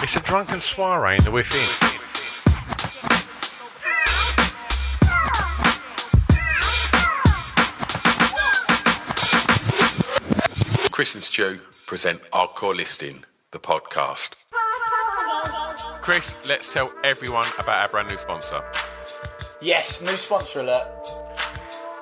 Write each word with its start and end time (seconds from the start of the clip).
It's 0.00 0.14
a 0.14 0.20
drunken 0.20 0.60
soiree 0.60 1.16
in 1.16 1.24
the 1.24 1.30
within. 1.32 1.58
Chris 10.92 11.14
and 11.14 11.24
Stu 11.24 11.58
present 11.86 12.20
Hardcore 12.32 12.76
Listing, 12.76 13.24
the 13.50 13.58
podcast. 13.58 14.30
Chris, 16.00 16.34
let's 16.48 16.72
tell 16.72 16.92
everyone 17.02 17.48
about 17.58 17.78
our 17.78 17.88
brand 17.88 18.08
new 18.08 18.16
sponsor. 18.16 18.62
Yes, 19.60 20.00
new 20.00 20.16
sponsor 20.16 20.60
alert. 20.60 20.86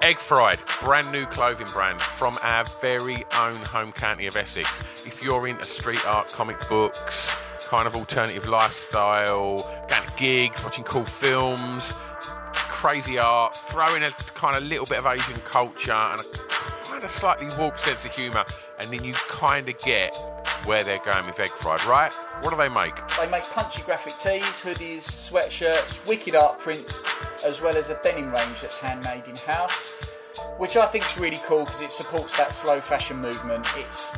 Egg 0.03 0.19
Fried, 0.19 0.59
brand 0.83 1.11
new 1.11 1.25
clothing 1.27 1.67
brand 1.73 2.01
from 2.01 2.37
our 2.43 2.65
very 2.83 3.25
own 3.39 3.57
home 3.63 3.91
county 3.91 4.27
of 4.27 4.37
Essex. 4.37 4.69
If 5.07 5.23
you're 5.23 5.49
into 5.49 5.65
street 5.65 6.07
art, 6.07 6.29
comic 6.29 6.57
books, 6.69 7.35
kind 7.67 7.87
of 7.87 7.97
alternative 7.97 8.47
lifestyle, 8.47 9.59
going 9.89 10.03
to 10.03 10.13
gigs, 10.17 10.63
watching 10.63 10.85
cool 10.85 11.05
films, 11.05 11.93
crazy 12.53 13.19
art, 13.19 13.55
throwing 13.57 14.03
a 14.03 14.11
kind 14.35 14.57
of 14.57 14.63
little 14.63 14.87
bit 14.87 14.99
of 14.99 15.07
Asian 15.07 15.41
culture 15.41 15.93
and 15.93 16.21
a 16.21 16.25
kind 16.85 17.03
of 17.03 17.11
slightly 17.11 17.49
warped 17.59 17.81
sense 17.81 18.05
of 18.05 18.13
humour, 18.13 18.45
and 18.79 18.89
then 18.91 19.03
you 19.03 19.13
kind 19.15 19.69
of 19.69 19.77
get 19.79 20.15
where 20.65 20.85
they're 20.85 21.01
going 21.01 21.27
with 21.27 21.39
Egg 21.41 21.51
Fried, 21.51 21.85
right? 21.85 22.13
What 22.41 22.51
do 22.51 22.57
they 22.57 22.69
make? 22.69 22.95
They 23.19 23.29
make 23.29 23.45
punchy 23.45 23.83
graphic 23.83 24.15
tees, 24.19 24.43
hoodies, 24.43 25.03
sweatshirts, 25.03 26.07
wicked 26.07 26.35
art 26.35 26.59
prints, 26.59 27.03
as 27.45 27.61
well 27.61 27.77
as 27.77 27.89
a 27.89 27.99
denim 28.03 28.31
range 28.31 28.63
that's 28.63 28.79
handmade 28.79 29.27
in 29.27 29.37
house, 29.37 29.93
which 30.59 30.77
I 30.77 30.87
think 30.87 31.05
is 31.05 31.19
really 31.19 31.41
cool 31.45 31.65
because 31.65 31.83
it 31.83 31.91
supports 31.91 32.37
that 32.37 32.55
slow 32.55 32.81
fashion 32.81 33.19
movement. 33.21 33.67
It's 33.77 34.13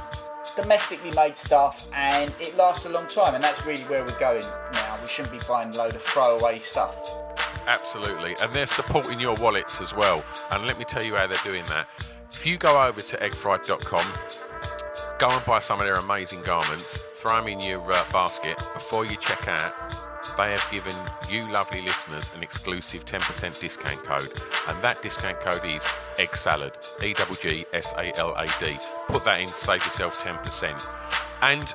domestically 0.60 1.12
made 1.12 1.36
stuff 1.36 1.88
and 1.94 2.32
it 2.40 2.56
lasts 2.56 2.84
a 2.84 2.88
long 2.88 3.06
time, 3.06 3.34
and 3.34 3.42
that's 3.42 3.64
really 3.64 3.82
where 3.84 4.04
we're 4.04 4.18
going 4.18 4.42
now. 4.72 4.98
We 5.00 5.06
shouldn't 5.06 5.32
be 5.32 5.38
buying 5.48 5.72
a 5.72 5.78
load 5.78 5.94
of 5.94 6.02
throwaway 6.02 6.58
stuff. 6.58 6.94
Absolutely, 7.66 8.34
and 8.42 8.52
they're 8.52 8.66
supporting 8.66 9.20
your 9.20 9.36
wallets 9.36 9.80
as 9.80 9.94
well. 9.94 10.24
And 10.50 10.66
let 10.66 10.78
me 10.78 10.84
tell 10.84 11.04
you 11.04 11.14
how 11.14 11.28
they're 11.28 11.38
doing 11.44 11.64
that. 11.66 11.88
If 12.32 12.44
you 12.44 12.56
go 12.56 12.82
over 12.82 13.00
to 13.00 13.16
eggfried.com, 13.18 14.06
go 15.18 15.30
and 15.30 15.46
buy 15.46 15.60
some 15.60 15.78
of 15.80 15.86
their 15.86 15.94
amazing 15.94 16.42
garments, 16.42 17.04
throw 17.16 17.36
them 17.36 17.48
in 17.48 17.60
your 17.60 17.80
uh, 17.92 18.04
basket 18.12 18.56
before 18.74 19.04
you 19.04 19.16
check 19.18 19.46
out. 19.46 20.07
They 20.38 20.52
have 20.52 20.64
given 20.70 20.94
you 21.28 21.50
lovely 21.50 21.82
listeners 21.82 22.32
an 22.32 22.44
exclusive 22.44 23.04
10% 23.04 23.58
discount 23.60 24.04
code, 24.04 24.32
and 24.68 24.80
that 24.84 25.02
discount 25.02 25.40
code 25.40 25.64
is 25.64 25.82
egg 26.16 26.36
salad, 26.36 26.74
E 27.02 27.12
G 27.12 27.24
G 27.42 27.66
S 27.72 27.92
A 27.98 28.16
L 28.16 28.34
A 28.36 28.46
D. 28.60 28.78
Put 29.08 29.24
that 29.24 29.40
in, 29.40 29.48
save 29.48 29.84
yourself 29.84 30.16
10%. 30.20 30.80
And 31.42 31.74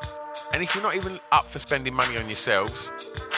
and 0.54 0.64
if 0.64 0.74
you're 0.74 0.84
not 0.84 0.96
even 0.96 1.20
up 1.34 1.52
for 1.52 1.60
spending 1.60 1.94
money 1.94 2.16
on 2.16 2.28
yourselves, 2.28 2.90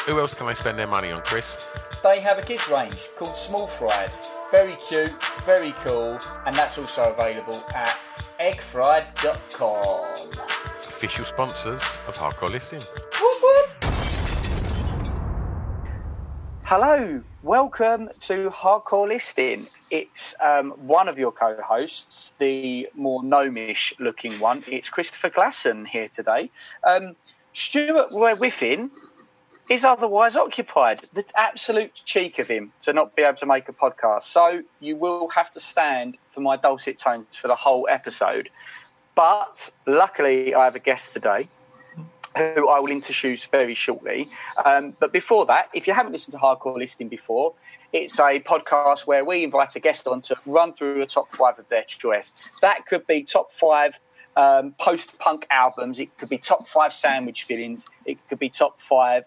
who 0.06 0.20
else 0.20 0.36
can 0.36 0.46
they 0.46 0.54
spend 0.54 0.78
their 0.78 0.86
money 0.86 1.10
on, 1.10 1.24
Chris? 1.24 1.72
They 2.04 2.20
have 2.20 2.38
a 2.38 2.44
kids 2.44 2.70
range 2.70 3.10
called 3.16 3.36
Small 3.36 3.66
Fried. 3.66 4.12
Very 4.52 4.78
cute, 4.88 5.12
very 5.44 5.72
cool, 5.84 6.20
and 6.46 6.56
that's 6.56 6.78
also 6.78 7.12
available 7.12 7.60
at 7.74 7.98
eggfried.com. 8.40 10.06
Official 10.78 11.26
sponsors 11.26 11.82
of 12.08 12.16
Hardcore 12.16 12.52
Listing. 12.52 12.82
Hello, 16.68 17.22
welcome 17.44 18.10
to 18.22 18.50
Hardcore 18.50 19.08
Listing. 19.08 19.68
It's 19.92 20.34
um, 20.44 20.72
one 20.72 21.08
of 21.08 21.20
your 21.20 21.32
co-hosts, 21.32 22.34
the 22.40 22.90
more 22.96 23.24
gnomish 23.24 23.94
looking 24.00 24.40
one. 24.40 24.64
It's 24.66 24.90
Christopher 24.90 25.30
Glasson 25.30 25.86
here 25.86 26.08
today. 26.08 26.50
Um, 26.84 27.16
Stuart 27.54 28.10
Whiffin 28.10 28.90
is 29.70 29.86
otherwise 29.86 30.36
occupied. 30.36 31.08
The 31.14 31.24
absolute 31.38 31.94
cheek 32.04 32.40
of 32.40 32.48
him 32.48 32.72
to 32.82 32.94
not 32.94 33.16
be 33.16 33.22
able 33.22 33.38
to 33.38 33.46
make 33.46 33.70
a 33.70 33.74
podcast. 33.74 34.24
So 34.24 34.64
you 34.80 34.96
will 34.96 35.30
have 35.30 35.52
to 35.52 35.60
stand 35.60 36.18
for 36.32 36.42
my 36.42 36.58
dulcet 36.58 36.98
tones 36.98 37.38
for 37.38 37.48
the 37.48 37.56
whole 37.56 37.88
episode. 37.92 38.50
But 39.14 39.70
luckily, 39.86 40.56
I 40.56 40.64
have 40.64 40.76
a 40.76 40.80
guest 40.80 41.14
today 41.14 41.48
who 42.38 42.68
I 42.68 42.80
will 42.80 42.92
introduce 42.92 43.46
very 43.46 43.76
shortly. 43.76 44.30
Um, 44.66 44.96
but 45.00 45.14
before 45.14 45.46
that, 45.46 45.70
if 45.74 45.88
you 45.88 45.94
haven't 45.94 46.12
listened 46.12 46.34
to 46.34 46.40
Hardcore 46.40 46.78
Listing 46.78 47.08
before, 47.08 47.54
it's 47.94 48.20
a 48.20 48.40
podcast 48.42 49.08
where 49.08 49.24
we 49.24 49.44
invite 49.44 49.76
a 49.76 49.80
guest 49.80 50.08
on 50.08 50.22
to 50.24 50.36
run 50.46 50.74
through 50.74 51.02
a 51.02 51.06
top 51.06 51.34
five 51.34 51.58
of 51.60 51.68
their 51.70 51.84
choice. 51.84 52.34
That 52.62 52.86
could 52.86 53.08
be 53.08 53.24
top 53.24 53.54
five 53.54 54.00
um, 54.36 54.74
post 54.80 55.18
punk 55.18 55.48
albums, 55.50 56.00
it 56.00 56.18
could 56.18 56.30
be 56.30 56.38
top 56.38 56.68
five 56.68 56.92
sandwich 56.92 57.44
fillings, 57.44 57.86
it 58.06 58.18
could 58.28 58.40
be 58.40 58.50
top 58.50 58.82
five 58.82 59.24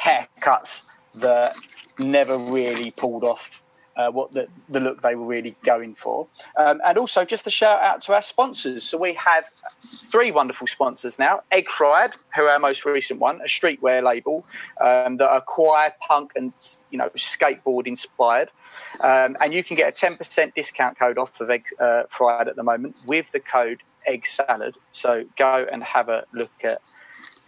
haircuts 0.00 0.82
that 1.14 1.54
never 1.98 2.36
really 2.36 2.90
pulled 2.90 3.22
off 3.22 3.62
uh, 3.96 4.10
what 4.10 4.32
the, 4.32 4.48
the 4.68 4.80
look 4.80 5.02
they 5.02 5.14
were 5.14 5.26
really 5.26 5.56
going 5.64 5.94
for. 5.94 6.26
Um, 6.56 6.80
and 6.84 6.98
also, 6.98 7.24
just 7.24 7.46
a 7.46 7.50
shout 7.50 7.82
out 7.82 8.00
to 8.02 8.14
our 8.14 8.22
sponsors. 8.22 8.84
So, 8.84 8.98
we 8.98 9.14
have 9.14 9.44
three 9.84 10.30
wonderful 10.30 10.66
sponsors 10.66 11.18
now 11.18 11.42
Egg 11.52 11.68
Fried, 11.68 12.14
who 12.34 12.42
are 12.42 12.50
our 12.50 12.58
most 12.58 12.84
recent 12.84 13.20
one, 13.20 13.40
a 13.40 13.44
streetwear 13.44 14.02
label 14.02 14.46
um, 14.80 15.16
that 15.18 15.28
are 15.28 15.40
choir, 15.40 15.92
punk, 16.00 16.32
and 16.36 16.52
you 16.90 16.98
know, 16.98 17.10
skateboard 17.16 17.86
inspired. 17.86 18.50
Um, 19.00 19.36
and 19.40 19.52
you 19.52 19.62
can 19.62 19.76
get 19.76 19.88
a 19.88 20.06
10% 20.06 20.54
discount 20.54 20.98
code 20.98 21.18
off 21.18 21.40
of 21.40 21.50
Egg 21.50 21.66
uh, 21.78 22.04
Fried 22.08 22.48
at 22.48 22.56
the 22.56 22.62
moment 22.62 22.96
with 23.06 23.30
the 23.32 23.40
code 23.40 23.82
Egg 24.06 24.26
Salad. 24.26 24.76
So, 24.92 25.24
go 25.36 25.66
and 25.70 25.82
have 25.82 26.08
a 26.08 26.24
look 26.32 26.52
at 26.62 26.80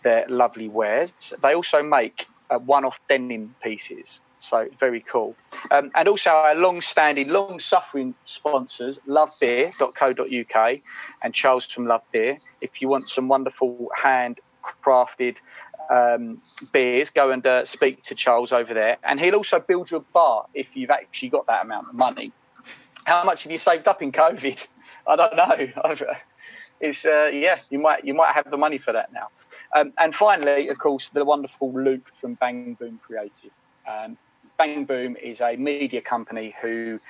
their 0.03 0.27
lovely 0.29 0.69
wares. 0.69 1.35
They 1.43 1.55
also 1.55 1.83
make 1.83 2.27
uh, 2.51 2.59
one-off 2.59 3.01
denim 3.09 3.55
pieces. 3.63 4.21
So 4.47 4.69
very 4.79 5.01
cool. 5.01 5.35
Um, 5.73 5.91
and 5.97 6.07
also 6.07 6.31
our 6.31 6.55
long-standing, 6.55 7.31
long-suffering 7.31 8.15
sponsors, 8.25 9.01
lovebeer.co.uk 9.09 10.81
and 11.23 11.35
Charles 11.35 11.67
from 11.67 11.87
Love 11.87 12.03
Beer. 12.13 12.39
If 12.61 12.81
you 12.81 12.89
want 12.89 13.11
some 13.11 13.27
wonderful 13.27 13.91
hand-crafted 13.97 15.39
um, 15.91 16.41
beers, 16.73 17.11
go 17.11 17.33
and 17.33 17.45
uh, 17.45 17.65
speak 17.65 18.05
to 18.05 18.15
Charles 18.15 18.53
over 18.53 18.73
there. 18.73 18.99
And 19.03 19.19
he'll 19.19 19.35
also 19.35 19.59
build 19.59 19.91
you 19.91 19.97
a 19.97 20.01
bar 20.01 20.47
if 20.55 20.77
you've 20.77 20.91
actually 20.91 21.31
got 21.31 21.49
that 21.49 21.65
amount 21.65 21.89
of 21.89 21.95
money. 21.95 22.31
How 23.05 23.25
much 23.25 23.43
have 23.43 23.51
you 23.51 23.59
saved 23.59 23.89
up 23.89 24.01
in 24.01 24.13
COVID? 24.13 24.69
I 25.09 25.17
don't 25.17 25.37
know. 25.37 26.07
it's 26.81 27.05
uh, 27.05 27.31
yeah, 27.33 27.59
you 27.71 27.79
might 27.79 28.05
you 28.05 28.13
might 28.15 28.33
have 28.33 28.51
the 28.51 28.57
money 28.57 28.79
for 28.79 28.93
that 28.93 29.13
now. 29.13 29.29
Um, 29.75 29.93
and 29.99 30.13
finally, 30.15 30.69
of 30.69 30.79
course, 30.79 31.09
the 31.09 31.25
wonderful 31.25 31.73
Luke 31.73 32.11
from 32.21 32.35
Bang 32.35 32.75
Boom 32.75 33.01
Creative. 33.05 33.51
Um, 33.89 34.19
Bang 34.57 34.85
Boom 34.85 35.17
is 35.17 35.41
a 35.41 35.57
media 35.57 36.01
company 36.01 36.55
who 36.61 37.01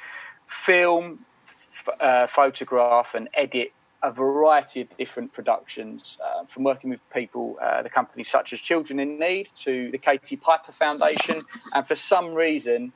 film, 0.47 1.25
f- 1.47 1.89
uh, 2.01 2.27
photograph, 2.27 3.15
and 3.15 3.29
edit 3.35 3.73
a 4.03 4.11
variety 4.13 4.83
of 4.83 4.97
different 4.99 5.33
productions, 5.33 6.19
uh, 6.25 6.45
from 6.45 6.65
working 6.65 6.91
with 6.91 7.01
people, 7.13 7.57
uh, 7.63 7.83
the 7.83 7.91
companies 7.91 8.29
such 8.31 8.53
as 8.53 8.61
Children 8.61 9.01
in 9.01 9.19
Need 9.19 9.49
to 9.57 9.91
the 9.91 9.99
Katie 9.99 10.37
Piper 10.37 10.73
Foundation, 10.73 11.43
and 11.75 11.87
for 11.87 11.95
some 11.95 12.35
reason, 12.35 12.93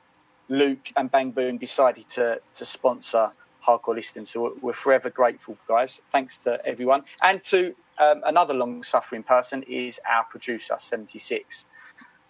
Luke 0.47 0.91
and 0.95 1.09
Bang 1.11 1.31
Boom 1.31 1.57
decided 1.57 2.07
to 2.09 2.39
to 2.53 2.65
sponsor 2.65 3.31
hardcore 3.65 3.95
listening. 3.95 4.25
So 4.25 4.57
we're, 4.61 4.73
forever 4.73 5.09
grateful, 5.09 5.57
guys. 5.67 6.01
Thanks 6.11 6.37
to 6.39 6.59
everyone. 6.65 7.03
And 7.21 7.43
to 7.43 7.75
um, 7.99 8.21
another 8.25 8.53
long 8.53 8.83
suffering 8.83 9.23
person 9.23 9.63
is 9.63 9.99
our 10.09 10.23
producer, 10.25 10.75
76. 10.77 11.65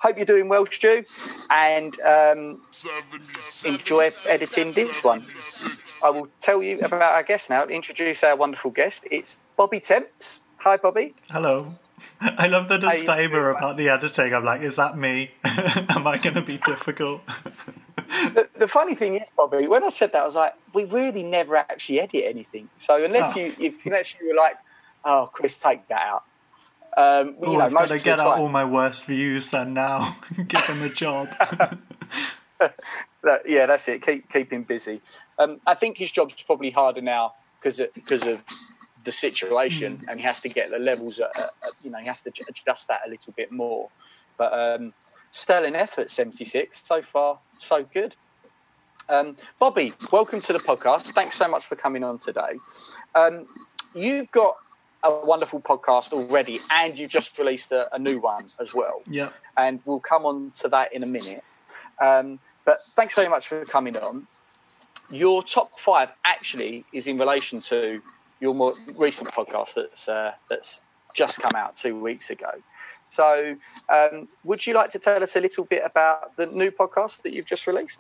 Hope 0.02 0.18
you're 0.18 0.26
doing 0.26 0.50
well, 0.50 0.66
Stu, 0.66 1.06
and 1.52 2.00
um, 2.02 2.62
enjoy 3.64 4.10
editing 4.28 4.72
this 4.72 5.04
one. 5.04 5.24
I 6.04 6.10
will 6.10 6.28
tell 6.40 6.64
you 6.64 6.80
about 6.80 7.04
our 7.04 7.22
guest 7.22 7.52
now. 7.52 7.66
Introduce 7.68 8.24
our 8.24 8.36
wonderful 8.36 8.72
guest. 8.72 9.06
It's 9.12 9.38
Bobby 9.58 9.80
Temps. 9.80 10.40
Hi, 10.58 10.78
Bobby. 10.78 11.14
Hello. 11.30 11.76
I 12.22 12.48
love 12.48 12.68
the 12.68 12.80
disclaimer 12.80 13.52
about 13.52 13.78
the 13.78 13.90
editing. 13.90 14.34
I'm 14.34 14.44
like, 14.44 14.62
is 14.62 14.76
that 14.78 14.98
me? 14.98 15.32
Am 15.44 16.08
I 16.08 16.18
going 16.18 16.34
to 16.34 16.42
be 16.42 16.58
difficult? 16.58 17.22
the, 18.34 18.50
the, 18.58 18.68
funny 18.68 18.96
thing 18.96 19.22
is, 19.22 19.30
Bobby, 19.38 19.68
when 19.68 19.84
I 19.84 19.90
said 19.90 20.14
that, 20.14 20.24
I 20.24 20.26
was 20.26 20.36
like, 20.36 20.56
we 20.74 20.86
really 20.86 21.22
never 21.22 21.58
actually 21.58 22.00
edit 22.00 22.24
anything. 22.26 22.70
So 22.80 23.04
unless 23.04 23.38
oh. 23.38 23.40
you, 23.40 23.54
if, 23.60 23.86
unless 23.86 24.16
you 24.20 24.30
were 24.30 24.36
like, 24.36 24.56
oh, 25.06 25.30
Chris, 25.32 25.60
take 25.60 25.88
that 25.90 26.02
out. 26.02 26.24
Um, 26.98 27.36
you 27.42 27.58
know, 27.58 27.62
I've 27.62 27.74
got 27.74 27.88
to 27.88 28.00
get 28.00 28.20
out 28.20 28.38
all 28.38 28.50
my 28.50 28.66
worst 28.66 29.06
views 29.06 29.50
then 29.50 29.74
now. 29.74 30.18
Give 30.48 30.62
him 30.62 30.84
a 30.84 30.90
job. 30.90 31.30
yeah, 33.46 33.66
that's 33.66 33.88
it. 33.88 34.02
Keep 34.02 34.30
keep 34.30 34.52
him 34.52 34.64
busy. 34.64 35.02
Um, 35.40 35.62
I 35.66 35.74
think 35.74 35.98
his 35.98 36.12
job's 36.12 36.42
probably 36.44 36.72
harder 36.72 37.02
now 37.02 37.34
because 37.60 37.82
because 37.94 38.24
of 38.24 38.44
the 39.04 39.12
situation, 39.12 39.98
mm. 39.98 40.06
and 40.10 40.20
he 40.20 40.26
has 40.26 40.42
to 40.42 40.50
get 40.50 40.70
the 40.70 40.80
levels. 40.80 41.20
At, 41.20 41.38
at, 41.38 41.52
you 41.84 41.92
know, 41.92 42.00
he 42.00 42.08
has 42.08 42.22
to 42.22 42.32
adjust 42.50 42.88
that 42.90 43.02
a 43.06 43.10
little 43.10 43.34
bit 43.34 43.52
more. 43.52 43.90
But 44.38 44.54
um, 44.54 44.94
sterling 45.32 45.76
effort, 45.76 46.12
seventy 46.12 46.46
six 46.46 46.86
so 46.86 47.02
far, 47.02 47.40
so 47.56 47.86
good. 47.94 48.16
Um, 49.08 49.36
Bobby, 49.60 49.94
welcome 50.12 50.42
to 50.42 50.54
the 50.54 50.60
podcast. 50.60 51.12
Thanks 51.12 51.36
so 51.36 51.48
much 51.48 51.66
for 51.66 51.76
coming 51.76 52.04
on 52.04 52.18
today. 52.18 52.54
Um, 53.16 53.46
you've 53.94 54.32
got 54.32 54.56
a 55.04 55.26
wonderful 55.26 55.60
podcast 55.60 56.14
already, 56.14 56.60
and 56.70 56.98
you 56.98 57.08
just 57.08 57.38
released 57.38 57.72
a, 57.72 57.94
a 57.94 58.00
new 58.00 58.20
one 58.20 58.52
as 58.60 58.74
well. 58.74 59.02
Yeah. 59.10 59.30
And 59.58 59.80
we'll 59.86 60.00
come 60.00 60.26
on 60.26 60.52
to 60.62 60.68
that 60.70 60.94
in 60.94 61.04
a 61.04 61.08
minute. 61.08 61.44
Um, 62.00 62.40
but 62.66 62.82
thanks 62.96 63.16
very 63.16 63.30
much 63.30 63.48
for 63.48 63.66
coming 63.66 63.98
on. 63.98 64.28
Your 65.10 65.44
top 65.44 65.80
five 65.80 66.12
actually 66.24 66.86
is 66.94 67.08
in 67.08 67.18
relation 67.18 67.60
to 67.62 68.02
your 68.40 68.56
more 68.56 68.74
recent 68.96 69.30
podcast 69.30 69.76
that's 69.76 70.08
uh, 70.08 70.32
that's 70.50 70.82
just 71.14 71.40
come 71.40 71.52
out 71.56 71.76
two 71.76 72.00
weeks 72.00 72.30
ago. 72.30 72.52
So, 73.10 73.58
um, 73.90 74.30
would 74.46 74.66
you 74.66 74.74
like 74.74 74.90
to 74.92 75.00
tell 75.00 75.22
us 75.22 75.36
a 75.36 75.42
little 75.42 75.66
bit 75.66 75.82
about 75.86 76.38
the 76.38 76.46
new 76.46 76.72
podcast 76.72 77.24
that 77.24 77.34
you've 77.34 77.46
just 77.46 77.68
released? 77.68 78.00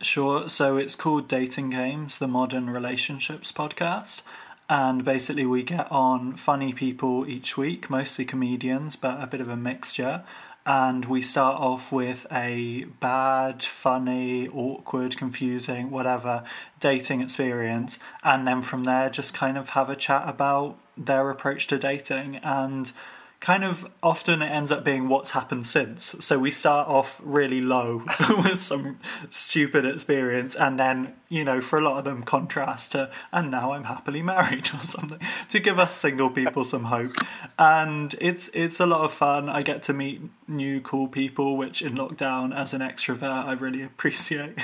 Sure. 0.00 0.48
So 0.48 0.76
it's 0.76 0.94
called 0.94 1.26
Dating 1.26 1.70
Games, 1.70 2.20
the 2.20 2.28
Modern 2.28 2.70
Relationships 2.70 3.50
Podcast 3.50 4.22
and 4.68 5.04
basically 5.04 5.46
we 5.46 5.62
get 5.62 5.90
on 5.92 6.34
funny 6.34 6.72
people 6.72 7.26
each 7.28 7.56
week, 7.56 7.90
mostly 7.90 8.24
comedians, 8.24 8.96
but 8.96 9.22
a 9.22 9.26
bit 9.26 9.40
of 9.40 9.48
a 9.48 9.56
mixture. 9.56 10.24
And 10.66 11.04
we 11.04 11.20
start 11.20 11.60
off 11.60 11.92
with 11.92 12.26
a 12.32 12.84
bad, 12.98 13.62
funny, 13.62 14.48
awkward, 14.48 15.14
confusing, 15.18 15.90
whatever 15.90 16.44
dating 16.80 17.20
experience, 17.20 17.98
and 18.22 18.48
then 18.48 18.62
from 18.62 18.84
there 18.84 19.10
just 19.10 19.34
kind 19.34 19.58
of 19.58 19.70
have 19.70 19.90
a 19.90 19.96
chat 19.96 20.26
about 20.26 20.78
their 20.96 21.28
approach 21.28 21.66
to 21.66 21.78
dating 21.78 22.36
and 22.36 22.92
kind 23.44 23.62
of 23.62 23.86
often 24.02 24.40
it 24.40 24.50
ends 24.50 24.72
up 24.72 24.82
being 24.82 25.06
what's 25.06 25.32
happened 25.32 25.66
since. 25.66 26.16
So 26.18 26.38
we 26.38 26.50
start 26.50 26.88
off 26.88 27.20
really 27.22 27.60
low 27.60 28.02
with 28.38 28.58
some 28.58 28.98
stupid 29.28 29.84
experience, 29.84 30.56
and 30.56 30.80
then, 30.80 31.14
you 31.28 31.44
know, 31.44 31.60
for 31.60 31.78
a 31.78 31.82
lot 31.82 31.98
of 31.98 32.04
them, 32.04 32.22
contrast 32.22 32.92
to, 32.92 33.10
and 33.34 33.50
now 33.50 33.72
I'm 33.72 33.84
happily 33.84 34.22
married 34.22 34.70
or 34.74 34.86
something 34.86 35.20
to 35.50 35.60
give 35.60 35.78
us 35.78 35.94
single 35.94 36.30
people 36.30 36.64
some 36.64 36.84
hope. 36.84 37.12
And 37.58 38.14
it's 38.18 38.48
it's 38.54 38.80
a 38.80 38.86
lot 38.86 39.02
of 39.02 39.12
fun. 39.12 39.50
I 39.50 39.60
get 39.60 39.82
to 39.84 39.92
meet 39.92 40.22
new 40.48 40.80
cool 40.80 41.06
people, 41.06 41.58
which 41.58 41.82
in 41.82 41.96
lockdown, 41.96 42.56
as 42.56 42.72
an 42.72 42.80
extrovert, 42.80 43.44
I 43.44 43.52
really 43.52 43.82
appreciate. 43.92 44.58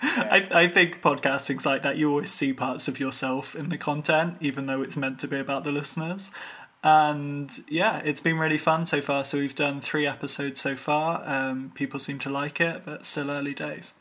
I, 0.00 0.46
I 0.52 0.68
think 0.68 1.02
podcasting's 1.02 1.66
like 1.66 1.82
that. 1.82 1.96
You 1.96 2.10
always 2.10 2.32
see 2.32 2.52
parts 2.52 2.86
of 2.86 3.00
yourself 3.00 3.56
in 3.56 3.68
the 3.68 3.78
content, 3.78 4.36
even 4.40 4.66
though 4.66 4.80
it's 4.80 4.96
meant 4.96 5.18
to 5.20 5.28
be 5.28 5.38
about 5.38 5.64
the 5.64 5.72
listeners. 5.72 6.30
And 6.82 7.64
yeah, 7.68 7.98
it's 8.04 8.20
been 8.20 8.38
really 8.38 8.58
fun 8.58 8.86
so 8.86 9.00
far. 9.00 9.24
So 9.24 9.38
we've 9.38 9.54
done 9.54 9.80
three 9.80 10.06
episodes 10.06 10.60
so 10.60 10.76
far. 10.76 11.22
Um, 11.24 11.72
people 11.74 11.98
seem 11.98 12.18
to 12.20 12.30
like 12.30 12.60
it, 12.60 12.82
but 12.84 13.04
still 13.04 13.30
early 13.30 13.54
days. 13.54 13.94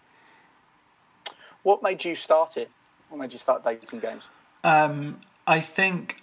What 1.64 1.82
made 1.82 2.06
you 2.06 2.16
start 2.16 2.58
it? 2.58 2.70
What 3.10 3.20
made 3.20 3.34
you 3.34 3.40
start 3.40 3.64
dating 3.64 4.00
games? 4.00 4.28
Um, 4.64 5.20
I 5.46 5.62
think, 5.62 6.22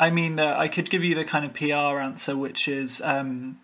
I 0.00 0.10
mean, 0.10 0.40
uh, 0.40 0.54
I 0.58 0.68
could 0.68 0.90
give 0.90 1.04
you 1.04 1.14
the 1.14 1.24
kind 1.24 1.44
of 1.44 1.54
PR 1.54 2.00
answer, 2.00 2.36
which 2.36 2.68
is 2.68 3.00
um, 3.02 3.60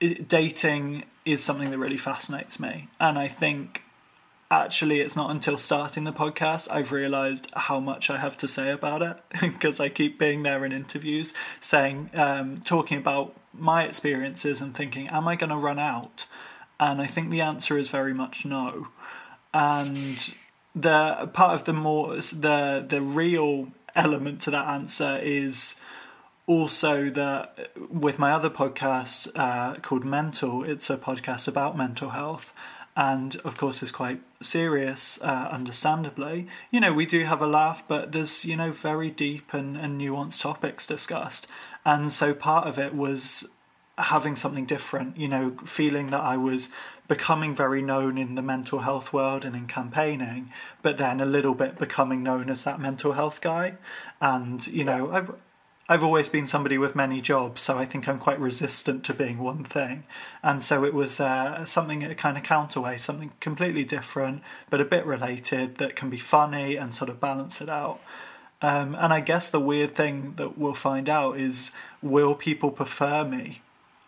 dating 0.00 1.04
is 1.24 1.42
something 1.42 1.70
that 1.70 1.78
really 1.78 1.96
fascinates 1.96 2.60
me, 2.60 2.88
and 3.00 3.18
I 3.18 3.28
think 3.28 3.83
actually 4.50 5.00
it's 5.00 5.16
not 5.16 5.30
until 5.30 5.58
starting 5.58 6.04
the 6.04 6.12
podcast 6.12 6.68
I've 6.70 6.92
realized 6.92 7.50
how 7.54 7.80
much 7.80 8.10
I 8.10 8.18
have 8.18 8.36
to 8.38 8.48
say 8.48 8.70
about 8.70 9.02
it 9.02 9.16
because 9.40 9.80
I 9.80 9.88
keep 9.88 10.18
being 10.18 10.42
there 10.42 10.64
in 10.64 10.72
interviews 10.72 11.32
saying 11.60 12.10
um, 12.14 12.58
talking 12.58 12.98
about 12.98 13.34
my 13.52 13.84
experiences 13.84 14.60
and 14.60 14.74
thinking 14.74 15.08
am 15.08 15.28
I 15.28 15.36
going 15.36 15.50
to 15.50 15.56
run 15.56 15.78
out? 15.78 16.26
And 16.78 17.00
I 17.00 17.06
think 17.06 17.30
the 17.30 17.40
answer 17.40 17.78
is 17.78 17.88
very 17.88 18.12
much 18.12 18.44
no. 18.44 18.88
And 19.52 20.34
the 20.74 21.30
part 21.32 21.54
of 21.54 21.64
the 21.64 21.72
more 21.72 22.16
the 22.16 22.84
the 22.86 23.00
real 23.00 23.68
element 23.94 24.40
to 24.42 24.50
that 24.50 24.66
answer 24.66 25.20
is 25.22 25.76
also 26.46 27.08
that 27.10 27.70
with 27.90 28.18
my 28.18 28.32
other 28.32 28.50
podcast 28.50 29.30
uh, 29.36 29.74
called 29.76 30.04
mental 30.04 30.64
it's 30.64 30.90
a 30.90 30.96
podcast 30.96 31.46
about 31.46 31.76
mental 31.76 32.10
health 32.10 32.52
and 32.96 33.36
of 33.44 33.56
course 33.56 33.82
is 33.82 33.90
quite 33.90 34.20
serious, 34.40 35.18
uh, 35.22 35.48
understandably. 35.50 36.46
You 36.70 36.80
know, 36.80 36.92
we 36.92 37.06
do 37.06 37.24
have 37.24 37.42
a 37.42 37.46
laugh, 37.46 37.86
but 37.88 38.12
there's, 38.12 38.44
you 38.44 38.56
know, 38.56 38.70
very 38.70 39.10
deep 39.10 39.52
and, 39.52 39.76
and 39.76 40.00
nuanced 40.00 40.42
topics 40.42 40.86
discussed. 40.86 41.46
And 41.84 42.10
so 42.12 42.34
part 42.34 42.66
of 42.66 42.78
it 42.78 42.94
was 42.94 43.48
having 43.98 44.36
something 44.36 44.64
different, 44.64 45.16
you 45.16 45.28
know, 45.28 45.56
feeling 45.64 46.10
that 46.10 46.22
I 46.22 46.36
was 46.36 46.68
becoming 47.06 47.54
very 47.54 47.82
known 47.82 48.16
in 48.16 48.34
the 48.34 48.42
mental 48.42 48.80
health 48.80 49.12
world 49.12 49.44
and 49.44 49.54
in 49.54 49.66
campaigning, 49.66 50.50
but 50.82 50.96
then 50.96 51.20
a 51.20 51.26
little 51.26 51.54
bit 51.54 51.78
becoming 51.78 52.22
known 52.22 52.48
as 52.48 52.62
that 52.62 52.80
mental 52.80 53.12
health 53.12 53.40
guy. 53.40 53.76
And, 54.20 54.66
you 54.66 54.84
know, 54.84 55.12
I've, 55.12 55.30
I've 55.86 56.02
always 56.02 56.30
been 56.30 56.46
somebody 56.46 56.78
with 56.78 56.96
many 56.96 57.20
jobs, 57.20 57.60
so 57.60 57.76
I 57.76 57.84
think 57.84 58.08
I'm 58.08 58.18
quite 58.18 58.40
resistant 58.40 59.04
to 59.04 59.12
being 59.12 59.38
one 59.38 59.64
thing. 59.64 60.04
And 60.42 60.64
so 60.64 60.82
it 60.82 60.94
was 60.94 61.20
uh, 61.20 61.66
something 61.66 62.02
a 62.02 62.14
kind 62.14 62.38
of 62.38 62.42
counterweight, 62.42 63.00
something 63.00 63.32
completely 63.40 63.84
different, 63.84 64.42
but 64.70 64.80
a 64.80 64.86
bit 64.86 65.04
related 65.04 65.76
that 65.76 65.94
can 65.94 66.08
be 66.08 66.16
funny 66.16 66.76
and 66.76 66.94
sort 66.94 67.10
of 67.10 67.20
balance 67.20 67.60
it 67.60 67.68
out. 67.68 68.00
Um, 68.62 68.94
and 68.94 69.12
I 69.12 69.20
guess 69.20 69.50
the 69.50 69.60
weird 69.60 69.94
thing 69.94 70.34
that 70.36 70.56
we'll 70.56 70.72
find 70.72 71.06
out 71.06 71.36
is 71.36 71.70
will 72.00 72.34
people 72.34 72.70
prefer 72.70 73.22
me 73.22 73.60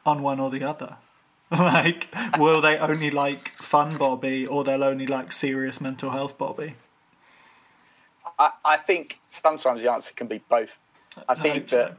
on 0.06 0.22
one 0.22 0.40
or 0.40 0.48
the 0.48 0.64
other? 0.64 0.96
like, 1.50 2.08
will 2.38 2.62
they 2.62 2.78
only 2.78 3.10
like 3.10 3.50
fun 3.60 3.98
Bobby 3.98 4.46
or 4.46 4.64
they'll 4.64 4.82
only 4.82 5.06
like 5.06 5.30
serious 5.30 5.78
mental 5.82 6.08
health 6.08 6.38
Bobby? 6.38 6.76
I, 8.38 8.52
I 8.64 8.76
think 8.78 9.20
sometimes 9.28 9.82
the 9.82 9.92
answer 9.92 10.14
can 10.14 10.26
be 10.26 10.42
both. 10.48 10.78
I 11.28 11.34
think 11.34 11.72
I 11.72 11.76
that. 11.76 11.98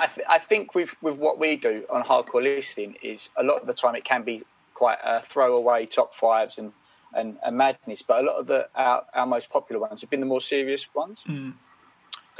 I, 0.00 0.06
th- 0.06 0.26
I, 0.28 0.38
think 0.38 0.74
with 0.74 0.94
with 1.02 1.16
what 1.16 1.38
we 1.38 1.56
do 1.56 1.84
on 1.90 2.02
hardcore 2.02 2.42
listening 2.42 2.96
is 3.02 3.30
a 3.36 3.42
lot 3.42 3.60
of 3.60 3.66
the 3.66 3.74
time 3.74 3.94
it 3.94 4.04
can 4.04 4.22
be 4.22 4.42
quite 4.74 4.98
a 5.04 5.20
throwaway 5.20 5.86
top 5.86 6.14
fives 6.14 6.58
and, 6.58 6.72
and, 7.14 7.38
and 7.44 7.56
madness, 7.56 8.02
but 8.02 8.22
a 8.22 8.26
lot 8.26 8.36
of 8.36 8.46
the 8.46 8.68
our, 8.74 9.04
our 9.14 9.26
most 9.26 9.50
popular 9.50 9.80
ones 9.80 10.00
have 10.00 10.10
been 10.10 10.20
the 10.20 10.26
more 10.26 10.40
serious 10.40 10.86
ones. 10.94 11.24
Mm 11.26 11.54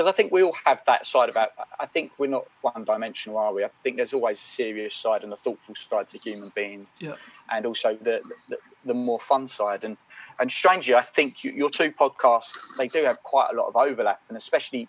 because 0.01 0.09
I 0.09 0.13
think 0.13 0.33
we 0.33 0.43
all 0.43 0.57
have 0.65 0.83
that 0.87 1.07
side 1.07 1.29
about. 1.29 1.51
I 1.79 1.85
think 1.85 2.13
we're 2.17 2.29
not 2.29 2.47
one 2.63 2.85
dimensional, 2.85 3.37
are 3.37 3.53
we? 3.53 3.65
I 3.65 3.71
think 3.83 3.97
there's 3.97 4.15
always 4.15 4.39
a 4.43 4.47
serious 4.47 4.95
side 4.95 5.25
and 5.25 5.33
a 5.33 5.37
thoughtful 5.37 5.75
side 5.75 6.09
to 6.09 6.19
human 6.19 6.51
beings, 6.55 6.89
yeah. 7.01 7.17
and 7.53 7.67
also 7.67 7.99
the, 8.01 8.23
the, 8.49 8.57
the 8.87 8.95
more 8.95 9.21
fun 9.21 9.47
side. 9.47 9.85
And 9.85 9.99
and 10.39 10.51
strangely, 10.51 10.95
I 10.95 11.03
think 11.03 11.45
you, 11.45 11.53
your 11.53 11.69
two 11.69 11.93
podcasts 11.93 12.57
they 12.79 12.89
do 12.89 13.05
have 13.05 13.23
quite 13.23 13.51
a 13.53 13.55
lot 13.55 13.69
of 13.69 13.77
overlap, 13.77 14.23
and 14.29 14.39
especially 14.39 14.89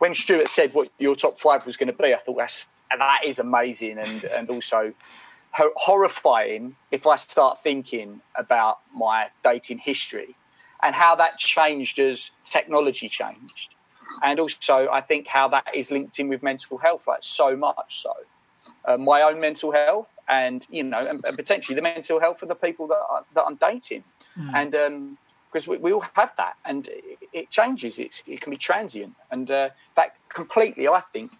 when 0.00 0.14
Stuart 0.14 0.48
said 0.48 0.74
what 0.74 0.88
your 0.98 1.14
top 1.14 1.38
five 1.38 1.64
was 1.66 1.76
going 1.76 1.86
to 1.86 1.92
be, 1.92 2.12
I 2.12 2.16
thought 2.16 2.38
that's 2.38 2.66
that 2.90 3.20
is 3.24 3.38
amazing 3.38 3.98
and 3.98 4.24
and 4.24 4.50
also 4.50 4.92
horrifying 5.52 6.74
if 6.90 7.06
I 7.06 7.16
start 7.16 7.62
thinking 7.62 8.20
about 8.34 8.78
my 8.94 9.28
dating 9.44 9.78
history 9.78 10.34
and 10.82 10.94
how 10.94 11.14
that 11.16 11.38
changed 11.38 11.98
as 11.98 12.30
technology 12.44 13.08
changed, 13.08 13.74
and 14.22 14.40
also 14.40 14.88
I 14.90 15.02
think 15.02 15.26
how 15.26 15.48
that 15.48 15.66
is 15.74 15.90
linked 15.90 16.18
in 16.18 16.28
with 16.28 16.42
mental 16.42 16.78
health, 16.78 17.06
like 17.06 17.22
so 17.22 17.54
much 17.54 18.02
so. 18.02 18.12
Uh, 18.86 18.96
my 18.96 19.20
own 19.20 19.38
mental 19.38 19.70
health, 19.70 20.10
and 20.28 20.66
you 20.70 20.82
know, 20.82 20.98
and, 20.98 21.22
and, 21.26 21.36
potentially 21.36 21.76
the 21.76 21.82
mental 21.82 22.18
health 22.18 22.40
of 22.42 22.48
the 22.48 22.54
people 22.54 22.86
that, 22.86 23.02
I, 23.10 23.20
that 23.34 23.44
I'm 23.44 23.56
dating, 23.56 24.04
mm. 24.38 24.50
and 24.54 24.74
um, 24.74 25.18
because 25.50 25.66
we, 25.66 25.78
we 25.78 25.92
all 25.92 26.04
have 26.14 26.32
that, 26.36 26.54
and 26.64 26.88
it, 26.88 27.18
it 27.32 27.50
changes. 27.50 27.98
It's, 27.98 28.22
it 28.26 28.40
can 28.40 28.50
be 28.50 28.56
transient, 28.56 29.14
and 29.30 29.50
uh, 29.50 29.70
that 29.96 30.14
completely, 30.28 30.88
I 30.88 31.00
think, 31.00 31.32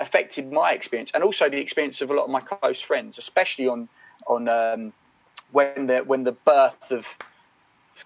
affected 0.00 0.52
my 0.52 0.72
experience, 0.72 1.10
and 1.14 1.24
also 1.24 1.48
the 1.48 1.58
experience 1.58 2.00
of 2.00 2.10
a 2.10 2.14
lot 2.14 2.24
of 2.24 2.30
my 2.30 2.40
close 2.40 2.80
friends, 2.80 3.18
especially 3.18 3.68
on 3.68 3.88
on 4.26 4.48
um, 4.48 4.92
when 5.52 5.86
the 5.86 5.98
when 6.00 6.24
the 6.24 6.32
birth 6.32 6.90
of 6.92 7.16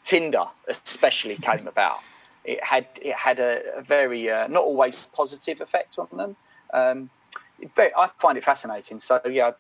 Tinder, 0.05 0.47
especially 0.69 1.37
came 1.43 1.67
about. 1.67 1.99
It 2.45 2.63
had 2.63 2.87
it 3.01 3.15
had 3.15 3.39
a, 3.39 3.77
a 3.77 3.83
very 3.83 4.31
uh, 4.31 4.49
not 4.49 4.65
always 4.65 5.07
positive 5.13 5.61
effect 5.61 5.99
on 5.99 6.09
them. 6.17 6.37
Um, 6.73 7.11
very, 7.75 7.93
I 7.97 8.09
find 8.19 8.37
it 8.37 8.45
fascinating. 8.45 8.99
So 8.99 9.21
yeah, 9.29 9.53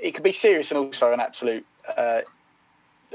it 0.00 0.14
can 0.14 0.22
be 0.22 0.32
serious 0.32 0.70
and 0.70 0.78
also 0.78 1.12
an 1.12 1.20
absolute 1.20 1.66
uh, 1.96 2.20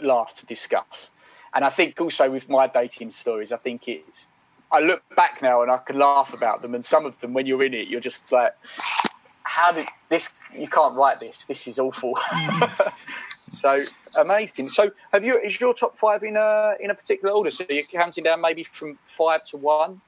laugh 0.01 0.33
to 0.35 0.45
discuss. 0.45 1.11
And 1.55 1.63
I 1.63 1.69
think 1.69 1.99
also 2.01 2.29
with 2.29 2.49
my 2.49 2.67
dating 2.67 3.11
stories, 3.11 3.51
I 3.53 3.57
think 3.57 3.87
it's. 3.87 4.27
I 4.71 4.81
look 4.81 5.03
back 5.15 5.41
now 5.41 5.61
and 5.61 5.71
I 5.71 5.77
can 5.77 5.97
laugh 5.97 6.33
about 6.33 6.61
them, 6.61 6.75
and 6.75 6.83
some 6.83 7.05
of 7.05 7.17
them, 7.21 7.33
when 7.33 7.45
you're 7.45 7.63
in 7.63 7.73
it, 7.73 7.87
you're 7.87 8.01
just 8.01 8.29
like, 8.31 8.53
"How 9.43 9.71
did 9.71 9.87
this? 10.09 10.31
You 10.53 10.67
can't 10.67 10.95
write 10.95 11.21
this. 11.21 11.45
This 11.45 11.67
is 11.67 11.79
awful." 11.79 12.19
so 13.51 13.85
amazing. 14.17 14.67
So, 14.67 14.91
have 15.13 15.23
you? 15.23 15.39
Is 15.39 15.61
your 15.61 15.73
top 15.73 15.97
five 15.97 16.23
in 16.23 16.35
a 16.35 16.73
in 16.81 16.89
a 16.89 16.95
particular 16.95 17.33
order? 17.33 17.51
So 17.51 17.63
you're 17.69 17.83
counting 17.85 18.25
down 18.25 18.41
maybe 18.41 18.65
from 18.65 18.99
five 19.05 19.45
to 19.45 19.57
one. 19.57 20.01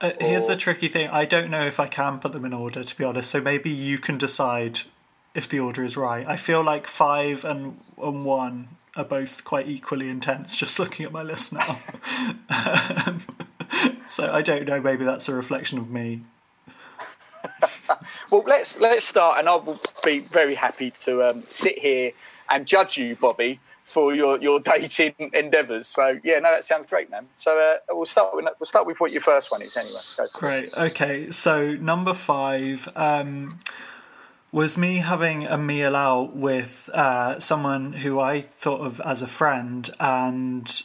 Uh, 0.00 0.12
here's 0.20 0.48
the 0.48 0.56
tricky 0.56 0.88
thing. 0.88 1.08
I 1.10 1.24
don't 1.24 1.50
know 1.50 1.64
if 1.64 1.78
I 1.78 1.86
can 1.86 2.18
put 2.18 2.32
them 2.32 2.44
in 2.44 2.52
order, 2.52 2.82
to 2.82 2.98
be 2.98 3.04
honest. 3.04 3.30
So 3.30 3.40
maybe 3.40 3.70
you 3.70 3.98
can 3.98 4.18
decide 4.18 4.80
if 5.34 5.48
the 5.48 5.60
order 5.60 5.84
is 5.84 5.96
right. 5.96 6.26
I 6.26 6.36
feel 6.36 6.62
like 6.62 6.86
five 6.86 7.44
and, 7.44 7.78
and 7.96 8.24
one 8.24 8.68
are 8.96 9.04
both 9.04 9.44
quite 9.44 9.68
equally 9.68 10.08
intense, 10.08 10.54
just 10.64 10.78
looking 10.78 11.06
at 11.06 11.12
my 11.12 11.22
list 11.22 11.52
now. 11.52 11.78
um, 13.06 13.22
so 14.06 14.28
I 14.32 14.42
don't 14.42 14.66
know, 14.66 14.80
maybe 14.80 15.04
that's 15.04 15.28
a 15.28 15.34
reflection 15.34 15.78
of 15.78 15.90
me. 15.90 16.22
well, 18.30 18.42
let's 18.46 18.80
let's 18.80 19.04
start, 19.04 19.38
and 19.38 19.48
I 19.48 19.56
will 19.56 19.80
be 20.02 20.20
very 20.20 20.54
happy 20.54 20.90
to 21.02 21.22
um, 21.28 21.42
sit 21.46 21.78
here 21.78 22.12
and 22.48 22.66
judge 22.66 22.96
you, 22.96 23.16
Bobby, 23.16 23.60
for 23.82 24.14
your, 24.14 24.40
your 24.40 24.60
dating 24.60 25.14
endeavours. 25.32 25.86
So 25.86 26.18
yeah, 26.24 26.38
no, 26.38 26.50
that 26.50 26.64
sounds 26.64 26.86
great, 26.86 27.10
man. 27.10 27.26
So 27.34 27.58
uh, 27.58 27.94
we'll 27.94 28.06
start 28.06 28.34
with 28.34 28.46
we'll 28.58 28.66
start 28.66 28.86
with 28.86 29.00
what 29.00 29.12
your 29.12 29.20
first 29.20 29.50
one 29.50 29.62
is 29.62 29.76
anyway. 29.76 30.00
Great. 30.32 30.74
Okay, 30.74 31.30
so 31.30 31.74
number 31.74 32.14
five. 32.14 32.88
Um, 32.96 33.58
was 34.54 34.78
me 34.78 34.98
having 34.98 35.44
a 35.46 35.58
meal 35.58 35.96
out 35.96 36.36
with 36.36 36.88
uh, 36.94 37.40
someone 37.40 37.92
who 37.92 38.20
I 38.20 38.40
thought 38.40 38.82
of 38.82 39.00
as 39.00 39.20
a 39.20 39.26
friend, 39.26 39.90
and 39.98 40.82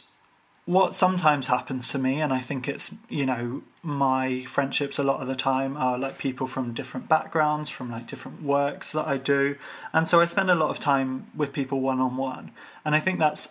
what 0.64 0.96
sometimes 0.96 1.46
happens 1.46 1.88
to 1.90 1.98
me, 1.98 2.20
and 2.20 2.32
I 2.32 2.40
think 2.40 2.68
it's, 2.68 2.92
you 3.08 3.24
know, 3.24 3.62
my 3.84 4.42
friendships 4.42 4.98
a 4.98 5.04
lot 5.04 5.20
of 5.20 5.28
the 5.28 5.36
time 5.36 5.76
are 5.76 5.96
like 5.96 6.18
people 6.18 6.48
from 6.48 6.74
different 6.74 7.08
backgrounds, 7.08 7.70
from 7.70 7.92
like 7.92 8.08
different 8.08 8.42
works 8.42 8.90
that 8.90 9.06
I 9.06 9.18
do. 9.18 9.54
And 9.92 10.08
so 10.08 10.20
I 10.20 10.24
spend 10.24 10.50
a 10.50 10.56
lot 10.56 10.70
of 10.70 10.80
time 10.80 11.28
with 11.36 11.52
people 11.52 11.80
one 11.80 12.00
on 12.00 12.16
one. 12.16 12.50
And 12.84 12.96
I 12.96 13.00
think 13.00 13.20
that's 13.20 13.48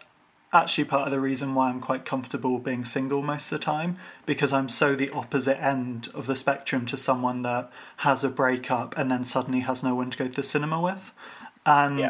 actually 0.51 0.85
part 0.85 1.05
of 1.05 1.11
the 1.11 1.19
reason 1.19 1.53
why 1.53 1.69
I'm 1.69 1.79
quite 1.79 2.05
comfortable 2.05 2.57
being 2.59 2.83
single 2.83 3.21
most 3.21 3.51
of 3.51 3.59
the 3.59 3.65
time 3.65 3.97
because 4.25 4.51
I'm 4.51 4.67
so 4.67 4.95
the 4.95 5.09
opposite 5.11 5.61
end 5.61 6.09
of 6.13 6.25
the 6.25 6.35
spectrum 6.35 6.85
to 6.87 6.97
someone 6.97 7.43
that 7.43 7.71
has 7.97 8.23
a 8.23 8.29
breakup 8.29 8.97
and 8.97 9.11
then 9.11 9.25
suddenly 9.25 9.59
has 9.61 9.83
no 9.83 9.93
one 9.93 10.09
to 10.09 10.17
go 10.17 10.25
to 10.25 10.31
the 10.31 10.43
cinema 10.43 10.81
with. 10.81 11.11
And 11.65 11.99
yeah. 11.99 12.09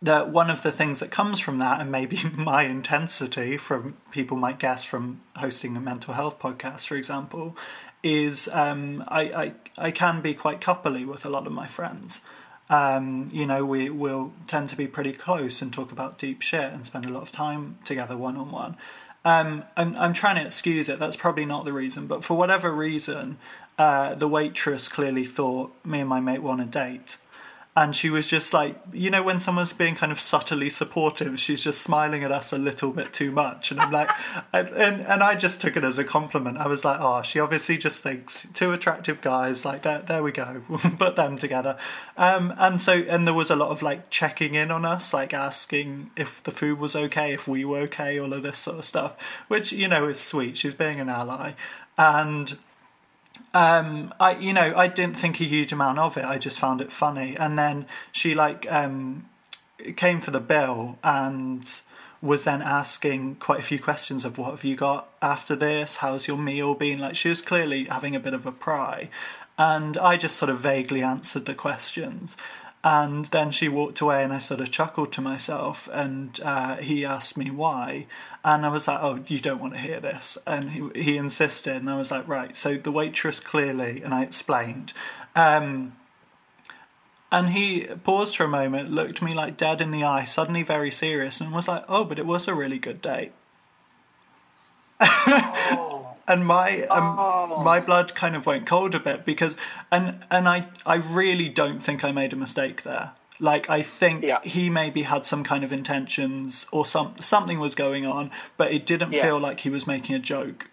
that 0.00 0.30
one 0.30 0.48
of 0.48 0.62
the 0.62 0.72
things 0.72 1.00
that 1.00 1.10
comes 1.10 1.38
from 1.38 1.58
that, 1.58 1.80
and 1.80 1.92
maybe 1.92 2.18
my 2.34 2.62
intensity 2.62 3.58
from 3.58 3.96
people 4.10 4.38
might 4.38 4.58
guess 4.58 4.84
from 4.84 5.20
hosting 5.36 5.76
a 5.76 5.80
mental 5.80 6.14
health 6.14 6.38
podcast, 6.38 6.86
for 6.86 6.96
example, 6.96 7.54
is 8.02 8.48
um, 8.52 9.04
I, 9.08 9.22
I 9.22 9.52
I 9.76 9.90
can 9.90 10.20
be 10.20 10.32
quite 10.32 10.60
coupley 10.60 11.04
with 11.04 11.26
a 11.26 11.28
lot 11.28 11.46
of 11.46 11.52
my 11.52 11.66
friends. 11.66 12.20
Um, 12.68 13.28
you 13.32 13.46
know, 13.46 13.64
we 13.64 13.90
will 13.90 14.32
tend 14.46 14.68
to 14.70 14.76
be 14.76 14.86
pretty 14.86 15.12
close 15.12 15.62
and 15.62 15.72
talk 15.72 15.92
about 15.92 16.18
deep 16.18 16.42
shit 16.42 16.72
and 16.72 16.84
spend 16.84 17.06
a 17.06 17.10
lot 17.10 17.22
of 17.22 17.30
time 17.30 17.78
together 17.84 18.16
one 18.16 18.36
on 18.36 18.50
one. 18.50 18.76
I'm, 19.76 19.96
I'm 19.96 20.12
trying 20.12 20.36
to 20.36 20.44
excuse 20.44 20.88
it. 20.88 20.98
That's 20.98 21.16
probably 21.16 21.44
not 21.44 21.64
the 21.64 21.72
reason, 21.72 22.06
but 22.06 22.22
for 22.22 22.36
whatever 22.36 22.72
reason, 22.72 23.38
uh, 23.78 24.14
the 24.14 24.28
waitress 24.28 24.88
clearly 24.88 25.24
thought 25.24 25.74
me 25.84 26.00
and 26.00 26.08
my 26.08 26.20
mate 26.20 26.42
on 26.42 26.60
a 26.60 26.64
date 26.64 27.18
and 27.76 27.94
she 27.94 28.08
was 28.08 28.26
just 28.26 28.54
like 28.54 28.74
you 28.92 29.10
know 29.10 29.22
when 29.22 29.38
someone's 29.38 29.74
being 29.74 29.94
kind 29.94 30.10
of 30.10 30.18
subtly 30.18 30.70
supportive 30.70 31.38
she's 31.38 31.62
just 31.62 31.82
smiling 31.82 32.24
at 32.24 32.32
us 32.32 32.52
a 32.52 32.58
little 32.58 32.90
bit 32.90 33.12
too 33.12 33.30
much. 33.30 33.70
And 33.70 33.80
i'm 33.80 33.92
like 33.92 34.10
and 34.52 34.70
and 35.02 35.22
i 35.22 35.34
just 35.34 35.60
took 35.60 35.76
it 35.76 35.84
as 35.84 35.98
a 35.98 36.04
compliment. 36.04 36.58
I 36.58 36.66
was 36.66 36.84
like 36.84 36.98
oh 37.00 37.22
she 37.22 37.38
obviously 37.38 37.78
just 37.78 38.02
thinks 38.02 38.46
two 38.54 38.72
attractive 38.72 39.20
guys 39.20 39.64
like 39.64 39.82
there, 39.82 40.00
there 40.00 40.22
we 40.22 40.32
go 40.32 40.62
put 40.98 41.16
them 41.16 41.36
together. 41.36 41.76
Um, 42.16 42.54
and 42.56 42.80
so 42.80 42.92
and 42.92 43.26
there 43.26 43.34
was 43.34 43.50
a 43.50 43.56
lot 43.56 43.70
of 43.70 43.82
like 43.82 44.10
checking 44.10 44.54
in 44.54 44.70
on 44.70 44.84
us 44.84 45.12
like 45.12 45.34
asking 45.34 46.10
if 46.16 46.42
the 46.42 46.50
food 46.50 46.78
was 46.78 46.96
okay 46.96 47.32
if 47.32 47.46
we 47.46 47.64
were 47.64 47.80
okay 47.80 48.18
all 48.18 48.32
of 48.32 48.42
this 48.42 48.58
sort 48.58 48.78
of 48.78 48.84
stuff 48.84 49.16
which 49.48 49.72
you 49.72 49.88
know 49.88 50.08
is 50.08 50.18
sweet. 50.18 50.56
She's 50.56 50.74
being 50.74 51.00
an 51.00 51.08
ally. 51.08 51.52
And 51.98 52.56
um, 53.56 54.12
I 54.20 54.36
you 54.36 54.52
know 54.52 54.74
I 54.76 54.86
didn't 54.86 55.16
think 55.16 55.40
a 55.40 55.44
huge 55.44 55.72
amount 55.72 55.98
of 55.98 56.18
it. 56.18 56.24
I 56.26 56.36
just 56.36 56.58
found 56.58 56.82
it 56.82 56.92
funny, 56.92 57.36
and 57.38 57.58
then 57.58 57.86
she 58.12 58.34
like 58.34 58.70
um, 58.70 59.30
came 59.96 60.20
for 60.20 60.30
the 60.30 60.40
bill 60.40 60.98
and 61.02 61.80
was 62.20 62.44
then 62.44 62.60
asking 62.60 63.36
quite 63.36 63.60
a 63.60 63.62
few 63.62 63.78
questions 63.78 64.26
of 64.26 64.36
what 64.36 64.50
have 64.50 64.64
you 64.64 64.76
got 64.76 65.08
after 65.22 65.56
this? 65.56 65.96
How's 65.96 66.26
your 66.28 66.36
meal 66.36 66.74
been? 66.74 66.98
Like 66.98 67.16
she 67.16 67.30
was 67.30 67.40
clearly 67.40 67.84
having 67.84 68.14
a 68.14 68.20
bit 68.20 68.34
of 68.34 68.44
a 68.44 68.52
pry, 68.52 69.08
and 69.56 69.96
I 69.96 70.18
just 70.18 70.36
sort 70.36 70.50
of 70.50 70.58
vaguely 70.58 71.02
answered 71.02 71.46
the 71.46 71.54
questions. 71.54 72.36
And 72.88 73.24
then 73.26 73.50
she 73.50 73.68
walked 73.68 74.00
away, 74.00 74.22
and 74.22 74.32
I 74.32 74.38
sort 74.38 74.60
of 74.60 74.70
chuckled 74.70 75.12
to 75.14 75.20
myself. 75.20 75.88
And 75.92 76.38
uh, 76.44 76.76
he 76.76 77.04
asked 77.04 77.36
me 77.36 77.50
why, 77.50 78.06
and 78.44 78.64
I 78.64 78.68
was 78.68 78.86
like, 78.86 79.00
"Oh, 79.02 79.24
you 79.26 79.40
don't 79.40 79.60
want 79.60 79.72
to 79.72 79.80
hear 79.80 79.98
this." 79.98 80.38
And 80.46 80.70
he, 80.70 80.88
he 80.94 81.16
insisted, 81.16 81.74
and 81.74 81.90
I 81.90 81.96
was 81.96 82.12
like, 82.12 82.28
"Right." 82.28 82.56
So 82.56 82.76
the 82.76 82.92
waitress 82.92 83.40
clearly, 83.40 84.02
and 84.02 84.14
I 84.14 84.22
explained. 84.22 84.92
Um, 85.34 85.96
and 87.32 87.48
he 87.48 87.86
paused 88.04 88.36
for 88.36 88.44
a 88.44 88.48
moment, 88.48 88.92
looked 88.92 89.20
me 89.20 89.34
like 89.34 89.56
dead 89.56 89.80
in 89.80 89.90
the 89.90 90.04
eye, 90.04 90.22
suddenly 90.22 90.62
very 90.62 90.92
serious, 90.92 91.40
and 91.40 91.52
was 91.52 91.66
like, 91.66 91.84
"Oh, 91.88 92.04
but 92.04 92.20
it 92.20 92.26
was 92.26 92.46
a 92.46 92.54
really 92.54 92.78
good 92.78 93.02
date." 93.02 93.32
Oh 95.00 95.95
and 96.28 96.46
my 96.46 96.82
um, 96.82 97.16
oh. 97.18 97.62
my 97.62 97.80
blood 97.80 98.14
kind 98.14 98.36
of 98.36 98.46
went 98.46 98.66
cold 98.66 98.94
a 98.94 99.00
bit 99.00 99.24
because 99.24 99.56
and 99.90 100.24
and 100.30 100.48
I 100.48 100.66
I 100.84 100.96
really 100.96 101.48
don't 101.48 101.80
think 101.80 102.04
I 102.04 102.12
made 102.12 102.32
a 102.32 102.36
mistake 102.36 102.82
there. 102.82 103.12
Like 103.38 103.68
I 103.68 103.82
think 103.82 104.24
yeah. 104.24 104.40
he 104.42 104.70
maybe 104.70 105.02
had 105.02 105.26
some 105.26 105.44
kind 105.44 105.62
of 105.62 105.72
intentions 105.72 106.66
or 106.72 106.86
some 106.86 107.14
something 107.18 107.58
was 107.58 107.74
going 107.74 108.06
on, 108.06 108.30
but 108.56 108.72
it 108.72 108.86
didn't 108.86 109.12
yeah. 109.12 109.22
feel 109.22 109.38
like 109.38 109.60
he 109.60 109.70
was 109.70 109.86
making 109.86 110.14
a 110.14 110.18
joke. 110.18 110.70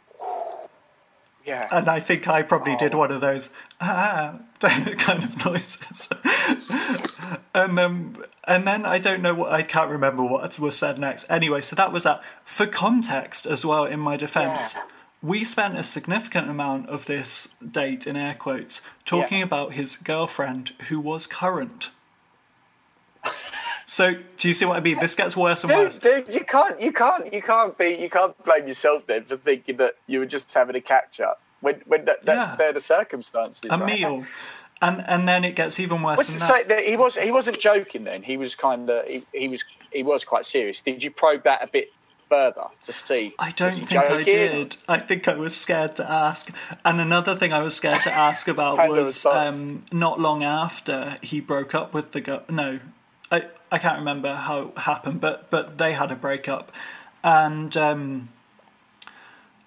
Yeah. 1.46 1.68
And 1.74 1.90
I 1.90 2.00
think 2.00 2.30
I 2.30 2.42
probably 2.42 2.74
oh. 2.74 2.78
did 2.78 2.94
one 2.94 3.12
of 3.12 3.22
those 3.22 3.50
ah 3.82 4.40
kind 4.60 5.24
of 5.24 5.46
noises. 5.46 6.10
and 7.54 7.78
um 7.78 8.16
and 8.46 8.66
then 8.66 8.86
I 8.86 8.98
don't 8.98 9.22
know 9.22 9.36
what 9.36 9.52
I 9.52 9.62
can't 9.62 9.92
remember 9.92 10.24
what 10.24 10.58
was 10.58 10.78
said 10.78 10.98
next. 10.98 11.26
Anyway, 11.30 11.62
so 11.62 11.76
that 11.76 11.92
was 11.92 12.04
that. 12.04 12.24
For 12.46 12.66
context 12.66 13.46
as 13.46 13.66
well, 13.66 13.86
in 13.86 14.00
my 14.00 14.16
defence, 14.18 14.74
yeah 14.74 14.84
we 15.24 15.46
spent 15.46 15.78
a 15.78 15.84
significant 15.84 16.50
amount 16.50 16.90
of 16.90 17.06
this 17.06 17.48
date 17.72 18.06
in 18.06 18.18
air 18.18 18.36
quotes 18.38 18.82
talking 19.06 19.40
yeah. 19.40 19.46
about 19.46 19.72
his 19.72 19.96
girlfriend 19.96 20.74
who 20.90 21.00
was 21.00 21.26
current. 21.26 21.92
So, 23.86 24.14
do 24.38 24.48
you 24.48 24.54
see 24.54 24.64
what 24.64 24.78
I 24.78 24.80
mean? 24.80 24.98
This 25.00 25.14
gets 25.14 25.36
worse 25.36 25.66
and 25.66 25.70
dude, 25.70 25.78
worse. 25.78 25.98
Dude, 25.98 26.34
you 26.34 26.46
can't, 26.46 26.80
you 26.80 26.94
can't, 26.94 27.32
you 27.34 27.42
can't 27.42 27.78
be, 27.78 27.90
you 27.90 28.10
can't 28.10 28.36
blame 28.46 28.66
yourself 28.66 29.06
then 29.06 29.26
for 29.26 29.36
thinking 29.36 29.76
that 29.78 29.98
you 30.08 30.20
were 30.20 30.26
just 30.26 30.52
having 30.54 30.78
a 30.78 30.82
catch 30.82 31.20
up 31.20 31.42
when, 31.60 31.82
when 31.86 32.06
that, 32.06 32.24
that 32.24 32.36
yeah. 32.36 32.56
they're 32.58 32.72
the 32.72 32.80
circumstances. 32.80 33.70
A 33.70 33.78
right? 33.78 34.00
meal, 34.00 34.26
and 34.82 35.04
and 35.06 35.28
then 35.28 35.44
it 35.44 35.58
gets 35.58 35.82
even 35.82 36.02
worse. 36.02 36.18
What's 36.18 36.34
than 36.34 36.48
that. 36.48 36.70
that 36.70 36.86
he 36.86 36.96
was, 36.96 37.18
he 37.18 37.30
wasn't 37.30 37.60
joking. 37.60 38.06
Then 38.06 38.24
he 38.24 38.38
was 38.38 38.56
kind 38.56 38.90
of, 38.90 39.06
he, 39.06 39.26
he 39.34 39.50
was, 39.50 39.66
he 39.92 40.02
was 40.02 40.24
quite 40.24 40.46
serious. 40.46 40.80
Did 40.80 41.04
you 41.04 41.12
probe 41.12 41.44
that 41.44 41.62
a 41.62 41.68
bit 41.68 41.92
further 42.34 42.68
to 42.82 42.94
see? 42.94 43.34
I 43.38 43.52
don't 43.52 43.72
think 43.72 44.02
I 44.02 44.24
did. 44.24 44.76
I 44.88 45.00
think 45.00 45.28
I 45.28 45.36
was 45.36 45.56
scared 45.56 45.96
to 45.98 46.10
ask. 46.10 46.52
And 46.84 47.00
another 47.00 47.36
thing 47.36 47.54
I 47.54 47.62
was 47.62 47.76
scared 47.76 48.02
to 48.04 48.12
ask 48.28 48.48
about 48.48 48.90
was 48.90 49.26
um, 49.26 49.84
not 49.92 50.20
long 50.20 50.44
after 50.44 51.18
he 51.22 51.40
broke 51.40 51.76
up 51.76 51.94
with 51.94 52.12
the 52.12 52.22
girl. 52.22 52.44
No, 52.50 52.80
I 53.32 53.46
I 53.72 53.78
can't 53.78 54.00
remember 54.00 54.34
how 54.34 54.70
it 54.70 54.78
happened, 54.80 55.22
but 55.22 55.50
but 55.50 55.78
they 55.78 55.94
had 55.94 56.12
a 56.12 56.16
breakup, 56.16 56.72
and. 57.24 57.76
Um, 57.78 58.30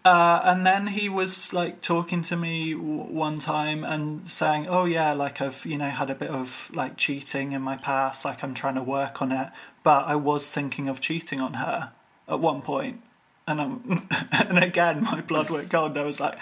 uh, 0.04 0.40
and 0.44 0.64
then 0.64 0.86
he 0.86 1.08
was 1.08 1.52
like 1.52 1.80
talking 1.82 2.22
to 2.22 2.36
me 2.36 2.72
w- 2.74 3.02
one 3.26 3.40
time 3.40 3.82
and 3.82 4.30
saying, 4.30 4.68
"Oh 4.68 4.84
yeah, 4.84 5.12
like 5.14 5.40
I've 5.40 5.66
you 5.66 5.76
know 5.76 5.88
had 5.88 6.10
a 6.10 6.14
bit 6.14 6.30
of 6.30 6.70
like 6.72 6.96
cheating 6.96 7.50
in 7.50 7.62
my 7.62 7.76
past. 7.76 8.24
Like 8.24 8.44
I'm 8.44 8.54
trying 8.54 8.76
to 8.76 8.84
work 8.84 9.20
on 9.20 9.32
it, 9.32 9.48
but 9.82 10.06
I 10.06 10.14
was 10.14 10.48
thinking 10.48 10.88
of 10.88 11.00
cheating 11.00 11.40
on 11.40 11.54
her." 11.54 11.90
At 12.28 12.40
one 12.40 12.60
point. 12.62 13.02
And 13.46 13.60
um, 13.60 14.08
and 14.32 14.58
again, 14.58 15.02
my 15.02 15.20
blood 15.20 15.50
went 15.50 15.70
cold. 15.70 15.96
I 15.96 16.02
was 16.04 16.20
like, 16.20 16.36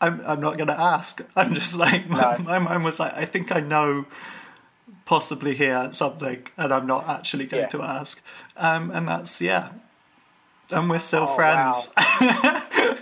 I'm 0.00 0.22
I'm 0.26 0.40
not 0.40 0.56
going 0.56 0.68
to 0.68 0.78
ask. 0.78 1.22
I'm 1.36 1.54
just 1.54 1.76
like 1.78 2.08
my, 2.08 2.36
No. 2.36 2.44
my 2.44 2.58
mind 2.58 2.84
was 2.84 3.00
like, 3.00 3.14
I 3.14 3.24
think 3.24 3.54
I 3.54 3.60
know 3.60 4.04
possibly 5.04 5.54
here 5.54 5.88
something, 5.92 6.46
and 6.56 6.72
I'm 6.72 6.86
not 6.86 7.08
actually 7.08 7.46
going 7.46 7.64
Yeah. 7.64 7.68
to 7.70 7.82
ask. 7.82 8.22
Um, 8.56 8.90
and 8.90 9.08
that's 9.08 9.40
yeah, 9.40 9.70
and 10.70 10.88
we're 10.90 10.98
still 10.98 11.26
Oh, 11.28 11.34
friends. 11.34 11.88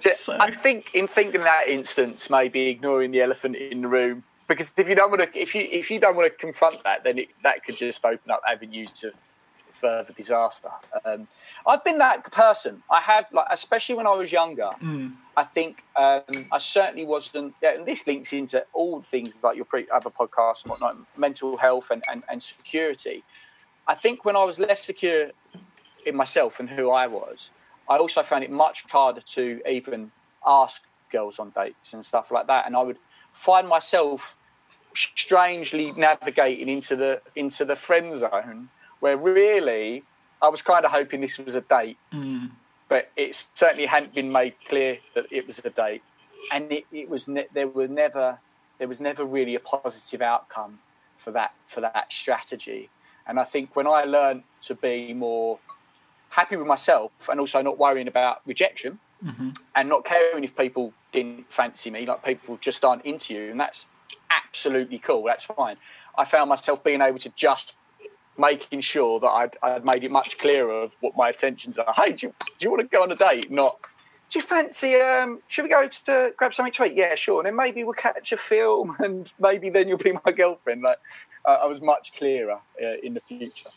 Ju- 0.00 0.12
So- 0.14 0.36
I 0.40 0.50
think 0.50 0.94
in 0.94 1.06
thinking 1.06 1.42
that 1.42 1.68
instance, 1.68 2.30
maybe 2.30 2.68
ignoring 2.68 3.10
the 3.10 3.20
elephant 3.20 3.56
in 3.56 3.82
the 3.82 3.88
room, 3.88 4.22
because 4.48 4.72
if 4.78 4.88
you 4.88 4.94
don't 4.94 5.10
want 5.10 5.22
to, 5.30 5.38
if 5.38 5.54
you 5.54 5.68
if 5.70 5.90
you 5.90 6.00
don't 6.00 6.16
want 6.16 6.32
to 6.32 6.36
confront 6.38 6.82
that, 6.84 7.04
then 7.04 7.18
it, 7.18 7.28
that 7.42 7.64
could 7.64 7.76
just 7.76 8.02
open 8.04 8.30
up 8.30 8.40
avenues 8.50 9.04
of 9.04 9.12
further 9.80 10.12
disaster. 10.12 10.70
Um, 11.04 11.26
I've 11.66 11.84
been 11.84 11.98
that 11.98 12.18
person. 12.32 12.82
I 12.90 13.00
have, 13.00 13.26
like, 13.32 13.46
especially 13.50 13.96
when 14.00 14.06
I 14.06 14.16
was 14.22 14.30
younger. 14.40 14.70
I 15.36 15.44
think 15.44 15.72
um, 15.96 16.22
I 16.52 16.58
certainly 16.58 17.06
wasn't. 17.14 17.54
Yeah, 17.62 17.74
and 17.76 17.86
this 17.86 18.06
links 18.06 18.32
into 18.32 18.58
all 18.72 19.00
things 19.00 19.36
like 19.42 19.56
your 19.56 19.64
pre- 19.64 19.88
other 19.98 20.10
podcasts 20.10 20.62
and 20.62 20.70
whatnot, 20.70 20.96
mental 21.16 21.56
health 21.56 21.90
and, 21.90 22.02
and, 22.10 22.22
and 22.30 22.42
security. 22.42 23.22
I 23.86 23.94
think 23.94 24.24
when 24.24 24.36
I 24.36 24.44
was 24.44 24.58
less 24.58 24.80
secure 24.84 25.30
in 26.06 26.14
myself 26.16 26.60
and 26.60 26.68
who 26.68 26.90
I 26.90 27.06
was, 27.06 27.50
I 27.88 27.96
also 27.96 28.22
found 28.22 28.44
it 28.44 28.50
much 28.50 28.84
harder 28.88 29.22
to 29.36 29.60
even 29.68 30.10
ask 30.46 30.82
girls 31.10 31.38
on 31.38 31.50
dates 31.50 31.92
and 31.94 32.04
stuff 32.04 32.30
like 32.30 32.46
that. 32.46 32.66
And 32.66 32.76
I 32.76 32.82
would 32.82 32.98
find 33.32 33.66
myself 33.68 34.36
strangely 34.94 35.92
navigating 35.92 36.68
into 36.68 36.96
the 36.96 37.20
into 37.34 37.64
the 37.64 37.76
friend 37.76 38.16
zone, 38.16 38.68
where 39.00 39.16
really 39.16 40.04
I 40.40 40.48
was 40.48 40.62
kind 40.62 40.84
of 40.84 40.90
hoping 40.90 41.20
this 41.20 41.38
was 41.38 41.54
a 41.54 41.60
date, 41.60 41.98
hmm. 42.12 42.46
but 42.88 43.10
it 43.16 43.48
certainly 43.54 43.86
hadn't 43.86 44.14
been 44.14 44.32
made 44.32 44.54
clear 44.68 44.98
that 45.14 45.26
it 45.30 45.46
was 45.46 45.58
a 45.64 45.70
date, 45.70 46.02
and 46.52 46.70
it, 46.72 46.86
it 46.92 47.08
was 47.08 47.28
ne- 47.28 47.48
there 47.52 47.68
were 47.68 47.88
never 47.88 48.38
there 48.78 48.88
was 48.88 49.00
never 49.00 49.24
really 49.24 49.54
a 49.54 49.60
positive 49.60 50.22
outcome 50.22 50.78
for 51.16 51.30
that 51.32 51.52
for 51.66 51.80
that 51.82 52.12
strategy. 52.12 52.88
And 53.26 53.38
I 53.38 53.44
think 53.44 53.76
when 53.76 53.86
I 53.86 54.04
learned 54.04 54.42
to 54.62 54.74
be 54.74 55.12
more 55.12 55.58
happy 56.30 56.56
with 56.56 56.66
myself 56.66 57.12
and 57.28 57.38
also 57.38 57.60
not 57.60 57.78
worrying 57.78 58.08
about 58.08 58.40
rejection 58.46 58.98
mm-hmm. 59.24 59.50
and 59.76 59.88
not 59.88 60.04
caring 60.04 60.42
if 60.42 60.56
people 60.56 60.92
didn't 61.12 61.52
fancy 61.52 61.90
me, 61.90 62.06
like 62.06 62.24
people 62.24 62.56
just 62.60 62.84
aren't 62.84 63.04
into 63.04 63.34
you, 63.34 63.50
and 63.50 63.60
that's 63.60 63.86
absolutely 64.30 64.98
cool. 64.98 65.24
That's 65.24 65.44
fine. 65.44 65.76
I 66.16 66.24
found 66.24 66.48
myself 66.48 66.82
being 66.82 67.02
able 67.02 67.18
to 67.18 67.30
just 67.36 67.76
making 68.40 68.80
sure 68.80 69.20
that 69.20 69.28
I'd, 69.28 69.56
I'd 69.62 69.84
made 69.84 70.04
it 70.04 70.10
much 70.10 70.38
clearer 70.38 70.82
of 70.82 70.92
what 71.00 71.16
my 71.16 71.28
intentions 71.28 71.78
are. 71.78 71.92
Hey, 71.94 72.12
do 72.12 72.28
you, 72.28 72.34
do 72.58 72.64
you 72.64 72.70
want 72.70 72.80
to 72.82 72.88
go 72.88 73.02
on 73.02 73.12
a 73.12 73.16
date? 73.16 73.50
Not. 73.50 73.78
Do 74.30 74.38
you 74.38 74.44
fancy? 74.44 74.94
Um, 74.94 75.40
should 75.48 75.64
we 75.64 75.68
go 75.68 75.88
to 75.88 76.32
grab 76.36 76.54
something 76.54 76.72
to 76.74 76.84
eat? 76.84 76.94
Yeah, 76.94 77.14
sure. 77.16 77.40
And 77.40 77.46
then 77.46 77.56
maybe 77.56 77.82
we'll 77.84 77.94
catch 77.94 78.32
a 78.32 78.36
film, 78.36 78.96
and 79.00 79.32
maybe 79.38 79.70
then 79.70 79.88
you'll 79.88 79.98
be 79.98 80.12
my 80.24 80.32
girlfriend. 80.32 80.82
Like, 80.82 80.98
uh, 81.44 81.58
I 81.62 81.66
was 81.66 81.80
much 81.80 82.12
clearer 82.14 82.60
uh, 82.82 82.96
in 83.02 83.14
the 83.14 83.20
future. 83.20 83.70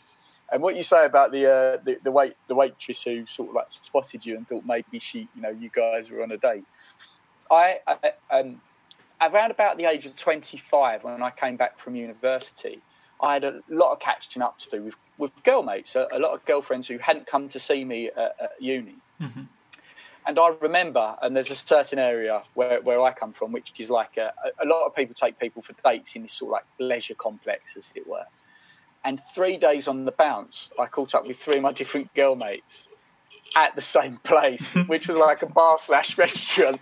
And 0.52 0.62
what 0.62 0.76
you 0.76 0.82
say 0.82 1.06
about 1.06 1.32
the, 1.32 1.50
uh, 1.50 1.76
the 1.84 1.98
the 2.04 2.10
wait 2.10 2.34
the 2.48 2.54
waitress 2.54 3.02
who 3.02 3.26
sort 3.26 3.48
of 3.48 3.54
like 3.54 3.70
spotted 3.70 4.24
you 4.24 4.36
and 4.36 4.46
thought 4.46 4.64
maybe 4.66 4.98
she 4.98 5.26
you 5.34 5.42
know 5.42 5.48
you 5.48 5.70
guys 5.74 6.10
were 6.10 6.22
on 6.22 6.30
a 6.30 6.36
date. 6.36 6.64
I, 7.50 7.80
I 7.86 8.12
um, 8.30 8.60
around 9.20 9.50
about 9.50 9.78
the 9.78 9.86
age 9.86 10.06
of 10.06 10.16
25 10.16 11.04
when 11.04 11.22
I 11.22 11.30
came 11.30 11.56
back 11.56 11.78
from 11.78 11.96
university, 11.96 12.82
I 13.24 13.34
had 13.34 13.44
a 13.44 13.60
lot 13.68 13.92
of 13.92 14.00
catching 14.00 14.42
up 14.42 14.58
to 14.60 14.70
do 14.70 14.82
with 14.82 14.96
with 15.16 15.30
girlmates, 15.44 15.94
a, 15.94 16.08
a 16.12 16.18
lot 16.18 16.32
of 16.32 16.44
girlfriends 16.44 16.88
who 16.88 16.98
hadn't 16.98 17.26
come 17.26 17.48
to 17.48 17.58
see 17.58 17.84
me 17.84 18.08
at, 18.08 18.34
at 18.40 18.50
uni. 18.60 18.96
Mm-hmm. 19.20 19.42
And 20.26 20.38
I 20.38 20.48
remember, 20.60 21.16
and 21.20 21.36
there's 21.36 21.50
a 21.50 21.56
certain 21.56 21.98
area 21.98 22.42
where, 22.54 22.80
where 22.82 23.00
I 23.02 23.12
come 23.12 23.32
from, 23.32 23.52
which 23.52 23.72
is 23.78 23.90
like 23.90 24.16
a, 24.16 24.32
a 24.60 24.66
lot 24.66 24.86
of 24.86 24.96
people 24.96 25.14
take 25.14 25.38
people 25.38 25.62
for 25.62 25.74
dates 25.84 26.16
in 26.16 26.22
this 26.22 26.32
sort 26.32 26.48
of 26.48 26.52
like 26.52 26.64
leisure 26.78 27.14
complex, 27.14 27.76
as 27.76 27.92
it 27.94 28.08
were. 28.08 28.24
And 29.04 29.20
three 29.34 29.58
days 29.58 29.86
on 29.86 30.06
the 30.06 30.12
bounce, 30.12 30.70
I 30.80 30.86
caught 30.86 31.14
up 31.14 31.26
with 31.26 31.36
three 31.36 31.56
of 31.56 31.62
my 31.62 31.72
different 31.72 32.12
girl 32.14 32.36
mates 32.36 32.88
at 33.54 33.74
the 33.74 33.82
same 33.82 34.16
place, 34.18 34.74
which 34.86 35.08
was 35.08 35.18
like 35.18 35.42
a 35.42 35.46
bar 35.46 35.76
slash 35.78 36.16
restaurant. 36.16 36.80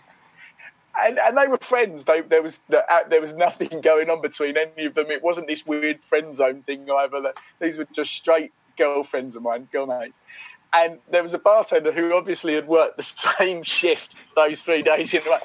And, 1.01 1.19
and 1.19 1.37
they 1.37 1.47
were 1.49 1.59
friends. 1.59 2.05
They, 2.05 2.21
there 2.21 2.43
was 2.43 2.61
uh, 2.73 2.83
there 3.09 3.21
was 3.21 3.35
nothing 3.35 3.81
going 3.83 4.11
on 4.11 4.21
between 4.21 4.57
any 4.57 4.87
of 4.87 4.95
them. 4.95 5.11
It 5.11 5.23
wasn't 5.23 5.47
this 5.47 5.67
weird 5.67 6.01
friend 6.03 6.35
zone 6.35 6.63
thing 6.63 6.89
either. 6.91 7.21
That- 7.21 7.39
These 7.61 7.79
were 7.79 7.87
just 7.93 8.13
straight 8.13 8.53
girlfriends 8.77 9.37
of 9.37 9.43
mine, 9.43 9.69
girl 9.73 9.87
mates. 9.87 10.17
And 10.75 10.99
there 11.11 11.23
was 11.23 11.35
a 11.35 11.39
bartender 11.39 11.93
who 11.93 12.15
obviously 12.15 12.55
had 12.55 12.67
worked 12.67 12.97
the 12.97 13.03
same 13.39 13.63
shift 13.63 14.17
those 14.35 14.63
three 14.63 14.83
days 14.83 15.13
in 15.13 15.23
a 15.27 15.31
row. 15.31 15.39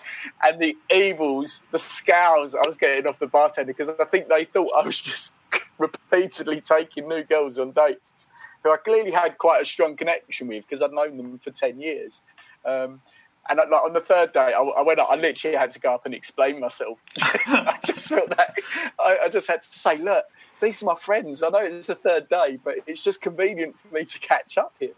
And 0.43 0.59
the 0.61 0.77
evils, 0.93 1.63
the 1.71 1.77
scowls 1.77 2.55
I 2.55 2.65
was 2.65 2.77
getting 2.77 3.07
off 3.07 3.19
the 3.19 3.27
bartender 3.27 3.73
because 3.73 3.89
I 3.89 4.05
think 4.05 4.29
they 4.29 4.45
thought 4.45 4.71
I 4.77 4.85
was 4.85 5.01
just 5.01 5.35
repeatedly 5.77 6.61
taking 6.61 7.07
new 7.07 7.23
girls 7.23 7.59
on 7.59 7.71
dates 7.71 8.29
who 8.63 8.71
I 8.71 8.77
clearly 8.77 9.11
had 9.11 9.37
quite 9.37 9.61
a 9.61 9.65
strong 9.65 9.95
connection 9.95 10.47
with 10.47 10.63
because 10.65 10.81
I'd 10.81 10.91
known 10.91 11.17
them 11.17 11.39
for 11.39 11.51
10 11.51 11.79
years. 11.79 12.21
Um, 12.65 13.01
and 13.49 13.57
like, 13.57 13.71
on 13.71 13.93
the 13.93 13.99
third 13.99 14.33
day, 14.33 14.53
I, 14.53 14.61
I 14.61 14.81
went 14.81 14.99
up, 14.99 15.09
I 15.09 15.15
literally 15.15 15.57
had 15.57 15.71
to 15.71 15.79
go 15.79 15.93
up 15.93 16.05
and 16.05 16.13
explain 16.13 16.59
myself. 16.59 16.99
I 17.21 17.79
just 17.85 18.09
felt 18.09 18.29
that 18.29 18.55
I, 18.99 19.19
I 19.23 19.29
just 19.29 19.47
had 19.47 19.61
to 19.61 19.67
say, 19.67 19.97
look, 19.97 20.25
these 20.59 20.81
are 20.81 20.87
my 20.87 20.95
friends. 20.95 21.43
I 21.43 21.49
know 21.49 21.59
it's 21.59 21.87
the 21.87 21.95
third 21.95 22.29
day, 22.29 22.57
but 22.63 22.77
it's 22.87 23.03
just 23.03 23.21
convenient 23.21 23.79
for 23.79 23.93
me 23.93 24.05
to 24.05 24.19
catch 24.19 24.57
up 24.57 24.73
here. 24.79 24.93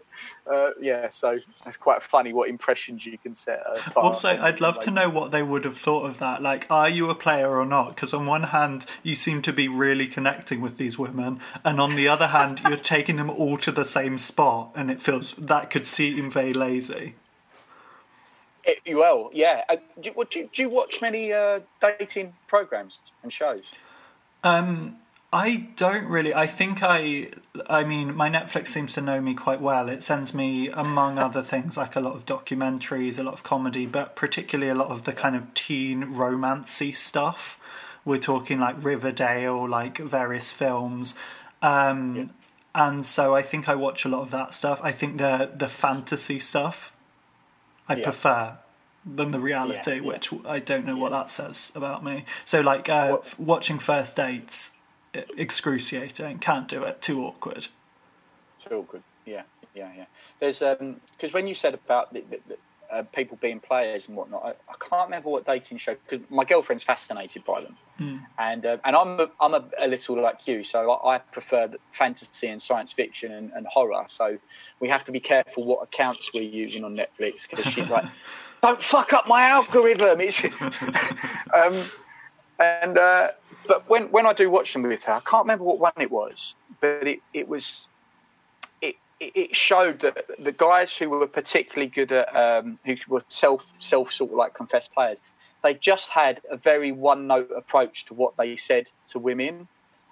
Uh, 0.49 0.71
yeah, 0.79 1.09
so 1.09 1.37
it's 1.65 1.77
quite 1.77 2.01
funny 2.01 2.33
what 2.33 2.49
impressions 2.49 3.05
you 3.05 3.17
can 3.17 3.35
set. 3.35 3.65
uh, 3.67 3.73
apart. 3.87 4.05
Also, 4.05 4.29
I'd 4.29 4.61
love 4.61 4.79
to 4.79 4.91
know 4.91 5.09
what 5.09 5.31
they 5.31 5.43
would 5.43 5.65
have 5.65 5.77
thought 5.77 6.05
of 6.05 6.17
that. 6.19 6.41
Like, 6.41 6.65
are 6.69 6.89
you 6.89 7.09
a 7.09 7.15
player 7.15 7.49
or 7.49 7.65
not? 7.65 7.95
Because 7.95 8.13
on 8.13 8.25
one 8.25 8.43
hand, 8.43 8.85
you 9.03 9.15
seem 9.15 9.41
to 9.43 9.53
be 9.53 9.67
really 9.67 10.07
connecting 10.07 10.61
with 10.61 10.77
these 10.77 10.97
women, 10.97 11.39
and 11.63 11.79
on 11.81 11.95
the 11.95 12.07
other 12.07 12.27
hand, 12.27 12.61
you're 12.65 12.77
taking 12.77 13.17
them 13.17 13.29
all 13.29 13.57
to 13.57 13.71
the 13.71 13.85
same 13.85 14.17
spot, 14.17 14.71
and 14.75 14.89
it 14.89 15.01
feels 15.01 15.33
that 15.33 15.69
could 15.69 15.85
seem 15.85 16.29
very 16.29 16.53
lazy. 16.53 17.15
It- 18.85 18.95
well, 18.95 19.29
yeah. 19.33 19.63
Uh, 19.69 19.77
do, 20.01 20.11
you- 20.15 20.27
do, 20.29 20.49
do 20.53 20.61
you 20.61 20.69
watch 20.69 21.01
many 21.01 21.33
uh, 21.33 21.59
dating 21.81 22.33
programs 22.47 22.99
and 23.23 23.31
shows? 23.31 23.61
Um, 24.43 24.97
I 25.31 25.67
don't 25.75 26.05
really. 26.07 26.33
I 26.33 26.47
think 26.47 26.79
I. 26.81 27.29
I 27.67 27.83
mean, 27.83 28.15
my 28.15 28.29
Netflix 28.29 28.69
seems 28.69 28.93
to 28.93 29.01
know 29.01 29.19
me 29.21 29.33
quite 29.33 29.61
well. 29.61 29.89
It 29.89 30.01
sends 30.01 30.33
me, 30.33 30.69
among 30.69 31.19
other 31.27 31.41
things, 31.41 31.77
like 31.77 31.95
a 31.95 31.99
lot 31.99 32.15
of 32.15 32.25
documentaries, 32.25 33.19
a 33.19 33.23
lot 33.23 33.33
of 33.33 33.43
comedy, 33.43 33.85
but 33.85 34.15
particularly 34.15 34.71
a 34.71 34.75
lot 34.75 34.89
of 34.89 35.03
the 35.03 35.13
kind 35.13 35.35
of 35.35 35.53
teen 35.53 36.05
romancy 36.05 36.95
stuff. 36.95 37.59
We're 38.05 38.17
talking 38.17 38.59
like 38.59 38.83
Riverdale, 38.83 39.67
like 39.67 39.97
various 39.97 40.51
films. 40.51 41.15
Um, 41.61 42.31
And 42.73 43.05
so 43.05 43.35
I 43.35 43.41
think 43.41 43.67
I 43.67 43.75
watch 43.75 44.05
a 44.05 44.09
lot 44.09 44.21
of 44.21 44.31
that 44.31 44.53
stuff. 44.53 44.79
I 44.83 44.91
think 44.91 45.17
the 45.17 45.49
the 45.55 45.67
fantasy 45.69 46.39
stuff 46.39 46.93
I 47.89 47.95
Yeah. 47.95 48.03
prefer 48.03 48.59
than 49.05 49.31
the 49.31 49.39
reality, 49.39 49.95
Yeah, 49.95 50.01
which 50.01 50.31
I 50.45 50.59
don't 50.59 50.85
know 50.85 50.95
what 50.97 51.11
that 51.11 51.29
says 51.31 51.71
about 51.75 52.03
me. 52.03 52.25
So 52.45 52.61
like 52.61 52.87
uh, 52.89 53.09
What- 53.09 53.35
watching 53.39 53.79
first 53.79 54.15
dates, 54.15 54.71
excruciating. 55.13 56.39
Can't 56.39 56.67
do 56.67 56.83
it. 56.83 57.01
Too 57.01 57.23
awkward. 57.25 57.67
Too 58.59 58.75
awkward. 58.75 59.03
Yeah, 59.25 59.43
yeah, 59.73 59.91
yeah. 59.95 60.05
There's 60.39 60.61
um 60.61 61.01
because 61.17 61.33
when 61.33 61.47
you 61.47 61.55
said 61.55 61.73
about 61.73 62.13
the, 62.13 62.21
the, 62.21 62.39
the, 62.47 62.57
uh, 62.91 63.03
people 63.13 63.37
being 63.41 63.59
players 63.59 64.07
and 64.07 64.17
whatnot, 64.17 64.43
I, 64.43 64.49
I 64.49 64.75
can't 64.79 65.07
remember 65.07 65.29
what 65.29 65.45
dating 65.45 65.77
show 65.77 65.95
because 65.95 66.25
my 66.29 66.43
girlfriend's 66.43 66.83
fascinated 66.83 67.43
by 67.45 67.61
them, 67.61 67.75
and 68.37 68.65
uh, 68.65 68.77
and 68.83 68.95
I'm 68.95 69.19
a, 69.19 69.29
I'm 69.39 69.53
a, 69.53 69.63
a 69.79 69.87
little 69.87 70.21
like 70.21 70.47
you, 70.47 70.63
so 70.63 70.91
I, 70.91 71.15
I 71.15 71.17
prefer 71.19 71.69
fantasy 71.91 72.47
and 72.47 72.61
science 72.61 72.91
fiction 72.91 73.31
and, 73.31 73.51
and 73.53 73.67
horror. 73.67 74.05
So 74.07 74.37
we 74.79 74.89
have 74.89 75.03
to 75.05 75.11
be 75.11 75.19
careful 75.19 75.65
what 75.65 75.83
accounts 75.83 76.31
we're 76.33 76.43
using 76.43 76.83
on 76.83 76.95
Netflix 76.95 77.49
because 77.49 77.71
she's 77.71 77.89
like, 77.89 78.05
don't 78.61 78.81
fuck 78.81 79.13
up 79.13 79.27
my 79.27 79.43
algorithm. 79.43 80.21
It's 80.21 80.43
um, 81.53 81.83
and 82.59 82.97
uh, 82.97 83.31
but 83.67 83.89
when 83.89 84.11
when 84.11 84.25
I 84.25 84.33
do 84.33 84.49
watch 84.49 84.73
them 84.73 84.83
with 84.83 85.03
her, 85.03 85.13
I 85.13 85.21
can't 85.21 85.43
remember 85.43 85.63
what 85.63 85.79
one 85.79 85.93
it 85.99 86.11
was, 86.11 86.55
but 86.81 87.07
it, 87.07 87.19
it 87.33 87.47
was 87.47 87.87
it 89.19 89.55
showed 89.55 89.99
that 90.01 90.25
the 90.39 90.51
guys 90.51 90.95
who 90.95 91.09
were 91.09 91.27
particularly 91.27 91.89
good 91.89 92.11
at 92.11 92.33
um, 92.35 92.79
who 92.85 92.95
were 93.07 93.23
self 93.27 93.71
self 93.77 94.11
sort 94.11 94.31
of 94.31 94.37
like 94.37 94.53
confessed 94.53 94.93
players, 94.93 95.21
they 95.61 95.73
just 95.73 96.09
had 96.11 96.41
a 96.49 96.57
very 96.57 96.91
one 96.91 97.27
note 97.27 97.51
approach 97.55 98.05
to 98.05 98.13
what 98.13 98.37
they 98.37 98.55
said 98.55 98.89
to 99.07 99.19
women, 99.19 99.67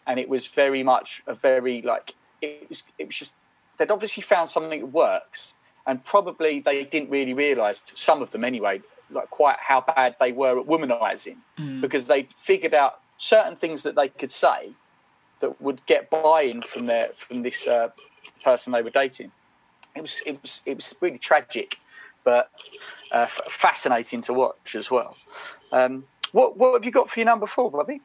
and 0.06 0.20
it 0.20 0.28
was 0.28 0.48
very 0.48 0.84
much 0.84 1.24
a 1.28 1.34
very 1.34 1.82
like 1.82 2.13
it 2.41 2.67
was 2.70 2.84
it 2.98 3.08
was 3.08 3.15
just 3.15 3.34
they'd 3.78 3.91
obviously 3.91 4.24
found 4.24 4.50
something 4.50 4.80
that 4.82 4.88
works, 4.88 5.54
and 5.86 6.04
probably 6.04 6.60
they 6.60 6.84
didn't 6.84 7.10
really 7.10 7.34
realise 7.34 7.82
some 7.96 8.22
of 8.22 8.32
them 8.32 8.43
anyway 8.43 8.82
like 9.10 9.30
quite 9.30 9.58
how 9.60 9.82
bad 9.82 10.15
they 10.20 10.32
were 10.32 10.60
at 10.60 10.65
womanizing. 10.67 11.38
Because 11.82 12.06
they 12.06 12.28
figured 12.38 12.74
out 12.74 13.00
certain 13.17 13.56
things 13.56 13.84
that 13.84 13.96
they 13.96 14.10
could 14.10 14.32
say 14.32 14.72
that 15.39 15.62
would 15.62 15.86
get 15.86 16.10
buy-in 16.10 16.62
from 16.62 16.88
their 16.88 17.10
from 17.10 17.41
this 17.41 17.67
uh, 17.67 17.89
person 18.44 18.74
they 18.74 18.82
were 18.82 18.90
dating. 18.90 19.32
it 19.96 20.02
was 20.02 20.22
it 20.26 20.42
was 20.42 20.62
it 20.66 20.76
was 20.76 20.96
really 21.02 21.18
tragic, 21.18 21.78
but 22.24 22.50
uh, 23.12 23.20
f- 23.20 23.42
fascinating 23.50 24.22
to 24.24 24.34
watch 24.34 24.76
as 24.76 24.92
well. 24.92 25.16
Um, 25.72 26.06
what 26.32 26.58
what 26.58 26.74
have 26.74 26.86
you 26.86 26.92
got 26.92 27.10
for 27.10 27.20
your 27.20 27.26
number 27.26 27.48
four, 27.48 27.72
Bobby? 27.72 28.02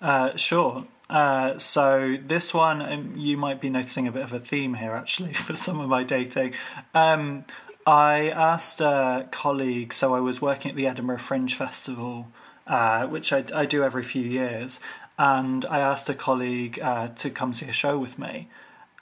Uh, 0.00 0.36
sure. 0.36 0.86
Uh, 1.10 1.58
so 1.58 2.16
this 2.24 2.54
one, 2.54 2.80
um, 2.80 3.14
you 3.16 3.36
might 3.36 3.60
be 3.60 3.68
noticing 3.68 4.06
a 4.06 4.12
bit 4.12 4.22
of 4.22 4.32
a 4.32 4.38
theme 4.38 4.74
here, 4.74 4.92
actually, 4.92 5.32
for 5.46 5.56
some 5.56 5.80
of 5.80 5.88
my 5.88 6.04
dating. 6.04 6.54
Um, 6.94 7.44
I 7.86 8.28
asked 8.28 8.80
a 8.80 9.26
colleague, 9.30 9.92
so 9.92 10.14
I 10.14 10.20
was 10.20 10.40
working 10.40 10.70
at 10.70 10.76
the 10.76 10.86
Edinburgh 10.86 11.18
Fringe 11.18 11.54
Festival, 11.54 12.28
uh, 12.66 13.06
which 13.08 13.32
I, 13.32 13.44
I, 13.54 13.66
do 13.66 13.82
every 13.82 14.04
few 14.04 14.22
years, 14.22 14.78
and 15.18 15.64
I 15.64 15.80
asked 15.80 16.08
a 16.08 16.14
colleague 16.14 16.78
uh, 16.80 17.08
to 17.08 17.30
come 17.30 17.52
see 17.52 17.66
a 17.66 17.72
show 17.72 17.98
with 17.98 18.18
me. 18.18 18.48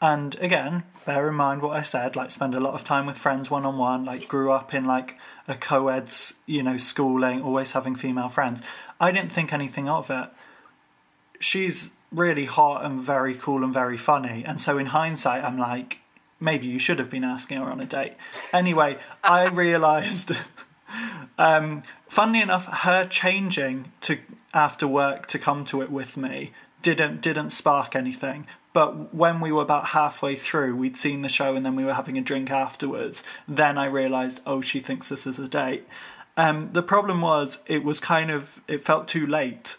And 0.01 0.37
again, 0.37 0.85
bear 1.05 1.29
in 1.29 1.35
mind 1.35 1.63
what 1.63 1.77
I 1.77 1.83
said, 1.83 2.15
like 2.15 2.31
spend 2.31 2.55
a 2.55 2.61
lot 2.61 2.75
of 2.75 2.85
time 2.85 3.07
with 3.07 3.19
friends 3.19 3.51
one 3.51 3.65
on 3.65 3.79
one, 3.79 4.05
like 4.05 4.29
grew 4.29 4.53
up 4.53 4.73
in 4.73 4.85
like 4.85 5.17
a 5.49 5.55
co-ed's, 5.55 6.35
you 6.47 6.63
know, 6.63 6.77
schooling, 6.77 7.43
always 7.43 7.73
having 7.73 7.97
female 7.97 8.29
friends. 8.29 8.63
I 9.01 9.11
didn't 9.11 9.33
think 9.33 9.53
anything 9.53 9.89
of 9.89 10.11
it. 10.11 10.29
She's 11.41 11.93
really 12.13 12.45
hot 12.45 12.85
and 12.85 13.01
very 13.01 13.35
cool 13.35 13.65
and 13.65 13.73
very 13.73 13.97
funny. 13.97 14.45
And 14.45 14.61
so 14.61 14.79
in 14.79 14.87
hindsight, 14.87 15.45
I'm 15.45 15.59
like, 15.59 15.99
maybe 16.41 16.67
you 16.67 16.79
should 16.79 16.99
have 16.99 17.11
been 17.11 17.25
asking 17.25 17.59
her 17.59 17.71
on 17.71 17.81
a 17.81 17.87
date. 17.87 18.15
Anyway, 18.53 18.99
I 19.23 19.47
realised, 19.49 20.33
um, 21.39 21.83
funnily 22.09 22.41
enough, 22.41 22.67
her 22.67 23.07
changing 23.07 23.93
to 24.03 24.19
after 24.55 24.89
work 24.89 25.27
to 25.27 25.39
come 25.39 25.65
to 25.67 25.83
it 25.83 25.91
with 25.91 26.17
me 26.17 26.53
didn't 26.81 27.21
didn't 27.21 27.51
spark 27.51 27.95
anything. 27.95 28.47
But 28.73 29.15
when 29.15 29.41
we 29.41 29.51
were 29.51 29.63
about 29.63 29.87
halfway 29.87 30.37
through, 30.37 30.77
we'd 30.77 30.97
seen 30.97 31.23
the 31.23 31.29
show 31.29 31.57
and 31.57 31.65
then 31.65 31.75
we 31.75 31.85
were 31.85 31.95
having 31.95 32.19
a 32.19 32.23
drink 32.23 32.51
afterwards. 32.51 33.23
Then 33.47 33.79
I 33.79 33.87
realised, 33.87 34.41
oh, 34.47 34.61
she 34.61 34.81
thinks 34.81 35.09
this 35.09 35.27
is 35.27 35.39
a 35.39 35.49
date. 35.49 35.87
Um, 36.37 36.71
the 36.73 36.83
problem 36.83 37.21
was, 37.21 37.59
it 37.67 37.83
was 37.83 37.99
kind 37.99 38.31
of, 38.31 38.61
it 38.69 38.83
felt 38.83 39.09
too 39.09 39.27
late 39.27 39.77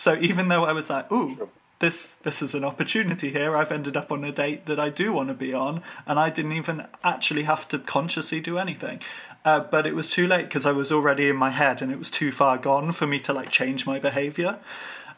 so 0.00 0.16
even 0.18 0.48
though 0.48 0.64
I 0.64 0.72
was 0.72 0.88
like, 0.88 1.12
ooh, 1.12 1.50
this 1.78 2.14
this 2.22 2.40
is 2.40 2.54
an 2.54 2.64
opportunity 2.64 3.28
here. 3.28 3.54
I've 3.54 3.70
ended 3.70 3.98
up 3.98 4.10
on 4.10 4.24
a 4.24 4.32
date 4.32 4.64
that 4.64 4.80
I 4.80 4.88
do 4.88 5.12
want 5.12 5.28
to 5.28 5.34
be 5.34 5.52
on, 5.52 5.82
and 6.06 6.18
I 6.18 6.30
didn't 6.30 6.52
even 6.52 6.86
actually 7.04 7.42
have 7.42 7.68
to 7.68 7.78
consciously 7.78 8.40
do 8.40 8.56
anything. 8.56 9.00
Uh, 9.44 9.60
but 9.60 9.86
it 9.86 9.94
was 9.94 10.08
too 10.08 10.26
late 10.26 10.44
because 10.44 10.64
I 10.64 10.72
was 10.72 10.90
already 10.90 11.28
in 11.28 11.36
my 11.36 11.50
head, 11.50 11.82
and 11.82 11.92
it 11.92 11.98
was 11.98 12.08
too 12.08 12.32
far 12.32 12.56
gone 12.56 12.92
for 12.92 13.06
me 13.06 13.20
to 13.20 13.34
like 13.34 13.50
change 13.50 13.86
my 13.86 13.98
behaviour. 13.98 14.58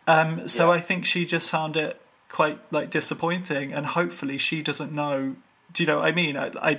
Um, 0.08 0.48
so 0.48 0.66
yeah. 0.66 0.78
I 0.78 0.80
think 0.80 1.06
she 1.06 1.26
just 1.26 1.48
found 1.48 1.76
it 1.76 2.00
quite 2.32 2.58
like 2.72 2.90
disappointing, 2.90 3.72
and 3.72 3.86
hopefully 3.86 4.38
she 4.38 4.62
doesn't 4.62 4.90
know. 4.90 5.36
Do 5.72 5.82
you 5.82 5.86
know 5.86 5.98
what 5.98 6.06
I 6.06 6.12
mean? 6.12 6.36
I, 6.36 6.50
I 6.60 6.70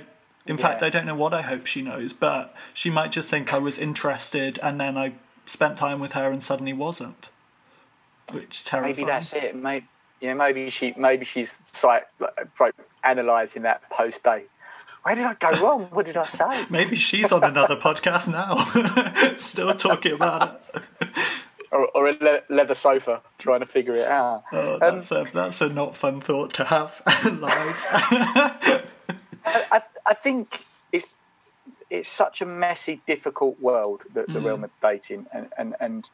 in 0.46 0.56
yeah. 0.56 0.56
fact, 0.56 0.82
I 0.82 0.90
don't 0.90 1.06
know 1.06 1.14
what 1.14 1.32
I 1.32 1.40
hope 1.40 1.64
she 1.64 1.80
knows, 1.80 2.12
but 2.12 2.54
she 2.74 2.90
might 2.90 3.12
just 3.12 3.30
think 3.30 3.54
I 3.54 3.58
was 3.58 3.78
interested, 3.78 4.58
and 4.62 4.78
then 4.78 4.98
I 4.98 5.14
spent 5.46 5.76
time 5.78 6.00
with 6.00 6.12
her 6.12 6.30
and 6.30 6.42
suddenly 6.42 6.72
wasn't 6.72 7.30
which 8.32 8.64
terrifying. 8.64 8.96
Maybe 8.96 9.06
that's 9.06 9.32
it. 9.32 9.54
Maybe 9.54 9.86
yeah, 10.20 10.34
maybe 10.34 10.70
she 10.70 10.92
maybe 10.96 11.24
she's 11.24 11.58
like, 11.84 12.06
like 12.58 12.74
analysing 13.02 13.62
that 13.62 13.88
post 13.90 14.24
date. 14.24 14.48
Where 15.02 15.14
did 15.14 15.24
I 15.24 15.34
go 15.34 15.50
wrong? 15.60 15.82
What 15.92 16.06
did 16.06 16.16
I 16.16 16.24
say? 16.24 16.64
maybe 16.70 16.96
she's 16.96 17.30
on 17.30 17.44
another 17.44 17.76
podcast 17.76 18.28
now, 18.28 19.34
still 19.36 19.74
talking 19.74 20.12
about 20.12 20.62
it. 20.74 21.08
Or, 21.74 21.88
or, 21.88 22.08
a 22.08 22.12
le- 22.20 22.42
leather 22.48 22.76
sofa, 22.76 23.20
trying 23.36 23.58
to 23.58 23.66
figure 23.66 23.96
it 23.96 24.06
out. 24.06 24.44
Oh, 24.52 24.78
that's 24.78 25.10
um, 25.10 25.26
a 25.26 25.30
that's 25.32 25.60
a 25.60 25.68
not 25.68 25.96
fun 25.96 26.20
thought 26.20 26.52
to 26.54 26.62
have 26.62 27.02
live. 27.24 28.84
I, 29.44 29.80
I 30.06 30.14
think 30.14 30.64
it's 30.92 31.08
it's 31.90 32.08
such 32.08 32.40
a 32.40 32.46
messy, 32.46 33.02
difficult 33.08 33.60
world, 33.60 34.02
the, 34.12 34.22
the 34.22 34.38
mm. 34.38 34.44
realm 34.44 34.62
of 34.62 34.70
dating, 34.80 35.26
and, 35.32 35.48
and, 35.58 35.74
and 35.80 36.08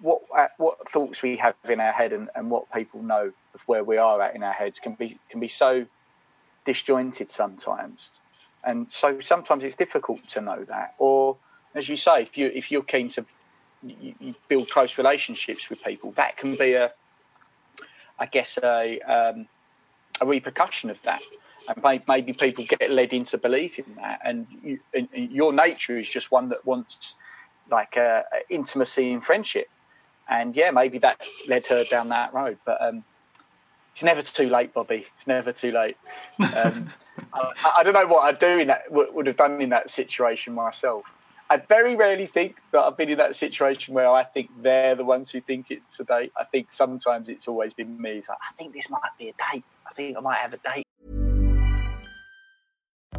what 0.00 0.22
uh, 0.36 0.48
what 0.58 0.88
thoughts 0.88 1.22
we 1.22 1.36
have 1.36 1.54
in 1.68 1.80
our 1.80 1.92
head 1.92 2.12
and, 2.12 2.28
and 2.34 2.50
what 2.50 2.70
people 2.72 3.02
know 3.02 3.32
of 3.54 3.60
where 3.66 3.84
we 3.84 3.96
are 3.96 4.20
at 4.20 4.34
in 4.34 4.42
our 4.42 4.52
heads 4.52 4.78
can 4.78 4.94
be 4.94 5.18
can 5.28 5.40
be 5.40 5.48
so 5.48 5.86
disjointed 6.64 7.30
sometimes, 7.30 8.10
and 8.64 8.90
so 8.90 9.20
sometimes 9.20 9.64
it's 9.64 9.74
difficult 9.74 10.26
to 10.28 10.40
know 10.40 10.64
that. 10.64 10.94
Or 10.98 11.36
as 11.74 11.88
you 11.88 11.96
say, 11.96 12.22
if 12.22 12.38
you 12.38 12.50
if 12.54 12.70
you're 12.70 12.82
keen 12.82 13.08
to 13.10 13.24
you, 13.82 14.14
you 14.20 14.34
build 14.48 14.70
close 14.70 14.98
relationships 14.98 15.70
with 15.70 15.82
people, 15.82 16.12
that 16.12 16.36
can 16.36 16.56
be 16.56 16.74
a 16.74 16.92
I 18.18 18.26
guess 18.26 18.58
a 18.62 19.00
um, 19.00 19.46
a 20.20 20.26
repercussion 20.26 20.90
of 20.90 21.00
that. 21.02 21.22
And 21.68 22.02
maybe 22.08 22.32
people 22.32 22.64
get 22.64 22.90
led 22.90 23.12
into 23.12 23.38
believing 23.38 23.84
that, 23.96 24.20
and, 24.24 24.46
you, 24.62 24.80
and 24.94 25.08
your 25.12 25.52
nature 25.52 25.98
is 25.98 26.08
just 26.08 26.32
one 26.32 26.48
that 26.48 26.64
wants 26.66 27.14
like 27.70 27.96
uh, 27.96 28.22
intimacy 28.48 29.12
and 29.12 29.24
friendship. 29.24 29.68
And 30.28 30.56
yeah, 30.56 30.70
maybe 30.70 30.98
that 30.98 31.22
led 31.48 31.66
her 31.68 31.84
down 31.84 32.08
that 32.08 32.32
road. 32.32 32.58
But 32.64 32.80
um, 32.82 33.04
it's 33.92 34.02
never 34.02 34.22
too 34.22 34.48
late, 34.48 34.72
Bobby. 34.72 35.06
It's 35.14 35.26
never 35.26 35.52
too 35.52 35.72
late. 35.72 35.96
Um, 36.54 36.88
I, 37.34 37.74
I, 37.78 37.82
don't 37.82 37.92
know 37.92 38.06
what 38.06 38.24
I'd 38.24 38.38
do 38.38 38.58
in 38.58 38.68
that 38.68 38.90
would 38.90 39.26
have 39.26 39.36
done 39.36 39.60
in 39.60 39.68
that 39.70 39.90
situation 39.90 40.54
myself. 40.54 41.04
I 41.52 41.56
very 41.56 41.96
rarely 41.96 42.26
think 42.26 42.58
that 42.70 42.78
I've 42.78 42.96
been 42.96 43.10
in 43.10 43.18
that 43.18 43.34
situation 43.34 43.92
where 43.92 44.08
I 44.08 44.22
think 44.22 44.50
they're 44.62 44.94
the 44.94 45.04
ones 45.04 45.32
who 45.32 45.40
think 45.40 45.72
it's 45.72 45.98
a 45.98 46.04
date. 46.04 46.30
I 46.38 46.44
think 46.44 46.72
sometimes 46.72 47.28
it's 47.28 47.48
always 47.48 47.74
been 47.74 48.00
me. 48.00 48.18
It's 48.18 48.28
like, 48.28 48.38
I 48.40 48.52
think 48.52 48.72
this 48.72 48.88
might 48.88 49.00
be 49.18 49.30
a 49.30 49.32
date. 49.32 49.64
I 49.84 49.92
think 49.92 50.16
I 50.16 50.20
might 50.20 50.36
have 50.36 50.54
a 50.54 50.58
date. 50.58 50.86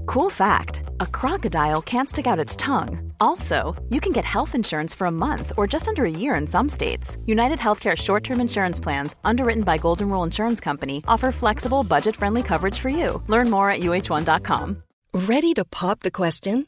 Cool 0.06 0.30
fact 0.30 0.84
a 1.02 1.06
crocodile 1.06 1.82
can't 1.82 2.08
stick 2.08 2.26
out 2.26 2.40
its 2.40 2.56
tongue. 2.56 3.12
Also, 3.20 3.76
you 3.90 4.00
can 4.00 4.14
get 4.14 4.24
health 4.24 4.56
insurance 4.56 4.96
for 4.96 5.08
a 5.08 5.12
month 5.12 5.52
or 5.58 5.68
just 5.68 5.90
under 5.90 6.06
a 6.06 6.10
year 6.10 6.36
in 6.36 6.48
some 6.48 6.70
states. 6.70 7.18
United 7.26 7.60
Healthcare 7.60 7.98
short 7.98 8.24
term 8.24 8.40
insurance 8.40 8.80
plans, 8.80 9.14
underwritten 9.26 9.64
by 9.64 9.78
Golden 9.78 10.10
Rule 10.10 10.24
Insurance 10.24 10.62
Company, 10.62 11.04
offer 11.06 11.34
flexible, 11.34 11.84
budget 11.84 12.16
friendly 12.16 12.44
coverage 12.44 12.80
for 12.80 12.90
you. 12.90 13.22
Learn 13.28 13.50
more 13.50 13.70
at 13.70 13.82
uhone.com. 13.82 14.84
Ready 15.14 15.54
to 15.56 15.66
pop 15.66 16.00
the 16.00 16.12
question? 16.12 16.68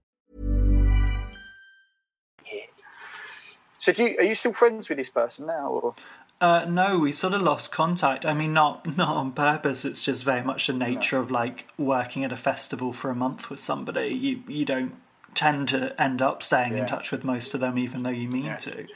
So 3.81 3.91
do 3.91 4.03
you, 4.03 4.15
are 4.19 4.23
you 4.23 4.35
still 4.35 4.53
friends 4.53 4.89
with 4.89 4.99
this 4.99 5.09
person 5.09 5.47
now? 5.47 5.69
Or? 5.69 5.95
Uh, 6.39 6.65
no, 6.69 6.99
we 6.99 7.11
sort 7.11 7.33
of 7.33 7.41
lost 7.41 7.71
contact. 7.71 8.27
I 8.27 8.35
mean, 8.35 8.53
not 8.53 8.85
not 8.97 9.17
on 9.17 9.31
purpose. 9.31 9.85
It's 9.85 10.03
just 10.03 10.23
very 10.23 10.43
much 10.43 10.67
the 10.67 10.73
nature 10.73 11.15
no. 11.15 11.23
of 11.23 11.31
like 11.31 11.67
working 11.79 12.23
at 12.23 12.31
a 12.31 12.37
festival 12.37 12.93
for 12.93 13.09
a 13.09 13.15
month 13.15 13.49
with 13.49 13.59
somebody. 13.59 14.09
You 14.09 14.43
you 14.47 14.65
don't 14.65 14.93
tend 15.33 15.69
to 15.69 15.99
end 15.99 16.21
up 16.21 16.43
staying 16.43 16.73
yeah. 16.73 16.81
in 16.81 16.85
touch 16.85 17.11
with 17.11 17.23
most 17.23 17.55
of 17.55 17.59
them, 17.59 17.79
even 17.79 18.03
though 18.03 18.11
you 18.11 18.29
mean 18.29 18.45
yeah. 18.45 18.57
to. 18.57 18.87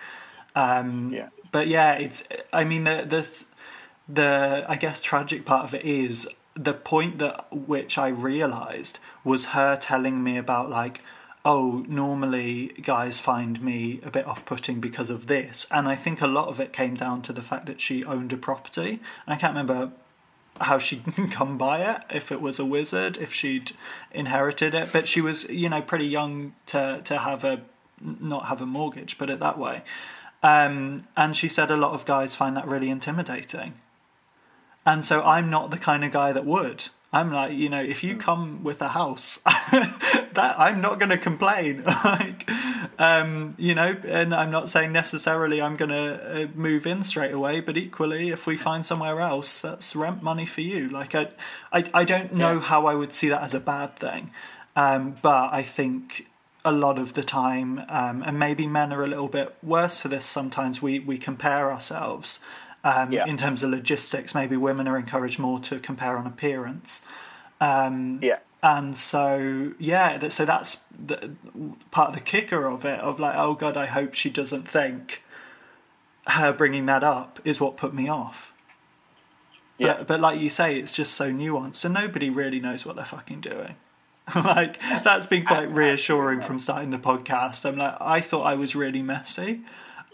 Um, 0.55 1.11
yeah. 1.11 1.29
But 1.51 1.65
yeah, 1.65 1.93
it's. 1.93 2.21
I 2.53 2.63
mean, 2.63 2.83
the 2.83 3.07
the 3.09 3.43
the 4.07 4.65
I 4.69 4.75
guess 4.75 5.01
tragic 5.01 5.45
part 5.45 5.63
of 5.63 5.73
it 5.73 5.83
is 5.83 6.27
the 6.53 6.75
point 6.75 7.17
that 7.17 7.51
which 7.51 7.97
I 7.97 8.09
realised 8.09 8.99
was 9.23 9.45
her 9.45 9.77
telling 9.77 10.23
me 10.23 10.37
about 10.37 10.69
like 10.69 11.01
oh, 11.45 11.85
normally 11.87 12.73
guys 12.81 13.19
find 13.19 13.61
me 13.61 13.99
a 14.03 14.09
bit 14.09 14.25
off 14.25 14.43
putting 14.45 14.79
because 14.79 15.11
of 15.11 15.27
this. 15.27 15.67
And 15.69 15.87
I 15.87 15.95
think 15.95 16.21
a 16.21 16.27
lot 16.27 16.47
of 16.47 16.59
it 16.59 16.73
came 16.73 16.95
down 16.95 17.21
to 17.21 17.33
the 17.33 17.43
fact 17.43 17.67
that 17.67 17.79
she 17.79 18.03
owned 18.03 18.33
a 18.33 18.37
property. 18.37 18.89
And 18.89 19.33
I 19.33 19.35
can't 19.35 19.53
remember 19.53 19.91
how 20.59 20.79
she'd 20.79 21.03
come 21.31 21.57
by 21.57 21.81
it, 21.81 22.01
if 22.09 22.31
it 22.31 22.41
was 22.41 22.57
a 22.57 22.65
wizard, 22.65 23.17
if 23.17 23.31
she'd 23.31 23.73
inherited 24.11 24.73
it. 24.73 24.89
But 24.91 25.07
she 25.07 25.21
was, 25.21 25.47
you 25.47 25.69
know, 25.69 25.81
pretty 25.81 26.07
young 26.07 26.55
to 26.67 27.01
to 27.05 27.17
have 27.19 27.43
a 27.43 27.61
not 28.01 28.47
have 28.47 28.61
a 28.61 28.65
mortgage, 28.65 29.17
put 29.17 29.29
it 29.29 29.39
that 29.39 29.57
way. 29.57 29.83
Um, 30.41 31.07
and 31.15 31.35
she 31.35 31.47
said 31.47 31.71
a 31.71 31.77
lot 31.77 31.93
of 31.93 32.05
guys 32.05 32.35
find 32.35 32.57
that 32.57 32.67
really 32.67 32.89
intimidating. 32.89 33.73
And 34.85 35.03
so 35.03 35.23
I'm 35.23 35.49
not 35.49 35.71
the 35.71 35.77
kind 35.77 36.03
of 36.03 36.11
guy 36.11 36.31
that 36.31 36.45
would. 36.45 36.89
I'm 37.15 37.31
like, 37.31 37.53
you 37.53 37.69
know, 37.69 37.81
if 37.81 38.03
you 38.03 38.17
come 38.17 38.61
with 38.61 38.81
a 38.81 38.89
house, 38.89 39.39
that 39.45 40.55
I'm 40.57 40.81
not 40.81 40.99
going 40.99 41.11
to 41.11 41.17
complain. 41.17 41.81
like, 42.03 42.49
um, 42.99 43.55
you 43.57 43.73
know, 43.73 43.95
and 44.05 44.35
I'm 44.35 44.51
not 44.51 44.67
saying 44.67 44.91
necessarily 44.91 45.61
I'm 45.61 45.77
going 45.77 45.91
to 45.91 46.43
uh, 46.43 46.47
move 46.55 46.85
in 46.85 47.05
straight 47.05 47.31
away, 47.31 47.61
but 47.61 47.77
equally, 47.77 48.31
if 48.31 48.45
we 48.45 48.57
find 48.57 48.85
somewhere 48.85 49.21
else, 49.21 49.59
that's 49.59 49.95
rent 49.95 50.23
money 50.23 50.45
for 50.45 50.59
you. 50.59 50.89
Like, 50.89 51.15
I, 51.15 51.29
I, 51.71 51.85
I 51.93 52.03
don't 52.03 52.33
know 52.33 52.55
yeah. 52.55 52.59
how 52.59 52.85
I 52.85 52.95
would 52.95 53.13
see 53.13 53.29
that 53.29 53.43
as 53.43 53.53
a 53.53 53.61
bad 53.61 53.95
thing, 53.95 54.31
um, 54.75 55.15
but 55.21 55.53
I 55.53 55.63
think 55.63 56.27
a 56.65 56.73
lot 56.73 56.99
of 56.99 57.13
the 57.13 57.23
time, 57.23 57.81
um, 57.87 58.23
and 58.23 58.37
maybe 58.37 58.67
men 58.67 58.91
are 58.91 59.03
a 59.03 59.07
little 59.07 59.29
bit 59.29 59.55
worse 59.63 60.01
for 60.01 60.09
this. 60.09 60.25
Sometimes 60.25 60.81
we 60.81 60.99
we 60.99 61.17
compare 61.17 61.71
ourselves 61.71 62.41
um, 62.85 63.11
yeah. 63.11 63.25
In 63.25 63.35
terms 63.35 63.63
of 63.63 63.71
logistics, 63.71 64.35
maybe 64.35 64.55
women 64.55 64.87
are 64.87 64.95
encouraged 64.95 65.39
more 65.39 65.59
to 65.61 65.79
compare 65.79 66.17
on 66.17 66.27
appearance. 66.27 67.01
Um, 67.59 68.19
yeah. 68.21 68.37
And 68.61 68.95
so, 68.95 69.73
yeah, 69.79 70.27
so 70.29 70.45
that's 70.45 70.79
the, 71.05 71.31
part 71.89 72.09
of 72.09 72.15
the 72.15 72.21
kicker 72.21 72.67
of 72.67 72.85
it, 72.85 72.99
of 72.99 73.19
like, 73.19 73.35
oh 73.35 73.55
God, 73.55 73.75
I 73.75 73.87
hope 73.87 74.13
she 74.13 74.29
doesn't 74.29 74.67
think 74.67 75.23
her 76.27 76.53
bringing 76.53 76.85
that 76.85 77.03
up 77.03 77.39
is 77.43 77.59
what 77.59 77.75
put 77.75 77.93
me 77.93 78.07
off. 78.07 78.53
Yeah. 79.79 79.97
But, 79.97 80.07
but 80.07 80.19
like 80.21 80.39
you 80.39 80.51
say, 80.51 80.79
it's 80.79 80.93
just 80.93 81.15
so 81.15 81.31
nuanced, 81.31 81.85
and 81.85 81.93
nobody 81.93 82.29
really 82.29 82.59
knows 82.59 82.85
what 82.85 82.95
they're 82.95 83.05
fucking 83.05 83.41
doing. 83.41 83.75
like 84.35 84.79
that's 85.03 85.27
been 85.27 85.45
quite 85.45 85.71
reassuring 85.71 86.41
from 86.41 86.57
starting 86.57 86.89
the 86.89 86.97
podcast. 86.97 87.65
I'm 87.65 87.77
like, 87.77 87.95
I 87.99 88.21
thought 88.21 88.43
I 88.43 88.55
was 88.55 88.75
really 88.75 89.03
messy, 89.03 89.61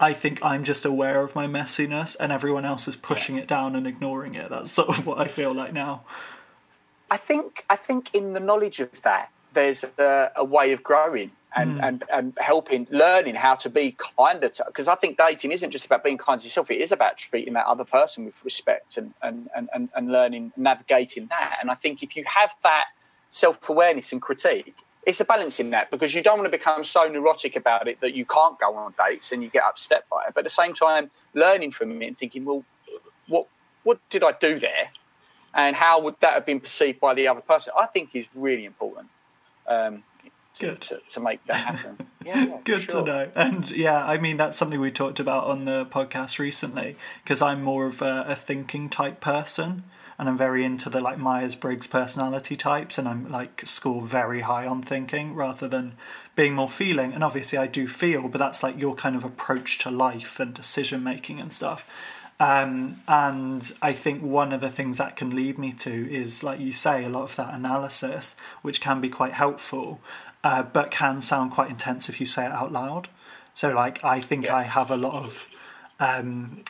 I 0.02 0.14
think 0.14 0.44
I'm 0.44 0.64
just 0.64 0.84
aware 0.84 1.24
of 1.24 1.36
my 1.36 1.46
messiness 1.46 2.18
and 2.20 2.32
everyone 2.32 2.66
else 2.66 2.88
is 2.88 2.96
pushing 2.96 3.38
it 3.38 3.48
down 3.48 3.76
and 3.76 3.86
ignoring 3.86 4.34
it. 4.34 4.50
That's 4.50 4.72
sort 4.72 4.90
of 4.90 5.06
what 5.06 5.20
I 5.20 5.28
feel 5.28 5.54
like 5.54 5.74
now. 5.74 6.02
I 7.12 7.18
think 7.18 7.64
I 7.70 7.76
think 7.76 8.10
in 8.14 8.34
the 8.34 8.40
knowledge 8.40 8.80
of 8.80 9.00
that, 9.04 9.30
there's 9.54 9.84
a, 9.84 10.32
a 10.36 10.44
way 10.44 10.72
of 10.72 10.82
growing 10.82 11.30
and, 11.56 11.78
mm. 11.78 11.88
and, 11.88 12.04
and 12.12 12.34
helping, 12.40 12.88
learning 12.90 13.36
how 13.36 13.56
to 13.56 13.70
be 13.70 13.96
kinder 14.18 14.50
to. 14.50 14.64
Because 14.66 14.88
I 14.88 14.96
think 14.96 15.18
dating 15.18 15.52
isn't 15.52 15.70
just 15.70 15.86
about 15.86 16.04
being 16.04 16.18
kind 16.18 16.40
to 16.40 16.46
yourself; 16.46 16.72
it 16.72 16.82
is 16.82 16.92
about 16.92 17.18
treating 17.18 17.54
that 17.54 17.68
other 17.68 17.84
person 17.84 18.26
with 18.26 18.44
respect 18.44 18.98
and 18.98 19.14
and 19.22 19.50
and, 19.54 19.90
and 19.94 20.12
learning, 20.12 20.52
navigating 20.58 21.28
that. 21.28 21.58
And 21.62 21.70
I 21.70 21.76
think 21.76 22.02
if 22.02 22.16
you 22.16 22.24
have 22.26 22.52
that 22.64 22.86
self 23.30 23.70
awareness 23.70 24.12
and 24.12 24.22
critique, 24.22 24.78
it's 25.06 25.20
a 25.20 25.26
balancing 25.26 25.74
act 25.74 25.90
because 25.92 26.14
you 26.14 26.22
don't 26.22 26.38
want 26.38 26.52
to 26.52 26.58
become 26.58 26.84
so 26.84 27.08
neurotic 27.08 27.56
about 27.56 27.88
it 27.88 28.00
that 28.02 28.14
you 28.14 28.26
can't 28.26 28.60
go 28.60 28.76
on 28.76 28.94
dates 28.98 29.32
and 29.32 29.42
you 29.42 29.50
get 29.50 29.64
upset 29.64 30.06
by 30.12 30.26
it. 30.28 30.34
But 30.34 30.42
at 30.42 30.44
the 30.44 30.50
same 30.50 30.74
time, 30.74 31.10
learning 31.34 31.72
from 31.72 32.02
it 32.02 32.08
and 32.08 32.18
thinking, 32.18 32.46
well, 32.46 32.64
what 33.28 33.48
what 33.84 34.00
did 34.10 34.24
I 34.24 34.34
do 34.34 34.60
there, 34.60 34.92
and 35.56 35.76
how 35.76 36.00
would 36.02 36.20
that 36.20 36.34
have 36.34 36.46
been 36.46 36.60
perceived 36.60 37.00
by 37.00 37.16
the 37.16 37.28
other 37.28 37.42
person? 37.42 37.74
I 37.78 37.88
think 37.88 38.16
is 38.16 38.30
really 38.36 38.66
important. 38.66 39.08
Um, 39.68 40.04
to, 40.56 40.66
Good. 40.66 40.82
To, 40.82 41.02
to, 41.12 41.20
make 41.22 41.44
that 41.46 41.56
happen. 41.56 42.08
Yeah, 42.26 42.46
yeah 42.46 42.58
Good 42.66 42.82
sure. 42.82 43.04
to 43.04 43.12
know. 43.12 43.32
And 43.36 43.72
yeah, 43.72 44.06
I 44.06 44.18
mean, 44.18 44.38
that's 44.38 44.58
something 44.58 44.80
we 44.80 44.92
talked 44.92 45.20
about 45.20 45.46
on 45.46 45.66
the 45.66 45.86
podcast 45.86 46.38
recently 46.38 46.96
because 47.24 47.42
I'm 47.42 47.64
more 47.64 47.88
of 47.88 48.02
a, 48.02 48.26
a 48.28 48.36
thinking 48.36 48.90
type 48.90 49.22
person 49.22 49.84
and 50.22 50.30
I'm 50.30 50.38
very 50.38 50.64
into 50.64 50.88
the 50.88 51.02
like 51.02 51.18
Myers 51.18 51.56
Briggs 51.56 51.88
personality 51.88 52.56
types, 52.56 53.00
and 53.00 53.08
I'm 53.08 53.32
like 53.32 53.64
score 53.66 54.04
very 54.04 54.42
high 54.42 54.68
on 54.68 54.84
thinking 54.84 55.34
rather 55.34 55.68
than 55.68 55.94
being 56.36 56.54
more 56.54 56.70
feeling. 56.70 57.12
And 57.12 57.24
obviously, 57.24 57.58
I 57.58 57.66
do 57.66 57.88
feel, 57.88 58.30
but 58.30 58.38
that's 58.38 58.62
like 58.62 58.80
your 58.80 58.94
kind 58.94 59.16
of 59.16 59.24
approach 59.24 59.80
to 59.80 59.90
life 59.90 60.40
and 60.40 60.54
decision 60.54 61.04
making 61.04 61.40
and 61.40 61.52
stuff. 61.52 61.90
Um, 62.40 63.02
and 63.08 63.72
I 63.82 63.94
think 63.94 64.22
one 64.22 64.54
of 64.54 64.62
the 64.62 64.70
things 64.70 65.00
that 65.00 65.16
can 65.16 65.36
lead 65.36 65.58
me 65.58 65.74
to 65.80 66.12
is, 66.14 66.44
like 66.44 66.60
you 66.60 66.72
say, 66.72 67.04
a 67.04 67.10
lot 67.10 67.24
of 67.24 67.36
that 67.38 67.56
analysis, 67.56 68.36
which 68.62 68.80
can 68.80 69.02
be 69.02 69.10
quite 69.10 69.34
helpful, 69.34 70.02
uh, 70.44 70.62
but 70.62 70.92
can 70.92 71.24
sound 71.24 71.50
quite 71.50 71.72
intense 71.72 72.10
if 72.10 72.20
you 72.20 72.28
say 72.28 72.46
it 72.46 72.52
out 72.52 72.72
loud. 72.72 73.10
So, 73.56 73.74
like, 73.74 74.04
I 74.04 74.22
think 74.22 74.46
yeah. 74.46 74.56
I 74.58 74.62
have 74.62 74.92
a 74.92 74.98
lot 74.98 75.16
of 75.16 75.48
um, 76.00 76.64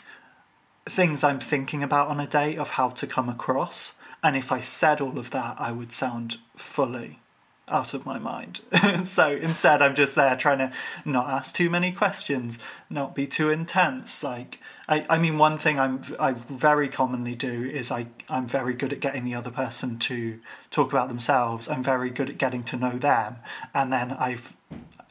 things 0.92 1.24
I'm 1.24 1.40
thinking 1.40 1.82
about 1.82 2.10
on 2.10 2.20
a 2.20 2.28
date 2.28 2.60
of 2.60 2.72
how 2.72 2.90
to 2.90 3.08
come 3.08 3.30
across. 3.30 3.94
And 4.22 4.36
if 4.36 4.52
I 4.52 4.62
said 4.62 5.02
all 5.02 5.18
of 5.18 5.32
that, 5.32 5.56
I 5.60 5.72
would 5.72 5.94
sound 5.94 6.38
fully 6.56 7.20
out 7.68 7.94
of 7.94 8.06
my 8.06 8.20
mind. 8.20 8.60
so 9.04 9.30
instead, 9.30 9.82
I'm 9.82 9.96
just 9.96 10.16
there 10.16 10.36
trying 10.36 10.58
to 10.60 10.72
not 11.06 11.30
ask 11.30 11.56
too 11.56 11.70
many 11.70 11.92
questions, 11.92 12.60
not 12.90 13.16
be 13.16 13.26
too 13.26 13.50
intense. 13.50 14.24
Like, 14.24 14.60
I, 14.90 15.06
I 15.10 15.18
mean, 15.18 15.38
one 15.38 15.58
thing 15.58 15.80
I'm 15.80 16.02
I 16.20 16.34
very 16.34 16.90
commonly 16.90 17.34
do 17.34 17.64
is 17.64 17.92
I 17.92 18.08
I'm 18.30 18.48
very 18.48 18.74
good 18.74 18.92
at 18.92 19.00
getting 19.00 19.24
the 19.24 19.36
other 19.36 19.52
person 19.52 19.98
to 20.00 20.40
talk 20.70 20.92
about 20.92 21.08
themselves. 21.08 21.70
I'm 21.70 21.84
very 21.84 22.10
good 22.10 22.30
at 22.30 22.38
getting 22.38 22.64
to 22.66 22.78
know 22.78 22.98
them, 22.98 23.38
and 23.74 23.92
then 23.92 24.12
I've 24.12 24.54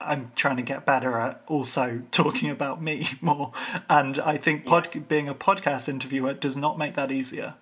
I'm 0.00 0.32
trying 0.34 0.56
to 0.56 0.62
get 0.62 0.86
better 0.86 1.18
at 1.18 1.42
also 1.46 2.02
talking 2.10 2.50
about 2.50 2.82
me 2.82 3.06
more. 3.20 3.52
And 3.88 4.18
I 4.18 4.36
think 4.36 4.64
pod, 4.64 5.08
being 5.08 5.28
a 5.28 5.34
podcast 5.34 5.88
interviewer 5.88 6.34
does 6.34 6.56
not 6.56 6.78
make 6.78 6.94
that 6.94 7.12
easier. 7.12 7.54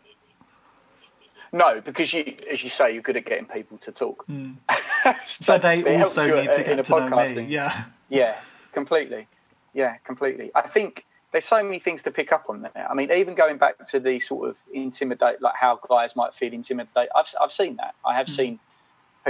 No, 1.50 1.80
because 1.80 2.12
you, 2.12 2.36
as 2.50 2.62
you 2.62 2.68
say, 2.68 2.92
you're 2.92 3.02
good 3.02 3.16
at 3.16 3.24
getting 3.24 3.46
people 3.46 3.78
to 3.78 3.90
talk. 3.90 4.26
Mm. 4.26 4.56
so 5.26 5.54
but 5.58 5.62
they 5.62 6.02
also 6.02 6.42
need 6.42 6.52
to 6.52 6.62
get 6.62 6.84
to 6.84 7.08
know 7.08 7.34
me. 7.34 7.44
Yeah. 7.44 7.84
Yeah, 8.10 8.36
completely. 8.72 9.26
Yeah, 9.72 9.96
completely. 10.04 10.50
I 10.54 10.62
think 10.62 11.06
there's 11.32 11.44
so 11.44 11.62
many 11.62 11.78
things 11.78 12.02
to 12.02 12.10
pick 12.10 12.32
up 12.32 12.46
on 12.48 12.62
there. 12.62 12.86
I 12.90 12.94
mean, 12.94 13.10
even 13.12 13.34
going 13.34 13.58
back 13.58 13.86
to 13.86 14.00
the 14.00 14.18
sort 14.18 14.48
of 14.48 14.58
intimidate, 14.72 15.40
like 15.40 15.54
how 15.54 15.78
guys 15.88 16.16
might 16.16 16.34
feel 16.34 16.52
intimidated. 16.52 17.10
I've 17.14 17.32
I've 17.40 17.52
seen 17.52 17.76
that. 17.76 17.94
I 18.04 18.14
have 18.16 18.26
mm. 18.26 18.36
seen 18.36 18.60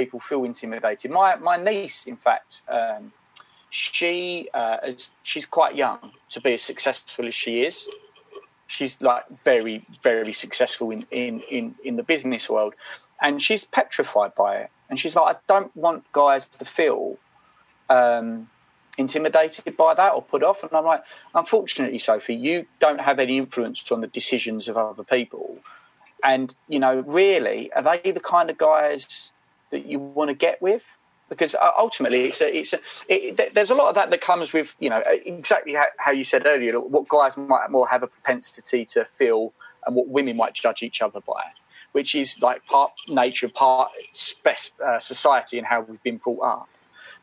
people 0.00 0.20
feel 0.20 0.44
intimidated. 0.44 1.10
My 1.10 1.30
my 1.36 1.56
niece, 1.70 1.98
in 2.12 2.16
fact, 2.16 2.50
um, 2.78 3.12
she 3.70 4.48
uh, 4.54 4.76
she's 5.30 5.46
quite 5.58 5.74
young 5.84 6.00
to 6.30 6.38
be 6.40 6.52
as 6.54 6.62
successful 6.62 7.26
as 7.26 7.34
she 7.34 7.52
is. 7.68 7.76
She's 8.66 8.94
like 9.10 9.24
very 9.44 9.76
very 10.02 10.34
successful 10.44 10.90
in 10.90 11.00
in 11.10 11.34
in, 11.56 11.64
in 11.88 11.94
the 11.96 12.06
business 12.14 12.44
world, 12.54 12.74
and 13.20 13.42
she's 13.46 13.64
petrified 13.64 14.32
by 14.34 14.50
it. 14.62 14.70
And 14.88 14.98
she's 14.98 15.14
like, 15.16 15.36
I 15.36 15.38
don't 15.52 15.72
want 15.76 16.00
guys 16.12 16.46
to 16.48 16.64
feel. 16.64 17.18
Um, 17.90 18.48
intimidated 18.98 19.76
by 19.76 19.94
that 19.94 20.12
or 20.12 20.20
put 20.20 20.42
off. 20.42 20.62
And 20.64 20.72
I'm 20.72 20.84
like, 20.84 21.02
unfortunately, 21.34 22.00
Sophie, 22.00 22.34
you 22.34 22.66
don't 22.80 23.00
have 23.00 23.18
any 23.20 23.38
influence 23.38 23.90
on 23.92 24.00
the 24.00 24.08
decisions 24.08 24.68
of 24.68 24.76
other 24.76 25.04
people. 25.04 25.58
And, 26.22 26.54
you 26.68 26.80
know, 26.80 27.04
really, 27.06 27.72
are 27.72 27.82
they 27.82 28.10
the 28.10 28.20
kind 28.20 28.50
of 28.50 28.58
guys 28.58 29.32
that 29.70 29.86
you 29.86 29.98
want 29.98 30.28
to 30.28 30.34
get 30.34 30.60
with? 30.62 30.82
Because 31.28 31.54
uh, 31.54 31.70
ultimately 31.78 32.24
it's 32.26 32.40
a, 32.40 32.56
it's 32.56 32.72
a, 32.72 32.80
it, 33.08 33.54
there's 33.54 33.70
a 33.70 33.74
lot 33.74 33.88
of 33.88 33.94
that 33.96 34.10
that 34.10 34.20
comes 34.20 34.52
with 34.52 34.74
you 34.80 34.88
know 34.88 35.02
exactly 35.06 35.76
how, 35.98 36.10
you 36.10 36.24
said 36.24 36.46
earlier 36.46 36.80
what 36.80 37.06
guys 37.08 37.36
might 37.36 37.70
more 37.70 37.86
have 37.86 38.02
a 38.02 38.06
propensity 38.06 38.86
to 38.86 39.04
feel 39.04 39.52
and 39.86 39.94
what 39.94 40.08
women 40.08 40.36
might 40.36 40.54
judge 40.54 40.82
each 40.82 41.02
other 41.02 41.20
by 41.20 41.42
which 41.92 42.14
is 42.14 42.40
like 42.40 42.64
part 42.66 42.92
nature 43.08 43.48
part 43.48 43.90
uh, 44.84 44.98
society 44.98 45.58
and 45.58 45.66
how 45.66 45.80
we've 45.82 46.02
been 46.02 46.18
brought 46.18 46.40
up. 46.40 46.68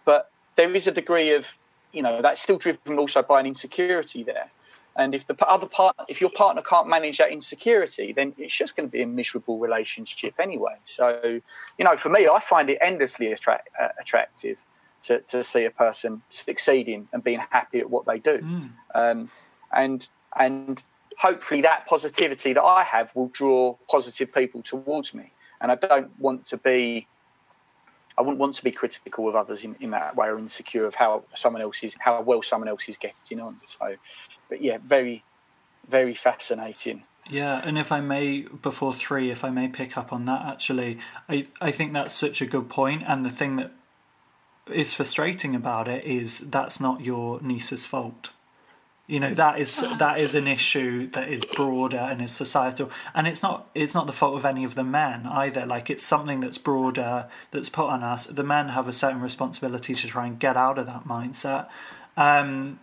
But 0.06 0.32
there 0.56 0.74
is 0.74 0.88
a 0.88 0.92
degree 0.92 1.34
of 1.34 1.58
you 1.92 2.04
know 2.04 2.22
that's 2.22 2.42
still 2.42 2.58
driven 2.58 3.00
also 3.00 3.24
by 3.24 3.40
an 3.40 3.48
insecurity 3.48 4.22
there 4.22 4.52
and 4.96 5.14
if 5.14 5.28
the 5.28 5.36
other 5.46 5.68
part, 5.68 5.96
if 6.08 6.22
your 6.22 6.30
partner 6.30 6.62
can't 6.62 6.88
manage 6.88 7.18
that 7.18 7.32
insecurity, 7.32 8.14
then 8.14 8.34
it's 8.38 8.56
just 8.56 8.76
going 8.76 8.88
to 8.88 8.92
be 8.92 9.02
a 9.02 9.08
miserable 9.08 9.60
relationship 9.60 10.36
anyway. 10.40 10.76
So, 10.86 11.42
you 11.78 11.86
know, 11.86 11.98
for 11.98 12.10
me, 12.10 12.28
I 12.28 12.40
find 12.40 12.70
it 12.70 12.78
endlessly 12.82 13.32
attract, 13.32 13.70
uh, 13.82 13.90
attractive 14.00 14.64
to, 15.04 15.20
to 15.22 15.44
see 15.44 15.66
a 15.66 15.72
person 15.72 16.22
succeeding 16.30 17.10
and 17.12 17.24
being 17.24 17.42
happy 17.50 17.80
at 17.80 17.90
what 17.90 18.06
they 18.06 18.20
do. 18.20 18.40
Mm. 18.40 18.70
Um, 18.94 19.32
and 19.74 20.08
and 20.38 20.82
hopefully 21.18 21.62
that 21.62 21.86
positivity 21.86 22.54
that 22.54 22.64
I 22.64 22.84
have 22.84 23.16
will 23.16 23.28
draw 23.28 23.76
positive 23.90 24.34
people 24.34 24.62
towards 24.62 25.14
me. 25.14 25.32
And 25.62 25.72
I 25.72 25.76
don't 25.76 26.18
want 26.20 26.46
to 26.48 26.58
be 26.58 27.08
I 28.18 28.22
wouldn't 28.22 28.40
want 28.40 28.56
to 28.56 28.64
be 28.64 28.72
critical 28.72 29.28
of 29.28 29.36
others 29.36 29.66
in, 29.66 29.76
in 29.82 29.92
that 29.92 30.16
way 30.16 30.28
or 30.28 30.40
insecure 30.40 30.86
of 30.86 30.96
how 30.96 31.24
someone 31.34 31.62
else 31.62 31.84
is 31.84 31.96
how 32.00 32.22
well 32.22 32.42
someone 32.42 32.70
else 32.70 32.88
is 32.88 32.98
getting 32.98 33.40
on. 33.40 33.58
So 33.66 33.96
but 34.50 34.62
yeah, 34.62 34.78
very, 34.84 35.24
very 35.88 36.14
fascinating. 36.14 37.04
Yeah, 37.30 37.62
and 37.66 37.78
if 37.78 37.92
I 37.92 38.02
may, 38.02 38.42
before 38.42 38.94
three, 38.94 39.32
if 39.32 39.44
I 39.44 39.50
may 39.50 39.68
pick 39.68 39.98
up 39.98 40.14
on 40.14 40.26
that, 40.26 40.46
actually, 40.46 41.00
I, 41.28 41.48
I 41.60 41.72
think 41.72 41.94
that's 41.94 42.14
such 42.14 42.42
a 42.42 42.46
good 42.46 42.70
point. 42.70 43.04
And 43.08 43.26
the 43.26 43.32
thing 43.32 43.56
that 43.56 43.72
is 44.72 44.94
frustrating 44.94 45.56
about 45.56 45.88
it 45.88 46.06
is 46.06 46.40
that's 46.40 46.80
not 46.80 47.02
your 47.02 47.42
niece's 47.42 47.86
fault. 47.86 48.32
You 49.08 49.20
know 49.20 49.36
that 49.36 49.60
is 49.60 49.82
that 50.00 50.20
is 50.20 50.34
an 50.34 50.48
issue 50.48 51.06
that 51.12 51.30
is 51.30 51.46
broader 51.46 51.98
and 51.98 52.24
is 52.24 52.32
societal, 52.32 52.90
and 53.14 53.28
it's 53.28 53.44
not 53.44 53.70
it's 53.76 53.94
not 53.94 54.08
the 54.08 54.14
fault 54.14 54.36
of 54.36 54.46
any 54.46 54.64
of 54.64 54.74
the 54.74 54.84
men 54.84 55.28
either. 55.28 55.64
Like 55.64 55.92
it's 55.92 56.04
something 56.04 56.40
that's 56.40 56.58
broader 56.58 57.28
that's 57.52 57.70
put 57.70 57.86
on 57.86 58.02
us. 58.02 58.26
The 58.26 58.44
men 58.44 58.70
have 58.70 58.88
a 58.88 58.94
certain 58.94 59.22
responsibility 59.22 59.94
to 59.94 60.08
try 60.08 60.26
and 60.26 60.40
get 60.40 60.58
out 60.58 60.80
of 60.80 60.88
that 60.88 61.04
mindset, 61.04 61.70
um, 62.18 62.80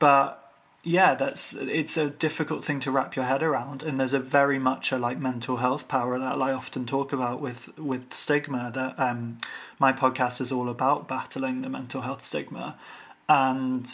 but 0.00 0.39
yeah, 0.82 1.14
that's 1.14 1.52
it's 1.52 1.96
a 1.96 2.08
difficult 2.08 2.64
thing 2.64 2.80
to 2.80 2.90
wrap 2.90 3.14
your 3.14 3.26
head 3.26 3.42
around, 3.42 3.82
and 3.82 4.00
there's 4.00 4.14
a 4.14 4.20
very 4.20 4.58
much 4.58 4.92
a 4.92 4.98
like 4.98 5.18
mental 5.18 5.58
health 5.58 5.88
parallel 5.88 6.42
I 6.42 6.52
often 6.52 6.86
talk 6.86 7.12
about 7.12 7.40
with 7.40 7.76
with 7.78 8.14
stigma. 8.14 8.70
That 8.74 8.98
um, 8.98 9.38
my 9.78 9.92
podcast 9.92 10.40
is 10.40 10.50
all 10.50 10.68
about 10.70 11.06
battling 11.06 11.62
the 11.62 11.68
mental 11.68 12.00
health 12.00 12.24
stigma, 12.24 12.78
and 13.28 13.90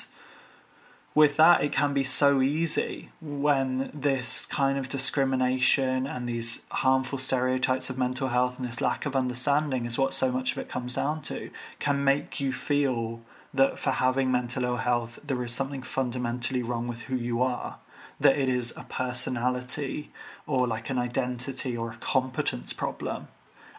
with 1.16 1.38
that, 1.38 1.64
it 1.64 1.72
can 1.72 1.94
be 1.94 2.05
so 2.05 2.42
easy 2.42 3.11
when 3.22 3.90
this 3.92 4.44
kind 4.46 4.79
of 4.79 4.88
discrimination 4.88 6.07
and 6.07 6.29
these 6.29 6.61
harmful 6.70 7.18
stereotypes 7.18 7.88
of 7.88 7.96
mental 7.96 8.29
health 8.29 8.59
and 8.59 8.68
this 8.68 8.83
lack 8.83 9.07
of 9.07 9.16
understanding 9.16 9.87
is 9.87 9.99
what 9.99 10.12
so 10.12 10.31
much 10.31 10.53
of 10.53 10.59
it 10.59 10.68
comes 10.68 10.92
down 10.92 11.22
to, 11.22 11.51
can 11.79 12.05
make 12.05 12.38
you 12.38 12.53
feel 12.53 13.22
that 13.57 13.79
for 13.79 13.90
having 13.90 14.31
mental 14.31 14.64
ill 14.64 14.77
health, 14.77 15.19
there 15.25 15.42
is 15.42 15.53
something 15.53 15.83
fundamentally 15.83 16.62
wrong 16.62 16.87
with 16.87 17.03
who 17.03 17.16
you 17.16 17.42
are. 17.42 17.79
That 18.19 18.38
it 18.38 18.49
is 18.49 18.73
a 18.77 18.85
personality 18.85 20.11
or 20.47 20.66
like 20.66 20.88
an 20.88 20.99
identity 20.99 21.77
or 21.77 21.90
a 21.90 21.97
competence 21.97 22.73
problem. 22.73 23.29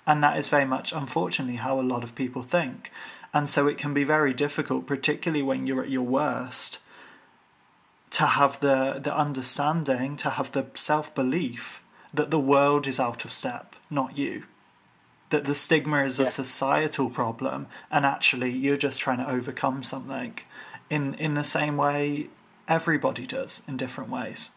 And 0.06 0.24
that 0.24 0.38
is 0.38 0.50
very 0.50 0.66
much, 0.66 0.94
unfortunately, 0.94 1.58
how 1.58 1.80
a 1.80 1.82
lot 1.82 2.04
of 2.04 2.16
people 2.16 2.44
think. 2.44 2.92
And 3.34 3.50
so 3.50 3.68
it 3.68 3.78
can 3.78 3.94
be 3.94 4.04
very 4.04 4.34
difficult, 4.34 4.86
particularly 4.88 5.44
when 5.44 5.68
you're 5.68 5.84
at 5.84 5.90
your 5.90 6.04
worst 6.04 6.80
to 8.12 8.26
have 8.26 8.60
the, 8.62 9.00
the 9.04 9.16
understanding, 9.16 10.16
to 10.18 10.30
have 10.30 10.52
the 10.52 10.68
self 10.76 11.14
belief 11.14 11.82
that 12.14 12.32
the 12.32 12.40
world 12.40 12.88
is 12.88 13.00
out 13.00 13.26
of 13.26 13.34
step, 13.34 13.76
not 13.90 14.18
you. 14.18 14.44
That 15.30 15.44
the 15.44 15.56
stigma 15.56 16.06
is 16.06 16.20
a 16.20 16.26
societal 16.26 17.10
problem, 17.10 17.68
and 17.92 18.06
actually 18.06 18.50
you're 18.52 18.78
just 18.78 19.02
trying 19.02 19.18
to 19.18 19.30
overcome 19.30 19.84
something 19.84 20.40
in, 20.90 21.16
in 21.16 21.34
the 21.34 21.44
same 21.44 21.76
way 21.76 22.30
everybody 22.68 23.26
does 23.26 23.62
in 23.68 23.76
different 23.76 24.10
ways. 24.10 24.52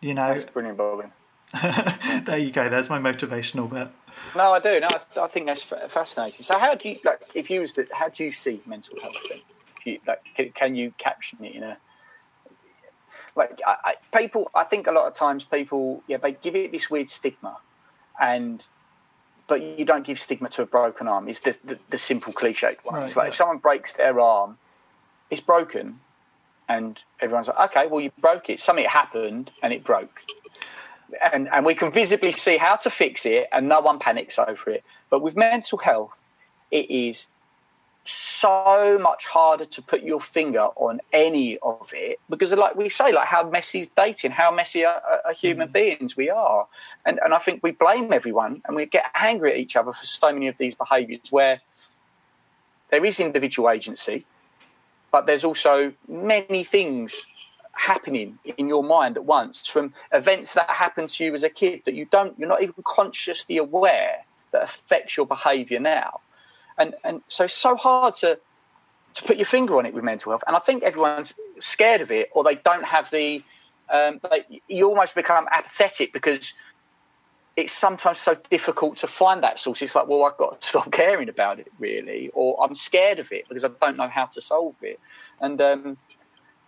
You 0.00 0.14
know, 0.14 0.28
That's 0.28 0.44
brilliant, 0.44 0.78
Bobby. 0.78 1.08
there 2.24 2.38
you 2.38 2.50
go. 2.50 2.68
There's 2.68 2.88
my 2.88 2.98
motivational 2.98 3.68
bit. 3.68 3.88
No, 4.36 4.52
I 4.52 4.60
do. 4.60 4.78
No, 4.80 4.88
I, 4.88 5.20
I 5.20 5.26
think 5.26 5.46
that's 5.46 5.62
fa- 5.62 5.88
fascinating. 5.88 6.44
So, 6.44 6.58
how 6.58 6.74
do 6.74 6.88
you 6.88 6.96
like? 7.04 7.22
If 7.34 7.50
you 7.50 7.60
was 7.60 7.74
the, 7.74 7.86
how 7.92 8.08
do 8.08 8.24
you 8.24 8.32
see 8.32 8.60
mental 8.66 8.98
health? 9.00 9.16
Then? 9.28 9.38
You, 9.84 9.98
like, 10.06 10.22
can, 10.34 10.52
can 10.52 10.74
you 10.74 10.92
caption 10.96 11.44
it 11.44 11.54
in 11.54 11.62
a 11.64 11.76
like? 13.34 13.60
I, 13.66 13.76
I, 13.84 14.18
people, 14.18 14.50
I 14.54 14.64
think 14.64 14.86
a 14.86 14.92
lot 14.92 15.06
of 15.06 15.14
times 15.14 15.44
people, 15.44 16.02
yeah, 16.06 16.18
they 16.18 16.32
give 16.32 16.54
it 16.54 16.70
this 16.70 16.88
weird 16.88 17.10
stigma, 17.10 17.56
and 18.20 18.66
but 19.46 19.60
you 19.62 19.84
don't 19.84 20.06
give 20.06 20.20
stigma 20.20 20.48
to 20.48 20.62
a 20.62 20.66
broken 20.66 21.08
arm. 21.08 21.28
It's 21.28 21.40
the 21.40 21.56
the, 21.64 21.78
the 21.90 21.98
simple 21.98 22.32
cliched 22.32 22.78
one. 22.84 22.94
Right, 22.94 23.04
it's 23.04 23.16
like 23.16 23.24
yeah. 23.24 23.28
if 23.28 23.34
someone 23.34 23.58
breaks 23.58 23.92
their 23.92 24.18
arm, 24.20 24.58
it's 25.30 25.40
broken, 25.40 26.00
and 26.68 27.02
everyone's 27.20 27.48
like, 27.48 27.70
okay, 27.70 27.86
well, 27.86 28.00
you 28.00 28.12
broke 28.20 28.48
it. 28.48 28.60
Something 28.60 28.86
happened, 28.86 29.50
and 29.62 29.72
it 29.72 29.84
broke 29.84 30.22
and, 31.32 31.48
and 31.48 31.64
we 31.64 31.74
can 31.74 31.90
visibly 31.90 32.32
see 32.32 32.56
how 32.56 32.76
to 32.76 32.90
fix 32.90 33.26
it 33.26 33.48
and 33.52 33.68
no 33.68 33.80
one 33.80 33.98
panics 33.98 34.38
over 34.38 34.70
it. 34.70 34.84
But 35.08 35.22
with 35.22 35.36
mental 35.36 35.78
health, 35.78 36.22
it 36.70 36.90
is 36.90 37.26
so 38.04 38.98
much 38.98 39.26
harder 39.26 39.64
to 39.66 39.82
put 39.82 40.02
your 40.02 40.20
finger 40.20 40.68
on 40.76 41.00
any 41.12 41.58
of 41.58 41.90
it 41.94 42.18
because 42.30 42.52
like 42.52 42.74
we 42.74 42.88
say 42.88 43.12
like 43.12 43.28
how 43.28 43.48
messy 43.48 43.80
is 43.80 43.88
dating? 43.88 44.30
How 44.30 44.50
messy 44.50 44.84
are, 44.84 45.02
are 45.26 45.32
human 45.32 45.68
mm-hmm. 45.68 45.72
beings? 45.72 46.16
We 46.16 46.30
are. 46.30 46.66
And 47.04 47.20
and 47.22 47.34
i 47.34 47.38
think 47.38 47.62
we 47.62 47.72
blame 47.72 48.12
everyone 48.12 48.62
and 48.64 48.76
we 48.76 48.86
get 48.86 49.04
angry 49.14 49.52
at 49.52 49.58
each 49.58 49.76
other 49.76 49.92
for 49.92 50.04
so 50.04 50.32
many 50.32 50.48
of 50.48 50.56
these 50.58 50.74
behaviors 50.74 51.30
where 51.30 51.60
there 52.90 53.04
is 53.04 53.20
individual 53.20 53.70
agency 53.70 54.24
but 55.12 55.26
there's 55.26 55.44
also 55.44 55.92
many 56.08 56.64
things 56.64 57.26
happening 57.72 58.38
in 58.58 58.68
your 58.68 58.82
mind 58.82 59.16
at 59.16 59.24
once 59.24 59.66
from 59.66 59.92
events 60.12 60.54
that 60.54 60.68
happen 60.68 61.06
to 61.06 61.24
you 61.24 61.34
as 61.34 61.42
a 61.42 61.48
kid 61.48 61.82
that 61.84 61.94
you 61.94 62.04
don't 62.06 62.38
you're 62.38 62.48
not 62.48 62.62
even 62.62 62.74
consciously 62.84 63.56
aware 63.56 64.24
that 64.52 64.62
affects 64.62 65.16
your 65.16 65.26
behavior 65.26 65.80
now 65.80 66.20
and 66.78 66.94
and 67.04 67.22
so 67.28 67.44
it's 67.44 67.54
so 67.54 67.76
hard 67.76 68.14
to 68.14 68.38
to 69.14 69.22
put 69.24 69.36
your 69.36 69.46
finger 69.46 69.76
on 69.76 69.86
it 69.86 69.92
with 69.92 70.04
mental 70.04 70.30
health 70.30 70.44
and 70.46 70.56
i 70.56 70.58
think 70.58 70.82
everyone's 70.82 71.34
scared 71.58 72.00
of 72.00 72.10
it 72.10 72.28
or 72.32 72.44
they 72.44 72.54
don't 72.56 72.84
have 72.84 73.10
the 73.10 73.42
um, 73.92 74.20
you 74.68 74.88
almost 74.88 75.14
become 75.14 75.48
apathetic 75.50 76.12
because 76.12 76.52
it's 77.56 77.72
sometimes 77.72 78.18
so 78.18 78.36
difficult 78.48 78.96
to 78.98 79.06
find 79.06 79.42
that 79.42 79.58
source. 79.58 79.82
It's 79.82 79.94
like, 79.94 80.06
well, 80.06 80.24
I've 80.24 80.36
got 80.36 80.60
to 80.60 80.66
stop 80.66 80.90
caring 80.92 81.28
about 81.28 81.58
it, 81.58 81.68
really, 81.78 82.30
or 82.32 82.62
I'm 82.62 82.74
scared 82.74 83.18
of 83.18 83.32
it 83.32 83.48
because 83.48 83.64
I 83.64 83.70
don't 83.80 83.96
know 83.96 84.08
how 84.08 84.26
to 84.26 84.40
solve 84.40 84.76
it. 84.82 85.00
And 85.40 85.60
um, 85.60 85.96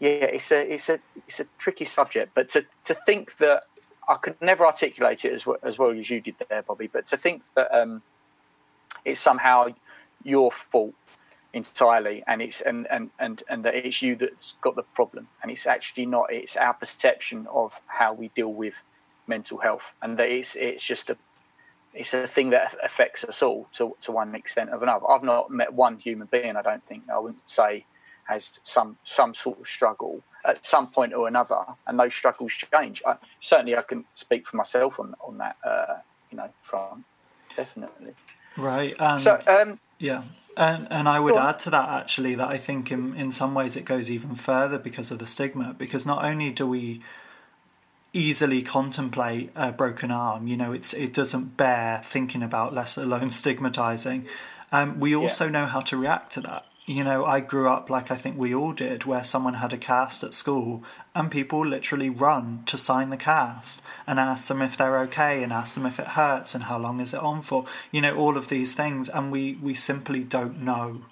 yeah, 0.01 0.11
it's 0.11 0.51
a 0.53 0.73
it's 0.73 0.89
a 0.89 0.99
it's 1.27 1.41
a 1.41 1.47
tricky 1.59 1.85
subject. 1.85 2.33
But 2.35 2.49
to 2.51 2.67
to 2.85 2.95
think 3.07 3.37
that 3.39 3.65
I 4.09 4.17
could 4.17 4.41
never 4.43 4.67
articulate 4.67 5.25
it 5.25 5.33
as 5.33 5.47
well, 5.47 5.59
as 5.63 5.79
well 5.79 5.91
as 5.91 6.11
you 6.11 6.21
did 6.21 6.35
there, 6.49 6.63
Bobby. 6.63 6.89
But 6.89 7.07
to 7.07 7.17
think 7.17 7.43
that 7.55 7.73
um, 7.73 8.03
it's 9.05 9.21
somehow 9.21 9.69
your 10.25 10.51
fault 10.53 10.95
entirely, 11.53 12.23
and 12.27 12.41
it's 12.41 12.61
and, 12.61 12.87
and 12.91 13.11
and 13.19 13.43
and 13.49 13.65
that 13.65 13.75
it's 13.75 14.03
you 14.03 14.17
that's 14.17 14.55
got 14.61 14.77
the 14.77 14.83
problem, 14.83 15.29
and 15.43 15.51
it's 15.51 15.67
actually 15.67 16.07
not. 16.07 16.33
It's 16.33 16.57
our 16.57 16.75
perception 16.75 17.47
of 17.53 17.81
how 17.87 18.15
we 18.15 18.29
deal 18.29 18.53
with 18.53 18.83
mental 19.27 19.59
health, 19.59 19.93
and 20.03 20.19
that 20.19 20.29
it's 20.29 20.57
it's 20.57 20.85
just 20.85 21.11
a 21.11 21.17
it's 21.95 22.15
a 22.15 22.27
thing 22.27 22.51
that 22.51 22.75
affects 22.83 23.25
us 23.25 23.43
all 23.43 23.69
to 23.75 23.97
to 24.01 24.13
one 24.13 24.35
extent 24.35 24.71
or 24.71 24.83
another. 24.83 25.11
I've 25.11 25.23
not 25.23 25.51
met 25.51 25.73
one 25.73 25.99
human 25.99 26.29
being. 26.31 26.57
I 26.57 26.63
don't 26.63 26.85
think 26.87 27.05
I 27.13 27.19
wouldn't 27.19 27.49
say 27.49 27.85
has 28.25 28.61
some 28.63 28.97
some 29.03 29.35
sort 29.35 29.61
of 29.61 29.67
struggle 29.67 30.23
at 30.45 30.65
some 30.65 30.89
point 30.89 31.13
or 31.13 31.29
another, 31.29 31.65
and 31.87 31.99
those 31.99 32.15
struggles 32.15 32.53
change. 32.53 33.03
I, 33.07 33.17
certainly, 33.41 33.77
I 33.77 33.83
can 33.83 34.05
speak 34.15 34.47
for 34.47 34.57
myself 34.57 34.99
on 34.99 35.15
on 35.21 35.39
that. 35.39 35.57
Uh, 35.65 35.97
you 36.31 36.39
know, 36.39 36.49
front 36.63 37.05
definitely. 37.57 38.15
Right. 38.57 38.95
And 38.99 39.23
So, 39.23 39.39
um, 39.47 39.79
yeah. 39.99 40.23
And 40.57 40.87
and 40.91 41.09
I 41.09 41.19
would 41.19 41.37
add 41.37 41.59
to 41.61 41.71
that 41.71 41.89
actually 41.89 42.35
that 42.35 42.49
I 42.49 42.59
think 42.59 42.93
in 42.93 43.15
in 43.15 43.33
some 43.33 43.55
ways 43.55 43.77
it 43.77 43.85
goes 43.85 44.11
even 44.11 44.35
further 44.35 44.79
because 44.79 45.11
of 45.11 45.19
the 45.19 45.27
stigma 45.27 45.75
because 45.79 46.05
not 46.05 46.25
only 46.25 46.51
do 46.51 46.67
we 46.67 47.01
easily 48.13 48.63
contemplate 48.63 49.51
a 49.55 49.73
broken 49.73 50.11
arm, 50.11 50.47
you 50.47 50.57
know, 50.57 50.73
it's 50.73 50.93
it 50.93 51.15
doesn't 51.15 51.57
bear 51.57 52.03
thinking 52.05 52.43
about, 52.43 52.75
let 52.75 52.97
alone 52.97 53.31
stigmatizing. 53.43 54.27
Um, 54.71 55.01
we 55.01 55.15
also 55.15 55.49
know 55.49 55.67
how 55.67 55.81
to 55.81 55.97
react 55.97 56.33
to 56.35 56.41
that. 56.43 56.67
You 56.85 57.05
know, 57.05 57.25
I 57.25 57.39
grew 57.39 57.69
up 57.69 57.89
like 57.91 58.11
I 58.11 58.17
think 58.17 58.37
we 58.37 58.53
all 58.53 58.73
did, 58.73 59.05
where 59.05 59.23
someone 59.23 59.55
had 59.55 59.73
a 59.73 59.79
cast 59.79 60.25
at 60.25 60.35
school 60.35 60.83
and 61.15 61.31
people 61.31 61.65
literally 61.65 62.11
run 62.11 62.65
to 62.67 62.77
sign 62.77 63.11
the 63.11 63.17
cast 63.17 63.81
and 64.05 64.19
ask 64.19 64.49
them 64.49 64.61
if 64.61 64.77
they're 64.77 64.99
okay 65.03 65.45
and 65.45 65.53
ask 65.53 65.75
them 65.75 65.87
if 65.87 66.01
it 66.01 66.09
hurts 66.09 66.57
and 66.57 66.65
how 66.65 66.79
long 66.79 66.99
is 66.99 67.15
it 67.15 67.21
on 67.21 67.41
for. 67.41 67.67
You 67.93 68.01
know, 68.01 68.17
all 68.17 68.37
of 68.37 68.49
these 68.49 68.75
things, 68.75 69.09
and 69.09 69.31
we 69.31 69.55
we 69.63 69.75
simply 69.75 70.25
don't 70.25 70.61
know 70.61 71.03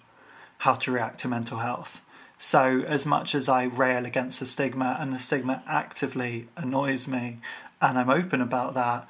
how 0.59 0.75
to 0.75 0.91
react 0.91 1.21
to 1.21 1.29
mental 1.29 1.59
health. 1.59 2.03
So, 2.37 2.81
as 2.81 3.07
much 3.07 3.35
as 3.35 3.49
I 3.49 3.65
rail 3.65 4.07
against 4.07 4.41
the 4.41 4.47
stigma, 4.47 4.97
and 4.99 5.13
the 5.13 5.19
stigma 5.21 5.63
actively 5.69 6.49
annoys 6.57 7.07
me, 7.07 7.39
and 7.81 7.97
I'm 7.97 8.11
open 8.11 8.41
about 8.41 8.75
that, 8.75 9.07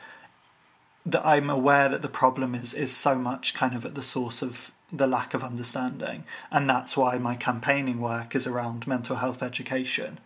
that 1.07 1.25
I'm 1.25 1.49
aware 1.49 1.89
that 1.89 2.03
the 2.03 2.09
problem 2.09 2.55
is 2.55 2.75
is 2.75 2.95
so 2.95 3.15
much 3.15 3.55
kind 3.55 3.75
of 3.75 3.87
at 3.87 3.95
the 3.95 4.03
source 4.03 4.43
of 4.43 4.73
the 4.93 5.07
lack 5.07 5.35
of 5.35 5.45
understanding, 5.45 6.25
and 6.51 6.69
that's 6.69 6.97
why 6.97 7.19
my 7.19 7.37
campaigning 7.37 8.01
work 8.01 8.35
is 8.35 8.47
around 8.47 8.87
mental 8.87 9.17
health 9.17 9.43
education, 9.43 10.19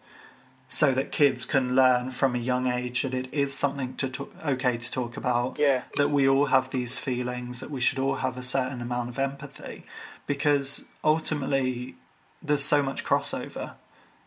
so 0.68 0.92
that 0.92 1.12
kids 1.12 1.44
can 1.44 1.76
learn 1.76 2.10
from 2.10 2.34
a 2.34 2.38
young 2.38 2.66
age 2.66 3.02
that 3.02 3.14
it 3.14 3.28
is 3.32 3.52
something 3.52 3.94
to 3.96 4.08
talk, 4.08 4.32
okay 4.44 4.78
to 4.78 4.90
talk 4.90 5.16
about. 5.16 5.58
Yeah. 5.58 5.82
That 5.96 6.10
we 6.10 6.28
all 6.28 6.46
have 6.46 6.70
these 6.70 6.98
feelings, 6.98 7.60
that 7.60 7.70
we 7.70 7.80
should 7.80 7.98
all 7.98 8.16
have 8.16 8.38
a 8.38 8.42
certain 8.42 8.80
amount 8.80 9.10
of 9.10 9.18
empathy, 9.18 9.84
because 10.26 10.84
ultimately 11.04 11.96
there's 12.42 12.64
so 12.64 12.82
much 12.82 13.04
crossover. 13.04 13.74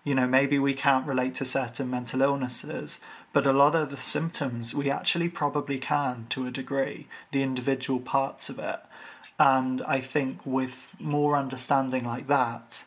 You 0.03 0.15
know, 0.15 0.27
maybe 0.27 0.57
we 0.57 0.73
can't 0.73 1.05
relate 1.05 1.35
to 1.35 1.45
certain 1.45 1.89
mental 1.89 2.21
illnesses, 2.21 2.99
but 3.33 3.45
a 3.45 3.51
lot 3.51 3.75
of 3.75 3.89
the 3.89 3.97
symptoms 3.97 4.73
we 4.73 4.89
actually 4.89 5.27
probably 5.27 5.79
can 5.79 6.27
to 6.29 6.45
a 6.45 6.51
degree, 6.51 7.07
the 7.33 7.43
individual 7.43 7.99
parts 7.99 8.47
of 8.47 8.57
it. 8.57 8.79
And 9.39 9.81
I 9.83 9.99
think 10.01 10.45
with 10.45 10.95
more 10.99 11.35
understanding 11.35 12.03
like 12.05 12.27
that, 12.27 12.83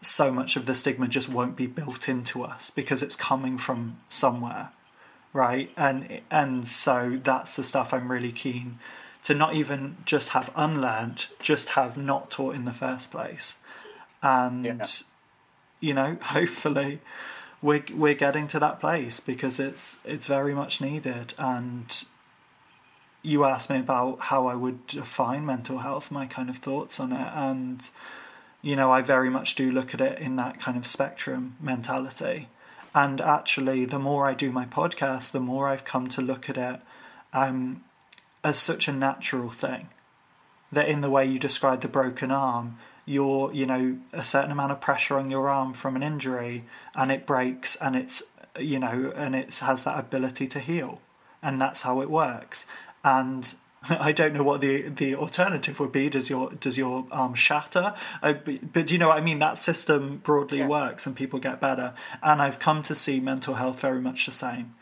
so 0.00 0.30
much 0.30 0.56
of 0.56 0.66
the 0.66 0.74
stigma 0.74 1.08
just 1.08 1.28
won't 1.28 1.56
be 1.56 1.66
built 1.66 2.08
into 2.08 2.42
us 2.42 2.70
because 2.70 3.02
it's 3.02 3.16
coming 3.16 3.56
from 3.56 3.98
somewhere, 4.08 4.70
right? 5.32 5.70
And 5.76 6.20
and 6.30 6.66
so 6.66 7.18
that's 7.22 7.56
the 7.56 7.64
stuff 7.64 7.94
I'm 7.94 8.10
really 8.10 8.32
keen 8.32 8.78
to 9.24 9.34
not 9.34 9.54
even 9.54 9.96
just 10.04 10.30
have 10.30 10.50
unlearned, 10.54 11.26
just 11.40 11.70
have 11.70 11.96
not 11.96 12.30
taught 12.30 12.54
in 12.54 12.64
the 12.66 12.72
first 12.72 13.10
place. 13.10 13.56
And 14.22 14.64
Yeah. 14.64 14.86
you 15.80 15.94
know, 15.94 16.18
hopefully 16.22 17.00
we're 17.62 17.84
we're 17.94 18.14
getting 18.14 18.46
to 18.48 18.58
that 18.58 18.80
place 18.80 19.20
because 19.20 19.58
it's 19.60 19.96
it's 20.04 20.26
very 20.26 20.54
much 20.54 20.80
needed. 20.80 21.32
And 21.38 22.04
you 23.24 23.44
asked 23.44 23.70
me 23.70 23.78
about 23.78 24.20
how 24.20 24.46
I 24.46 24.54
would 24.54 24.86
define 24.86 25.44
mental 25.44 25.78
health, 25.78 26.12
my 26.12 26.26
kind 26.26 26.48
of 26.48 26.58
thoughts 26.58 27.00
on 27.00 27.10
it, 27.10 27.30
and 27.34 27.90
you 28.64 28.76
know, 28.76 28.90
I 28.90 29.02
very 29.02 29.28
much 29.28 29.56
do 29.56 29.70
look 29.70 29.92
at 29.92 30.00
it 30.00 30.18
in 30.18 30.36
that 30.36 30.58
kind 30.58 30.78
of 30.78 30.86
spectrum 30.86 31.56
mentality. 31.60 32.48
And 32.94 33.20
actually, 33.20 33.84
the 33.84 33.98
more 33.98 34.26
I 34.26 34.32
do 34.32 34.50
my 34.50 34.64
podcast, 34.64 35.32
the 35.32 35.40
more 35.40 35.68
I've 35.68 35.84
come 35.84 36.06
to 36.08 36.22
look 36.22 36.48
at 36.48 36.56
it 36.56 36.80
um, 37.34 37.84
as 38.42 38.56
such 38.56 38.88
a 38.88 38.92
natural 38.92 39.50
thing. 39.50 39.88
That 40.72 40.88
in 40.88 41.02
the 41.02 41.10
way 41.10 41.26
you 41.26 41.38
describe 41.38 41.82
the 41.82 41.88
broken 41.88 42.30
arm, 42.30 42.78
you're, 43.04 43.52
you 43.52 43.66
know, 43.66 43.98
a 44.14 44.24
certain 44.24 44.50
amount 44.50 44.72
of 44.72 44.80
pressure 44.80 45.18
on 45.18 45.30
your 45.30 45.50
arm 45.50 45.74
from 45.74 45.94
an 45.94 46.02
injury 46.02 46.64
and 46.94 47.12
it 47.12 47.26
breaks 47.26 47.76
and 47.76 47.94
it's, 47.94 48.22
you 48.58 48.78
know, 48.78 49.12
and 49.14 49.34
it 49.36 49.54
has 49.58 49.82
that 49.82 49.98
ability 49.98 50.46
to 50.48 50.58
heal. 50.58 51.02
And 51.42 51.60
that's 51.60 51.82
how 51.82 52.00
it 52.00 52.08
works. 52.08 52.64
And 53.04 53.54
I 53.88 54.12
don't 54.12 54.34
know 54.34 54.42
what 54.42 54.60
the 54.60 54.82
the 54.82 55.14
alternative 55.14 55.80
would 55.80 55.92
be. 55.92 56.08
Does 56.08 56.30
your 56.30 56.50
does 56.50 56.78
your 56.78 57.06
arm 57.10 57.34
shatter? 57.34 57.94
Uh, 58.22 58.32
but, 58.32 58.72
but 58.72 58.90
you 58.90 58.98
know 58.98 59.08
what 59.08 59.18
I 59.18 59.20
mean. 59.20 59.38
That 59.38 59.58
system 59.58 60.18
broadly 60.18 60.58
yeah. 60.58 60.68
works, 60.68 61.06
and 61.06 61.14
people 61.14 61.38
get 61.38 61.60
better. 61.60 61.94
And 62.22 62.40
I've 62.40 62.58
come 62.58 62.82
to 62.84 62.94
see 62.94 63.20
mental 63.20 63.54
health 63.54 63.80
very 63.80 64.00
much 64.00 64.26
the 64.26 64.32
same. 64.32 64.74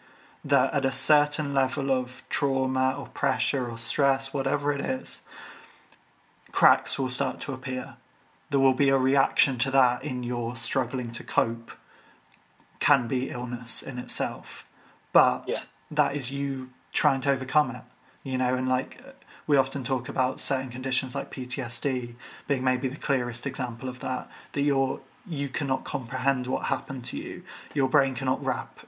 That 0.44 0.74
at 0.74 0.84
a 0.84 0.92
certain 0.92 1.54
level 1.54 1.90
of 1.90 2.22
trauma 2.28 2.96
or 2.98 3.06
pressure 3.06 3.68
or 3.68 3.78
stress, 3.78 4.34
whatever 4.34 4.72
it 4.72 4.80
is, 4.80 5.22
cracks 6.50 6.98
will 6.98 7.10
start 7.10 7.40
to 7.40 7.52
appear. 7.52 7.96
There 8.50 8.60
will 8.60 8.74
be 8.74 8.88
a 8.88 8.98
reaction 8.98 9.56
to 9.58 9.70
that 9.70 10.04
in 10.04 10.22
your 10.22 10.56
struggling 10.56 11.10
to 11.12 11.24
cope. 11.24 11.72
Can 12.80 13.06
be 13.06 13.30
illness 13.30 13.80
in 13.80 13.98
itself, 13.98 14.64
but 15.12 15.44
yeah. 15.46 15.58
that 15.92 16.16
is 16.16 16.32
you 16.32 16.70
trying 16.92 17.20
to 17.20 17.30
overcome 17.30 17.70
it 17.70 17.82
you 18.22 18.38
know, 18.38 18.54
and 18.54 18.68
like 18.68 19.00
we 19.46 19.56
often 19.56 19.84
talk 19.84 20.08
about 20.08 20.40
certain 20.40 20.70
conditions 20.70 21.14
like 21.14 21.32
PTSD 21.32 22.14
being 22.46 22.64
maybe 22.64 22.88
the 22.88 22.96
clearest 22.96 23.46
example 23.46 23.88
of 23.88 24.00
that, 24.00 24.30
that 24.52 24.62
you're 24.62 25.00
you 25.26 25.48
cannot 25.48 25.84
comprehend 25.84 26.46
what 26.46 26.64
happened 26.64 27.04
to 27.04 27.16
you. 27.16 27.42
Your 27.74 27.88
brain 27.88 28.14
cannot 28.14 28.44
wrap 28.44 28.86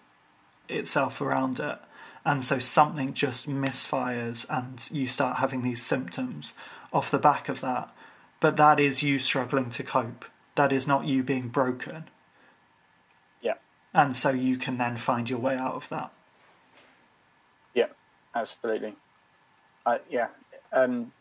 itself 0.69 1.21
around 1.21 1.61
it. 1.61 1.79
And 2.25 2.43
so 2.43 2.59
something 2.59 3.13
just 3.13 3.49
misfires 3.49 4.47
and 4.49 4.89
you 4.91 5.07
start 5.07 5.37
having 5.37 5.63
these 5.63 5.83
symptoms 5.83 6.55
off 6.93 7.11
the 7.11 7.19
back 7.19 7.49
of 7.49 7.61
that. 7.61 7.95
But 8.41 8.57
that 8.57 8.81
is 8.81 9.03
you 9.03 9.19
struggling 9.19 9.71
to 9.71 9.83
cope. 9.83 10.25
That 10.55 10.73
is 10.73 10.87
not 10.87 11.05
you 11.05 11.23
being 11.23 11.49
broken. 11.49 12.05
Yeah. 13.43 13.55
And 13.93 14.17
so 14.17 14.31
you 14.31 14.57
can 14.57 14.79
then 14.79 14.97
find 14.97 15.29
your 15.29 15.39
way 15.39 15.57
out 15.57 15.75
of 15.75 15.89
that. 15.91 16.13
Yeah, 17.75 17.89
absolutely. 18.35 18.95
Yeah. 20.11 20.29
Um, 20.73 21.13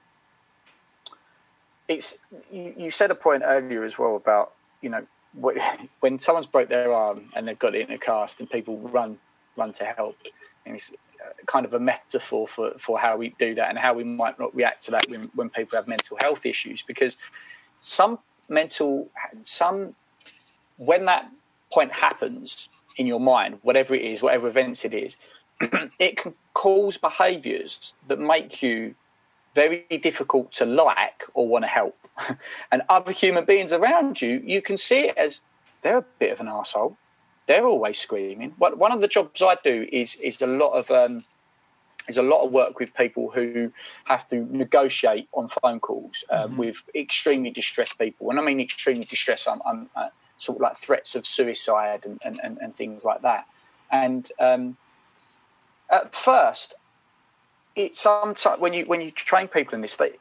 it's 1.87 2.17
you, 2.51 2.73
you, 2.77 2.91
said 2.91 3.11
a 3.11 3.15
point 3.15 3.43
earlier 3.45 3.83
as 3.83 3.99
well 3.99 4.15
about 4.15 4.53
you 4.81 4.89
know 4.89 5.05
when 5.99 6.19
someone's 6.19 6.47
broke 6.47 6.69
their 6.69 6.93
arm 6.93 7.29
and 7.35 7.47
they've 7.47 7.59
got 7.59 7.75
it 7.75 7.87
in 7.87 7.93
a 7.93 7.97
cast 7.97 8.39
and 8.39 8.49
people 8.49 8.77
run 8.79 9.17
run 9.55 9.73
to 9.73 9.85
help. 9.85 10.17
And 10.65 10.75
it's 10.75 10.91
uh, 11.23 11.29
kind 11.45 11.65
of 11.65 11.73
a 11.73 11.79
metaphor 11.79 12.47
for, 12.47 12.71
for 12.77 12.99
how 12.99 13.17
we 13.17 13.35
do 13.39 13.55
that 13.55 13.69
and 13.69 13.77
how 13.77 13.93
we 13.93 14.03
might 14.03 14.39
not 14.39 14.55
react 14.55 14.83
to 14.85 14.91
that 14.91 15.09
when, 15.09 15.29
when 15.35 15.49
people 15.49 15.77
have 15.77 15.87
mental 15.87 16.17
health 16.21 16.45
issues 16.45 16.81
because 16.81 17.17
some 17.79 18.19
mental 18.49 19.09
some 19.41 19.95
when 20.77 21.05
that 21.05 21.29
point 21.71 21.91
happens 21.91 22.69
in 22.97 23.07
your 23.07 23.19
mind 23.19 23.57
whatever 23.61 23.95
it 23.95 24.01
is 24.01 24.21
whatever 24.21 24.47
events 24.47 24.83
it 24.85 24.93
is 24.93 25.17
it 25.99 26.17
can 26.17 26.33
cause 26.53 26.97
behaviours 26.97 27.93
that 28.07 28.19
make 28.19 28.61
you 28.61 28.95
very 29.55 29.85
difficult 30.01 30.51
to 30.53 30.65
like 30.65 31.23
or 31.33 31.47
want 31.47 31.63
to 31.63 31.69
help. 31.69 31.97
and 32.71 32.81
other 32.89 33.11
human 33.11 33.45
beings 33.45 33.71
around 33.71 34.21
you, 34.21 34.41
you 34.45 34.61
can 34.61 34.77
see 34.77 35.07
it 35.07 35.17
as 35.17 35.41
they're 35.81 35.97
a 35.97 36.05
bit 36.19 36.31
of 36.31 36.39
an 36.39 36.47
asshole. 36.47 36.97
They're 37.47 37.65
always 37.65 37.99
screaming. 37.99 38.53
One 38.57 38.91
of 38.91 39.01
the 39.01 39.07
jobs 39.07 39.41
I 39.41 39.57
do 39.63 39.87
is 39.91 40.15
is 40.15 40.41
a 40.41 40.47
lot 40.47 40.71
of 40.71 40.89
um, 40.89 41.25
is 42.07 42.17
a 42.17 42.21
lot 42.21 42.45
of 42.45 42.51
work 42.51 42.79
with 42.79 42.93
people 42.93 43.31
who 43.31 43.71
have 44.05 44.27
to 44.29 44.47
negotiate 44.55 45.27
on 45.33 45.47
phone 45.47 45.79
calls 45.79 46.23
uh, 46.29 46.45
mm-hmm. 46.45 46.57
with 46.57 46.83
extremely 46.95 47.49
distressed 47.49 47.97
people. 47.97 48.29
And 48.29 48.39
I 48.39 48.43
mean 48.43 48.59
extremely 48.59 49.05
distressed, 49.05 49.47
I'm, 49.49 49.61
I'm 49.65 49.89
uh, 49.95 50.09
sort 50.37 50.57
of 50.57 50.61
like 50.61 50.77
threats 50.77 51.15
of 51.15 51.25
suicide 51.25 52.05
and, 52.05 52.21
and, 52.25 52.39
and, 52.43 52.57
and 52.59 52.75
things 52.75 53.05
like 53.05 53.21
that. 53.21 53.45
And 53.91 54.29
um, 54.39 54.77
at 55.93 56.15
first, 56.15 56.73
it's 57.75 58.01
sometimes 58.01 58.59
when 58.59 58.73
you 58.73 58.85
when 58.85 59.01
you 59.01 59.11
train 59.11 59.47
people 59.47 59.75
in 59.75 59.81
this, 59.81 59.95
they 59.95 60.11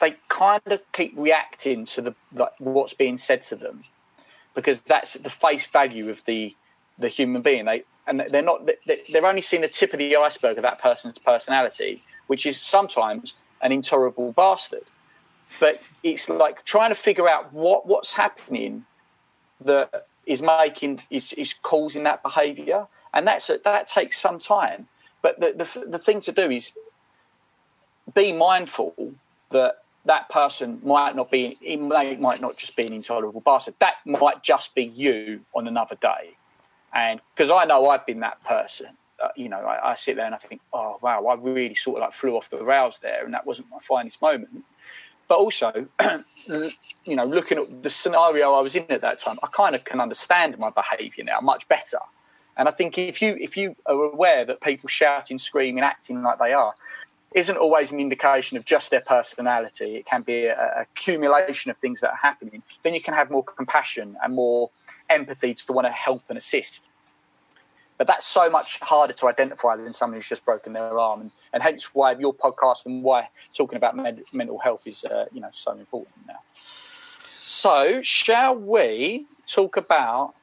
they 0.00 0.16
kind 0.28 0.62
of 0.66 0.80
keep 0.92 1.14
reacting 1.16 1.84
to 1.86 2.02
the 2.02 2.14
like, 2.34 2.52
what's 2.58 2.94
being 2.94 3.16
said 3.16 3.42
to 3.44 3.56
them 3.56 3.84
because 4.54 4.80
that's 4.80 5.14
the 5.14 5.30
face 5.30 5.66
value 5.66 6.10
of 6.10 6.24
the 6.24 6.54
the 6.98 7.08
human 7.08 7.42
being. 7.42 7.64
They 7.64 7.84
and 8.06 8.20
they're 8.30 8.42
not 8.42 8.68
they're 8.86 9.26
only 9.26 9.42
seeing 9.42 9.62
the 9.62 9.68
tip 9.68 9.92
of 9.92 9.98
the 9.98 10.16
iceberg 10.16 10.56
of 10.58 10.62
that 10.62 10.80
person's 10.80 11.18
personality, 11.18 12.02
which 12.26 12.46
is 12.46 12.60
sometimes 12.60 13.34
an 13.60 13.72
intolerable 13.72 14.32
bastard. 14.32 14.84
But 15.60 15.82
it's 16.02 16.28
like 16.28 16.64
trying 16.64 16.90
to 16.90 16.94
figure 16.94 17.28
out 17.28 17.52
what 17.52 17.86
what's 17.86 18.14
happening 18.14 18.84
that 19.60 20.06
is 20.26 20.42
making 20.42 21.00
is 21.10 21.32
is 21.34 21.54
causing 21.54 22.04
that 22.04 22.22
behaviour, 22.22 22.86
and 23.14 23.26
that's 23.26 23.48
that 23.48 23.88
takes 23.88 24.18
some 24.18 24.38
time. 24.38 24.88
But 25.22 25.40
the, 25.40 25.52
the, 25.52 25.86
the 25.86 25.98
thing 25.98 26.20
to 26.22 26.32
do 26.32 26.50
is 26.50 26.76
be 28.14 28.32
mindful 28.32 29.14
that 29.50 29.78
that 30.04 30.28
person 30.28 30.80
might 30.84 31.14
not 31.14 31.30
be, 31.30 31.56
may, 31.62 32.16
might 32.16 32.40
not 32.40 32.56
just 32.56 32.76
be 32.76 32.86
an 32.86 32.92
intolerable 32.92 33.40
bastard. 33.40 33.74
That 33.78 33.94
might 34.04 34.42
just 34.42 34.74
be 34.74 34.84
you 34.84 35.40
on 35.54 35.68
another 35.68 35.94
day. 35.94 36.36
And 36.92 37.20
because 37.34 37.50
I 37.50 37.64
know 37.64 37.88
I've 37.88 38.04
been 38.04 38.20
that 38.20 38.42
person, 38.44 38.88
uh, 39.22 39.28
you 39.36 39.48
know, 39.48 39.60
I, 39.60 39.92
I, 39.92 39.94
sit 39.94 40.16
there 40.16 40.26
and 40.26 40.34
I 40.34 40.38
think, 40.38 40.60
oh, 40.72 40.98
wow, 41.00 41.24
I 41.26 41.34
really 41.34 41.74
sort 41.74 41.98
of 41.98 42.02
like 42.02 42.12
flew 42.12 42.36
off 42.36 42.50
the 42.50 42.62
rails 42.64 42.98
there 42.98 43.24
and 43.24 43.32
that 43.32 43.46
wasn't 43.46 43.70
my 43.70 43.78
finest 43.78 44.20
moment. 44.20 44.64
But 45.28 45.38
also, 45.38 45.86
you 46.46 47.16
know, 47.16 47.24
looking 47.24 47.58
at 47.58 47.82
the 47.82 47.88
scenario 47.88 48.52
I 48.52 48.60
was 48.60 48.74
in 48.74 48.84
at 48.90 49.00
that 49.02 49.20
time, 49.20 49.38
I 49.42 49.46
kind 49.46 49.74
of 49.74 49.84
can 49.84 50.00
understand 50.00 50.58
my 50.58 50.70
behaviour 50.70 51.24
now 51.24 51.38
much 51.40 51.68
better. 51.68 51.98
And 52.56 52.68
I 52.68 52.70
think 52.70 52.98
if 52.98 53.22
you 53.22 53.36
if 53.40 53.56
you 53.56 53.76
are 53.86 53.94
aware 53.94 54.44
that 54.44 54.60
people 54.60 54.88
shouting, 54.88 55.38
screaming, 55.38 55.82
acting 55.82 56.22
like 56.22 56.38
they 56.38 56.52
are, 56.52 56.74
isn't 57.34 57.56
always 57.56 57.92
an 57.92 58.00
indication 58.00 58.56
of 58.56 58.64
just 58.64 58.90
their 58.90 59.00
personality. 59.00 59.96
It 59.96 60.06
can 60.06 60.22
be 60.22 60.46
a, 60.46 60.80
accumulation 60.80 61.70
of 61.70 61.78
things 61.78 62.00
that 62.00 62.10
are 62.10 62.16
happening. 62.20 62.62
Then 62.82 62.94
you 62.94 63.00
can 63.00 63.14
have 63.14 63.30
more 63.30 63.42
compassion 63.42 64.16
and 64.22 64.34
more 64.34 64.70
empathy 65.08 65.54
to 65.54 65.72
want 65.72 65.86
to 65.86 65.92
help 65.92 66.22
and 66.28 66.36
assist. 66.36 66.88
But 67.98 68.06
that's 68.06 68.26
so 68.26 68.50
much 68.50 68.80
harder 68.80 69.12
to 69.14 69.28
identify 69.28 69.76
than 69.76 69.92
someone 69.92 70.16
who's 70.16 70.28
just 70.28 70.44
broken 70.44 70.72
their 70.72 70.98
arm, 70.98 71.20
and, 71.20 71.30
and 71.52 71.62
hence 71.62 71.94
why 71.94 72.12
your 72.12 72.34
podcast 72.34 72.84
and 72.84 73.02
why 73.02 73.28
talking 73.54 73.76
about 73.76 73.96
med- 73.96 74.24
mental 74.32 74.58
health 74.58 74.86
is 74.86 75.04
uh, 75.04 75.26
you 75.32 75.40
know 75.40 75.50
so 75.52 75.72
important 75.72 76.14
now. 76.26 76.40
So, 77.40 78.02
shall 78.02 78.56
we 78.56 79.26
talk 79.46 79.76
about 79.76 80.34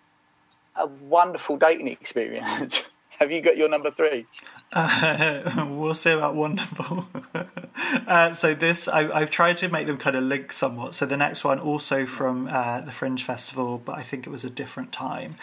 a 0.75 0.87
wonderful 0.87 1.57
dating 1.57 1.87
experience. 1.87 2.89
Have 3.19 3.31
you 3.31 3.41
got 3.41 3.57
your 3.57 3.67
number 3.67 3.91
three? 3.91 4.25
Uh, 4.71 5.65
we'll 5.69 5.93
say 5.93 6.13
about 6.13 6.35
wonderful. 6.35 7.07
uh, 8.07 8.31
so 8.31 8.53
this, 8.53 8.87
I, 8.87 9.19
have 9.19 9.29
tried 9.29 9.57
to 9.57 9.69
make 9.69 9.87
them 9.87 9.97
kind 9.97 10.15
of 10.15 10.23
link 10.23 10.53
somewhat. 10.53 10.95
So 10.95 11.05
the 11.05 11.17
next 11.17 11.43
one, 11.43 11.59
also 11.59 12.05
from 12.05 12.47
uh, 12.49 12.81
the 12.81 12.93
Fringe 12.93 13.21
Festival, 13.23 13.81
but 13.83 13.97
I 13.97 14.03
think 14.03 14.25
it 14.25 14.29
was 14.29 14.45
a 14.45 14.49
different 14.49 14.93
time. 14.93 15.35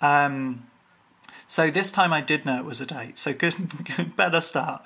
Um, 0.00 0.66
so 1.46 1.68
this 1.68 1.90
time 1.90 2.12
I 2.12 2.20
did 2.20 2.46
know 2.46 2.58
it 2.58 2.64
was 2.64 2.80
a 2.80 2.86
date, 2.86 3.18
so 3.18 3.32
good, 3.32 3.54
good 3.96 4.14
better 4.14 4.40
start. 4.40 4.82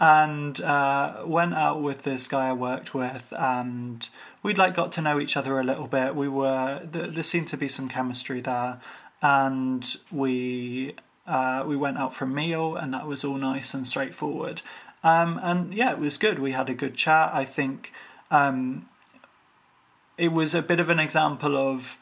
And 0.00 0.58
uh, 0.62 1.22
went 1.26 1.52
out 1.52 1.82
with 1.82 2.02
this 2.02 2.26
guy 2.26 2.48
I 2.48 2.52
worked 2.54 2.94
with, 2.94 3.32
and 3.32 4.08
we'd 4.42 4.56
like 4.56 4.74
got 4.74 4.92
to 4.92 5.02
know 5.02 5.20
each 5.20 5.36
other 5.36 5.60
a 5.60 5.62
little 5.62 5.86
bit. 5.86 6.14
We 6.16 6.28
were 6.28 6.80
there, 6.84 7.06
there 7.08 7.22
seemed 7.22 7.48
to 7.48 7.58
be 7.58 7.68
some 7.68 7.90
chemistry 7.90 8.40
there, 8.40 8.80
and 9.22 9.96
we 10.10 10.94
uh, 11.26 11.64
we 11.66 11.76
went 11.76 11.98
out 11.98 12.14
for 12.14 12.24
a 12.24 12.28
meal, 12.28 12.76
and 12.76 12.94
that 12.94 13.06
was 13.06 13.24
all 13.24 13.36
nice 13.36 13.74
and 13.74 13.86
straightforward. 13.86 14.62
Um, 15.02 15.40
and 15.42 15.74
yeah, 15.74 15.92
it 15.92 15.98
was 15.98 16.18
good. 16.18 16.38
We 16.38 16.52
had 16.52 16.70
a 16.70 16.74
good 16.74 16.94
chat. 16.94 17.30
I 17.32 17.44
think 17.44 17.92
um, 18.30 18.88
it 20.16 20.32
was 20.32 20.54
a 20.54 20.62
bit 20.62 20.80
of 20.80 20.90
an 20.90 20.98
example 20.98 21.56
of. 21.56 21.98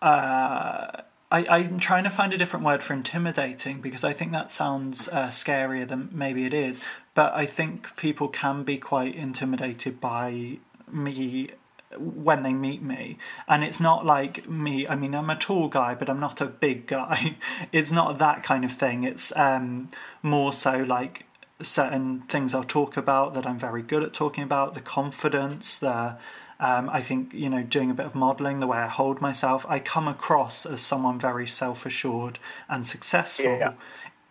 Uh, 0.00 1.02
I, 1.30 1.58
am 1.58 1.78
trying 1.78 2.04
to 2.04 2.10
find 2.10 2.32
a 2.32 2.38
different 2.38 2.64
word 2.64 2.82
for 2.82 2.94
intimidating 2.94 3.82
because 3.82 4.02
I 4.02 4.14
think 4.14 4.32
that 4.32 4.50
sounds 4.50 5.08
uh, 5.08 5.28
scarier 5.28 5.86
than 5.86 6.08
maybe 6.10 6.46
it 6.46 6.54
is. 6.54 6.80
But 7.14 7.34
I 7.34 7.44
think 7.44 7.96
people 7.96 8.28
can 8.28 8.62
be 8.62 8.78
quite 8.78 9.14
intimidated 9.14 10.00
by 10.00 10.58
me 10.90 11.50
when 11.96 12.42
they 12.42 12.52
meet 12.52 12.82
me 12.82 13.16
and 13.48 13.64
it's 13.64 13.80
not 13.80 14.04
like 14.04 14.48
me 14.48 14.86
i 14.88 14.94
mean 14.94 15.14
i'm 15.14 15.30
a 15.30 15.36
tall 15.36 15.68
guy 15.68 15.94
but 15.94 16.10
i'm 16.10 16.20
not 16.20 16.40
a 16.40 16.46
big 16.46 16.86
guy 16.86 17.36
it's 17.72 17.90
not 17.90 18.18
that 18.18 18.42
kind 18.42 18.64
of 18.64 18.72
thing 18.72 19.04
it's 19.04 19.34
um, 19.36 19.88
more 20.22 20.52
so 20.52 20.82
like 20.82 21.24
certain 21.60 22.20
things 22.22 22.54
i'll 22.54 22.62
talk 22.62 22.96
about 22.96 23.34
that 23.34 23.46
i'm 23.46 23.58
very 23.58 23.82
good 23.82 24.02
at 24.02 24.12
talking 24.12 24.44
about 24.44 24.74
the 24.74 24.80
confidence 24.80 25.78
the 25.78 26.16
um, 26.60 26.90
I 26.90 27.00
think, 27.02 27.34
you 27.34 27.48
know, 27.48 27.62
doing 27.62 27.90
a 27.90 27.94
bit 27.94 28.06
of 28.06 28.14
modeling, 28.14 28.58
the 28.58 28.66
way 28.66 28.78
I 28.78 28.88
hold 28.88 29.20
myself, 29.20 29.64
I 29.68 29.78
come 29.78 30.08
across 30.08 30.66
as 30.66 30.80
someone 30.80 31.18
very 31.18 31.46
self 31.46 31.86
assured 31.86 32.40
and 32.68 32.86
successful. 32.86 33.44
Yeah. 33.44 33.74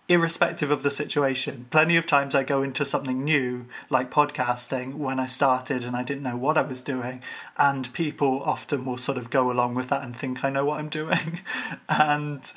Irrespective 0.10 0.72
of 0.72 0.84
the 0.84 0.92
situation, 0.92 1.68
plenty 1.70 1.98
of 1.98 2.08
times 2.08 2.34
I 2.34 2.44
go 2.44 2.64
into 2.64 2.86
something 2.86 3.26
new, 3.26 3.66
like 3.90 4.10
podcasting, 4.10 4.94
when 4.94 5.20
I 5.20 5.26
started 5.26 5.84
and 5.84 5.98
I 5.98 6.04
didn't 6.04 6.24
know 6.24 6.38
what 6.38 6.58
I 6.58 6.62
was 6.62 6.80
doing, 6.80 7.22
and 7.58 7.92
people 7.92 8.42
often 8.44 8.86
will 8.86 8.98
sort 8.98 9.18
of 9.18 9.30
go 9.30 9.52
along 9.52 9.76
with 9.76 9.90
that 9.90 10.04
and 10.04 10.16
think 10.16 10.46
I 10.46 10.50
know 10.50 10.64
what 10.64 10.80
I'm 10.80 10.88
doing, 10.88 11.42
and 11.90 12.52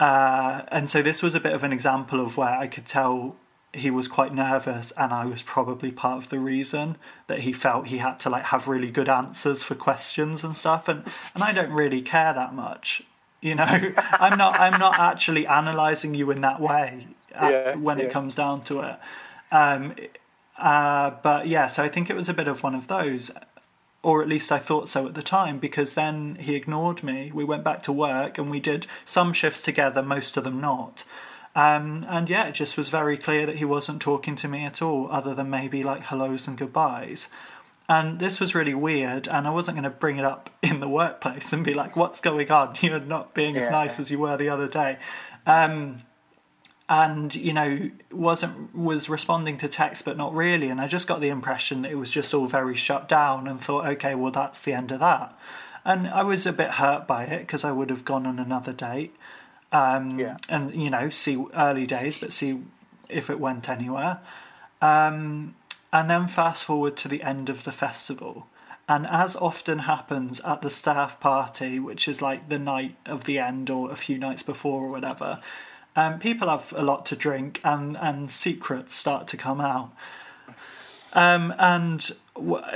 uh, 0.00 0.62
and 0.68 0.90
so 0.90 1.00
this 1.00 1.22
was 1.22 1.36
a 1.36 1.40
bit 1.40 1.52
of 1.52 1.62
an 1.62 1.72
example 1.72 2.20
of 2.20 2.36
where 2.36 2.48
I 2.48 2.66
could 2.66 2.86
tell 2.86 3.36
he 3.72 3.90
was 3.90 4.08
quite 4.08 4.34
nervous 4.34 4.92
and 4.96 5.12
I 5.12 5.26
was 5.26 5.42
probably 5.42 5.92
part 5.92 6.24
of 6.24 6.30
the 6.30 6.38
reason 6.38 6.96
that 7.26 7.40
he 7.40 7.52
felt 7.52 7.88
he 7.88 7.98
had 7.98 8.18
to 8.20 8.30
like 8.30 8.44
have 8.46 8.66
really 8.66 8.90
good 8.90 9.08
answers 9.08 9.62
for 9.62 9.74
questions 9.74 10.42
and 10.42 10.56
stuff. 10.56 10.88
And 10.88 11.04
and 11.34 11.44
I 11.44 11.52
don't 11.52 11.72
really 11.72 12.02
care 12.02 12.32
that 12.32 12.54
much 12.54 13.02
you 13.40 13.54
know 13.54 13.64
I'm 13.96 14.38
not 14.38 14.58
I'm 14.58 14.78
not 14.78 14.98
actually 14.98 15.46
analyzing 15.46 16.14
you 16.14 16.30
in 16.30 16.40
that 16.42 16.60
way 16.60 17.06
uh, 17.34 17.48
Yeah, 17.50 17.74
when 17.76 17.98
yeah. 17.98 18.04
it 18.04 18.10
comes 18.10 18.34
down 18.34 18.62
to 18.62 18.80
it 18.80 18.96
um 19.52 19.94
uh 20.58 21.10
but 21.22 21.46
yeah 21.46 21.66
so 21.68 21.82
I 21.82 21.88
think 21.88 22.10
it 22.10 22.16
was 22.16 22.28
a 22.28 22.34
bit 22.34 22.48
of 22.48 22.62
one 22.62 22.74
of 22.74 22.88
those 22.88 23.30
or 24.02 24.22
at 24.22 24.28
least 24.28 24.52
I 24.52 24.58
thought 24.58 24.88
so 24.88 25.06
at 25.06 25.14
the 25.14 25.22
time, 25.22 25.58
because 25.58 25.94
then 25.94 26.36
he 26.40 26.54
ignored 26.54 27.02
me. 27.02 27.32
We 27.34 27.44
went 27.44 27.64
back 27.64 27.82
to 27.82 27.92
work 27.92 28.38
and 28.38 28.50
we 28.50 28.60
did 28.60 28.86
some 29.04 29.32
shifts 29.32 29.60
together, 29.60 30.02
most 30.02 30.36
of 30.36 30.44
them 30.44 30.60
not. 30.60 31.04
Um, 31.56 32.06
and 32.08 32.30
yeah, 32.30 32.46
it 32.46 32.52
just 32.52 32.76
was 32.76 32.90
very 32.90 33.16
clear 33.16 33.44
that 33.46 33.56
he 33.56 33.64
wasn't 33.64 34.00
talking 34.00 34.36
to 34.36 34.48
me 34.48 34.64
at 34.64 34.80
all, 34.80 35.10
other 35.10 35.34
than 35.34 35.50
maybe 35.50 35.82
like 35.82 36.02
hellos 36.02 36.46
and 36.46 36.56
goodbyes. 36.56 37.28
And 37.88 38.18
this 38.18 38.38
was 38.38 38.54
really 38.54 38.74
weird, 38.74 39.28
and 39.28 39.46
I 39.46 39.50
wasn't 39.50 39.76
going 39.76 39.90
to 39.90 39.98
bring 39.98 40.18
it 40.18 40.24
up 40.24 40.50
in 40.62 40.80
the 40.80 40.88
workplace 40.88 41.52
and 41.52 41.64
be 41.64 41.74
like, 41.74 41.96
"What's 41.96 42.20
going 42.20 42.50
on? 42.50 42.74
You're 42.80 43.00
not 43.00 43.34
being 43.34 43.56
as 43.56 43.70
nice 43.70 43.98
as 43.98 44.10
you 44.10 44.18
were 44.18 44.36
the 44.36 44.50
other 44.50 44.68
day." 44.68 44.98
Um, 45.46 46.02
and 46.88 47.34
you 47.34 47.52
know 47.52 47.90
wasn't 48.10 48.74
was 48.74 49.08
responding 49.08 49.58
to 49.58 49.68
text 49.68 50.04
but 50.06 50.16
not 50.16 50.34
really 50.34 50.70
and 50.70 50.80
i 50.80 50.86
just 50.86 51.06
got 51.06 51.20
the 51.20 51.28
impression 51.28 51.82
that 51.82 51.92
it 51.92 51.96
was 51.96 52.10
just 52.10 52.32
all 52.32 52.46
very 52.46 52.74
shut 52.74 53.08
down 53.08 53.46
and 53.46 53.60
thought 53.60 53.86
okay 53.86 54.14
well 54.14 54.32
that's 54.32 54.62
the 54.62 54.72
end 54.72 54.90
of 54.90 54.98
that 55.00 55.38
and 55.84 56.08
i 56.08 56.22
was 56.22 56.46
a 56.46 56.52
bit 56.52 56.70
hurt 56.72 57.06
by 57.06 57.24
it 57.24 57.40
because 57.40 57.62
i 57.62 57.70
would 57.70 57.90
have 57.90 58.04
gone 58.06 58.26
on 58.26 58.38
another 58.38 58.72
date 58.72 59.14
um 59.70 60.18
Yeah. 60.18 60.38
and 60.48 60.74
you 60.74 60.88
know 60.88 61.10
see 61.10 61.44
early 61.54 61.84
days 61.86 62.16
but 62.16 62.32
see 62.32 62.62
if 63.10 63.28
it 63.28 63.38
went 63.38 63.68
anywhere 63.68 64.20
um 64.80 65.54
and 65.92 66.10
then 66.10 66.26
fast 66.26 66.64
forward 66.64 66.96
to 66.96 67.08
the 67.08 67.22
end 67.22 67.48
of 67.48 67.64
the 67.64 67.72
festival 67.72 68.46
and 68.88 69.06
as 69.06 69.36
often 69.36 69.80
happens 69.80 70.40
at 70.40 70.62
the 70.62 70.70
staff 70.70 71.20
party, 71.20 71.78
which 71.78 72.08
is 72.08 72.22
like 72.22 72.48
the 72.48 72.58
night 72.58 72.96
of 73.04 73.24
the 73.24 73.38
end 73.38 73.68
or 73.68 73.90
a 73.90 73.96
few 73.96 74.16
nights 74.16 74.42
before 74.42 74.84
or 74.84 74.88
whatever, 74.88 75.40
um, 75.94 76.18
people 76.18 76.48
have 76.48 76.72
a 76.74 76.82
lot 76.82 77.04
to 77.06 77.16
drink 77.16 77.60
and, 77.62 77.98
and 77.98 78.30
secrets 78.30 78.96
start 78.96 79.28
to 79.28 79.36
come 79.36 79.60
out. 79.60 79.92
Um, 81.12 81.54
and 81.58 82.10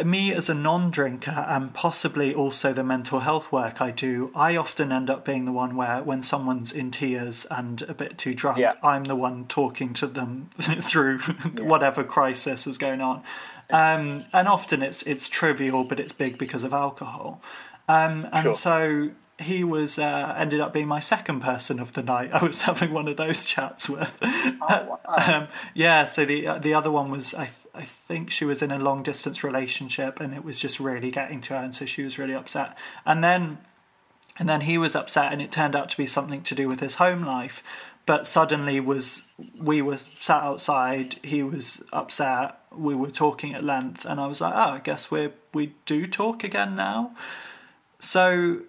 me 0.04 0.32
as 0.32 0.48
a 0.48 0.54
non-drinker 0.54 1.44
and 1.48 1.72
possibly 1.74 2.34
also 2.34 2.72
the 2.72 2.84
mental 2.84 3.20
health 3.20 3.50
work 3.52 3.80
I 3.80 3.90
do, 3.90 4.30
I 4.34 4.56
often 4.56 4.92
end 4.92 5.10
up 5.10 5.24
being 5.24 5.44
the 5.44 5.52
one 5.52 5.76
where 5.76 6.02
when 6.02 6.22
someone's 6.22 6.72
in 6.72 6.90
tears 6.90 7.46
and 7.50 7.82
a 7.82 7.94
bit 7.94 8.18
too 8.18 8.34
drunk, 8.34 8.58
Yeah. 8.58 8.74
I'm 8.82 9.04
the 9.04 9.16
one 9.16 9.46
talking 9.46 9.94
to 9.94 10.06
them 10.06 10.50
through 10.60 11.18
whatever 11.58 12.04
crisis 12.04 12.66
is 12.66 12.78
going 12.78 13.00
on. 13.00 13.22
Um, 13.70 14.24
and 14.32 14.48
often 14.48 14.82
it's 14.82 15.02
it's 15.04 15.28
trivial, 15.28 15.84
but 15.84 15.98
it's 15.98 16.12
big 16.12 16.36
because 16.36 16.62
of 16.64 16.72
alcohol. 16.72 17.40
Um, 17.88 18.28
and 18.32 18.42
Sure. 18.42 18.54
so 18.54 19.10
he 19.42 19.64
was 19.64 19.98
uh, 19.98 20.34
ended 20.36 20.60
up 20.60 20.72
being 20.72 20.88
my 20.88 21.00
second 21.00 21.40
person 21.40 21.78
of 21.78 21.92
the 21.92 22.02
night. 22.02 22.30
I 22.32 22.44
was 22.44 22.62
having 22.62 22.92
one 22.92 23.08
of 23.08 23.16
those 23.16 23.44
chats 23.44 23.88
with. 23.88 24.18
um, 24.62 25.48
yeah, 25.74 26.04
so 26.04 26.24
the 26.24 26.46
uh, 26.46 26.58
the 26.58 26.74
other 26.74 26.90
one 26.90 27.10
was 27.10 27.34
I 27.34 27.50
I 27.74 27.84
think 27.84 28.30
she 28.30 28.44
was 28.44 28.62
in 28.62 28.70
a 28.70 28.78
long 28.78 29.02
distance 29.02 29.44
relationship, 29.44 30.20
and 30.20 30.34
it 30.34 30.44
was 30.44 30.58
just 30.58 30.80
really 30.80 31.10
getting 31.10 31.40
to 31.42 31.54
her, 31.54 31.64
and 31.64 31.74
so 31.74 31.84
she 31.84 32.02
was 32.02 32.18
really 32.18 32.34
upset. 32.34 32.76
And 33.04 33.22
then 33.22 33.58
and 34.38 34.48
then 34.48 34.62
he 34.62 34.78
was 34.78 34.96
upset, 34.96 35.32
and 35.32 35.42
it 35.42 35.52
turned 35.52 35.76
out 35.76 35.90
to 35.90 35.96
be 35.96 36.06
something 36.06 36.42
to 36.42 36.54
do 36.54 36.68
with 36.68 36.80
his 36.80 36.96
home 36.96 37.22
life. 37.22 37.62
But 38.04 38.26
suddenly 38.26 38.80
was 38.80 39.22
we 39.60 39.80
were 39.80 39.98
sat 39.98 40.42
outside. 40.42 41.16
He 41.22 41.42
was 41.42 41.82
upset. 41.92 42.58
We 42.72 42.94
were 42.94 43.10
talking 43.10 43.54
at 43.54 43.62
length, 43.62 44.04
and 44.04 44.18
I 44.18 44.26
was 44.26 44.40
like, 44.40 44.54
"Oh, 44.54 44.72
I 44.72 44.80
guess 44.80 45.10
we 45.10 45.30
we 45.54 45.74
do 45.86 46.06
talk 46.06 46.42
again 46.42 46.74
now." 46.74 47.14
So 48.00 48.62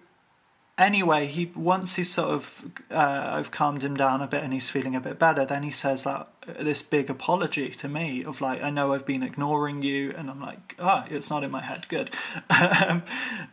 anyway, 0.78 1.26
he 1.26 1.52
once 1.54 1.96
he's 1.96 2.12
sort 2.12 2.30
of 2.30 2.70
uh, 2.90 3.30
I've 3.32 3.50
calmed 3.50 3.82
him 3.82 3.96
down 3.96 4.20
a 4.20 4.26
bit 4.26 4.42
and 4.42 4.52
he's 4.52 4.68
feeling 4.68 4.94
a 4.94 5.00
bit 5.00 5.18
better. 5.18 5.44
Then 5.44 5.62
he 5.62 5.70
says 5.70 6.04
that 6.04 6.28
this 6.46 6.82
big 6.82 7.10
apology 7.10 7.70
to 7.70 7.88
me 7.88 8.24
of 8.24 8.40
like, 8.40 8.62
I 8.62 8.70
know 8.70 8.92
I've 8.92 9.06
been 9.06 9.22
ignoring 9.22 9.82
you, 9.82 10.12
and 10.16 10.30
I'm 10.30 10.40
like, 10.40 10.74
ah, 10.78 11.04
it's 11.10 11.30
not 11.30 11.44
in 11.44 11.50
my 11.50 11.62
head, 11.62 11.88
good, 11.88 12.10
um, 12.50 13.02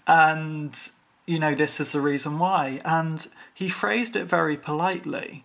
and 0.08 0.78
you 1.26 1.40
know 1.40 1.56
this 1.56 1.80
is 1.80 1.92
the 1.92 2.02
reason 2.02 2.40
why. 2.40 2.82
And 2.84 3.28
he 3.54 3.70
phrased 3.70 4.16
it 4.16 4.26
very 4.26 4.58
politely, 4.58 5.44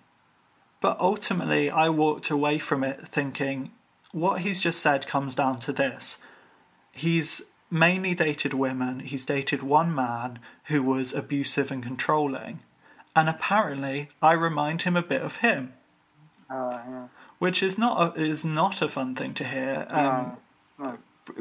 but 0.81 0.99
ultimately 1.01 1.70
I 1.70 1.89
walked 1.89 2.31
away 2.31 2.59
from 2.59 2.85
it 2.85 3.07
thinking, 3.07 3.72
what 4.12 4.41
he's 4.41 4.61
just 4.61 4.81
said 4.81 5.07
comes 5.07 5.35
down 5.35 5.59
to 5.61 5.72
this 5.72 6.18
he's 6.97 7.43
mainly 7.79 8.14
dated 8.14 8.55
women. 8.55 9.01
He's 9.01 9.24
dated 9.24 9.62
one 9.62 9.95
man 9.95 10.39
who 10.64 10.83
was 10.83 11.12
abusive 11.12 11.70
and 11.70 11.83
controlling. 11.83 12.61
And 13.14 13.29
apparently, 13.29 14.11
I 14.20 14.33
remind 14.33 14.83
him 14.83 14.97
a 14.97 15.03
bit 15.03 15.22
of 15.22 15.37
him, 15.37 15.72
which 17.39 17.62
is 17.62 17.79
not 17.79 18.16
a, 18.16 18.20
is 18.20 18.45
not 18.45 18.83
a 18.83 18.89
fun 18.89 19.14
thing 19.14 19.35
to 19.35 19.45
hear. 19.45 19.87
Um, 19.89 20.37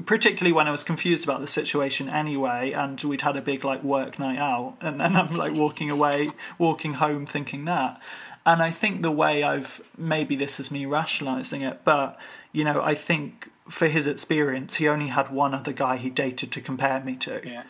Particularly 0.07 0.51
when 0.51 0.67
I 0.67 0.71
was 0.71 0.83
confused 0.83 1.25
about 1.25 1.41
the 1.41 1.47
situation 1.47 2.09
anyway, 2.09 2.71
and 2.71 2.99
we'd 3.03 3.21
had 3.21 3.38
a 3.38 3.41
big 3.41 3.63
like 3.63 3.83
work 3.83 4.17
night 4.17 4.39
out, 4.39 4.77
and 4.81 4.99
then 4.99 5.15
I'm 5.15 5.36
like 5.36 5.53
walking 5.53 5.91
away, 5.91 6.31
walking 6.57 6.93
home, 6.93 7.27
thinking 7.27 7.65
that. 7.65 8.01
And 8.47 8.63
I 8.63 8.71
think 8.71 9.03
the 9.03 9.11
way 9.11 9.43
I've 9.43 9.81
maybe 9.95 10.36
this 10.36 10.59
is 10.59 10.71
me 10.71 10.88
rationalising 10.88 11.61
it, 11.61 11.81
but 11.83 12.17
you 12.51 12.63
know, 12.63 12.81
I 12.81 12.95
think 12.95 13.51
for 13.68 13.88
his 13.88 14.07
experience, 14.07 14.76
he 14.76 14.88
only 14.88 15.07
had 15.07 15.30
one 15.30 15.53
other 15.53 15.74
guy 15.74 15.97
he 15.97 16.09
dated 16.09 16.51
to 16.51 16.61
compare 16.61 16.99
me 17.01 17.16
to. 17.18 17.41
Yeah. 17.43 17.63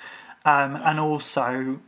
Um, 0.44 0.76
and 0.76 1.00
also, 1.00 1.80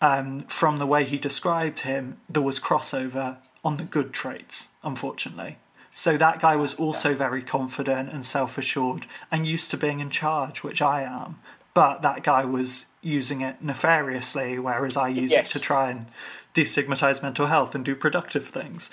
um, 0.00 0.40
from 0.42 0.76
the 0.76 0.86
way 0.86 1.04
he 1.04 1.18
described 1.18 1.80
him, 1.80 2.18
there 2.28 2.42
was 2.42 2.60
crossover 2.60 3.38
on 3.64 3.76
the 3.76 3.84
good 3.84 4.12
traits, 4.12 4.68
unfortunately. 4.82 5.58
So 5.94 6.16
that 6.16 6.40
guy 6.40 6.56
was 6.56 6.74
also 6.74 7.14
very 7.14 7.42
confident 7.42 8.10
and 8.10 8.26
self 8.26 8.58
assured 8.58 9.06
and 9.30 9.46
used 9.46 9.70
to 9.70 9.76
being 9.76 10.00
in 10.00 10.10
charge, 10.10 10.62
which 10.62 10.82
I 10.82 11.02
am. 11.02 11.38
But 11.72 12.02
that 12.02 12.22
guy 12.22 12.44
was 12.44 12.86
using 13.00 13.40
it 13.40 13.62
nefariously, 13.64 14.58
whereas 14.58 14.96
I 14.96 15.08
use 15.08 15.32
Yes. 15.32 15.48
it 15.48 15.52
to 15.52 15.60
try 15.60 15.90
and 15.90 16.06
destigmatize 16.54 17.22
mental 17.22 17.46
health 17.46 17.74
and 17.74 17.84
do 17.84 17.94
productive 17.94 18.46
things. 18.46 18.90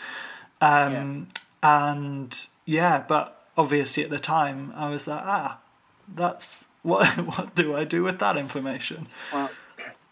Um, 0.60 1.28
And 1.64 2.48
yeah, 2.66 3.04
but 3.08 3.41
obviously 3.62 4.04
at 4.04 4.10
the 4.10 4.20
time 4.20 4.74
I 4.76 4.90
was 4.90 5.08
like, 5.08 5.24
ah, 5.24 5.60
that's 6.16 6.66
what. 6.82 7.06
What 7.18 7.54
do 7.56 7.76
I 7.76 7.84
do 7.84 8.04
with 8.04 8.20
that 8.20 8.38
information? 8.38 9.08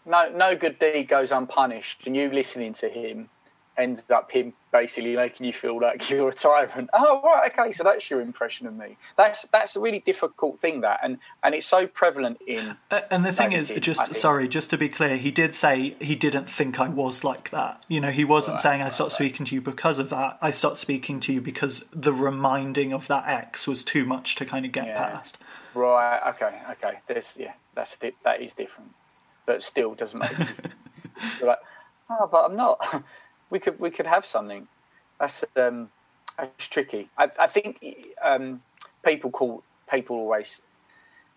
no 0.06 0.30
no 0.34 0.56
good 0.56 0.78
deed 0.78 1.08
goes 1.08 1.32
unpunished, 1.32 2.06
and 2.06 2.16
you 2.16 2.30
listening 2.30 2.72
to 2.74 2.88
him 2.88 3.28
ends 3.76 4.08
up 4.10 4.30
him 4.30 4.52
basically 4.72 5.16
making 5.16 5.46
you 5.46 5.52
feel 5.52 5.80
like 5.80 6.08
you're 6.10 6.28
a 6.28 6.34
tyrant. 6.34 6.90
Oh 6.94 7.20
right, 7.24 7.50
okay, 7.52 7.72
so 7.72 7.82
that's 7.84 8.10
your 8.10 8.20
impression 8.20 8.66
of 8.66 8.76
me. 8.76 8.96
That's 9.16 9.42
that's 9.48 9.76
a 9.76 9.80
really 9.80 10.00
difficult 10.00 10.60
thing 10.60 10.80
that, 10.82 11.00
and 11.02 11.18
and 11.42 11.54
it's 11.54 11.66
so 11.66 11.86
prevalent 11.86 12.40
in. 12.46 12.76
Uh, 12.90 13.00
And 13.10 13.24
the 13.24 13.32
thing 13.32 13.52
is, 13.52 13.72
just 13.80 14.14
sorry, 14.14 14.48
just 14.48 14.70
to 14.70 14.78
be 14.78 14.88
clear, 14.88 15.16
he 15.16 15.30
did 15.30 15.54
say 15.54 15.96
he 16.00 16.14
didn't 16.14 16.48
think 16.48 16.78
I 16.80 16.88
was 16.88 17.24
like 17.24 17.50
that. 17.50 17.84
You 17.88 18.00
know, 18.00 18.10
he 18.10 18.24
wasn't 18.24 18.58
saying 18.60 18.82
I 18.82 18.88
stopped 18.88 19.12
speaking 19.12 19.46
to 19.46 19.54
you 19.54 19.60
because 19.60 19.98
of 19.98 20.10
that. 20.10 20.38
I 20.42 20.50
stopped 20.50 20.76
speaking 20.76 21.20
to 21.20 21.32
you 21.32 21.40
because 21.40 21.84
the 21.92 22.12
reminding 22.12 22.92
of 22.92 23.08
that 23.08 23.26
ex 23.28 23.66
was 23.66 23.82
too 23.84 24.04
much 24.04 24.34
to 24.36 24.44
kind 24.44 24.64
of 24.66 24.72
get 24.72 24.86
Yeah. 24.86 25.08
past. 25.10 25.38
Right. 25.74 26.20
Okay. 26.34 26.58
Okay. 26.72 26.98
There's 27.06 27.36
yeah. 27.38 27.52
That's 27.74 27.96
di- 27.96 28.12
that 28.24 28.42
is 28.42 28.52
different, 28.54 28.90
but 29.46 29.62
still 29.62 29.94
doesn't 29.94 30.18
make. 30.20 30.38
like, 31.42 31.58
oh, 32.10 32.28
but 32.30 32.44
I'm 32.50 32.56
not. 32.56 33.04
We 33.50 33.58
could 33.58 33.78
we 33.78 33.90
could 33.90 34.06
have 34.06 34.24
something. 34.24 34.68
That's 35.18 35.44
um, 35.56 35.90
that's 36.38 36.68
tricky. 36.68 37.08
I 37.18 37.30
I 37.38 37.46
think 37.46 37.84
um, 38.22 38.62
people 39.04 39.30
call 39.30 39.62
people 39.90 40.16
always 40.16 40.62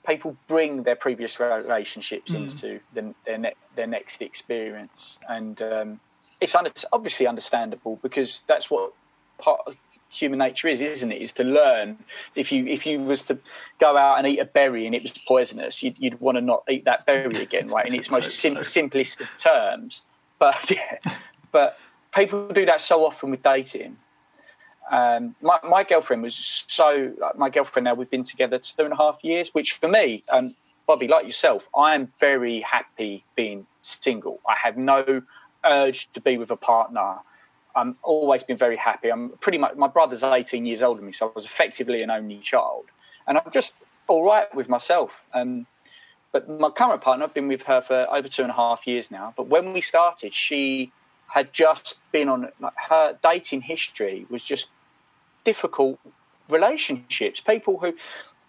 people 0.05 0.36
bring 0.47 0.84
their 0.84 0.95
previous 0.95 1.39
relationships 1.39 2.32
mm. 2.32 2.43
into 2.43 2.80
the, 2.93 3.14
their 3.26 3.38
ne- 3.38 3.55
their 3.76 3.88
next 3.88 4.22
experience, 4.22 5.20
and 5.30 5.61
um, 5.61 5.99
it's 6.41 6.55
under- 6.55 6.72
obviously 6.91 7.28
understandable 7.28 7.99
because 8.01 8.43
that's 8.47 8.70
what 8.70 8.93
part 9.38 9.61
of 9.66 9.76
human 10.09 10.39
nature 10.39 10.68
is, 10.68 10.82
isn't 10.82 11.11
it? 11.11 11.22
Is 11.22 11.32
to 11.34 11.43
learn. 11.43 11.97
If 12.36 12.51
you 12.51 12.66
if 12.68 12.86
you 12.86 12.99
was 12.99 13.24
to 13.24 13.38
go 13.80 13.97
out 13.97 14.18
and 14.18 14.28
eat 14.28 14.39
a 14.39 14.45
berry 14.45 14.86
and 14.86 14.95
it 14.95 15.01
was 15.01 15.11
poisonous, 15.11 15.82
you'd, 15.84 15.97
you'd 15.99 16.20
want 16.20 16.38
to 16.38 16.41
not 16.41 16.64
eat 16.70 16.86
that 16.86 17.05
berry 17.05 17.41
again, 17.41 17.70
right? 17.70 17.88
In 17.88 17.95
its 17.95 18.11
most 18.18 18.32
sim- 18.32 18.64
simplest 18.64 19.22
of 19.22 19.30
terms. 19.38 20.05
But 20.39 20.70
yeah, 20.70 20.97
but 21.51 21.78
people 22.16 22.47
do 22.49 22.66
that 22.66 22.82
so 22.82 23.05
often 23.05 23.32
with 23.32 23.43
dating. 23.43 23.97
Um, 24.91 25.36
my, 25.41 25.59
my, 25.64 25.84
girlfriend 25.84 26.24
was 26.24 26.36
so 26.68 27.14
like, 27.18 27.38
my 27.38 27.49
girlfriend 27.49 27.86
now 27.86 27.93
we've 27.93 28.09
been 28.09 28.26
together 28.26 28.59
two 28.59 28.84
and 28.84 28.91
a 28.91 28.97
half 28.97 29.24
years 29.24 29.49
which 29.53 29.72
for 29.72 29.88
me 29.88 30.24
um, 30.30 30.53
bobby 30.86 31.07
like 31.07 31.26
yourself 31.26 31.70
i 31.74 31.95
am 31.95 32.11
very 32.20 32.59
happy 32.59 33.24
being 33.34 33.66
single. 33.84 34.39
I 34.47 34.55
have 34.55 34.78
no 34.78 35.22
urge 35.66 36.09
to 36.11 36.22
be 36.22 36.38
with 36.38 36.51
a 36.51 36.55
partner. 36.55 37.18
I'm 37.76 37.97
always 38.03 38.43
been 38.43 38.57
very 38.57 38.78
happy. 38.78 39.09
I'm 39.09 39.30
pretty 39.39 39.57
much 39.57 39.76
my 39.76 39.88
brother's 39.88 40.24
18 40.24 40.66
years 40.66 40.84
older 40.84 40.99
than 40.99 41.07
me 41.07 41.11
so 41.11 41.30
i 41.30 41.32
was 41.34 41.45
effectively 41.45 42.01
an 42.01 42.09
only 42.09 42.39
child. 42.39 42.86
And 43.28 43.38
i'm 43.38 43.51
just 43.51 43.76
all 44.07 44.26
right 44.26 44.53
with 44.55 44.70
myself. 44.70 45.22
Um, 45.34 45.66
but 46.32 46.49
my 46.49 46.70
current 46.70 47.01
partner 47.01 47.26
i've 47.26 47.34
been 47.34 47.47
with 47.47 47.64
her 47.64 47.82
for 47.82 48.07
over 48.11 48.28
two 48.28 48.41
and 48.41 48.51
a 48.51 48.55
half 48.55 48.88
years 48.88 49.11
now. 49.11 49.34
But 49.36 49.47
when 49.47 49.74
we 49.74 49.82
started 49.82 50.34
she 50.34 50.91
had 51.34 51.52
just 51.52 52.00
been 52.12 52.30
on 52.30 52.48
like, 52.60 52.74
her 52.90 53.18
dating 53.24 53.62
history 53.62 54.28
was 54.30 54.44
just 54.44 54.70
difficult 55.44 56.00
relationships. 56.48 57.42
People 57.42 57.80
who, 57.80 57.96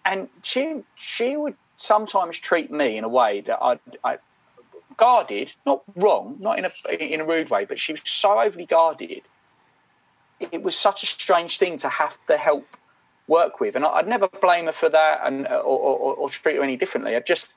and 0.05 0.29
she 0.43 0.83
she 0.95 1.35
would 1.35 1.55
sometimes 1.77 2.37
treat 2.37 2.71
me 2.71 2.95
in 2.95 3.03
a 3.03 3.09
way 3.09 3.41
that 3.41 3.57
I, 3.59 3.79
I 4.03 4.19
guarded, 4.97 5.51
not 5.65 5.81
wrong, 5.95 6.37
not 6.39 6.59
in 6.59 6.65
a 6.65 6.71
in 7.13 7.21
a 7.21 7.25
rude 7.25 7.49
way, 7.49 7.65
but 7.65 7.79
she 7.79 7.91
was 7.91 8.01
so 8.05 8.39
overly 8.39 8.67
guarded. 8.67 9.23
It 10.39 10.61
was 10.61 10.77
such 10.77 11.01
a 11.01 11.07
strange 11.07 11.57
thing 11.57 11.77
to 11.77 11.89
have 11.89 12.19
to 12.27 12.37
help 12.37 12.67
work 13.27 13.59
with, 13.59 13.75
and 13.75 13.83
I'd 13.83 14.07
never 14.07 14.27
blame 14.27 14.65
her 14.65 14.71
for 14.71 14.89
that, 14.89 15.21
and 15.23 15.47
or, 15.47 15.63
or, 15.63 16.13
or 16.13 16.29
treat 16.29 16.57
her 16.57 16.63
any 16.63 16.77
differently. 16.77 17.15
I 17.15 17.19
just 17.21 17.51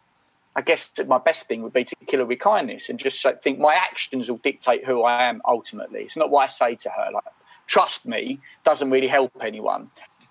I 0.57 0.61
guess 0.61 0.91
my 1.07 1.19
best 1.19 1.47
thing 1.47 1.63
would 1.63 1.73
be 1.73 1.85
to 1.85 1.95
kill 2.07 2.21
her 2.21 2.27
with 2.27 2.41
kindness 2.41 2.89
and 2.89 2.99
just 2.99 3.25
think 3.43 3.59
my 3.59 3.75
actions 3.75 4.31
will 4.31 4.39
dictate 4.39 4.85
who 4.85 5.03
I 5.03 5.29
am 5.29 5.41
ultimately. 5.45 6.01
It's 6.01 6.17
not 6.17 6.31
what 6.31 6.43
I 6.43 6.47
say 6.47 6.75
to 6.75 6.91
her. 6.91 7.11
Like, 7.13 7.25
trust 7.67 8.07
me 8.07 8.41
doesn't 8.65 8.91
really 8.91 9.07
help 9.07 9.33
anyone. 9.41 9.91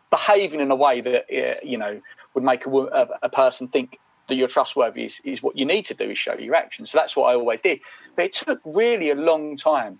Behaving 0.10 0.60
in 0.60 0.72
a 0.72 0.76
way 0.76 1.02
that, 1.02 1.26
uh, 1.32 1.56
you 1.64 1.78
know, 1.78 2.02
would 2.34 2.44
make 2.44 2.66
a, 2.66 2.70
a, 2.70 3.08
a 3.24 3.30
person 3.30 3.68
think 3.68 4.00
that 4.28 4.36
you're 4.36 4.48
trustworthy 4.48 5.06
is, 5.06 5.22
is 5.24 5.42
what 5.42 5.58
you 5.58 5.66
need 5.66 5.86
to 5.86 5.94
do 5.94 6.10
is 6.10 6.18
show 6.18 6.34
your 6.34 6.56
actions. 6.56 6.92
So 6.92 6.98
that's 6.98 7.16
what 7.16 7.32
I 7.32 7.36
always 7.36 7.62
did. 7.62 7.80
But 8.16 8.26
it 8.26 8.34
took 8.34 8.60
really 8.66 9.12
a 9.12 9.16
long 9.16 9.56
time 9.56 10.00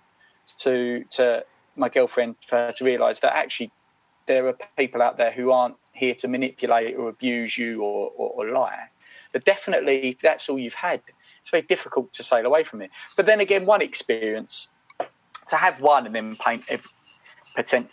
to, 0.58 1.04
to 1.12 1.44
my 1.76 1.88
girlfriend 1.88 2.36
for 2.46 2.56
her 2.56 2.72
to 2.72 2.84
realise 2.84 3.20
that 3.20 3.34
actually 3.34 3.70
there 4.26 4.46
are 4.46 4.54
people 4.76 5.00
out 5.00 5.16
there 5.16 5.30
who 5.30 5.52
aren't 5.52 5.76
here 5.92 6.14
to 6.16 6.28
manipulate 6.28 6.96
or 6.96 7.08
abuse 7.08 7.56
you 7.56 7.82
or, 7.82 8.12
or, 8.16 8.46
or 8.46 8.52
lie 8.52 8.88
but 9.32 9.44
definitely, 9.44 10.10
if 10.10 10.20
that's 10.20 10.48
all 10.48 10.58
you've 10.58 10.74
had, 10.74 11.00
it's 11.40 11.50
very 11.50 11.62
difficult 11.62 12.12
to 12.14 12.22
sail 12.22 12.46
away 12.46 12.64
from 12.64 12.82
it. 12.82 12.90
But 13.16 13.26
then 13.26 13.40
again, 13.40 13.66
one 13.66 13.82
experience, 13.82 14.68
to 15.48 15.56
have 15.56 15.80
one 15.80 16.06
and 16.06 16.14
then 16.14 16.36
paint 16.36 16.64
every, 16.68 16.90
potential 17.54 17.90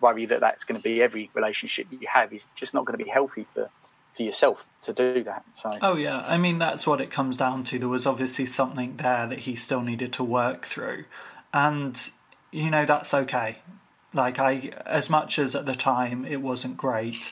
worry 0.00 0.26
that 0.26 0.40
that's 0.40 0.64
going 0.64 0.78
to 0.78 0.82
be 0.82 1.02
every 1.02 1.30
relationship 1.32 1.86
you 1.90 2.06
have 2.12 2.32
is 2.32 2.46
just 2.54 2.74
not 2.74 2.84
going 2.84 2.98
to 2.98 3.02
be 3.02 3.10
healthy 3.10 3.46
for 3.54 3.70
for 4.14 4.22
yourself 4.24 4.66
to 4.82 4.92
do 4.92 5.22
that. 5.22 5.44
So. 5.54 5.78
Oh 5.80 5.96
yeah, 5.96 6.24
I 6.26 6.36
mean 6.36 6.58
that's 6.58 6.86
what 6.86 7.00
it 7.00 7.10
comes 7.10 7.36
down 7.36 7.64
to. 7.64 7.78
There 7.78 7.88
was 7.88 8.06
obviously 8.06 8.46
something 8.46 8.96
there 8.96 9.26
that 9.26 9.40
he 9.40 9.54
still 9.54 9.80
needed 9.80 10.12
to 10.14 10.24
work 10.24 10.66
through, 10.66 11.04
and 11.54 12.10
you 12.50 12.70
know 12.70 12.84
that's 12.84 13.14
okay. 13.14 13.58
Like 14.12 14.38
I, 14.38 14.72
as 14.84 15.08
much 15.08 15.38
as 15.38 15.54
at 15.54 15.66
the 15.66 15.74
time 15.74 16.24
it 16.24 16.42
wasn't 16.42 16.76
great, 16.76 17.30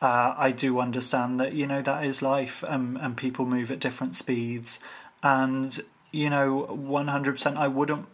uh, 0.00 0.34
I 0.36 0.52
do 0.52 0.78
understand 0.80 1.40
that 1.40 1.54
you 1.54 1.66
know 1.66 1.82
that 1.82 2.04
is 2.04 2.22
life, 2.22 2.62
and 2.66 2.96
and 2.98 3.16
people 3.16 3.46
move 3.46 3.70
at 3.70 3.80
different 3.80 4.14
speeds, 4.14 4.78
and 5.22 5.78
you 6.12 6.30
know, 6.30 6.60
one 6.60 7.08
hundred 7.08 7.32
percent, 7.32 7.56
I 7.56 7.68
wouldn't 7.68 8.06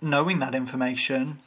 knowing 0.00 0.38
that 0.40 0.54
information. 0.54 1.38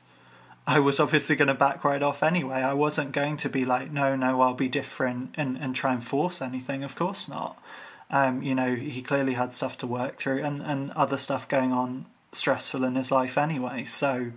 I 0.65 0.79
was 0.79 0.99
obviously 0.99 1.35
going 1.35 1.49
to 1.49 1.53
back 1.53 1.83
right 1.83 2.01
off 2.01 2.23
anyway. 2.23 2.55
I 2.55 2.73
wasn't 2.73 3.11
going 3.11 3.35
to 3.37 3.49
be 3.49 3.65
like, 3.65 3.91
no, 3.91 4.15
no, 4.15 4.39
I'll 4.41 4.53
be 4.53 4.69
different 4.69 5.35
and, 5.35 5.57
and 5.57 5.75
try 5.75 5.91
and 5.91 6.01
force 6.01 6.41
anything. 6.41 6.83
Of 6.83 6.95
course 6.95 7.27
not. 7.27 7.61
Um, 8.09 8.41
you 8.43 8.55
know, 8.55 8.75
he 8.75 9.01
clearly 9.01 9.33
had 9.33 9.51
stuff 9.51 9.77
to 9.79 9.87
work 9.87 10.17
through 10.17 10.41
and, 10.43 10.61
and 10.61 10.91
other 10.91 11.17
stuff 11.17 11.49
going 11.49 11.73
on 11.73 12.05
stressful 12.31 12.83
in 12.85 12.95
his 12.95 13.11
life 13.11 13.37
anyway. 13.37 13.85
So, 13.85 14.31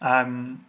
um, 0.00 0.64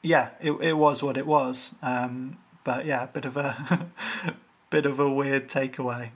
yeah, 0.00 0.30
it, 0.40 0.52
it 0.52 0.76
was 0.76 1.02
what 1.02 1.18
it 1.18 1.26
was. 1.26 1.74
Um, 1.82 2.38
but 2.64 2.84
yeah, 2.84 3.06
bit 3.06 3.24
of 3.24 3.36
a 3.36 3.86
bit 4.70 4.86
of 4.86 4.98
a 4.98 5.10
weird 5.10 5.48
takeaway. 5.48 6.10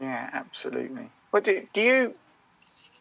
Yeah, 0.00 0.30
absolutely. 0.32 1.10
What 1.30 1.44
do 1.44 1.66
do 1.72 1.82
you? 1.82 2.14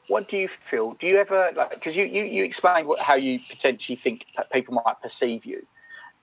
What 0.08 0.30
do 0.30 0.38
you 0.38 0.48
feel? 0.48 0.94
Do 0.94 1.08
you 1.08 1.18
ever 1.18 1.52
like? 1.56 1.72
Because 1.72 1.96
you, 1.96 2.06
you 2.06 2.24
you 2.24 2.44
explained 2.44 2.88
what, 2.88 3.00
how 3.00 3.16
you 3.16 3.40
potentially 3.40 3.96
think 3.96 4.26
people 4.52 4.80
might 4.86 5.02
perceive 5.02 5.46
you, 5.46 5.66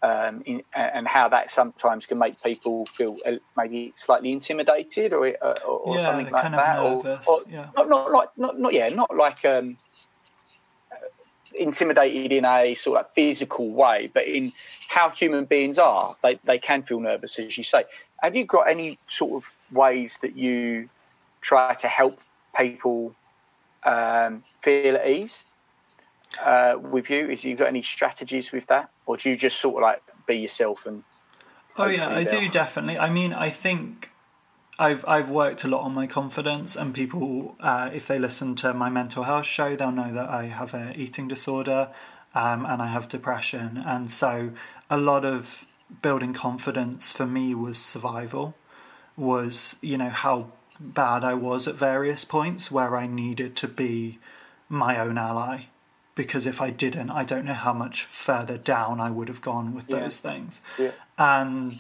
um, 0.03 0.43
in, 0.47 0.63
and 0.75 1.07
how 1.07 1.29
that 1.29 1.51
sometimes 1.51 2.07
can 2.07 2.19
make 2.19 2.43
people 2.43 2.87
feel 2.87 3.19
uh, 3.27 3.33
maybe 3.57 3.93
slightly 3.95 4.33
intimidated 4.33 5.13
or 5.13 5.27
or, 5.43 5.55
or 5.65 5.97
yeah, 5.97 6.05
something 6.05 6.33
like 6.33 6.43
kind 6.43 6.55
that. 6.55 6.77
Of 6.79 7.05
nervous, 7.05 7.29
or, 7.29 7.35
or 7.35 7.43
yeah. 7.49 7.69
not 7.77 7.89
not 7.89 8.11
like 8.11 8.29
not 8.37 8.59
not 8.59 8.73
yeah 8.73 8.89
not 8.89 9.15
like 9.17 9.45
um, 9.45 9.77
intimidated 11.63 12.33
in 12.33 12.45
a 12.45 12.75
sort 12.75 12.99
of 12.99 13.07
like 13.07 13.15
physical 13.15 13.71
way, 13.71 14.11
but 14.13 14.27
in 14.27 14.53
how 14.89 15.11
human 15.11 15.45
beings 15.45 15.79
are, 15.79 16.17
they, 16.23 16.39
they 16.45 16.59
can 16.59 16.83
feel 16.83 17.01
nervous, 17.01 17.39
as 17.39 17.57
you 17.57 17.65
say. 17.65 17.85
Have 18.23 18.37
you 18.37 18.45
got 18.45 18.69
any 18.69 18.99
sort 19.09 19.43
of 19.43 19.51
ways 19.77 20.19
that 20.23 20.37
you 20.37 20.89
try 21.41 21.75
to 21.75 21.89
help 21.89 22.21
people 22.57 23.15
um, 23.85 24.45
feel 24.61 24.97
at 24.97 25.09
ease 25.09 25.47
uh, 26.45 26.77
with 26.81 27.11
you? 27.11 27.29
Have 27.29 27.45
you 27.45 27.57
got 27.57 27.69
any 27.69 27.83
strategies 27.83 28.53
with 28.53 28.67
that, 28.67 28.91
or 29.07 29.17
do 29.17 29.31
you 29.31 29.37
just 29.37 29.59
sort 29.59 29.77
of 29.77 29.83
like 29.83 30.03
be 30.27 30.37
yourself 30.37 30.87
and? 30.87 31.03
Oh 31.77 31.87
yeah, 31.87 32.09
I 32.09 32.25
do 32.25 32.49
definitely. 32.49 32.99
I 32.99 33.11
mean, 33.11 33.33
I 33.33 33.49
think 33.49 34.12
I've 34.83 35.05
I've 35.07 35.31
worked 35.31 35.63
a 35.63 35.69
lot 35.69 35.83
on 35.83 35.95
my 35.95 36.07
confidence, 36.09 36.75
and 36.75 36.93
people, 36.93 37.55
uh, 37.61 37.91
if 37.93 38.05
they 38.09 38.19
listen 38.19 38.57
to 38.57 38.75
my 38.75 38.91
mental 38.91 39.23
health 39.23 39.47
show, 39.47 39.77
they'll 39.77 39.93
know 39.93 40.13
that 40.13 40.29
I 40.29 40.47
have 40.47 40.75
an 40.75 40.95
eating 40.97 41.29
disorder, 41.29 41.91
um, 42.35 42.67
and 42.67 42.83
I 42.83 42.89
have 42.89 43.09
depression, 43.09 43.83
and 43.87 44.11
so 44.11 44.51
a 44.91 44.97
lot 44.97 45.25
of 45.25 45.65
building 46.07 46.33
confidence 46.33 47.13
for 47.13 47.27
me 47.27 47.55
was 47.55 47.79
survival, 47.79 48.57
was 49.17 49.77
you 49.81 49.97
know 49.97 50.09
how 50.09 50.51
bad 50.81 51.23
I 51.23 51.35
was 51.35 51.69
at 51.69 51.77
various 51.77 52.25
points 52.25 52.73
where 52.73 52.97
I 52.97 53.07
needed 53.07 53.55
to 53.63 53.69
be 53.69 54.19
my 54.69 54.99
own 54.99 55.17
ally, 55.17 55.67
because 56.17 56.45
if 56.45 56.61
I 56.61 56.71
didn't, 56.71 57.11
I 57.11 57.23
don't 57.25 57.45
know 57.45 57.61
how 57.69 57.73
much 57.73 58.03
further 58.03 58.59
down 58.59 59.01
I 59.01 59.11
would 59.11 59.29
have 59.29 59.43
gone 59.43 59.75
with 59.75 59.89
Yeah. 59.89 60.01
those 60.01 60.17
things, 60.17 60.61
Yeah. 60.77 60.91
and 61.19 61.79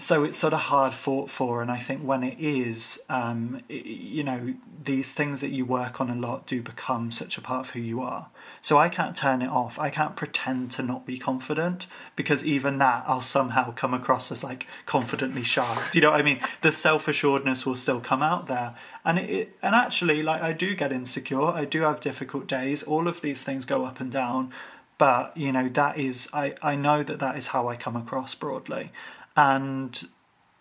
so 0.00 0.24
it's 0.24 0.38
sort 0.38 0.52
of 0.52 0.60
hard 0.60 0.92
fought 0.92 1.28
for 1.28 1.60
and 1.60 1.70
i 1.70 1.76
think 1.76 2.00
when 2.02 2.22
it 2.22 2.36
is 2.40 2.98
um, 3.08 3.62
it, 3.68 3.84
you 3.84 4.24
know 4.24 4.54
these 4.84 5.12
things 5.12 5.40
that 5.40 5.50
you 5.50 5.64
work 5.64 6.00
on 6.00 6.10
a 6.10 6.14
lot 6.14 6.46
do 6.46 6.62
become 6.62 7.10
such 7.10 7.36
a 7.36 7.40
part 7.40 7.66
of 7.66 7.70
who 7.74 7.80
you 7.80 8.00
are. 8.00 8.28
So 8.62 8.78
i 8.78 8.88
can't 8.88 9.16
turn 9.16 9.42
it 9.42 9.48
off. 9.48 9.78
I 9.78 9.90
can't 9.90 10.16
pretend 10.16 10.70
to 10.72 10.82
not 10.82 11.06
be 11.06 11.18
confident 11.18 11.86
because 12.16 12.44
even 12.44 12.78
that 12.78 13.04
i'll 13.06 13.20
somehow 13.20 13.72
come 13.72 13.94
across 13.94 14.32
as 14.32 14.42
like 14.42 14.66
confidently 14.86 15.42
shy. 15.42 15.88
Do 15.92 15.98
you 15.98 16.02
know 16.02 16.10
what 16.10 16.20
i 16.20 16.24
mean? 16.24 16.40
The 16.62 16.72
self-assuredness 16.72 17.66
will 17.66 17.76
still 17.76 18.00
come 18.00 18.22
out 18.22 18.46
there. 18.46 18.74
And 19.04 19.18
it, 19.18 19.30
it 19.30 19.58
and 19.62 19.74
actually 19.74 20.22
like 20.22 20.40
i 20.42 20.52
do 20.52 20.74
get 20.74 20.92
insecure. 20.92 21.42
I 21.42 21.64
do 21.64 21.82
have 21.82 22.00
difficult 22.00 22.46
days. 22.46 22.82
All 22.82 23.06
of 23.06 23.20
these 23.20 23.42
things 23.42 23.64
go 23.64 23.84
up 23.84 24.00
and 24.00 24.10
down. 24.10 24.52
But 24.96 25.36
you 25.36 25.52
know 25.52 25.68
that 25.68 25.98
is 25.98 26.28
i 26.32 26.54
i 26.62 26.74
know 26.74 27.02
that 27.02 27.18
that 27.18 27.36
is 27.36 27.48
how 27.48 27.68
i 27.68 27.76
come 27.76 27.96
across 27.96 28.34
broadly 28.34 28.92
and 29.40 30.06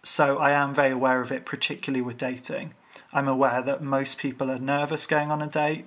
so 0.03 0.37
I 0.37 0.51
am 0.51 0.73
very 0.73 0.91
aware 0.91 1.21
of 1.21 1.31
it, 1.31 1.45
particularly 1.45 2.01
with 2.01 2.17
dating. 2.17 2.73
I'm 3.11 3.27
aware 3.27 3.61
that 3.61 3.81
most 3.83 4.17
people 4.17 4.49
are 4.49 4.59
nervous 4.59 5.05
going 5.05 5.31
on 5.31 5.41
a 5.41 5.47
date. 5.47 5.85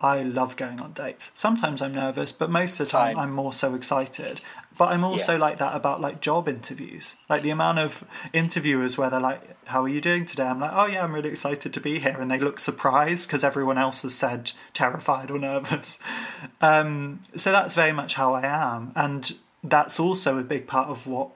I 0.00 0.22
love 0.22 0.56
going 0.56 0.80
on 0.80 0.92
dates. 0.92 1.30
Sometimes 1.32 1.80
I'm 1.80 1.94
nervous, 1.94 2.32
but 2.32 2.50
most 2.50 2.78
of 2.80 2.86
the 2.88 2.92
time. 2.92 3.18
I'm 3.18 3.32
more 3.32 3.54
so 3.54 3.74
excited. 3.74 4.42
But 4.76 4.88
I'm 4.92 5.04
also 5.04 5.34
Yeah. 5.34 5.38
like 5.38 5.58
that 5.58 5.74
about 5.74 6.02
like 6.02 6.20
job 6.20 6.48
interviews. 6.48 7.14
Like 7.30 7.42
the 7.42 7.50
amount 7.50 7.78
of 7.78 8.04
interviewers 8.32 8.98
where 8.98 9.08
they're 9.08 9.20
like, 9.20 9.42
"How 9.66 9.82
are 9.84 9.88
you 9.88 10.02
doing 10.02 10.26
today?" 10.26 10.46
I'm 10.46 10.60
like, 10.60 10.72
"Oh 10.74 10.86
yeah, 10.86 11.02
I'm 11.04 11.14
really 11.14 11.30
excited 11.30 11.72
to 11.72 11.80
be 11.80 12.00
here," 12.00 12.16
and 12.20 12.30
they 12.30 12.40
look 12.40 12.58
surprised 12.58 13.26
because 13.26 13.42
everyone 13.44 13.78
else 13.78 14.02
has 14.02 14.14
said 14.14 14.52
terrified 14.74 15.30
or 15.30 15.38
nervous. 15.38 15.98
Um, 16.60 17.20
so 17.36 17.52
that's 17.52 17.74
very 17.74 17.92
much 17.92 18.14
how 18.14 18.34
I 18.34 18.44
am, 18.46 18.92
and 18.96 19.32
that's 19.62 19.98
also 20.00 20.38
a 20.38 20.42
big 20.42 20.66
part 20.66 20.88
of 20.88 21.06
what 21.06 21.30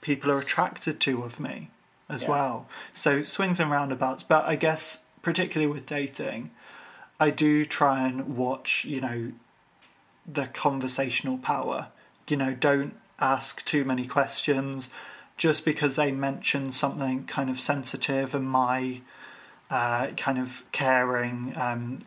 people 0.00 0.30
are 0.30 0.38
attracted 0.38 1.00
to 1.00 1.22
of 1.22 1.40
me. 1.40 1.70
as 2.08 2.22
Yeah. 2.22 2.30
well. 2.30 2.66
So 2.92 3.22
swings 3.22 3.60
and 3.60 3.70
roundabouts. 3.70 4.24
But 4.24 4.44
I 4.44 4.56
guess 4.56 4.98
particularly 5.22 5.72
with 5.72 5.86
dating, 5.86 6.50
I 7.20 7.30
do 7.30 7.64
try 7.64 8.06
and 8.06 8.36
watch, 8.36 8.84
you 8.84 9.00
know, 9.00 9.32
the 10.26 10.46
conversational 10.48 11.38
power. 11.38 11.88
You 12.26 12.36
know, 12.36 12.52
don't 12.54 12.94
ask 13.20 13.64
too 13.64 13.84
many 13.84 14.06
questions 14.06 14.90
just 15.36 15.64
because 15.64 15.96
they 15.96 16.12
mention 16.12 16.72
something 16.72 17.24
kind 17.26 17.48
of 17.48 17.60
sensitive 17.60 18.34
and 18.34 18.48
my 18.48 19.00
uh, 19.70 20.08
kind 20.16 20.38
of 20.38 20.64
caring 20.72 21.52
um, 21.56 22.00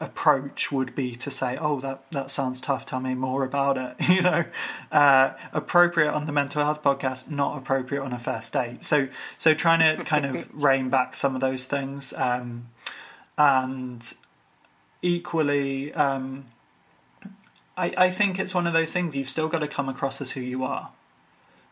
approach 0.00 0.70
would 0.70 0.94
be 0.94 1.16
to 1.16 1.30
say, 1.30 1.56
"Oh, 1.60 1.80
that 1.80 2.10
that 2.12 2.30
sounds 2.30 2.60
tough. 2.60 2.86
Tell 2.86 3.00
me 3.00 3.14
more 3.14 3.44
about 3.44 3.76
it." 3.76 3.96
You 4.08 4.22
know, 4.22 4.44
uh, 4.90 5.32
appropriate 5.52 6.12
on 6.12 6.26
the 6.26 6.32
mental 6.32 6.62
health 6.62 6.82
podcast, 6.82 7.30
not 7.30 7.58
appropriate 7.58 8.02
on 8.02 8.12
a 8.12 8.18
first 8.18 8.52
date. 8.52 8.84
So, 8.84 9.08
so 9.36 9.54
trying 9.54 9.80
to 9.80 10.02
kind 10.04 10.24
of 10.26 10.48
rein 10.62 10.88
back 10.88 11.14
some 11.14 11.34
of 11.34 11.40
those 11.40 11.66
things, 11.66 12.12
um, 12.16 12.68
and 13.36 14.12
equally, 15.02 15.92
um, 15.94 16.46
I 17.76 17.92
I 17.96 18.10
think 18.10 18.38
it's 18.38 18.54
one 18.54 18.66
of 18.66 18.72
those 18.72 18.92
things 18.92 19.14
you've 19.14 19.28
still 19.28 19.48
got 19.48 19.60
to 19.60 19.68
come 19.68 19.88
across 19.88 20.20
as 20.20 20.32
who 20.32 20.40
you 20.40 20.64
are. 20.64 20.90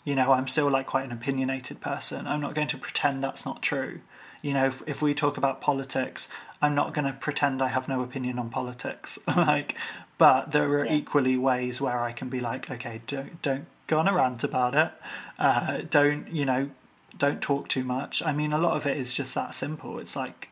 You 0.04 0.14
know, 0.14 0.32
I'm 0.32 0.46
still 0.46 0.70
like 0.70 0.86
quite 0.86 1.04
an 1.04 1.12
opinionated 1.12 1.80
person. 1.80 2.26
I'm 2.28 2.40
not 2.40 2.54
going 2.54 2.68
to 2.68 2.78
pretend 2.78 3.24
that's 3.24 3.44
not 3.44 3.60
true. 3.60 4.00
You 4.42 4.54
know, 4.54 4.66
if, 4.66 4.82
if 4.86 5.02
we 5.02 5.14
talk 5.14 5.36
about 5.36 5.60
politics, 5.60 6.28
I'm 6.62 6.74
not 6.74 6.94
going 6.94 7.04
to 7.04 7.12
pretend 7.12 7.62
I 7.62 7.68
have 7.68 7.88
no 7.88 8.02
opinion 8.02 8.38
on 8.38 8.48
politics. 8.50 9.18
like, 9.26 9.76
but 10.18 10.52
there 10.52 10.68
are 10.78 10.86
equally 10.86 11.36
ways 11.36 11.80
where 11.80 12.00
I 12.00 12.12
can 12.12 12.28
be 12.28 12.40
like, 12.40 12.70
okay, 12.70 13.00
don't 13.06 13.40
don't 13.42 13.66
go 13.86 13.98
on 13.98 14.08
a 14.08 14.14
rant 14.14 14.42
about 14.44 14.74
it. 14.74 14.92
Uh, 15.38 15.82
don't 15.90 16.28
you 16.28 16.44
know? 16.44 16.70
Don't 17.18 17.40
talk 17.40 17.68
too 17.68 17.84
much. 17.84 18.22
I 18.22 18.32
mean, 18.32 18.52
a 18.52 18.58
lot 18.58 18.76
of 18.76 18.86
it 18.86 18.96
is 18.96 19.12
just 19.12 19.34
that 19.34 19.54
simple. 19.54 19.98
It's 19.98 20.16
like 20.16 20.50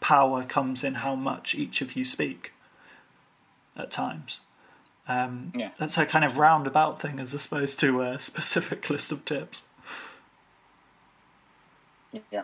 power 0.00 0.42
comes 0.42 0.82
in 0.82 0.94
how 0.94 1.14
much 1.14 1.54
each 1.54 1.80
of 1.80 1.94
you 1.94 2.04
speak 2.04 2.52
at 3.76 3.90
times. 3.90 4.40
Um, 5.06 5.52
Yeah. 5.54 5.70
That's 5.78 5.98
a 5.98 6.06
kind 6.06 6.24
of 6.24 6.38
roundabout 6.38 7.00
thing 7.00 7.20
as 7.20 7.34
opposed 7.34 7.80
to 7.80 8.00
a 8.00 8.18
specific 8.30 8.88
list 8.90 9.12
of 9.12 9.24
tips. 9.24 9.64
Yeah, 12.32 12.42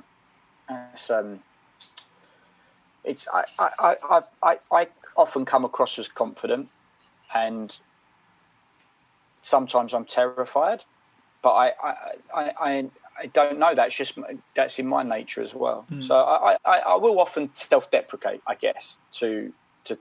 it's 0.68 1.10
um, 1.10 1.40
it's 3.06 3.26
I 3.32 3.44
I 3.58 3.68
I 3.78 3.96
I've- 4.16 4.26
I 4.42 4.58
I 4.70 4.88
often 5.16 5.44
come 5.46 5.64
across 5.64 5.98
as 5.98 6.08
confident, 6.08 6.68
and 7.34 7.76
sometimes 9.42 9.94
I'm 9.94 10.04
terrified, 10.04 10.84
but 11.42 11.52
I 11.52 11.66
I 11.82 11.94
I. 12.34 12.52
I 12.60 12.90
I 13.18 13.28
don't 13.28 13.58
know. 13.58 13.74
That's 13.74 13.96
just 13.96 14.18
that's 14.54 14.78
in 14.78 14.86
my 14.86 15.02
nature 15.02 15.40
as 15.40 15.54
well. 15.54 15.86
So 16.02 16.14
I, 16.14 16.58
I, 16.66 16.78
I 16.80 16.96
will 16.96 17.18
often 17.18 17.48
self-deprecate, 17.54 18.42
I 18.46 18.54
guess, 18.56 18.98
to 19.12 19.54
to 19.84 19.96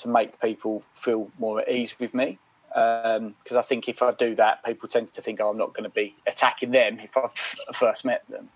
to 0.00 0.08
make 0.08 0.38
people 0.38 0.82
feel 0.92 1.30
more 1.38 1.62
at 1.62 1.70
ease 1.70 1.98
with 1.98 2.12
me. 2.12 2.38
Because 2.68 3.56
I 3.56 3.62
think 3.62 3.88
if 3.88 4.02
I 4.02 4.12
do 4.12 4.34
that, 4.34 4.62
people 4.66 4.86
tend 4.86 5.10
to 5.14 5.22
think, 5.22 5.40
oh, 5.40 5.48
I'm 5.48 5.56
not 5.56 5.72
going 5.72 5.84
to 5.84 5.94
be 6.02 6.14
attacking 6.26 6.72
them 6.72 6.98
if 7.00 7.16
I've 7.16 7.32
first 7.74 8.04
met 8.04 8.22
them. 8.28 8.50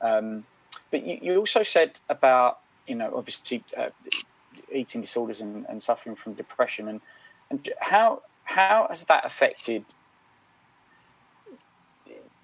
Um, 0.00 0.44
but 0.92 1.04
you, 1.04 1.18
you 1.20 1.36
also 1.38 1.64
said 1.64 1.98
about, 2.08 2.60
you 2.88 2.94
know, 2.94 3.12
obviously 3.14 3.62
uh, 3.76 3.90
eating 4.72 5.00
disorders 5.00 5.40
and, 5.40 5.66
and 5.68 5.82
suffering 5.82 6.16
from 6.16 6.34
depression, 6.34 6.88
and 6.88 7.00
and 7.50 7.68
how 7.80 8.22
how 8.44 8.86
has 8.90 9.04
that 9.04 9.24
affected? 9.24 9.84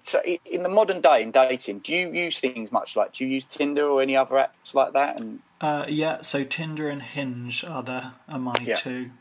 So 0.03 0.21
in 0.23 0.61
the 0.61 0.69
modern 0.69 1.01
day 1.01 1.23
in 1.23 1.31
dating, 1.31 1.79
do 1.79 1.95
you 1.95 2.11
use 2.13 2.39
things 2.39 2.71
much 2.71 2.95
like 2.95 3.13
do 3.13 3.25
you 3.25 3.31
use 3.31 3.45
Tinder 3.45 3.87
or 3.87 4.01
any 4.03 4.15
other 4.15 4.35
apps 4.35 4.75
like 4.75 4.93
that? 4.93 5.19
And 5.19 5.39
Uh, 5.59 5.85
yeah, 5.87 6.21
so 6.21 6.43
Tinder 6.43 6.89
and 6.89 7.01
Hinge 7.01 7.63
are 7.63 7.81
the 7.81 8.11
are 8.27 8.39
my 8.39 8.53
Yeah. 8.63 8.75
two. 8.75 9.11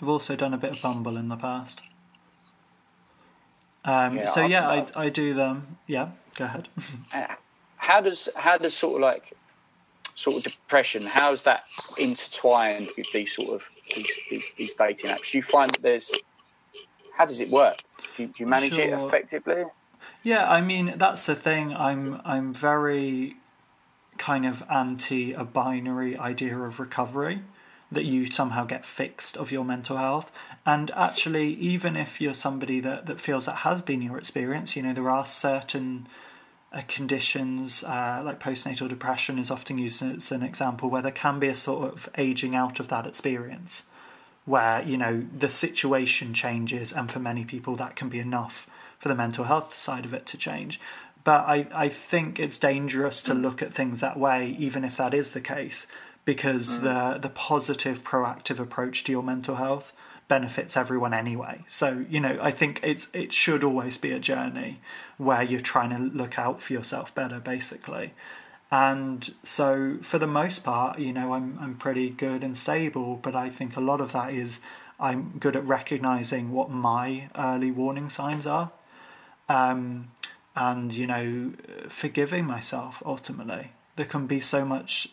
I've 0.00 0.10
also 0.10 0.36
done 0.36 0.52
a 0.52 0.58
bit 0.58 0.72
of 0.72 0.82
Bumble 0.82 1.16
in 1.16 1.28
the 1.28 1.36
past. 1.36 1.80
Um, 3.86 4.16
Yeah, 4.16 4.24
so 4.26 4.44
yeah, 4.44 4.68
I, 4.68 4.84
I've- 4.94 5.10
do 5.10 5.32
them. 5.32 5.78
Yeah, 5.86 6.10
go 6.34 6.44
ahead. 6.44 6.68
uh, 7.14 7.36
how 7.76 8.00
does 8.02 8.28
how 8.36 8.58
does 8.58 8.76
sort 8.76 8.96
of 8.96 9.00
like 9.02 9.32
sort 10.16 10.38
of 10.38 10.42
depression 10.42 11.02
how's 11.02 11.42
that 11.42 11.64
intertwined 11.98 12.88
with 12.96 13.06
these 13.12 13.36
sort 13.36 13.50
of 13.50 13.68
these 13.94 14.18
these, 14.28 14.44
these 14.56 14.74
dating 14.74 15.10
apps? 15.10 15.30
Do 15.30 15.38
you 15.38 15.44
find 15.44 15.70
that 15.70 15.82
there's 15.82 16.10
how 17.16 17.26
does 17.26 17.40
it 17.40 17.50
work? 17.50 17.78
Do 18.16 18.24
you, 18.24 18.28
do 18.28 18.34
you 18.38 18.46
manage 18.46 18.78
it 18.78 18.90
effectively? 18.92 19.64
Yeah, 20.22 20.50
I 20.50 20.60
mean 20.60 20.94
that's 20.96 21.26
the 21.26 21.36
thing. 21.36 21.72
I'm 21.72 22.20
I'm 22.24 22.52
very 22.52 23.36
kind 24.18 24.46
of 24.46 24.62
anti 24.70 25.32
a 25.32 25.44
binary 25.44 26.16
idea 26.16 26.58
of 26.58 26.80
recovery 26.80 27.42
that 27.92 28.04
you 28.04 28.28
somehow 28.28 28.64
get 28.64 28.84
fixed 28.84 29.36
of 29.36 29.52
your 29.52 29.64
mental 29.64 29.96
health. 29.96 30.32
And 30.64 30.90
actually, 30.92 31.54
even 31.54 31.94
if 31.94 32.20
you're 32.20 32.34
somebody 32.34 32.80
that, 32.80 33.06
that 33.06 33.20
feels 33.20 33.46
that 33.46 33.58
has 33.58 33.80
been 33.80 34.02
your 34.02 34.18
experience, 34.18 34.74
you 34.74 34.82
know, 34.82 34.92
there 34.92 35.08
are 35.08 35.24
certain 35.24 36.08
Uh, 36.76 36.82
conditions 36.88 37.82
uh, 37.84 38.20
like 38.22 38.38
postnatal 38.38 38.86
depression 38.86 39.38
is 39.38 39.50
often 39.50 39.78
used 39.78 40.02
as 40.02 40.30
an 40.30 40.42
example 40.42 40.90
where 40.90 41.00
there 41.00 41.10
can 41.10 41.38
be 41.38 41.48
a 41.48 41.54
sort 41.54 41.90
of 41.90 42.06
aging 42.18 42.54
out 42.54 42.78
of 42.78 42.88
that 42.88 43.06
experience 43.06 43.84
where 44.44 44.82
you 44.82 44.98
know 44.98 45.24
the 45.38 45.48
situation 45.48 46.34
changes 46.34 46.92
and 46.92 47.10
for 47.10 47.18
many 47.18 47.46
people 47.46 47.76
that 47.76 47.96
can 47.96 48.10
be 48.10 48.18
enough 48.18 48.68
for 48.98 49.08
the 49.08 49.14
mental 49.14 49.44
health 49.44 49.72
side 49.72 50.04
of 50.04 50.12
it 50.12 50.26
to 50.26 50.36
change. 50.36 50.78
But 51.24 51.46
i, 51.48 51.66
I 51.72 51.88
think 51.88 52.38
it's 52.38 52.58
dangerous 52.58 53.22
to 53.22 53.32
mm. 53.32 53.40
look 53.40 53.62
at 53.62 53.72
things 53.72 54.00
that 54.00 54.18
way 54.18 54.54
even 54.58 54.84
if 54.84 54.98
that 54.98 55.14
is 55.14 55.30
the 55.30 55.40
case 55.40 55.86
because 56.26 56.78
mm. 56.78 56.82
the 56.82 57.18
the 57.20 57.30
positive 57.30 58.04
proactive 58.04 58.60
approach 58.60 59.02
to 59.04 59.12
your 59.12 59.22
mental 59.22 59.54
health 59.54 59.94
benefits 60.28 60.76
everyone 60.76 61.14
anyway. 61.14 61.64
So 61.68 62.04
you 62.08 62.20
know 62.20 62.38
i 62.40 62.50
think 62.50 62.80
it's 62.82 63.08
it 63.12 63.32
should 63.32 63.62
always 63.64 63.98
be 63.98 64.12
a 64.12 64.18
journey 64.18 64.80
where 65.18 65.42
you're 65.42 65.60
trying 65.60 65.90
to 65.90 65.98
look 65.98 66.38
out 66.38 66.60
for 66.62 66.72
yourself 66.72 67.14
better 67.14 67.40
basically. 67.40 68.12
And 68.70 69.32
so 69.44 69.98
for 70.02 70.18
the 70.18 70.26
most 70.26 70.64
part 70.64 70.98
you 70.98 71.12
know 71.12 71.32
i'm 71.34 71.56
i'm 71.60 71.76
pretty 71.76 72.10
good 72.10 72.42
and 72.42 72.58
stable 72.58 73.16
but 73.22 73.34
i 73.36 73.48
think 73.48 73.76
a 73.76 73.80
lot 73.80 74.00
of 74.00 74.12
that 74.12 74.32
is 74.32 74.58
i'm 74.98 75.38
good 75.38 75.54
at 75.54 75.64
recognizing 75.64 76.50
what 76.50 76.68
my 76.70 77.28
early 77.36 77.70
warning 77.70 78.10
signs 78.10 78.44
are 78.46 78.72
um 79.48 80.08
and 80.56 80.94
you 80.94 81.06
know 81.06 81.52
forgiving 81.88 82.46
myself 82.46 83.02
ultimately. 83.04 83.72
There 83.96 84.06
can 84.06 84.26
be 84.26 84.40
so 84.40 84.64
much 84.64 85.08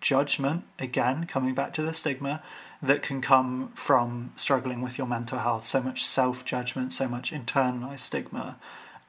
judgment 0.00 0.64
again 0.78 1.26
coming 1.26 1.54
back 1.54 1.72
to 1.74 1.82
the 1.82 1.94
stigma 1.94 2.42
that 2.82 3.02
can 3.02 3.20
come 3.20 3.70
from 3.74 4.32
struggling 4.36 4.80
with 4.80 4.98
your 4.98 5.06
mental 5.06 5.38
health. 5.38 5.66
So 5.66 5.82
much 5.82 6.04
self 6.04 6.44
judgment 6.44 6.92
so 6.92 7.08
much 7.08 7.32
internalized 7.32 8.00
stigma. 8.00 8.56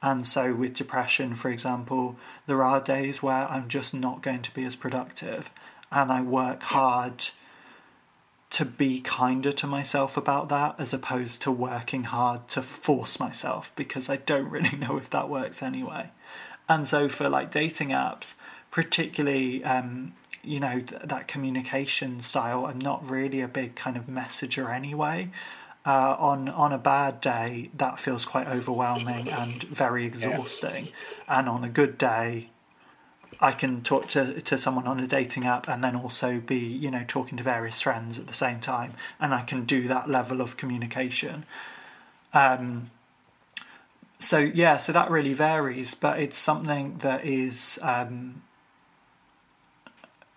And 0.02 0.26
so 0.26 0.54
with 0.54 0.74
depression 0.74 1.36
for 1.36 1.50
example 1.50 2.16
there 2.48 2.64
are 2.64 2.80
days 2.80 3.22
where 3.22 3.48
i'm 3.52 3.68
just 3.68 3.94
not 3.94 4.22
going 4.22 4.42
to 4.44 4.54
be 4.54 4.64
as 4.64 4.76
productive. 4.76 5.50
And 5.92 6.12
i 6.12 6.22
work 6.22 6.64
hard 6.64 7.30
to 8.52 8.66
be 8.66 9.00
kinder 9.02 9.52
to 9.52 9.68
myself 9.68 10.18
about 10.18 10.50
that 10.50 10.76
as 10.80 10.94
opposed 10.94 11.42
to 11.44 11.52
working 11.52 12.06
hard 12.06 12.48
to 12.48 12.62
force 12.62 13.20
myself 13.20 13.72
because 13.76 14.10
I 14.10 14.18
don't 14.18 14.50
really 14.56 14.78
know 14.78 14.98
if 14.98 15.10
that 15.12 15.30
works 15.30 15.62
anyway. 15.62 16.10
And 16.68 16.88
so 16.88 17.10
for 17.10 17.30
like 17.30 17.52
dating 17.52 17.90
apps, 17.90 18.36
particularly 18.72 19.64
um, 19.64 20.14
you 20.44 20.60
know 20.60 20.80
th- 20.80 21.02
that 21.04 21.28
communication 21.28 22.22
style, 22.22 22.66
I'm 22.66 22.80
not 22.80 23.10
really 23.10 23.42
a 23.42 23.48
big 23.48 23.76
kind 23.76 23.98
of 23.98 24.08
messenger 24.08 24.70
anyway. 24.70 25.30
Uh, 25.86 26.16
on 26.20 26.50
on 26.50 26.74
a 26.74 26.78
bad 26.78 27.22
day, 27.22 27.70
that 27.78 28.00
feels 28.00 28.26
quite 28.26 28.48
overwhelming 28.48 29.30
and 29.30 29.64
very 29.64 30.06
exhausting. 30.06 30.90
And 31.28 31.48
on 31.48 31.64
a 31.64 31.70
good 31.70 31.98
day, 31.98 32.50
I 33.42 33.54
can 33.54 33.82
talk 33.82 34.08
to, 34.10 34.42
to 34.42 34.58
someone 34.58 34.86
on 34.88 35.00
a 35.00 35.08
dating 35.08 35.46
app 35.46 35.70
and 35.70 35.84
then 35.84 35.96
also 35.96 36.40
be, 36.40 36.58
you 36.58 36.92
know, 36.92 37.06
talking 37.08 37.38
to 37.38 37.44
various 37.44 37.82
friends 37.82 38.20
at 38.20 38.28
the 38.28 38.34
same 38.34 38.60
time. 38.60 38.94
And 39.20 39.34
I 39.34 39.42
can 39.42 39.64
do 39.64 39.88
that 39.88 40.10
level 40.10 40.42
of 40.42 40.58
communication. 40.58 41.46
Um, 42.34 42.92
so, 44.20 44.40
yeah, 44.40 44.78
so 44.78 44.92
that 44.92 45.10
really 45.10 45.34
varies, 45.34 45.96
but 45.96 46.20
it's 46.20 46.38
something 46.38 46.98
that 46.98 47.26
is, 47.26 47.80
um, 47.82 48.42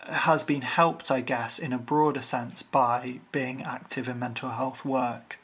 has 0.09 0.43
been 0.43 0.63
helped, 0.63 1.11
I 1.11 1.21
guess, 1.21 1.59
in 1.59 1.73
a 1.73 1.79
broader 1.79 2.23
sense 2.23 2.63
by 2.63 3.21
being 3.31 3.63
active 3.63 4.09
in 4.09 4.19
mental 4.19 4.51
health 4.51 4.85
work. 4.85 5.39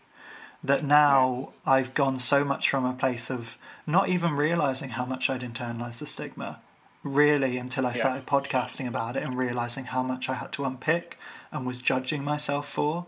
That 0.64 0.84
now 0.84 1.52
I've 1.64 1.94
gone 1.94 2.18
so 2.18 2.44
much 2.44 2.68
from 2.68 2.84
a 2.84 2.92
place 2.92 3.30
of 3.30 3.56
not 3.86 4.08
even 4.08 4.34
realizing 4.36 4.90
how 4.90 5.04
much 5.04 5.30
I'd 5.30 5.42
internalized 5.42 6.00
the 6.00 6.06
stigma 6.06 6.60
really 7.04 7.56
until 7.56 7.86
I 7.86 7.92
started 7.92 8.26
podcasting 8.26 8.88
about 8.88 9.16
it 9.16 9.22
and 9.22 9.38
realizing 9.38 9.84
how 9.84 10.02
much 10.02 10.28
I 10.28 10.34
had 10.34 10.52
to 10.52 10.64
unpick 10.64 11.16
and 11.52 11.64
was 11.64 11.78
judging 11.78 12.24
myself 12.24 12.68
for, 12.68 13.06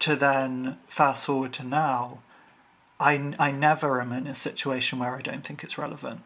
to 0.00 0.14
then 0.14 0.78
fast 0.88 1.26
forward 1.26 1.52
to 1.54 1.64
now, 1.64 2.20
I, 2.98 3.34
I 3.38 3.50
never 3.50 4.00
am 4.00 4.12
in 4.12 4.26
a 4.26 4.34
situation 4.34 4.98
where 4.98 5.16
I 5.16 5.22
don't 5.22 5.44
think 5.44 5.64
it's 5.64 5.78
relevant. 5.78 6.20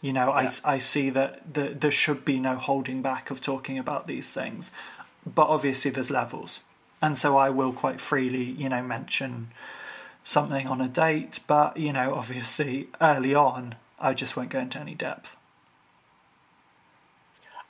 You 0.00 0.12
know, 0.12 0.28
yeah. 0.28 0.50
I, 0.64 0.74
I 0.74 0.78
see 0.78 1.10
that 1.10 1.54
the, 1.54 1.68
there 1.68 1.90
should 1.90 2.24
be 2.24 2.40
no 2.40 2.56
holding 2.56 3.02
back 3.02 3.30
of 3.30 3.40
talking 3.40 3.78
about 3.78 4.06
these 4.06 4.30
things, 4.30 4.70
but 5.26 5.48
obviously 5.48 5.90
there's 5.90 6.10
levels, 6.10 6.60
and 7.02 7.18
so 7.18 7.36
I 7.36 7.50
will 7.50 7.72
quite 7.72 8.00
freely, 8.00 8.44
you 8.44 8.68
know, 8.68 8.82
mention 8.82 9.50
something 10.22 10.66
on 10.66 10.80
a 10.80 10.88
date, 10.88 11.40
but 11.46 11.76
you 11.76 11.92
know, 11.92 12.14
obviously 12.14 12.88
early 13.00 13.34
on, 13.34 13.74
I 13.98 14.14
just 14.14 14.36
won't 14.36 14.50
go 14.50 14.58
into 14.60 14.78
any 14.78 14.94
depth. 14.94 15.36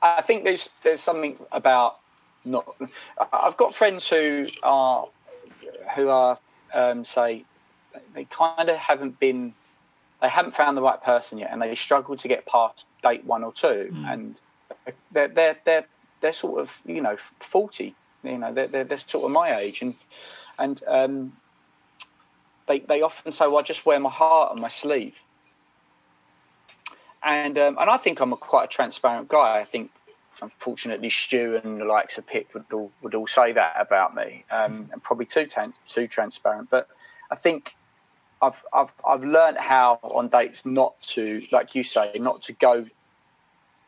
I 0.03 0.23
think 0.23 0.45
there's 0.45 0.71
there's 0.83 1.01
something 1.01 1.37
about 1.53 1.99
not. 2.45 2.75
I've 3.33 3.57
got 3.57 3.75
friends 3.75 4.09
who 4.09 4.47
are 4.63 5.09
who 5.95 6.09
are 6.09 6.39
um, 6.73 7.05
say 7.05 7.45
they 8.15 8.25
kind 8.25 8.69
of 8.69 8.77
haven't 8.77 9.19
been 9.19 9.55
they 10.21 10.29
haven't 10.29 10.55
found 10.55 10.77
the 10.77 10.83
right 10.83 11.03
person 11.03 11.39
yet, 11.39 11.51
and 11.53 11.61
they 11.61 11.75
struggle 11.75 12.17
to 12.17 12.29
get 12.29 12.47
past 12.47 12.87
date 13.03 13.25
one 13.25 13.45
or 13.45 13.53
two, 13.53 13.91
mm. 13.93 14.13
and 14.13 14.41
they're 15.13 15.29
they're 15.29 15.57
they're 15.65 15.87
they're 16.21 16.33
sort 16.33 16.61
of 16.61 16.81
you 16.85 17.01
know 17.01 17.17
forty, 17.41 17.95
you 18.23 18.39
know 18.39 18.53
they're 18.53 18.69
they're, 18.69 18.85
they're 18.85 18.99
sort 18.99 19.25
of 19.25 19.31
my 19.31 19.57
age, 19.57 19.83
and 19.83 19.95
and 20.59 20.83
um, 20.87 21.33
they 22.67 22.81
they 22.81 23.03
often 23.03 23.33
say, 23.33 23.47
"Well, 23.47 23.59
I 23.59 23.63
just 23.63 23.87
wear 23.87 23.99
my 24.01 24.11
heart 24.11 24.53
on 24.53 24.61
my 24.61 24.69
sleeve." 24.69 25.15
and 27.23 27.59
um, 27.59 27.77
and 27.79 27.91
I 27.91 27.97
think 27.97 28.21
I'm 28.21 28.33
a 28.33 28.37
quite 28.37 28.65
a 28.65 28.69
transparent 28.69 29.29
guy. 29.29 29.61
I 29.61 29.65
think 29.65 29.91
unfortunately 30.43 31.11
Stu 31.11 31.61
and 31.63 31.81
the 31.81 31.85
likes 31.85 32.17
of 32.17 32.27
Pip 32.27 32.49
would 32.55 32.65
all 32.73 32.91
would 33.03 33.15
all 33.15 33.27
say 33.27 33.53
that 33.53 33.77
about 33.79 34.15
me, 34.15 34.45
um, 34.51 34.89
and 34.93 35.03
probably 35.03 35.27
too 35.27 35.47
too 35.87 36.09
transparent. 36.09 36.71
But 36.71 36.89
I 37.31 37.37
think 37.37 37.77
I've 38.43 38.63
I've 38.73 38.93
I've 39.07 39.25
learned 39.25 39.59
how 39.59 39.99
on 40.03 40.29
dates 40.29 40.65
not 40.65 41.01
to, 41.03 41.43
like 41.53 41.75
you 41.75 41.85
say, 41.85 42.13
not 42.19 42.43
to 42.43 42.53
go. 42.55 42.87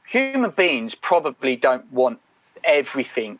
Human 0.06 0.50
beings 0.50 0.94
probably 0.94 1.56
don't 1.56 1.90
want 1.92 2.20
everything 2.64 3.38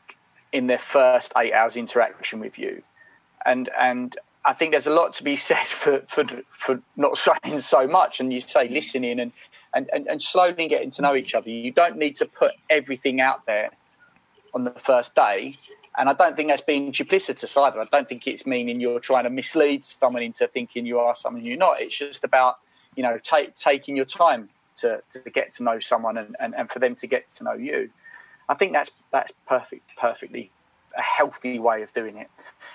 in 0.53 0.67
their 0.67 0.79
first 0.79 1.33
eight 1.37 1.53
hours 1.53 1.77
interaction 1.77 2.41
with 2.41 2.59
you, 2.59 2.83
and 3.45 3.69
and 3.79 4.17
I 4.45 4.55
think 4.55 4.73
there's 4.73 4.87
a 4.87 4.93
lot 4.95 5.13
to 5.15 5.25
be 5.25 5.37
said 5.49 5.67
for 5.67 6.01
for 6.09 6.25
for 6.51 6.81
not 6.97 7.19
saying 7.19 7.61
so 7.61 7.87
much, 7.87 8.21
and 8.21 8.33
you 8.33 8.41
say 8.41 8.69
listening 8.69 9.21
and 9.21 9.33
and, 9.75 9.89
and, 9.93 10.07
and 10.07 10.21
slowly 10.21 10.69
getting 10.69 10.91
to 10.91 11.03
know 11.03 11.15
each 11.15 11.35
other. 11.35 11.49
You 11.49 11.71
don't 11.71 11.97
need 11.97 12.17
to 12.17 12.27
put 12.27 12.53
everything 12.69 13.21
out 13.21 13.47
there 13.47 13.71
on 14.55 14.65
the 14.65 14.71
first 14.73 15.15
day. 15.15 15.57
And 15.99 16.09
I 16.09 16.15
don't 16.15 16.37
think 16.37 16.49
that's 16.49 16.63
being 16.63 16.91
duplicitous 16.91 17.61
either. 17.61 17.81
I 17.81 17.85
don't 17.85 18.09
think 18.09 18.27
it's 18.27 18.47
meaning 18.47 18.81
you're 18.81 19.01
trying 19.01 19.25
to 19.25 19.31
mislead 19.31 19.85
someone 19.85 20.23
into 20.23 20.47
thinking 20.49 20.87
you 20.87 20.99
are 20.99 21.15
someone 21.15 21.45
you're 21.45 21.59
not. 21.59 21.81
It's 21.81 21.97
just 21.97 22.25
about, 22.25 22.59
you 22.97 23.03
know, 23.03 23.19
take, 23.23 23.55
taking 23.55 23.97
your 23.97 24.07
time 24.07 24.49
to, 24.77 25.03
to 25.11 25.31
get 25.31 25.53
to 25.55 25.63
know 25.63 25.81
someone 25.81 26.17
and, 26.17 26.35
and, 26.41 26.55
and 26.55 26.71
for 26.71 26.79
them 26.79 26.95
to 26.97 27.07
get 27.07 27.33
to 27.35 27.45
know 27.45 27.53
you. 27.53 27.91
I 28.49 28.55
think 28.55 28.73
that's 28.73 28.91
that's 29.11 29.33
perfect, 29.47 29.97
perfectly 29.97 30.51
a 30.97 31.03
healthy 31.03 31.59
way 31.59 31.83
of 31.83 31.93
doing 31.95 32.17
it. 32.17 32.29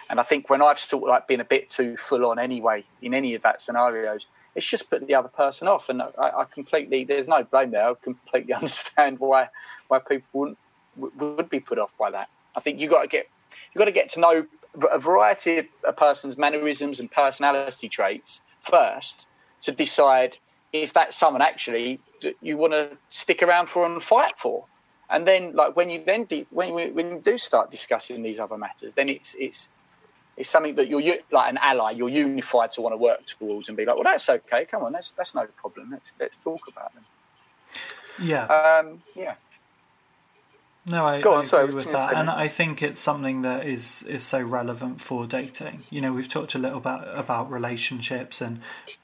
And 0.10 0.20
I 0.20 0.24
think 0.24 0.50
when 0.50 0.62
I've 0.62 0.80
sort 0.80 1.04
of 1.04 1.10
like 1.10 1.28
been 1.28 1.42
a 1.42 1.46
bit 1.46 1.70
too 1.70 1.98
full 1.98 2.26
on 2.26 2.40
anyway 2.40 2.84
in 3.02 3.14
any 3.14 3.36
of 3.36 3.44
that 3.44 3.62
scenarios, 3.62 4.28
it's 4.56 4.68
just 4.68 4.90
put 4.90 5.06
the 5.06 5.16
other 5.16 5.28
person 5.28 5.68
off. 5.68 5.90
And 5.90 6.02
I, 6.02 6.10
I 6.18 6.46
completely, 6.46 7.04
there's 7.04 7.28
no 7.28 7.44
blame 7.44 7.72
there. 7.72 7.90
I 7.90 7.94
completely 8.02 8.54
understand 8.62 9.20
why 9.20 9.50
why 9.88 10.00
people 10.00 10.28
wouldn't 10.34 10.58
would 10.98 11.50
be 11.50 11.60
put 11.60 11.78
off 11.78 11.92
by 12.00 12.12
that. 12.12 12.30
I 12.58 12.60
think 12.60 12.80
you 12.80 12.90
got 12.90 13.04
to 13.04 13.08
get 13.08 13.28
you 13.74 13.80
got 13.80 13.86
to 13.86 13.92
get 13.92 14.10
to 14.10 14.20
know 14.20 14.46
a 14.92 15.00
variety 15.00 15.60
of 15.60 15.66
a 15.88 15.94
person's 15.94 16.38
mannerisms 16.38 17.00
and 17.00 17.10
personality 17.10 17.88
traits 17.88 18.42
first 18.62 19.26
to 19.62 19.72
decide 19.72 20.38
if 20.74 20.92
that's 20.92 21.16
someone 21.16 21.42
actually 21.42 22.00
that 22.22 22.36
you 22.42 22.58
want 22.58 22.74
to 22.74 22.98
stick 23.10 23.42
around 23.42 23.68
for 23.68 23.86
and 23.86 24.02
fight 24.02 24.38
for. 24.38 24.66
And 25.10 25.26
then, 25.26 25.54
like 25.54 25.76
when 25.76 25.90
you 25.90 26.04
then 26.06 26.26
de- 26.26 26.48
when 26.50 26.78
you, 26.78 26.94
when 26.94 27.12
you 27.12 27.22
do 27.24 27.38
start 27.38 27.72
discussing 27.72 28.24
these 28.24 28.40
other 28.40 28.58
matters, 28.58 28.94
then 28.94 29.08
it's 29.08 29.36
it's 29.40 29.70
it's 30.36 30.50
something 30.50 30.76
that 30.76 30.88
you're 30.88 31.02
like 31.32 31.50
an 31.50 31.58
ally. 31.62 31.92
You're 31.92 32.10
unified 32.10 32.72
to 32.74 32.82
want 32.82 32.94
to 32.94 32.98
work 32.98 33.26
towards 33.26 33.70
and 33.70 33.78
be 33.78 33.86
like, 33.86 33.96
well, 33.96 34.04
that's 34.04 34.28
okay. 34.30 34.66
Come 34.66 34.84
on, 34.84 34.92
that's 34.92 35.12
that's 35.12 35.34
no 35.34 35.46
problem. 35.56 35.92
Let's 35.92 36.14
let's 36.20 36.38
talk 36.38 36.68
about 36.68 36.94
them. 36.94 37.06
Yeah. 38.22 38.46
Um, 38.46 39.02
yeah. 39.16 39.36
No, 40.90 41.06
I, 41.06 41.20
Go 41.22 41.34
on, 41.34 41.42
I 41.42 41.44
sorry, 41.44 41.66
agree 41.66 41.76
with 41.76 41.92
that, 41.92 42.16
and 42.16 42.30
I 42.30 42.48
think 42.48 42.82
it's 42.82 43.02
something 43.02 43.42
that 43.42 43.66
is 43.66 44.04
is 44.04 44.24
so 44.24 44.42
relevant 44.42 45.02
for 45.02 45.28
dating. 45.28 45.82
You 45.90 46.00
know, 46.00 46.14
we've 46.14 46.30
talked 46.30 46.56
a 46.56 46.60
little 46.60 46.80
bit 46.80 47.00
about 47.14 47.52
relationships, 47.52 48.40
and 48.40 48.62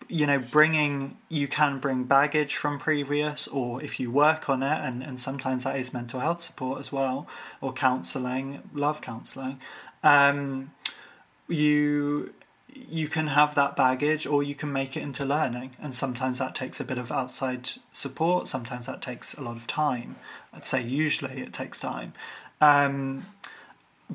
you 0.08 0.26
know, 0.26 0.40
bringing 0.40 1.18
you 1.28 1.48
can 1.50 1.80
bring 1.80 2.06
baggage 2.06 2.56
from 2.56 2.80
previous, 2.80 3.50
or 3.50 3.84
if 3.84 4.00
you 4.00 4.12
work 4.12 4.50
on 4.50 4.64
it, 4.64 4.80
and 4.82 5.04
and 5.04 5.20
sometimes 5.20 5.66
that 5.66 5.78
is 5.78 5.92
mental 5.92 6.22
health 6.22 6.42
support 6.42 6.80
as 6.80 6.94
well, 6.94 7.28
or 7.60 7.74
counselling, 7.74 8.62
love 8.74 9.02
counselling. 9.02 9.60
Um, 10.04 10.72
you 11.50 12.34
you 12.76 13.08
can 13.08 13.28
have 13.28 13.54
that 13.56 13.76
baggage 13.76 14.26
or 14.26 14.42
you 14.42 14.56
can 14.56 14.72
make 14.72 14.98
it 14.98 15.04
into 15.04 15.24
learning 15.24 15.70
and 15.80 15.94
sometimes 15.94 16.40
that 16.40 16.56
takes 16.56 16.80
a 16.80 16.84
bit 16.84 16.98
of 16.98 17.12
outside 17.12 17.70
support 17.92 18.48
sometimes 18.48 18.88
that 18.88 19.00
takes 19.00 19.36
a 19.36 19.42
lot 19.42 19.56
of 19.56 19.68
time 19.68 20.16
i'd 20.54 20.66
say 20.66 20.82
usually 20.82 21.42
it 21.42 21.54
takes 21.54 21.80
time. 21.80 22.14
Um, 22.62 23.26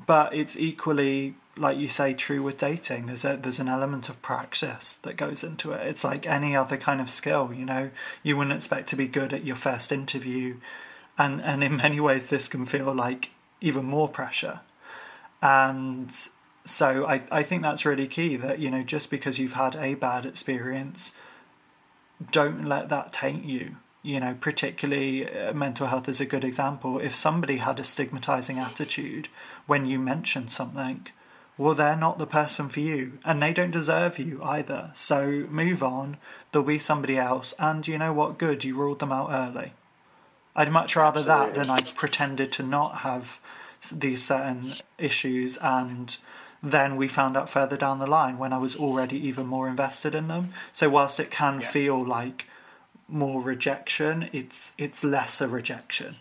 but 0.07 0.35
it's 0.35 0.57
equally 0.57 1.35
like 1.57 1.79
you 1.79 1.89
say 1.89 2.15
true 2.15 2.43
with 2.43 2.59
dating. 2.59 3.07
There's 3.07 3.25
a 3.25 3.37
there's 3.37 3.59
an 3.59 3.69
element 3.69 4.09
of 4.09 4.21
practice 4.23 4.95
that 5.03 5.17
goes 5.17 5.43
into 5.43 5.73
it. 5.73 5.87
It's 5.87 6.05
like 6.05 6.27
any 6.27 6.55
other 6.55 6.77
kind 6.77 7.01
of 7.01 7.11
skill 7.11 7.53
you 7.53 7.65
know? 7.65 7.91
You 8.23 8.37
wouldn't 8.37 8.55
expect 8.55 8.89
to 8.91 8.97
be 8.97 9.09
good 9.09 9.33
at 9.33 9.45
your 9.45 9.57
first 9.57 9.93
interview 9.93 10.57
and 11.17 11.43
and 11.43 11.63
in 11.65 11.77
many 11.85 12.01
ways 12.01 12.29
this 12.29 12.49
can 12.49 12.65
feel 12.65 12.95
like 12.95 13.31
even 13.61 13.85
more 13.85 14.09
pressure. 14.09 14.61
And 15.43 16.11
so 16.65 17.07
I, 17.07 17.23
I 17.31 17.43
think 17.43 17.63
that's 17.63 17.85
really 17.85 18.07
key 18.07 18.37
that 18.37 18.59
you 18.59 18.71
know 18.71 18.83
just 18.83 19.11
because 19.11 19.39
you've 19.39 19.55
had 19.55 19.75
a 19.77 19.95
bad 19.95 20.27
experience 20.27 21.13
don't 22.31 22.65
let 22.65 22.89
that 22.89 23.13
taint 23.13 23.45
you 23.45 23.77
you 24.03 24.21
know 24.21 24.37
particularly 24.41 25.29
uh, 25.29 25.53
mental 25.55 25.87
health 25.87 26.09
is 26.09 26.21
a 26.21 26.27
good 26.27 26.45
example 26.45 26.99
if 26.99 27.15
somebody 27.15 27.57
had 27.57 27.81
a 27.81 27.85
stigmatizing 27.85 28.59
attitude 28.59 29.29
when 29.67 29.87
you 29.87 29.99
mention 29.99 30.49
something 30.49 31.07
well 31.57 31.75
they're 31.75 31.97
not 31.97 32.19
the 32.19 32.27
person 32.27 32.69
for 32.69 32.81
you 32.81 33.19
and 33.25 33.43
they 33.43 33.53
don't 33.53 33.73
deserve 33.73 34.19
you 34.19 34.41
either 34.43 34.91
so 34.95 35.47
move 35.51 35.83
on 35.83 36.17
there'll 36.53 36.67
be 36.67 36.79
somebody 36.79 37.19
else 37.19 37.55
and 37.59 37.89
you 37.89 37.99
know 37.99 38.13
what 38.13 38.39
good 38.39 38.65
you 38.65 38.75
ruled 38.75 39.01
them 39.01 39.13
out 39.13 39.31
early 39.31 39.73
i'd 40.57 40.71
much 40.71 40.95
rather 40.95 41.21
Absolutely. 41.21 41.47
that 41.47 41.55
than 41.55 41.71
i 41.71 41.81
pretended 41.81 42.53
to 42.53 42.63
not 42.63 42.99
have 42.99 43.41
these 43.93 44.25
certain 44.25 44.75
issues 44.99 45.57
and 45.59 46.17
then 46.63 46.97
we 46.97 47.07
found 47.07 47.37
out 47.37 47.49
further 47.49 47.77
down 47.77 47.99
the 47.99 48.07
line 48.07 48.39
when 48.39 48.53
I 48.53 48.59
was 48.59 48.75
already 48.75 49.17
even 49.29 49.47
more 49.47 49.69
invested 49.69 50.15
in 50.15 50.29
them. 50.29 50.53
So 50.73 50.89
whilst 50.89 51.21
it 51.21 51.31
can 51.31 51.61
yeah. 51.61 51.69
feel 51.69 52.05
like 52.05 52.47
more 53.09 53.41
rejection, 53.41 54.29
it's 54.33 54.73
it's 54.79 55.03
less 55.03 55.41
a 55.41 55.49
rejection. 55.49 56.17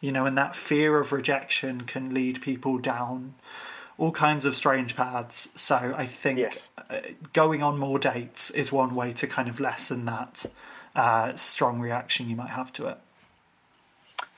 You 0.00 0.12
know, 0.12 0.26
and 0.26 0.38
that 0.38 0.54
fear 0.54 1.00
of 1.00 1.12
rejection 1.12 1.82
can 1.82 2.14
lead 2.14 2.40
people 2.40 2.78
down 2.78 3.34
all 3.98 4.12
kinds 4.12 4.44
of 4.44 4.54
strange 4.54 4.94
paths. 4.96 5.48
So 5.56 5.94
I 5.96 6.06
think 6.06 6.38
yes. 6.38 6.70
Uh, 6.88 7.00
going 7.32 7.62
on 7.62 7.78
more 7.78 7.98
dates 7.98 8.50
is 8.50 8.72
one 8.72 8.94
way 8.94 9.12
to 9.14 9.26
kind 9.26 9.48
of 9.48 9.60
lessen 9.60 10.04
that 10.06 10.46
uh, 10.94 11.34
strong 11.34 11.80
reaction 11.80 12.30
you 12.30 12.36
might 12.36 12.50
have 12.50 12.72
to 12.74 12.86
it. 12.86 12.98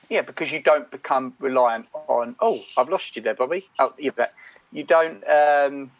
Yeah, 0.09 0.21
because 0.21 0.51
you 0.51 0.61
don't 0.61 0.91
become 0.91 1.33
reliant 1.39 1.85
on. 1.93 2.35
Oh, 2.41 2.61
I've 2.75 2.89
lost 2.89 3.15
you 3.15 3.21
there, 3.21 3.35
Bobby. 3.35 3.69
Oh, 3.79 3.93
bet. 4.15 4.33
you 4.73 4.83
don't 4.83 5.23
um, 5.29 5.91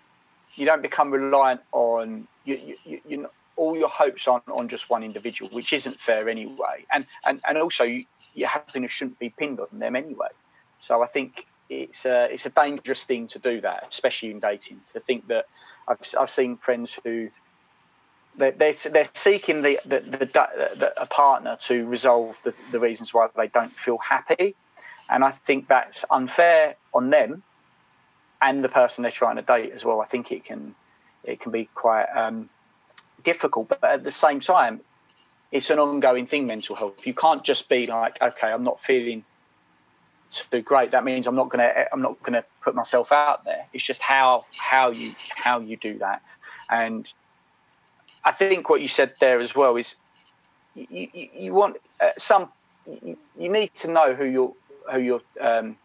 you 0.55 0.65
don't 0.65 0.81
become 0.81 1.11
reliant 1.11 1.61
on 1.71 2.27
you, 2.43 2.75
you, 2.83 3.01
you 3.07 3.17
know, 3.17 3.29
all 3.55 3.77
your 3.77 3.89
hopes 3.89 4.27
on 4.27 4.41
on 4.47 4.67
just 4.67 4.89
one 4.89 5.03
individual, 5.03 5.49
which 5.51 5.73
isn't 5.73 5.99
fair 5.99 6.29
anyway. 6.29 6.85
And 6.93 7.05
and 7.25 7.41
and 7.47 7.57
also 7.57 7.83
you, 7.83 8.05
your 8.33 8.49
happiness 8.49 8.91
shouldn't 8.91 9.19
be 9.19 9.29
pinned 9.29 9.59
on 9.59 9.79
them 9.79 9.95
anyway. 9.95 10.29
So 10.79 11.03
I 11.03 11.07
think 11.07 11.45
it's 11.69 12.05
a, 12.05 12.25
it's 12.31 12.45
a 12.45 12.49
dangerous 12.49 13.05
thing 13.05 13.27
to 13.27 13.39
do 13.39 13.61
that, 13.61 13.87
especially 13.89 14.31
in 14.31 14.39
dating. 14.39 14.81
To 14.93 14.99
think 14.99 15.27
that 15.27 15.45
I've 15.87 15.99
I've 16.19 16.29
seen 16.29 16.57
friends 16.57 16.99
who 17.03 17.29
they're, 18.35 18.51
they're, 18.51 18.73
they're 18.91 19.09
seeking 19.13 19.61
the, 19.61 19.79
the, 19.85 19.99
the, 19.99 20.17
the, 20.17 20.93
a 21.01 21.05
partner 21.05 21.57
to 21.61 21.85
resolve 21.85 22.37
the, 22.43 22.53
the 22.71 22.79
reasons 22.79 23.13
why 23.13 23.27
they 23.35 23.47
don't 23.47 23.73
feel 23.73 23.97
happy. 23.97 24.55
And 25.09 25.23
I 25.23 25.31
think 25.31 25.67
that's 25.67 26.05
unfair 26.09 26.75
on 26.93 27.09
them 27.09 27.43
and 28.41 28.63
the 28.63 28.69
person 28.69 29.01
they're 29.01 29.11
trying 29.11 29.35
to 29.35 29.41
date 29.41 29.71
as 29.73 29.83
well. 29.83 30.01
I 30.01 30.05
think 30.05 30.31
it 30.31 30.45
can 30.45 30.75
it 31.23 31.39
can 31.39 31.51
be 31.51 31.69
quite 31.75 32.05
um, 32.15 32.49
difficult, 33.23 33.69
but 33.69 33.83
at 33.83 34.03
the 34.03 34.11
same 34.11 34.39
time, 34.39 34.81
it's 35.51 35.69
an 35.69 35.79
ongoing 35.79 36.25
thing. 36.25 36.47
Mental 36.47 36.75
health. 36.75 37.05
You 37.05 37.13
can't 37.13 37.43
just 37.43 37.69
be 37.69 37.87
like, 37.87 38.21
okay, 38.21 38.51
I'm 38.51 38.63
not 38.63 38.79
feeling 38.79 39.23
too 40.31 40.61
great. 40.61 40.91
That 40.91 41.03
means 41.03 41.27
I'm 41.27 41.35
not 41.35 41.49
gonna 41.49 41.85
I'm 41.91 42.01
not 42.01 42.21
gonna 42.23 42.43
put 42.61 42.75
myself 42.75 43.11
out 43.11 43.43
there. 43.45 43.67
It's 43.73 43.83
just 43.83 44.01
how 44.01 44.45
how 44.55 44.91
you 44.91 45.13
how 45.35 45.59
you 45.59 45.77
do 45.77 45.97
that, 45.99 46.21
and 46.69 47.11
I 48.23 48.31
think 48.31 48.69
what 48.69 48.81
you 48.81 48.87
said 48.87 49.13
there 49.19 49.39
as 49.41 49.55
well 49.55 49.75
is 49.75 49.95
you, 50.75 51.07
you, 51.13 51.29
you 51.33 51.53
want 51.53 51.77
uh, 51.99 52.11
some. 52.17 52.49
You, 52.85 53.17
you 53.37 53.49
need 53.49 53.75
to 53.75 53.91
know 53.91 54.13
who 54.13 54.25
you're 54.25 54.53
who 54.91 54.99
you're 54.99 55.21
um, 55.39 55.77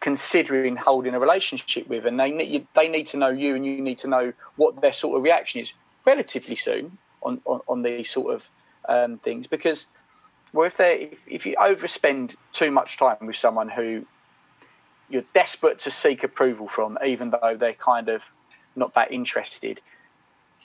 considering 0.00 0.76
holding 0.76 1.14
a 1.14 1.20
relationship 1.20 1.86
with, 1.88 2.06
and 2.06 2.18
they 2.18 2.30
need 2.30 2.66
they 2.74 2.88
need 2.88 3.06
to 3.08 3.16
know 3.16 3.28
you, 3.28 3.54
and 3.54 3.64
you 3.64 3.80
need 3.80 3.98
to 3.98 4.08
know 4.08 4.32
what 4.56 4.80
their 4.80 4.92
sort 4.92 5.16
of 5.16 5.22
reaction 5.22 5.60
is 5.60 5.72
relatively 6.06 6.56
soon 6.56 6.98
on 7.22 7.40
on, 7.44 7.60
on 7.68 7.82
these 7.82 8.10
sort 8.10 8.34
of 8.34 8.48
um, 8.88 9.18
things 9.18 9.46
because. 9.46 9.86
Well, 10.52 10.66
if 10.66 10.78
they 10.78 11.10
if, 11.12 11.22
if 11.28 11.46
you 11.46 11.54
overspend 11.60 12.34
too 12.52 12.72
much 12.72 12.96
time 12.96 13.24
with 13.24 13.36
someone 13.36 13.68
who 13.68 14.04
you're 15.08 15.24
desperate 15.32 15.78
to 15.80 15.92
seek 15.92 16.24
approval 16.24 16.66
from, 16.66 16.98
even 17.04 17.30
though 17.30 17.56
they're 17.56 17.72
kind 17.74 18.08
of 18.08 18.24
not 18.74 18.94
that 18.94 19.12
interested, 19.12 19.80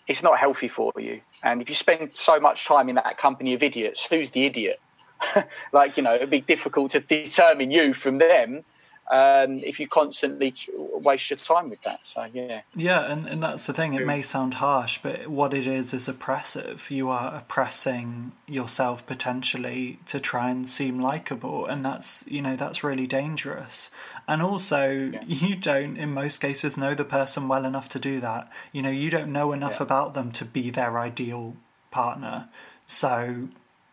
it's 0.07 0.23
not 0.23 0.39
healthy 0.39 0.67
for 0.67 0.93
you. 0.97 1.21
And 1.43 1.61
if 1.61 1.69
you 1.69 1.75
spend 1.75 2.11
so 2.13 2.39
much 2.39 2.65
time 2.65 2.89
in 2.89 2.95
that 2.95 3.17
company 3.17 3.53
of 3.53 3.63
idiots, 3.63 4.05
who's 4.05 4.31
the 4.31 4.45
idiot? 4.45 4.79
like, 5.73 5.97
you 5.97 6.03
know, 6.03 6.13
it'd 6.13 6.29
be 6.29 6.41
difficult 6.41 6.91
to 6.91 6.99
determine 6.99 7.71
you 7.71 7.93
from 7.93 8.19
them 8.19 8.63
um, 9.11 9.59
if 9.59 9.79
you 9.79 9.87
constantly 9.87 10.53
waste 10.75 11.29
your 11.29 11.37
time 11.37 11.69
with 11.69 11.81
that. 11.83 12.05
So 12.05 12.27
yeah, 12.33 12.61
yeah, 12.75 13.11
and, 13.11 13.27
and 13.27 13.43
that's 13.43 13.67
the 13.67 13.73
thing. 13.73 13.93
It 13.93 14.05
may 14.05 14.21
sound 14.21 14.55
harsh, 14.55 14.99
but 15.03 15.27
what 15.27 15.53
it 15.53 15.67
is 15.67 15.93
is 15.93 16.07
oppressive. 16.07 16.89
You 16.89 17.09
are 17.09 17.35
oppressing 17.35 18.31
yourself 18.47 19.05
potentially 19.05 19.99
to 20.07 20.19
try 20.19 20.49
and 20.49 20.67
seem 20.67 20.99
likable, 20.99 21.65
and 21.65 21.85
that's 21.85 22.23
you 22.27 22.41
know 22.41 22.55
that's 22.55 22.83
really 22.83 23.07
dangerous. 23.07 23.91
And 24.27 24.41
also, 24.41 24.91
yeah. 24.91 25.23
you 25.27 25.55
don't 25.55 25.97
in 25.97 26.13
most 26.13 26.39
cases 26.39 26.77
know 26.77 26.95
the 26.95 27.05
person 27.05 27.47
well 27.47 27.65
enough 27.65 27.89
to 27.89 27.99
do 27.99 28.19
that. 28.21 28.49
You 28.71 28.81
know, 28.81 28.89
you 28.89 29.09
don't 29.09 29.31
know 29.31 29.51
enough 29.51 29.77
yeah. 29.79 29.83
about 29.83 30.13
them 30.15 30.31
to 30.33 30.45
be 30.45 30.69
their 30.69 30.97
ideal 30.97 31.55
partner. 31.91 32.49
So 32.87 33.49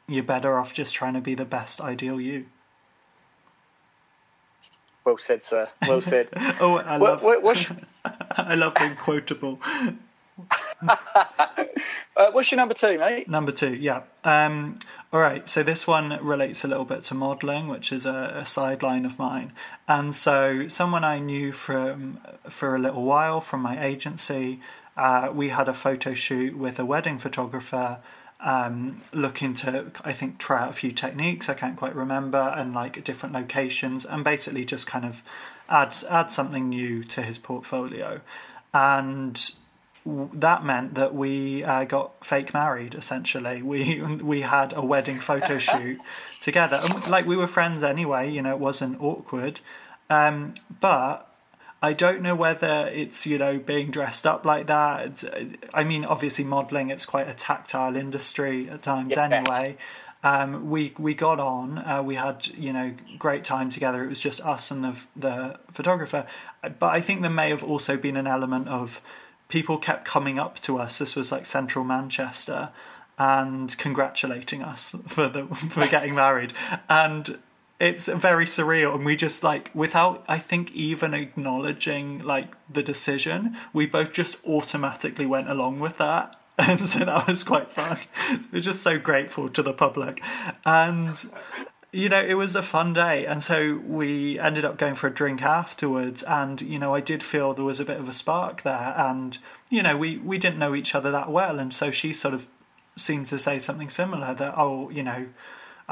you're 0.08 0.24
better 0.24 0.58
off 0.58 0.72
just 0.74 0.94
trying 0.94 1.14
to 1.14 1.20
be 1.20 1.34
the 1.34 1.44
best 1.44 1.80
ideal 1.80 2.20
you. 2.20 2.46
Well 5.04 5.18
said, 5.18 5.42
sir. 5.42 5.68
Well 5.86 6.00
said. 6.00 6.28
oh, 6.60 6.76
I 6.76 6.96
love. 6.96 7.22
What, 7.22 7.42
what, 7.42 7.70
I 8.30 8.54
love 8.54 8.74
being 8.74 8.96
quotable. 8.96 9.60
uh, 10.88 12.30
what's 12.32 12.50
your 12.50 12.56
number 12.56 12.74
two, 12.74 12.98
mate? 12.98 13.28
Number 13.28 13.52
two, 13.52 13.74
yeah. 13.74 14.02
Um, 14.24 14.76
all 15.12 15.20
right, 15.20 15.48
so 15.48 15.62
this 15.62 15.86
one 15.86 16.18
relates 16.24 16.64
a 16.64 16.68
little 16.68 16.84
bit 16.84 17.04
to 17.04 17.14
modelling, 17.14 17.68
which 17.68 17.92
is 17.92 18.06
a, 18.06 18.32
a 18.36 18.46
sideline 18.46 19.04
of 19.04 19.18
mine. 19.18 19.52
And 19.88 20.14
so, 20.14 20.68
someone 20.68 21.04
I 21.04 21.18
knew 21.18 21.52
from 21.52 22.18
for 22.48 22.74
a 22.74 22.78
little 22.78 23.04
while 23.04 23.40
from 23.40 23.60
my 23.60 23.82
agency, 23.84 24.60
uh, 24.96 25.30
we 25.34 25.48
had 25.48 25.68
a 25.68 25.74
photo 25.74 26.14
shoot 26.14 26.56
with 26.56 26.78
a 26.78 26.84
wedding 26.84 27.18
photographer 27.18 28.00
um, 28.42 29.00
looking 29.12 29.54
to, 29.54 29.90
I 30.04 30.12
think, 30.12 30.38
try 30.38 30.62
out 30.62 30.70
a 30.70 30.72
few 30.72 30.92
techniques. 30.92 31.48
I 31.48 31.54
can't 31.54 31.76
quite 31.76 31.94
remember, 31.94 32.52
and 32.56 32.74
like 32.74 33.02
different 33.04 33.34
locations, 33.34 34.04
and 34.04 34.24
basically 34.24 34.64
just 34.64 34.86
kind 34.86 35.04
of 35.04 35.22
add 35.68 35.96
add 36.10 36.32
something 36.32 36.68
new 36.68 37.04
to 37.04 37.22
his 37.22 37.38
portfolio. 37.38 38.20
And 38.74 39.40
that 40.04 40.64
meant 40.64 40.94
that 40.94 41.14
we 41.14 41.62
uh, 41.62 41.84
got 41.84 42.24
fake 42.24 42.52
married. 42.52 42.94
Essentially, 42.94 43.62
we 43.62 44.02
we 44.22 44.40
had 44.40 44.72
a 44.76 44.84
wedding 44.84 45.20
photo 45.20 45.58
shoot 45.70 46.00
together, 46.40 46.80
and 46.82 47.06
like 47.06 47.26
we 47.26 47.36
were 47.36 47.46
friends 47.46 47.82
anyway. 47.82 48.30
You 48.30 48.42
know, 48.42 48.50
it 48.50 48.58
wasn't 48.58 49.00
awkward, 49.00 49.60
um, 50.10 50.54
but 50.80 51.31
I 51.82 51.94
don't 51.94 52.22
know 52.22 52.36
whether 52.36 52.88
it's 52.94 53.26
you 53.26 53.38
know 53.38 53.58
being 53.58 53.90
dressed 53.90 54.26
up 54.26 54.46
like 54.46 54.68
that. 54.68 55.24
I 55.74 55.82
mean, 55.82 56.04
obviously 56.04 56.44
modelling 56.44 56.90
it's 56.90 57.04
quite 57.04 57.28
a 57.28 57.34
tactile 57.34 57.96
industry 57.96 58.70
at 58.70 58.82
times 58.82 59.14
yeah. 59.16 59.24
anyway. 59.24 59.76
Um, 60.22 60.70
we 60.70 60.94
we 60.96 61.14
got 61.14 61.40
on. 61.40 61.78
Uh, 61.78 62.02
we 62.04 62.14
had 62.14 62.46
you 62.46 62.72
know 62.72 62.94
great 63.18 63.42
time 63.42 63.68
together. 63.68 64.04
It 64.04 64.08
was 64.08 64.20
just 64.20 64.40
us 64.40 64.70
and 64.70 64.84
the 64.84 65.04
the 65.16 65.58
photographer. 65.72 66.24
But 66.62 66.92
I 66.92 67.00
think 67.00 67.22
there 67.22 67.30
may 67.30 67.50
have 67.50 67.64
also 67.64 67.96
been 67.96 68.16
an 68.16 68.28
element 68.28 68.68
of 68.68 69.02
people 69.48 69.76
kept 69.76 70.04
coming 70.04 70.38
up 70.38 70.60
to 70.60 70.78
us. 70.78 70.98
This 70.98 71.16
was 71.16 71.32
like 71.32 71.46
central 71.46 71.84
Manchester 71.84 72.70
and 73.18 73.76
congratulating 73.76 74.62
us 74.62 74.94
for 75.08 75.28
the 75.28 75.46
for 75.46 75.86
getting 75.88 76.14
married 76.14 76.52
and 76.88 77.38
it's 77.82 78.06
very 78.06 78.44
surreal 78.44 78.94
and 78.94 79.04
we 79.04 79.16
just 79.16 79.42
like 79.42 79.70
without 79.74 80.24
i 80.28 80.38
think 80.38 80.70
even 80.72 81.12
acknowledging 81.12 82.18
like 82.20 82.54
the 82.72 82.82
decision 82.82 83.56
we 83.72 83.86
both 83.86 84.12
just 84.12 84.36
automatically 84.46 85.26
went 85.26 85.48
along 85.48 85.80
with 85.80 85.98
that. 85.98 86.36
And 86.58 86.80
so 86.80 86.98
that 87.00 87.26
was 87.26 87.44
quite 87.44 87.72
fun. 87.72 87.96
We're 88.52 88.60
just 88.60 88.82
so 88.82 88.98
grateful 88.98 89.48
to 89.48 89.62
the 89.62 89.72
public. 89.72 90.22
And 90.66 91.16
you 91.92 92.08
know 92.10 92.22
it 92.22 92.34
was 92.34 92.54
a 92.54 92.62
fun 92.62 92.92
day. 92.92 93.24
And 93.26 93.42
so 93.42 93.80
we 93.86 94.38
ended 94.38 94.64
up 94.64 94.76
going 94.76 94.94
for 94.94 95.06
a 95.06 95.10
drink 95.10 95.42
afterwards. 95.42 96.22
And 96.22 96.60
you 96.60 96.78
know 96.78 96.94
i 96.94 97.00
did 97.00 97.22
feel 97.22 97.54
there 97.54 97.64
was 97.64 97.80
a 97.80 97.86
bit 97.86 97.96
of 97.96 98.08
a 98.08 98.12
spark 98.12 98.62
there. 98.62 98.94
And 98.96 99.38
you 99.70 99.82
know 99.82 99.96
we 99.96 100.18
we 100.18 100.36
didn't 100.36 100.58
know 100.58 100.74
each 100.74 100.94
other 100.94 101.10
that 101.10 101.30
well. 101.30 101.58
And 101.58 101.72
so 101.72 101.90
she 101.90 102.12
sort 102.12 102.34
of 102.34 102.46
seemed 102.96 103.28
to 103.28 103.38
say 103.38 103.58
something 103.58 103.88
similar 103.88 104.34
that 104.34 104.54
oh 104.56 104.90
you 104.90 105.02
know 105.02 105.28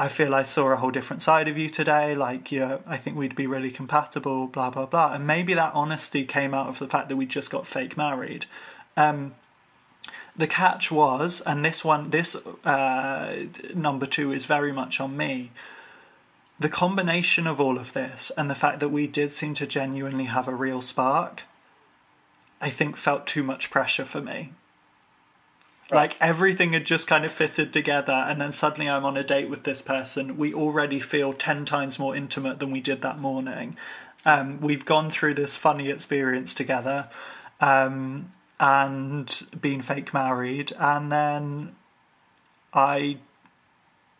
I 0.01 0.07
feel 0.07 0.33
I 0.33 0.41
saw 0.41 0.71
a 0.71 0.77
whole 0.77 0.89
different 0.89 1.21
side 1.21 1.47
of 1.47 1.59
you 1.59 1.69
today. 1.69 2.15
Like, 2.15 2.51
yeah, 2.51 2.79
I 2.87 2.97
think 2.97 3.15
we'd 3.15 3.35
be 3.35 3.45
really 3.45 3.69
compatible, 3.69 4.47
blah, 4.47 4.71
blah, 4.71 4.87
blah. 4.87 5.13
And 5.13 5.27
maybe 5.27 5.53
that 5.53 5.75
honesty 5.75 6.25
came 6.25 6.55
out 6.55 6.69
of 6.69 6.79
the 6.79 6.87
fact 6.87 7.07
that 7.09 7.17
we 7.17 7.27
just 7.27 7.51
got 7.51 7.67
fake 7.67 7.95
married. 7.95 8.47
Um, 8.97 9.35
the 10.35 10.47
catch 10.47 10.89
was, 10.91 11.41
and 11.45 11.63
this 11.63 11.85
one, 11.85 12.09
this 12.09 12.35
uh, 12.65 13.43
number 13.75 14.07
two 14.07 14.31
is 14.31 14.45
very 14.45 14.71
much 14.71 14.99
on 14.99 15.15
me. 15.15 15.51
The 16.59 16.69
combination 16.69 17.45
of 17.45 17.61
all 17.61 17.77
of 17.77 17.93
this 17.93 18.31
and 18.35 18.49
the 18.49 18.55
fact 18.55 18.79
that 18.79 18.89
we 18.89 19.05
did 19.05 19.31
seem 19.31 19.53
to 19.53 19.67
genuinely 19.67 20.25
have 20.25 20.47
a 20.47 20.55
real 20.55 20.81
spark, 20.81 21.43
I 22.59 22.71
think 22.71 22.97
felt 22.97 23.27
too 23.27 23.43
much 23.43 23.69
pressure 23.69 24.05
for 24.05 24.19
me. 24.19 24.53
Like 25.91 26.15
everything 26.21 26.73
had 26.73 26.85
just 26.85 27.07
kind 27.07 27.25
of 27.25 27.31
fitted 27.31 27.73
together, 27.73 28.13
and 28.13 28.39
then 28.39 28.53
suddenly 28.53 28.89
I'm 28.89 29.03
on 29.03 29.17
a 29.17 29.23
date 29.23 29.49
with 29.49 29.63
this 29.63 29.81
person. 29.81 30.37
We 30.37 30.53
already 30.53 30.99
feel 30.99 31.33
10 31.33 31.65
times 31.65 31.99
more 31.99 32.15
intimate 32.15 32.59
than 32.59 32.71
we 32.71 32.79
did 32.79 33.01
that 33.01 33.19
morning. 33.19 33.75
Um, 34.25 34.61
we've 34.61 34.85
gone 34.85 35.09
through 35.09 35.33
this 35.33 35.57
funny 35.57 35.89
experience 35.89 36.53
together 36.53 37.09
um, 37.59 38.31
and 38.59 39.43
been 39.59 39.81
fake 39.81 40.13
married, 40.13 40.71
and 40.79 41.11
then 41.11 41.75
I 42.73 43.17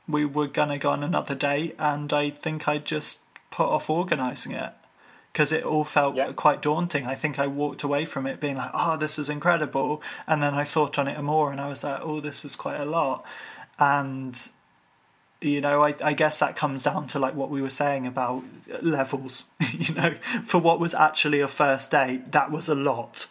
we 0.07 0.25
were 0.25 0.47
gonna 0.47 0.77
go 0.77 0.89
on 0.89 1.03
another 1.03 1.35
date, 1.35 1.75
and 1.79 2.11
I 2.11 2.31
think 2.31 2.67
I 2.67 2.79
just 2.79 3.19
put 3.49 3.67
off 3.67 3.89
organising 3.89 4.51
it 4.51 4.73
because 5.31 5.51
it 5.51 5.63
all 5.63 5.83
felt 5.83 6.15
yeah. 6.15 6.31
quite 6.33 6.61
daunting. 6.61 7.05
I 7.05 7.15
think 7.15 7.39
I 7.39 7.47
walked 7.47 7.83
away 7.83 8.05
from 8.05 8.27
it 8.27 8.39
being 8.39 8.57
like, 8.57 8.71
oh, 8.73 8.97
this 8.97 9.17
is 9.17 9.29
incredible. 9.29 10.01
And 10.27 10.43
then 10.43 10.53
I 10.53 10.63
thought 10.63 10.99
on 10.99 11.07
it 11.07 11.21
more 11.21 11.51
and 11.51 11.61
I 11.61 11.69
was 11.69 11.83
like, 11.83 12.01
oh, 12.01 12.19
this 12.19 12.43
is 12.43 12.55
quite 12.55 12.79
a 12.79 12.85
lot. 12.85 13.25
And, 13.79 14.37
you 15.39 15.61
know, 15.61 15.83
I, 15.83 15.95
I 16.03 16.13
guess 16.13 16.39
that 16.39 16.55
comes 16.57 16.83
down 16.83 17.07
to 17.07 17.19
like 17.19 17.33
what 17.33 17.49
we 17.49 17.61
were 17.61 17.69
saying 17.69 18.07
about 18.07 18.43
levels. 18.81 19.45
you 19.71 19.93
know, 19.95 20.15
for 20.43 20.59
what 20.59 20.81
was 20.81 20.93
actually 20.93 21.39
a 21.39 21.47
first 21.47 21.91
date, 21.91 22.33
that 22.33 22.51
was 22.51 22.67
a 22.67 22.75
lot. 22.75 23.27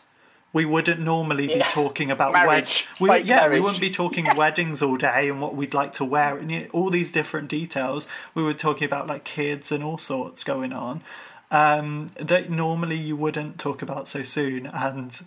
We 0.52 0.64
wouldn't 0.64 0.98
normally 1.00 1.46
be 1.46 1.60
talking 1.60 2.10
about 2.10 2.32
marriage. 2.32 2.88
Wed- 2.98 3.22
we, 3.22 3.28
yeah, 3.28 3.36
marriage. 3.36 3.52
we 3.52 3.60
wouldn't 3.60 3.80
be 3.80 3.90
talking 3.90 4.26
weddings 4.34 4.82
all 4.82 4.96
day 4.96 5.28
and 5.28 5.40
what 5.40 5.54
we'd 5.54 5.74
like 5.74 5.92
to 5.94 6.04
wear 6.04 6.38
and 6.38 6.50
you 6.50 6.60
know, 6.60 6.66
all 6.72 6.90
these 6.90 7.12
different 7.12 7.48
details. 7.48 8.08
We 8.34 8.42
were 8.42 8.54
talking 8.54 8.86
about 8.86 9.06
like 9.06 9.22
kids 9.22 9.70
and 9.70 9.84
all 9.84 9.98
sorts 9.98 10.42
going 10.44 10.72
on 10.72 11.02
um, 11.50 12.10
that 12.18 12.50
normally 12.50 12.96
you 12.96 13.16
wouldn't 13.16 13.58
talk 13.58 13.82
about 13.82 14.08
so 14.08 14.22
soon. 14.22 14.66
And 14.66 15.18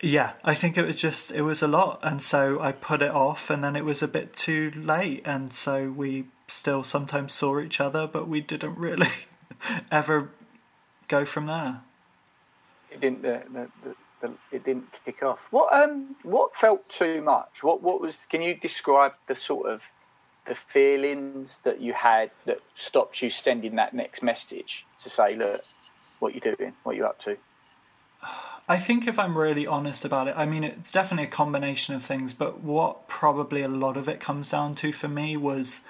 yeah, 0.00 0.32
I 0.44 0.54
think 0.54 0.76
it 0.76 0.86
was 0.86 0.96
just, 0.96 1.32
it 1.32 1.42
was 1.42 1.62
a 1.62 1.68
lot. 1.68 2.00
And 2.02 2.22
so 2.22 2.60
I 2.60 2.72
put 2.72 3.02
it 3.02 3.10
off, 3.10 3.50
and 3.50 3.62
then 3.62 3.76
it 3.76 3.84
was 3.84 4.02
a 4.02 4.08
bit 4.08 4.34
too 4.34 4.70
late. 4.74 5.22
And 5.24 5.52
so 5.52 5.90
we 5.90 6.26
still 6.46 6.82
sometimes 6.82 7.32
saw 7.32 7.60
each 7.60 7.80
other, 7.80 8.06
but 8.06 8.28
we 8.28 8.40
didn't 8.40 8.76
really 8.76 9.08
ever 9.90 10.30
go 11.08 11.24
from 11.24 11.46
there. 11.46 11.80
It 12.90 13.00
didn't. 13.00 13.22
The, 13.22 13.42
the, 13.82 13.94
the, 14.20 14.32
it 14.50 14.64
didn't 14.64 15.00
kick 15.04 15.22
off. 15.22 15.48
What 15.50 15.72
um 15.72 16.16
what 16.22 16.54
felt 16.54 16.88
too 16.88 17.22
much? 17.22 17.62
What 17.62 17.82
what 17.82 18.00
was? 18.00 18.26
Can 18.26 18.42
you 18.42 18.54
describe 18.54 19.12
the 19.26 19.34
sort 19.34 19.68
of 19.68 19.82
the 20.46 20.54
feelings 20.54 21.58
that 21.58 21.80
you 21.80 21.92
had 21.92 22.30
that 22.46 22.58
stopped 22.74 23.22
you 23.22 23.30
sending 23.30 23.76
that 23.76 23.94
next 23.94 24.22
message 24.22 24.86
to 25.00 25.08
say, 25.08 25.36
look, 25.36 25.62
what 26.18 26.34
you're 26.34 26.54
doing, 26.54 26.72
what 26.82 26.96
you're 26.96 27.06
up 27.06 27.20
to? 27.20 27.36
I 28.68 28.78
think 28.78 29.06
if 29.06 29.18
I'm 29.18 29.36
really 29.36 29.66
honest 29.66 30.04
about 30.04 30.28
it, 30.28 30.34
I 30.36 30.46
mean, 30.46 30.64
it's 30.64 30.90
definitely 30.90 31.26
a 31.26 31.30
combination 31.30 31.94
of 31.94 32.02
things, 32.02 32.32
but 32.32 32.60
what 32.60 33.08
probably 33.08 33.62
a 33.62 33.68
lot 33.68 33.96
of 33.96 34.08
it 34.08 34.20
comes 34.20 34.48
down 34.48 34.74
to 34.76 34.92
for 34.92 35.08
me 35.08 35.36
was 35.36 35.80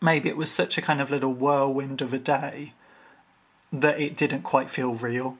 maybe 0.00 0.28
it 0.28 0.36
was 0.36 0.50
such 0.50 0.78
a 0.78 0.82
kind 0.82 1.00
of 1.00 1.10
little 1.10 1.32
whirlwind 1.32 2.00
of 2.00 2.12
a 2.12 2.18
day 2.18 2.72
that 3.72 4.00
it 4.00 4.16
didn't 4.16 4.42
quite 4.42 4.70
feel 4.70 4.94
real. 4.94 5.38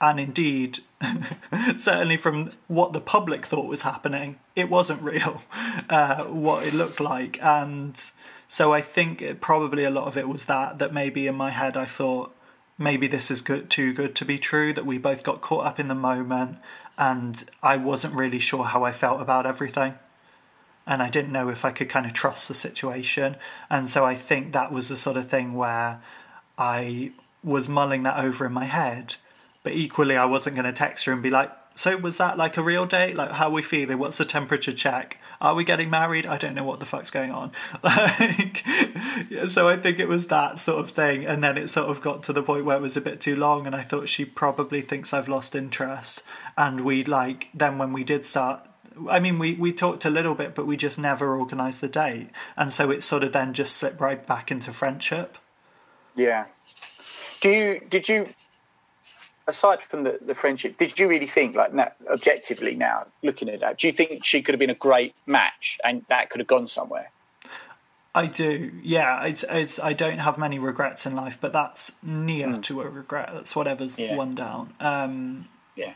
and 0.00 0.18
indeed, 0.18 0.78
certainly 1.76 2.16
from 2.16 2.52
what 2.68 2.92
the 2.92 3.00
public 3.00 3.46
thought 3.46 3.66
was 3.66 3.82
happening, 3.82 4.38
it 4.54 4.68
wasn't 4.68 5.02
real, 5.02 5.42
uh, 5.90 6.24
what 6.24 6.66
it 6.66 6.74
looked 6.74 7.00
like. 7.00 7.38
And 7.42 8.00
so 8.48 8.72
I 8.72 8.80
think 8.80 9.22
it, 9.22 9.40
probably 9.40 9.84
a 9.84 9.90
lot 9.90 10.06
of 10.06 10.16
it 10.16 10.28
was 10.28 10.46
that, 10.46 10.78
that 10.78 10.92
maybe 10.92 11.26
in 11.26 11.34
my 11.34 11.50
head 11.50 11.76
I 11.76 11.86
thought, 11.86 12.34
maybe 12.78 13.06
this 13.06 13.30
is 13.30 13.42
good, 13.42 13.70
too 13.70 13.92
good 13.92 14.14
to 14.16 14.24
be 14.24 14.38
true, 14.38 14.72
that 14.72 14.86
we 14.86 14.98
both 14.98 15.22
got 15.22 15.40
caught 15.40 15.66
up 15.66 15.80
in 15.80 15.88
the 15.88 15.94
moment 15.94 16.58
and 16.98 17.44
I 17.62 17.76
wasn't 17.76 18.14
really 18.14 18.38
sure 18.38 18.64
how 18.64 18.84
I 18.84 18.92
felt 18.92 19.22
about 19.22 19.46
everything. 19.46 19.94
And 20.86 21.02
I 21.02 21.08
didn't 21.08 21.32
know 21.32 21.48
if 21.48 21.64
I 21.64 21.70
could 21.70 21.88
kind 21.88 22.04
of 22.04 22.12
trust 22.12 22.48
the 22.48 22.54
situation. 22.54 23.36
And 23.68 23.88
so 23.88 24.04
I 24.04 24.14
think 24.14 24.52
that 24.52 24.72
was 24.72 24.88
the 24.88 24.96
sort 24.96 25.16
of 25.16 25.28
thing 25.28 25.54
where 25.54 26.00
I 26.58 27.12
was 27.42 27.68
mulling 27.68 28.02
that 28.02 28.22
over 28.22 28.44
in 28.44 28.52
my 28.52 28.64
head 28.64 29.16
but 29.62 29.72
equally, 29.72 30.16
I 30.16 30.24
wasn't 30.24 30.56
going 30.56 30.66
to 30.66 30.72
text 30.72 31.04
her 31.04 31.12
and 31.12 31.22
be 31.22 31.30
like, 31.30 31.50
so 31.74 31.96
was 31.96 32.18
that 32.18 32.36
like 32.36 32.56
a 32.56 32.62
real 32.62 32.84
date? 32.84 33.16
Like, 33.16 33.32
how 33.32 33.50
we 33.50 33.62
feeling? 33.62 33.98
What's 33.98 34.18
the 34.18 34.24
temperature 34.24 34.72
check? 34.72 35.18
Are 35.40 35.54
we 35.54 35.64
getting 35.64 35.88
married? 35.88 36.26
I 36.26 36.36
don't 36.36 36.54
know 36.54 36.64
what 36.64 36.80
the 36.80 36.86
fuck's 36.86 37.10
going 37.10 37.30
on. 37.30 37.52
Like, 37.82 38.64
yeah, 39.30 39.46
so 39.46 39.68
I 39.68 39.76
think 39.76 39.98
it 39.98 40.08
was 40.08 40.26
that 40.26 40.58
sort 40.58 40.80
of 40.80 40.90
thing. 40.90 41.24
And 41.24 41.42
then 41.42 41.56
it 41.56 41.68
sort 41.68 41.88
of 41.88 42.00
got 42.02 42.22
to 42.24 42.32
the 42.32 42.42
point 42.42 42.64
where 42.64 42.76
it 42.76 42.82
was 42.82 42.96
a 42.96 43.00
bit 43.00 43.20
too 43.20 43.36
long. 43.36 43.66
And 43.66 43.74
I 43.74 43.82
thought 43.82 44.08
she 44.08 44.24
probably 44.24 44.82
thinks 44.82 45.14
I've 45.14 45.28
lost 45.28 45.54
interest. 45.54 46.22
And 46.58 46.82
we 46.82 47.04
like, 47.04 47.48
then 47.54 47.78
when 47.78 47.92
we 47.92 48.04
did 48.04 48.26
start, 48.26 48.60
I 49.08 49.20
mean, 49.20 49.38
we, 49.38 49.54
we 49.54 49.72
talked 49.72 50.04
a 50.04 50.10
little 50.10 50.34
bit, 50.34 50.54
but 50.54 50.66
we 50.66 50.76
just 50.76 50.98
never 50.98 51.38
organised 51.38 51.80
the 51.80 51.88
date. 51.88 52.28
And 52.56 52.72
so 52.72 52.90
it 52.90 53.02
sort 53.02 53.24
of 53.24 53.32
then 53.32 53.54
just 53.54 53.76
slipped 53.76 54.00
right 54.00 54.26
back 54.26 54.50
into 54.50 54.72
friendship. 54.72 55.38
Yeah. 56.16 56.46
Do 57.40 57.48
you, 57.48 57.80
did 57.88 58.08
you 58.08 58.28
aside 59.50 59.82
from 59.82 60.04
the, 60.04 60.18
the 60.24 60.34
friendship, 60.34 60.78
did 60.78 60.98
you 60.98 61.08
really 61.08 61.26
think, 61.26 61.54
like 61.54 61.74
now, 61.74 61.92
objectively 62.10 62.74
now, 62.74 63.06
looking 63.22 63.50
at 63.50 63.60
that, 63.60 63.78
do 63.78 63.86
you 63.86 63.92
think 63.92 64.24
she 64.24 64.40
could 64.40 64.54
have 64.54 64.58
been 64.58 64.70
a 64.70 64.74
great 64.74 65.14
match 65.26 65.78
and 65.84 66.04
that 66.08 66.30
could 66.30 66.40
have 66.40 66.48
gone 66.48 66.66
somewhere? 66.66 67.10
I 68.14 68.26
do, 68.26 68.72
yeah. 68.82 69.24
It's, 69.24 69.44
it's 69.48 69.78
I 69.78 69.92
don't 69.92 70.18
have 70.18 70.38
many 70.38 70.58
regrets 70.58 71.04
in 71.06 71.14
life, 71.14 71.38
but 71.40 71.52
that's 71.52 71.92
near 72.02 72.48
mm. 72.48 72.62
to 72.62 72.80
a 72.80 72.88
regret. 72.88 73.30
That's 73.32 73.54
whatever's 73.54 73.98
yeah. 73.98 74.16
one 74.16 74.34
down. 74.34 74.72
Um, 74.80 75.48
yeah. 75.76 75.92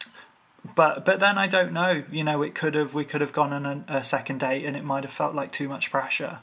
But 0.76 1.05
but 1.05 1.20
then 1.20 1.36
I 1.36 1.46
don't 1.46 1.72
know. 1.72 2.05
You 2.11 2.24
know, 2.24 2.42
it 2.42 2.55
could 2.55 2.74
have 2.74 2.94
we 2.94 3.05
could 3.05 3.20
have 3.20 3.32
gone 3.32 3.52
on 3.52 3.66
a, 3.66 3.98
a 3.98 4.05
second 4.05 4.40
date, 4.40 4.64
and 4.64 4.76
it 4.76 4.84
might 4.84 5.05
have 5.05 5.12
felt 5.12 5.34
like 5.34 5.52
too 5.52 5.68
much 5.68 5.90
pressure. 5.90 6.38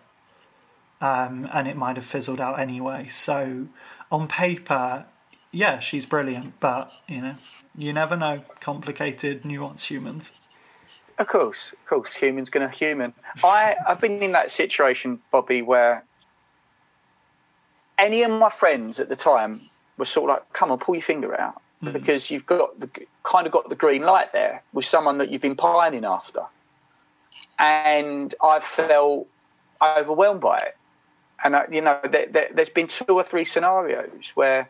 Um, 1.00 1.50
and 1.52 1.68
it 1.68 1.76
might 1.76 1.96
have 1.96 2.06
fizzled 2.06 2.40
out 2.40 2.60
anyway. 2.60 3.08
So 3.08 3.68
on 4.12 4.28
paper, 4.28 5.06
yeah, 5.52 5.80
she's 5.80 6.06
brilliant, 6.06 6.60
but 6.60 6.92
you 7.08 7.22
know, 7.22 7.36
you 7.78 7.94
never 7.94 8.16
know. 8.16 8.44
Complicated, 8.60 9.44
nuanced 9.44 9.86
humans. 9.86 10.32
Of 11.18 11.28
course, 11.28 11.74
of 11.74 11.86
course, 11.86 12.16
humans 12.16 12.50
gonna 12.50 12.70
human. 12.70 13.14
I 13.44 13.76
I've 13.88 14.00
been 14.00 14.24
in 14.24 14.32
that 14.32 14.52
situation, 14.52 15.20
Bobby, 15.32 15.62
where 15.62 16.04
any 18.00 18.24
of 18.24 18.32
my 18.32 18.50
friends 18.50 19.00
at 19.00 19.10
the 19.10 19.16
time 19.16 19.62
were 19.98 20.06
sort 20.06 20.30
of 20.30 20.38
like, 20.38 20.54
"Come 20.54 20.72
on, 20.72 20.80
pull 20.80 20.96
your 20.96 21.02
finger 21.02 21.40
out," 21.40 21.62
mm. 21.84 21.92
because 21.92 22.32
you've 22.32 22.46
got 22.46 22.80
the 22.80 22.90
kind 23.24 23.46
of 23.46 23.52
got 23.54 23.70
the 23.70 23.76
green 23.76 24.04
light 24.04 24.32
there 24.32 24.64
with 24.74 24.86
someone 24.86 25.18
that 25.18 25.30
you've 25.30 25.42
been 25.42 25.56
pining 25.56 26.06
after, 26.06 26.44
and 27.60 28.34
I 28.42 28.62
felt 28.62 29.28
overwhelmed 29.82 30.42
by 30.42 30.60
it. 30.60 30.78
And 31.44 31.56
uh, 31.56 31.64
you 31.70 31.82
know, 31.82 32.00
there, 32.10 32.28
there, 32.28 32.50
there's 32.54 32.70
been 32.70 32.88
two 32.88 33.06
or 33.10 33.24
three 33.24 33.46
scenarios 33.46 34.32
where 34.36 34.70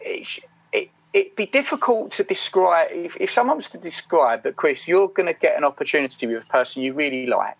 it, 0.00 0.38
it, 0.72 0.90
it'd 1.12 1.36
be 1.36 1.46
difficult 1.46 2.12
to 2.12 2.24
describe 2.24 2.88
if, 2.92 3.16
if 3.18 3.30
someone 3.30 3.56
was 3.56 3.68
to 3.70 3.78
describe 3.78 4.42
that 4.42 4.56
chris 4.56 4.88
you're 4.88 5.08
going 5.08 5.26
to 5.26 5.32
get 5.32 5.56
an 5.56 5.64
opportunity 5.64 6.26
with 6.26 6.42
a 6.42 6.46
person 6.46 6.82
you 6.82 6.92
really 6.92 7.26
like 7.26 7.56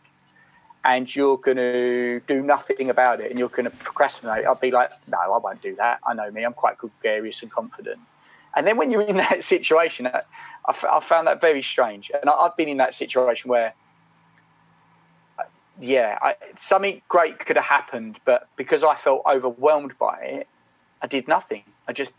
and 0.84 1.14
you're 1.14 1.36
going 1.36 1.56
to 1.56 2.20
do 2.26 2.40
nothing 2.40 2.88
about 2.88 3.20
it 3.20 3.30
and 3.30 3.38
you're 3.38 3.48
going 3.48 3.64
to 3.64 3.70
procrastinate. 3.70 4.46
I'd 4.46 4.60
be 4.60 4.70
like 4.70 4.90
no 5.08 5.18
i 5.18 5.38
won't 5.38 5.60
do 5.60 5.74
that. 5.76 5.98
I 6.06 6.14
know 6.14 6.30
me. 6.30 6.44
I'm 6.44 6.54
quite 6.54 6.78
gregarious 6.78 7.42
and 7.42 7.50
confident. 7.50 7.98
And 8.56 8.66
then 8.66 8.76
when 8.76 8.90
you're 8.90 9.02
in 9.02 9.16
that 9.26 9.44
situation 9.44 10.06
I, 10.06 10.22
I 10.66 11.00
found 11.00 11.26
that 11.26 11.40
very 11.40 11.62
strange. 11.62 12.10
And 12.14 12.30
i've 12.30 12.56
been 12.56 12.68
in 12.68 12.78
that 12.78 12.94
situation 12.94 13.50
where 13.50 13.74
yeah, 15.80 16.18
I, 16.20 16.34
something 16.56 17.02
great 17.08 17.38
could 17.38 17.56
have 17.56 17.64
happened, 17.64 18.18
but 18.24 18.48
because 18.56 18.82
I 18.82 18.96
felt 18.96 19.22
overwhelmed 19.30 19.96
by 19.98 20.18
it, 20.22 20.48
I 21.00 21.06
did 21.06 21.28
nothing. 21.28 21.62
I 21.86 21.92
just 21.92 22.12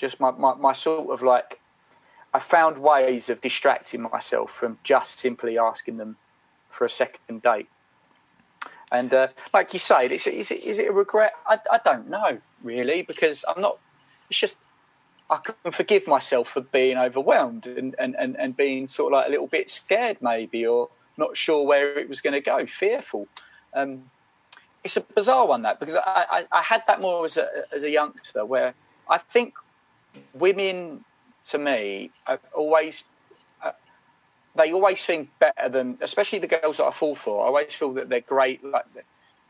just 0.00 0.18
my, 0.18 0.30
my, 0.30 0.54
my 0.54 0.72
sort 0.72 1.10
of 1.10 1.22
like 1.22 1.60
I 2.32 2.38
found 2.38 2.78
ways 2.78 3.28
of 3.28 3.40
distracting 3.40 4.02
myself 4.02 4.50
from 4.50 4.78
just 4.82 5.18
simply 5.18 5.58
asking 5.58 5.98
them 5.98 6.16
for 6.70 6.84
a 6.84 6.88
second 6.88 7.42
date. 7.42 7.68
And 8.92 9.12
uh, 9.12 9.28
like 9.52 9.72
you 9.72 9.78
say, 9.78 10.06
is 10.06 10.26
it, 10.26 10.34
is, 10.34 10.50
it, 10.50 10.64
is 10.64 10.78
it 10.78 10.88
a 10.88 10.92
regret? 10.92 11.34
I, 11.46 11.58
I 11.70 11.78
don't 11.84 12.08
know 12.08 12.38
really 12.62 13.02
because 13.02 13.44
I'm 13.46 13.60
not. 13.60 13.78
It's 14.28 14.38
just 14.38 14.56
I 15.28 15.36
can 15.36 15.72
forgive 15.72 16.06
myself 16.06 16.48
for 16.48 16.60
being 16.60 16.96
overwhelmed 16.96 17.66
and, 17.66 17.94
and, 17.98 18.16
and, 18.16 18.36
and 18.36 18.56
being 18.56 18.86
sort 18.86 19.12
of 19.12 19.18
like 19.18 19.28
a 19.28 19.30
little 19.30 19.46
bit 19.46 19.70
scared 19.70 20.16
maybe 20.20 20.66
or 20.66 20.88
not 21.16 21.36
sure 21.36 21.64
where 21.64 21.98
it 21.98 22.08
was 22.08 22.20
going 22.20 22.32
to 22.34 22.40
go, 22.40 22.66
fearful. 22.66 23.28
Um, 23.74 24.10
it's 24.82 24.96
a 24.96 25.02
bizarre 25.02 25.46
one 25.46 25.62
that 25.62 25.78
because 25.78 25.94
I, 25.94 26.24
I, 26.30 26.46
I 26.50 26.62
had 26.62 26.84
that 26.86 27.00
more 27.00 27.24
as 27.26 27.36
a 27.36 27.48
as 27.72 27.84
a 27.84 27.90
youngster 27.90 28.44
where 28.44 28.74
I 29.08 29.18
think 29.18 29.54
women 30.34 31.04
to 31.44 31.58
me 31.58 32.10
always 32.54 33.04
uh, 33.62 33.72
they 34.54 34.72
always 34.72 35.00
seem 35.00 35.28
better 35.38 35.68
than 35.68 35.98
especially 36.00 36.38
the 36.38 36.46
girls 36.46 36.78
that 36.78 36.84
I 36.84 36.90
fall 36.90 37.14
for. 37.14 37.44
I 37.44 37.46
always 37.46 37.74
feel 37.74 37.92
that 37.94 38.08
they're 38.08 38.20
great. 38.20 38.64
Like 38.64 38.84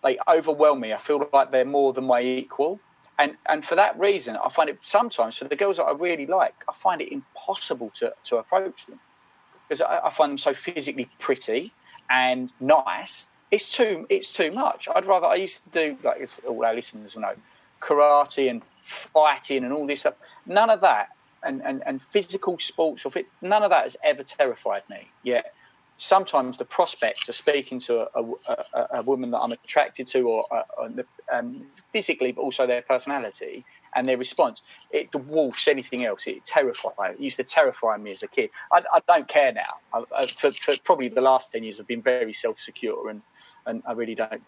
they 0.03 0.19
overwhelm 0.29 0.81
me. 0.81 0.93
I 0.93 0.99
feel 0.99 1.29
like 1.33 1.51
they're 1.51 1.65
more 1.65 1.93
than 1.93 2.05
my 2.05 2.23
equal. 2.23 2.81
And, 3.19 3.37
and 3.49 3.63
for 3.63 3.75
that 3.75 3.99
reason, 3.99 4.37
I 4.43 4.49
find 4.49 4.71
it 4.71 4.79
sometimes 4.81 5.37
for 5.37 5.45
the 5.45 5.57
girls 5.57 5.77
that 5.77 5.85
I 5.85 5.93
really 5.93 6.25
like, 6.25 6.55
I 6.67 6.73
find 6.73 7.03
it 7.03 7.13
impossible 7.13 7.91
to, 7.97 8.15
to 8.25 8.39
approach 8.39 8.87
them 8.87 8.99
because 9.69 9.83
I, 9.83 10.07
I 10.07 10.11
find 10.11 10.31
them 10.31 10.39
so 10.39 10.55
physically 10.55 11.09
pretty 11.19 11.73
and 12.09 12.51
nice. 12.61 13.27
It's 13.51 13.71
too 13.77 14.07
it's 14.09 14.33
too 14.33 14.53
much. 14.53 14.89
I'd 14.95 15.07
rather 15.07 15.27
I 15.27 15.35
used 15.35 15.65
to 15.65 15.71
do 15.71 15.99
like 16.03 16.29
all 16.47 16.65
our 16.65 16.75
listeners 16.75 17.15
will 17.15 17.23
know 17.23 17.35
karate 17.81 18.51
and 18.51 18.63
fighting 18.83 19.65
and 19.65 19.73
all 19.73 19.87
this 19.87 20.01
stuff. 20.01 20.15
None 20.47 20.71
of 20.71 20.81
that, 20.81 21.09
and, 21.43 21.63
and, 21.65 21.83
and 21.87 22.03
physical 22.03 22.59
sports 22.59 23.07
or 23.07 23.11
fit, 23.11 23.27
none 23.41 23.63
of 23.63 23.71
that 23.71 23.85
has 23.85 23.97
ever 24.05 24.23
terrified 24.23 24.83
me. 24.91 25.11
Yet 25.23 25.53
sometimes 25.97 26.57
the 26.57 26.65
prospect 26.65 27.29
of 27.29 27.35
speaking 27.35 27.79
to 27.79 28.09
a, 28.15 28.23
a, 28.75 28.87
a 28.95 29.03
woman 29.03 29.31
that 29.31 29.39
I'm 29.39 29.53
attracted 29.53 30.07
to, 30.09 30.23
or 30.23 30.45
uh, 30.51 31.03
um, 31.33 31.67
physically, 31.93 32.33
but 32.33 32.41
also 32.41 32.67
their 32.67 32.83
personality 32.83 33.65
and 33.95 34.09
their 34.09 34.17
response, 34.17 34.63
it 34.91 35.11
dwarfs 35.11 35.69
anything 35.69 36.05
else. 36.05 36.27
It 36.27 36.45
terrifies. 36.45 37.17
It 37.17 37.21
used 37.21 37.37
to 37.37 37.45
terrify 37.45 37.97
me 37.99 38.13
as 38.13 38.23
a 38.23 38.29
kid. 38.29 38.51
I, 38.73 38.83
I 38.95 39.01
don't 39.07 39.29
care 39.29 39.53
now. 39.53 39.75
I, 39.93 40.05
I, 40.17 40.27
for, 40.27 40.53
for, 40.53 40.75
probably 40.85 41.09
the 41.09 41.21
last 41.21 41.53
ten 41.53 41.65
years, 41.65 41.79
I've 41.81 41.87
been 41.87 42.03
very 42.03 42.33
self-secure, 42.33 43.11
and 43.11 43.21
and 43.67 43.83
I 43.87 43.93
really 43.93 44.15
don't. 44.15 44.43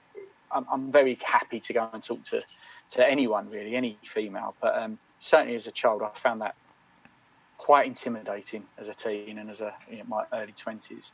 I'm, 0.51 0.67
I'm 0.73 0.93
very 0.93 1.19
happy 1.23 1.61
to 1.61 1.73
go 1.73 1.89
and 1.93 2.03
talk 2.03 2.25
to 2.25 2.43
to 2.93 3.09
anyone 3.09 3.51
really, 3.51 3.77
any 3.77 3.99
female. 4.03 4.55
But 4.61 4.77
um, 4.77 4.99
certainly 5.19 5.55
as 5.55 5.67
a 5.67 5.73
child, 5.73 6.03
I 6.03 6.11
found 6.19 6.41
that 6.41 6.55
quite 7.59 7.87
intimidating 7.87 8.65
as 8.79 8.89
a 8.89 8.95
teen 8.95 9.39
and 9.39 9.49
as 9.49 9.61
a 9.61 9.75
in 9.89 9.99
you 9.99 10.03
know, 10.03 10.09
my 10.09 10.25
early 10.33 10.53
twenties. 10.53 11.13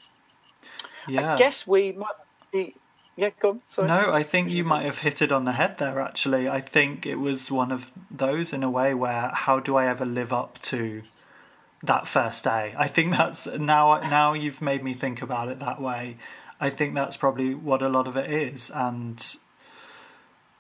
Yeah, 1.06 1.34
I 1.34 1.38
guess 1.38 1.66
we 1.66 1.92
might 1.92 2.09
be. 2.52 2.74
Yeah, 3.16 3.30
go 3.40 3.50
on. 3.50 3.62
Sorry. 3.66 3.88
No, 3.88 4.12
I 4.12 4.22
think 4.22 4.50
you 4.50 4.62
might 4.64 4.84
have 4.84 4.98
hit 4.98 5.20
it 5.22 5.32
on 5.32 5.44
the 5.44 5.52
head 5.52 5.78
there. 5.78 6.00
Actually, 6.00 6.48
I 6.48 6.60
think 6.60 7.05
it 7.05 7.16
was 7.16 7.50
one 7.50 7.72
of 7.72 7.90
those 8.10 8.52
in 8.52 8.62
a 8.62 8.70
way 8.70 8.94
where 8.94 9.30
how 9.34 9.59
do 9.59 9.76
I 9.76 9.86
ever 9.86 10.06
live 10.06 10.32
up 10.32 10.60
to 10.62 11.02
that 11.82 12.06
first 12.06 12.44
day? 12.44 12.74
I 12.78 12.86
think 12.86 13.12
that's 13.12 13.46
now. 13.46 13.98
Now 14.00 14.34
you've 14.34 14.62
made 14.62 14.82
me 14.82 14.94
think 14.94 15.20
about 15.20 15.48
it 15.48 15.59
that 15.60 15.80
way. 15.80 16.16
I 16.60 16.70
think 16.70 16.94
that's 16.94 17.16
probably 17.16 17.55
what 17.55 17.82
a 17.82 17.88
lot 17.88 18.09
of 18.09 18.16
it 18.16 18.30
is, 18.30 18.70
and 18.74 19.36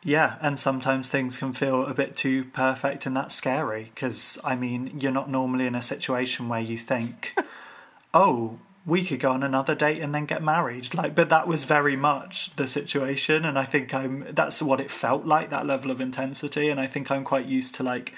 yeah, 0.02 0.36
and 0.40 0.58
sometimes 0.58 1.08
things 1.08 1.38
can 1.38 1.52
feel 1.52 1.84
a 1.84 1.94
bit 1.94 2.16
too 2.16 2.44
perfect, 2.44 3.06
and 3.06 3.16
that's 3.16 3.34
scary 3.34 3.90
because 3.94 4.38
I 4.44 4.54
mean, 4.54 5.00
you're 5.00 5.12
not 5.12 5.30
normally 5.30 5.66
in 5.66 5.74
a 5.74 5.82
situation 5.82 6.48
where 6.48 6.60
you 6.60 6.78
think, 6.78 7.34
oh, 8.14 8.58
we 8.86 9.04
could 9.04 9.20
go 9.20 9.32
on 9.32 9.42
another 9.42 9.74
date 9.74 10.00
and 10.00 10.14
then 10.14 10.24
get 10.24 10.42
married. 10.42 10.94
Like, 10.94 11.14
but 11.14 11.30
that 11.30 11.46
was 11.48 11.64
very 11.64 11.96
much 11.96 12.54
the 12.56 12.68
situation, 12.68 13.44
and 13.44 13.58
I 13.58 13.64
think 13.64 13.92
I'm 13.92 14.26
that's 14.30 14.62
what 14.62 14.80
it 14.80 14.90
felt 14.90 15.26
like 15.26 15.50
that 15.50 15.66
level 15.66 15.90
of 15.90 16.00
intensity, 16.00 16.70
and 16.70 16.78
I 16.80 16.86
think 16.86 17.10
I'm 17.10 17.24
quite 17.24 17.46
used 17.46 17.74
to 17.76 17.82
like 17.82 18.14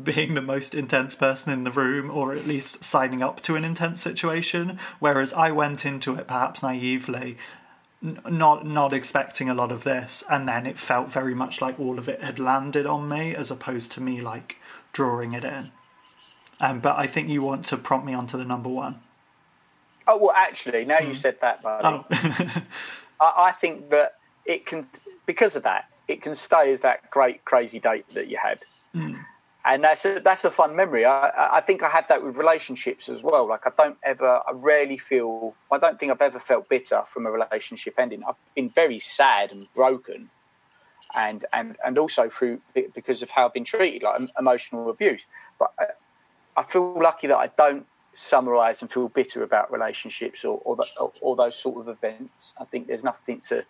being 0.00 0.34
the 0.34 0.42
most 0.42 0.74
intense 0.74 1.14
person 1.14 1.52
in 1.52 1.64
the 1.64 1.70
room 1.70 2.10
or 2.10 2.32
at 2.32 2.46
least 2.46 2.82
signing 2.82 3.22
up 3.22 3.42
to 3.42 3.56
an 3.56 3.64
intense 3.64 4.00
situation 4.00 4.78
whereas 5.00 5.34
I 5.34 5.50
went 5.50 5.84
into 5.84 6.14
it 6.14 6.26
perhaps 6.26 6.62
naively 6.62 7.36
not 8.02 8.66
not 8.66 8.92
expecting 8.92 9.48
a 9.48 9.54
lot 9.54 9.70
of 9.70 9.84
this 9.84 10.24
and 10.28 10.48
then 10.48 10.66
it 10.66 10.78
felt 10.78 11.08
very 11.08 11.34
much 11.34 11.60
like 11.60 11.78
all 11.78 11.98
of 11.98 12.08
it 12.08 12.22
had 12.22 12.38
landed 12.38 12.84
on 12.84 13.08
me 13.08 13.34
as 13.34 13.50
opposed 13.50 13.92
to 13.92 14.00
me 14.00 14.20
like 14.20 14.56
drawing 14.92 15.32
it 15.34 15.44
in. 15.44 15.70
Um, 16.60 16.80
but 16.80 16.98
I 16.98 17.06
think 17.06 17.28
you 17.28 17.42
want 17.42 17.64
to 17.66 17.76
prompt 17.76 18.06
me 18.06 18.14
onto 18.14 18.36
the 18.36 18.44
number 18.44 18.68
one. 18.68 19.00
Oh 20.06 20.18
well, 20.18 20.32
actually, 20.36 20.84
now 20.84 20.98
you 20.98 21.14
said 21.14 21.40
that, 21.40 21.62
buddy, 21.62 21.86
Oh, 21.86 22.04
I, 23.20 23.32
I 23.36 23.50
think 23.52 23.90
that 23.90 24.16
it 24.44 24.66
can 24.66 24.86
because 25.26 25.54
of 25.54 25.62
that 25.62 25.86
it 26.08 26.22
can 26.22 26.34
stay 26.34 26.72
as 26.72 26.80
that 26.80 27.10
great 27.10 27.44
crazy 27.44 27.78
date 27.78 28.06
that 28.14 28.28
you 28.28 28.36
had. 28.36 28.58
And 29.64 29.84
that's 29.84 30.04
a, 30.04 30.18
that's 30.18 30.44
a 30.44 30.50
fun 30.50 30.74
memory. 30.74 31.04
I- 31.04 31.56
I, 31.58 31.60
think 31.60 31.82
I 31.82 31.88
had 31.88 32.08
that 32.08 32.24
with 32.24 32.36
relationships 32.36 33.08
as 33.08 33.22
well. 33.22 33.48
Like 33.48 33.66
I 33.66 33.70
don't 33.76 33.96
ever, 34.02 34.40
I 34.46 34.50
rarely 34.52 34.96
feel, 34.96 35.54
I 35.70 35.78
don't 35.78 36.00
think 36.00 36.10
I've 36.10 36.20
ever 36.20 36.40
felt 36.40 36.68
bitter 36.68 37.02
from 37.06 37.26
a 37.26 37.30
relationship 37.30 37.94
ending. 37.98 38.24
I've 38.26 38.34
been 38.56 38.70
very 38.70 38.98
sad 38.98 39.52
and 39.52 39.72
broken, 39.74 40.30
and 41.14 41.44
and 41.52 41.76
and 41.84 41.98
also 41.98 42.28
through 42.28 42.60
because 42.94 43.22
of 43.22 43.30
how 43.30 43.46
I've 43.46 43.52
been 43.52 43.64
treated, 43.64 44.02
like 44.02 44.20
emotional 44.38 44.90
abuse. 44.90 45.26
But 45.58 45.72
I, 45.78 45.84
I 46.56 46.62
feel 46.62 46.94
lucky 47.00 47.26
that 47.28 47.36
I 47.36 47.48
don't 47.48 47.86
summarise 48.14 48.82
and 48.82 48.90
feel 48.90 49.08
bitter 49.08 49.42
about 49.42 49.72
relationships 49.72 50.44
or 50.44 50.60
or, 50.64 50.76
the, 50.76 50.86
or 50.98 51.12
or 51.20 51.36
those 51.36 51.56
sort 51.56 51.76
of 51.80 51.88
events. 51.88 52.54
I 52.60 52.64
think 52.64 52.86
there's 52.86 53.04
nothing 53.04 53.40
to 53.48 53.64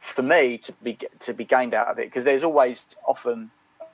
for 0.00 0.22
me 0.22 0.58
to 0.58 0.72
be 0.82 0.98
to 1.20 1.34
be 1.34 1.44
gained 1.44 1.74
out 1.74 1.88
of 1.88 1.98
it 1.98 2.06
because 2.06 2.24
there's 2.24 2.44
always 2.44 2.86
often 3.06 3.50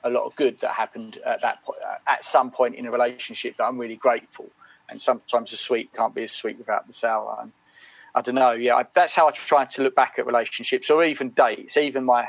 a 0.07 0.09
lot 0.09 0.25
of 0.25 0.35
good 0.35 0.59
that 0.59 0.71
happened 0.71 1.19
at 1.25 1.41
that 1.41 1.63
point, 1.63 1.79
at 2.07 2.23
some 2.23 2.51
point 2.51 2.75
in 2.75 2.85
a 2.85 2.91
relationship 2.91 3.57
that 3.57 3.65
I'm 3.65 3.77
really 3.77 3.95
grateful. 3.95 4.49
And 4.89 5.01
sometimes 5.01 5.51
the 5.51 5.57
sweet 5.57 5.93
can't 5.93 6.15
be 6.15 6.23
as 6.23 6.31
sweet 6.31 6.57
without 6.57 6.87
the 6.87 6.93
sour. 6.93 7.37
And 7.41 7.51
I 8.15 8.21
don't 8.21 8.35
know. 8.35 8.51
Yeah, 8.51 8.75
I, 8.75 8.85
that's 8.93 9.13
how 9.13 9.27
I 9.27 9.31
try 9.31 9.65
to 9.65 9.83
look 9.83 9.95
back 9.95 10.15
at 10.17 10.25
relationships 10.25 10.89
or 10.89 11.03
even 11.03 11.29
dates, 11.31 11.77
even 11.77 12.05
my 12.05 12.27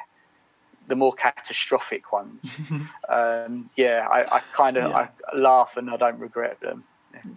the 0.88 0.96
more 0.96 1.12
catastrophic 1.12 2.12
ones. 2.12 2.58
um, 3.08 3.70
yeah, 3.76 4.08
I, 4.10 4.36
I 4.36 4.40
kind 4.54 4.76
of 4.76 4.90
Yeah. 4.90 5.08
I 5.34 5.36
laugh 5.36 5.76
and 5.76 5.90
I 5.90 5.96
don't 5.96 6.18
regret 6.18 6.60
them. 6.60 6.84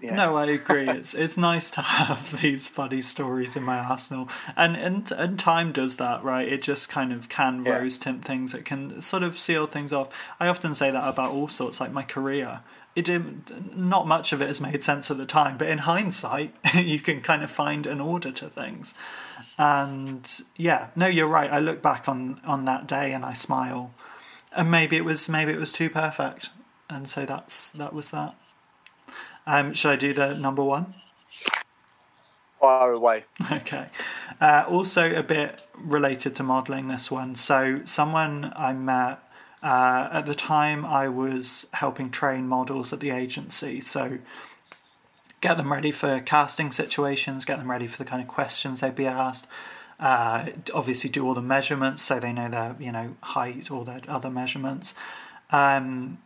Yeah. 0.02 0.16
No, 0.16 0.36
I 0.36 0.46
agree. 0.48 0.88
It's 0.90 1.14
it's 1.14 1.38
nice 1.38 1.72
to 1.72 1.82
have 1.82 2.42
these 2.42 2.68
funny 2.68 3.02
stories 3.02 3.56
in 3.56 3.64
my 3.64 3.78
arsenal, 3.80 4.30
and 4.56 4.76
and 4.76 5.12
and 5.12 5.40
time 5.40 5.72
does 5.72 5.98
that, 5.98 6.24
right? 6.24 6.48
It 6.48 6.62
just 6.62 6.90
kind 6.90 7.12
of 7.14 7.30
can 7.30 7.64
Yeah. 7.64 7.78
rose 7.78 7.98
tint 7.98 8.24
things. 8.26 8.54
It 8.54 8.66
can 8.66 9.02
sort 9.02 9.24
of 9.24 9.38
seal 9.38 9.66
things 9.68 9.92
off. 9.94 10.10
I 10.40 10.48
often 10.48 10.74
say 10.76 10.92
that 10.92 11.08
about 11.08 11.32
all 11.32 11.48
sorts, 11.48 11.80
like 11.80 11.92
my 11.92 12.04
career. 12.04 12.62
It 12.94 13.06
didn't, 13.06 13.78
not 13.78 14.06
much 14.06 14.34
of 14.34 14.42
it 14.42 14.50
has 14.50 14.60
made 14.60 14.84
sense 14.84 15.10
at 15.10 15.18
the 15.18 15.26
time, 15.26 15.58
but 15.58 15.70
in 15.70 15.78
hindsight, 15.78 16.54
you 16.76 17.00
can 17.00 17.22
kind 17.22 17.42
of 17.42 17.50
find 17.50 17.88
an 17.88 18.02
order 18.02 18.34
to 18.34 18.50
things. 18.50 18.94
And 19.58 20.30
yeah, 20.58 20.88
no, 20.96 21.08
you're 21.08 21.28
right. 21.28 21.50
I 21.52 21.60
look 21.60 21.82
back 21.82 22.10
on 22.10 22.42
on 22.46 22.66
that 22.66 22.88
day 22.88 23.14
and 23.14 23.24
I 23.24 23.34
smile, 23.34 23.94
and 24.54 24.70
maybe 24.70 24.98
it 24.98 25.06
was 25.06 25.30
maybe 25.30 25.52
it 25.54 25.60
was 25.60 25.72
too 25.72 25.90
perfect, 25.90 26.50
and 26.90 27.08
so 27.08 27.26
that's 27.26 27.72
that 27.72 27.94
was 27.94 28.12
that. 28.12 28.36
Um, 29.52 29.74
should 29.74 29.92
I 29.92 29.96
do 29.98 30.14
the 30.14 30.34
number 30.34 30.64
one? 30.64 30.94
Far 32.62 32.94
away. 32.94 33.26
Okay. 33.52 33.88
Uh, 34.40 34.64
also, 34.68 35.14
a 35.14 35.22
bit 35.22 35.68
related 35.76 36.36
to 36.38 36.44
modelling 36.44 36.88
this 36.88 37.12
one. 37.12 37.36
So, 37.36 37.82
someone 37.84 38.54
I 38.56 38.74
met 38.74 39.20
uh, 39.62 40.10
at 40.12 40.26
the 40.26 40.34
time, 40.34 40.86
I 40.86 41.10
was 41.10 41.68
helping 41.74 42.10
train 42.10 42.48
models 42.48 42.94
at 42.94 43.02
the 43.02 43.12
agency. 43.12 43.82
So, 43.82 44.20
get 45.42 45.58
them 45.58 45.72
ready 45.72 45.92
for 45.92 46.22
casting 46.22 46.72
situations, 46.72 47.44
get 47.44 47.60
them 47.60 47.70
ready 47.70 47.88
for 47.88 47.98
the 47.98 48.06
kind 48.06 48.22
of 48.22 48.30
questions 48.30 48.80
they'd 48.80 48.96
be 48.96 49.06
asked. 49.06 49.48
Uh, 50.00 50.48
obviously, 50.74 51.10
do 51.10 51.28
all 51.28 51.34
the 51.34 51.42
measurements 51.42 52.02
so 52.02 52.20
they 52.20 52.32
know 52.32 52.50
their 52.50 52.76
you 52.80 52.92
know 52.92 53.16
height, 53.22 53.70
all 53.70 53.84
their 53.84 54.02
other 54.08 54.30
measurements. 54.30 54.96
Um, 55.52 56.20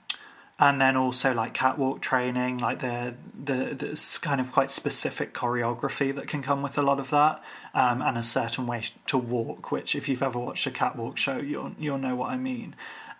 and 0.57 0.79
then 0.79 0.95
also 0.95 1.33
like 1.33 1.53
catwalk 1.53 2.01
training, 2.01 2.59
like 2.59 2.79
the 2.79 3.15
the 3.43 3.75
this 3.75 4.17
kind 4.17 4.39
of 4.39 4.51
quite 4.51 4.71
specific 4.71 5.33
choreography 5.33 6.15
that 6.15 6.27
can 6.27 6.41
come 6.41 6.61
with 6.61 6.77
a 6.77 6.81
lot 6.81 6.99
of 6.99 7.09
that, 7.09 7.43
um, 7.73 8.01
and 8.01 8.17
a 8.17 8.23
certain 8.23 8.65
way 8.65 8.83
to 9.07 9.17
walk. 9.17 9.71
Which, 9.71 9.95
if 9.95 10.07
you've 10.07 10.23
ever 10.23 10.39
watched 10.39 10.65
a 10.65 10.71
catwalk 10.71 11.17
show, 11.17 11.37
you'll 11.37 11.73
you'll 11.77 11.97
know 11.97 12.15
what 12.15 12.29
I 12.29 12.37
mean. 12.37 12.75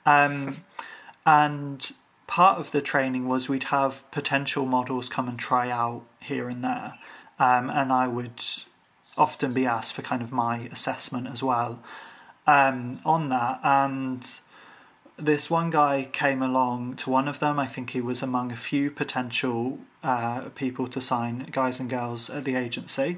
Um, 0.06 0.58
and 1.26 1.92
part 2.28 2.60
of 2.60 2.72
the 2.72 2.82
training 2.82 3.28
was 3.28 3.50
we'd 3.50 3.66
have 3.66 4.10
potential 4.12 4.66
models 4.66 5.10
come 5.10 5.28
and 5.28 5.38
try 5.38 5.70
out 5.70 6.04
here 6.22 6.48
and 6.48 6.64
there, 6.64 6.94
um, 7.38 7.70
and 7.70 7.92
I 7.92 8.08
would 8.08 8.44
often 9.18 9.54
be 9.54 9.66
asked 9.66 9.94
for 9.94 10.02
kind 10.02 10.22
of 10.22 10.32
my 10.32 10.70
assessment 10.72 11.28
as 11.28 11.42
well 11.42 11.82
um, 12.48 13.00
on 13.06 13.30
that 13.30 13.60
and 13.64 14.40
this 15.18 15.50
one 15.50 15.70
guy 15.70 16.10
came 16.12 16.42
along 16.42 16.96
to 16.98 17.10
one 17.10 17.28
of 17.28 17.40
them. 17.40 17.58
I 17.60 17.66
think 17.66 17.92
he 17.92 18.02
was 18.02 18.22
among 18.22 18.52
a 18.52 18.58
few 18.58 18.92
potential 18.92 19.80
uh, 20.04 20.50
people 20.56 20.88
to 20.88 21.02
sign 21.02 21.48
guys 21.52 21.80
and 21.80 21.90
girls 21.90 22.30
at 22.30 22.44
the 22.44 22.56
agency. 22.56 23.18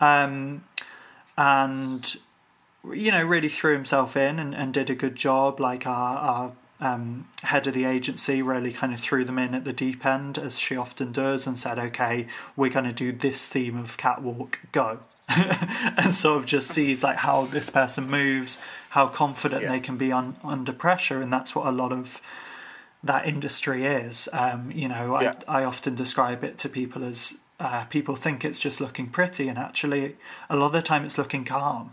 Um, 0.00 0.64
and, 1.36 2.16
you 2.92 3.10
know, 3.10 3.24
really 3.24 3.48
threw 3.48 3.72
himself 3.72 4.16
in 4.16 4.38
and, 4.38 4.54
and 4.54 4.74
did 4.74 4.90
a 4.90 4.94
good 4.94 5.16
job. 5.16 5.58
Like 5.58 5.86
our, 5.86 6.18
our 6.18 6.52
um, 6.80 7.28
head 7.42 7.66
of 7.66 7.74
the 7.74 7.84
agency 7.84 8.42
really 8.42 8.72
kind 8.72 8.92
of 8.92 9.00
threw 9.00 9.24
them 9.24 9.38
in 9.38 9.54
at 9.54 9.64
the 9.64 9.72
deep 9.72 10.04
end, 10.04 10.38
as 10.38 10.58
she 10.58 10.76
often 10.76 11.12
does, 11.12 11.46
and 11.46 11.58
said, 11.58 11.78
okay, 11.78 12.26
we're 12.56 12.70
going 12.70 12.84
to 12.84 12.92
do 12.92 13.10
this 13.10 13.48
theme 13.48 13.76
of 13.76 13.96
catwalk, 13.96 14.60
go. 14.72 15.00
and 15.98 16.12
sort 16.14 16.38
of 16.38 16.46
just 16.46 16.68
sees 16.68 17.02
like 17.04 17.16
how 17.18 17.46
this 17.46 17.70
person 17.70 18.08
moves, 18.10 18.58
how 18.90 19.06
confident 19.08 19.62
Yeah. 19.62 19.68
they 19.72 19.80
can 19.80 19.96
be 19.96 20.10
on, 20.12 20.36
under 20.42 20.72
pressure, 20.72 21.20
and 21.20 21.32
that's 21.32 21.54
what 21.54 21.66
a 21.66 21.72
lot 21.72 21.92
of 21.92 22.20
that 23.04 23.26
industry 23.26 23.84
is. 23.84 24.28
Um, 24.32 24.70
you 24.72 24.88
know, 24.88 25.20
Yeah. 25.20 25.32
I 25.46 25.60
I 25.60 25.64
often 25.64 25.94
describe 25.94 26.42
it 26.44 26.58
to 26.58 26.68
people 26.68 27.04
as 27.04 27.36
uh, 27.60 27.84
people 27.86 28.16
think 28.16 28.44
it's 28.44 28.58
just 28.58 28.80
looking 28.80 29.08
pretty, 29.08 29.48
and 29.48 29.58
actually, 29.58 30.16
a 30.48 30.56
lot 30.56 30.66
of 30.66 30.72
the 30.72 30.82
time 30.82 31.04
it's 31.04 31.18
looking 31.18 31.44
calm. 31.44 31.92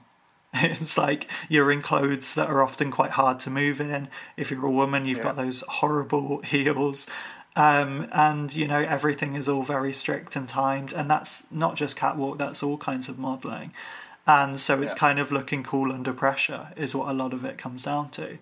It's 0.53 0.97
like 0.97 1.27
you're 1.49 1.69
in 1.71 1.81
clothes 1.81 2.33
that 2.35 2.47
are 2.47 2.61
often 2.63 2.89
quite 2.89 3.11
hard 3.11 3.39
to 3.41 3.49
move 3.49 3.81
in. 3.81 4.07
If 4.37 4.51
you're 4.51 4.65
a 4.65 4.71
woman, 4.71 5.05
you've 5.05 5.21
got 5.21 5.35
those 5.35 5.63
horrible 5.67 6.41
heels. 6.43 7.07
Um, 7.55 8.07
and 8.11 8.53
you 8.53 8.67
know 8.67 8.81
everything 8.81 9.35
is 9.35 9.47
all 9.47 9.63
very 9.63 9.93
strict 9.93 10.35
and 10.35 10.47
timed, 10.47 10.93
and 10.93 11.09
that's 11.09 11.43
not 11.49 11.75
just 11.75 11.95
catwalk. 11.95 12.37
That's 12.37 12.61
all 12.61 12.77
kinds 12.77 13.07
of 13.07 13.17
modelling, 13.17 13.71
and 14.27 14.59
so 14.59 14.81
it's 14.81 14.93
kind 14.93 15.19
of 15.19 15.31
looking 15.31 15.63
cool 15.63 15.91
under 15.93 16.11
pressure 16.11 16.73
is 16.75 16.93
what 16.93 17.09
a 17.09 17.13
lot 17.13 17.33
of 17.33 17.45
it 17.45 17.57
comes 17.57 17.83
down 17.83 18.09
to. 18.11 18.37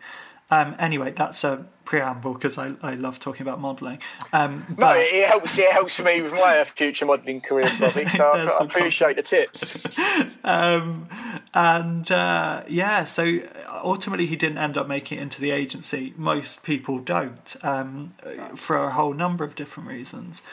Um, 0.51 0.75
anyway, 0.77 1.11
that's 1.11 1.43
a 1.43 1.65
preamble 1.85 2.33
because 2.33 2.57
I, 2.57 2.73
I 2.81 2.93
love 2.93 3.19
talking 3.19 3.41
about 3.41 3.59
modelling. 3.59 3.99
Um, 4.31 4.65
No, 4.69 4.75
but- 4.75 4.97
it, 4.97 5.13
it 5.13 5.27
helps. 5.27 5.57
It 5.57 5.71
helps 5.71 5.99
me 5.99 6.21
with 6.21 6.33
my 6.33 6.63
future 6.63 7.05
modelling 7.05 7.41
career, 7.41 7.65
Bobby. 7.79 8.07
So 8.07 8.23
I, 8.29 8.45
I 8.45 8.63
appreciate 8.63 9.15
the 9.15 9.23
tips. 9.23 9.85
um, 10.43 11.07
and 11.53 12.09
uh, 12.11 12.63
yeah, 12.67 13.05
so 13.05 13.39
ultimately 13.83 14.25
he 14.25 14.35
didn't 14.35 14.57
end 14.59 14.77
up 14.77 14.87
making 14.87 15.17
it 15.17 15.21
into 15.21 15.41
the 15.41 15.51
agency. 15.51 16.13
Most 16.17 16.63
people 16.63 16.99
don't, 16.99 17.55
um, 17.63 18.13
for 18.55 18.77
a 18.77 18.91
whole 18.91 19.13
number 19.13 19.43
of 19.43 19.55
different 19.55 19.89
reasons. 19.89 20.43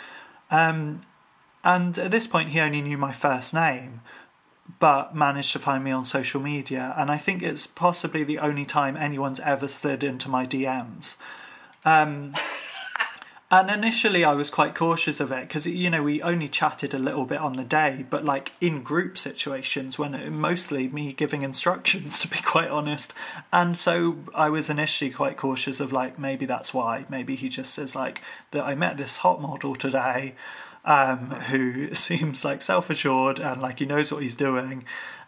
Um, 0.50 1.00
and 1.62 1.98
at 1.98 2.10
this 2.10 2.26
point, 2.26 2.50
he 2.50 2.60
only 2.60 2.80
knew 2.80 2.96
my 2.96 3.12
first 3.12 3.52
name, 3.52 4.00
but 4.78 5.14
managed 5.14 5.52
to 5.52 5.58
find 5.58 5.82
me 5.84 5.90
on 5.90 6.04
social 6.04 6.40
media. 6.40 6.94
And 6.96 7.10
I 7.10 7.16
think 7.16 7.42
it's 7.42 7.66
possibly 7.66 8.24
the 8.24 8.38
only 8.38 8.64
time 8.64 8.96
anyone's 8.96 9.40
ever 9.40 9.68
slid 9.68 10.04
into 10.04 10.28
my 10.28 10.46
DMs. 10.46 11.16
Um, 11.84 12.34
and 13.50 13.70
initially, 13.70 14.24
I 14.24 14.34
was 14.34 14.50
quite 14.50 14.74
cautious 14.74 15.18
of 15.18 15.32
it 15.32 15.48
because 15.48 15.66
you 15.66 15.90
know 15.90 16.02
we 16.02 16.22
only 16.22 16.48
chatted 16.48 16.94
a 16.94 16.98
little 16.98 17.24
bit 17.24 17.38
on 17.38 17.54
the 17.54 17.64
day, 17.64 18.04
but 18.08 18.24
like 18.24 18.52
in 18.60 18.82
group 18.82 19.16
situations 19.16 19.98
when 19.98 20.14
it, 20.14 20.30
mostly 20.30 20.88
me 20.88 21.12
giving 21.12 21.42
instructions, 21.42 22.18
to 22.20 22.28
be 22.28 22.38
quite 22.38 22.68
honest. 22.68 23.14
And 23.52 23.78
so 23.78 24.18
I 24.34 24.50
was 24.50 24.70
initially 24.70 25.10
quite 25.10 25.36
cautious 25.36 25.80
of 25.80 25.92
like 25.92 26.18
maybe 26.18 26.46
that's 26.46 26.74
why. 26.74 27.06
Maybe 27.08 27.34
he 27.34 27.48
just 27.48 27.74
says 27.74 27.96
like 27.96 28.20
that 28.50 28.64
I 28.64 28.74
met 28.74 28.98
this 28.98 29.18
hot 29.18 29.40
model 29.40 29.74
today, 29.74 30.34
um, 30.84 31.30
who 31.30 31.94
seems 31.94 32.44
like 32.44 32.62
self 32.62 32.90
assured 32.90 33.38
and 33.38 33.60
like 33.60 33.78
he 33.78 33.86
knows 33.86 34.12
what 34.12 34.22
he's 34.22 34.34
doing. 34.34 34.84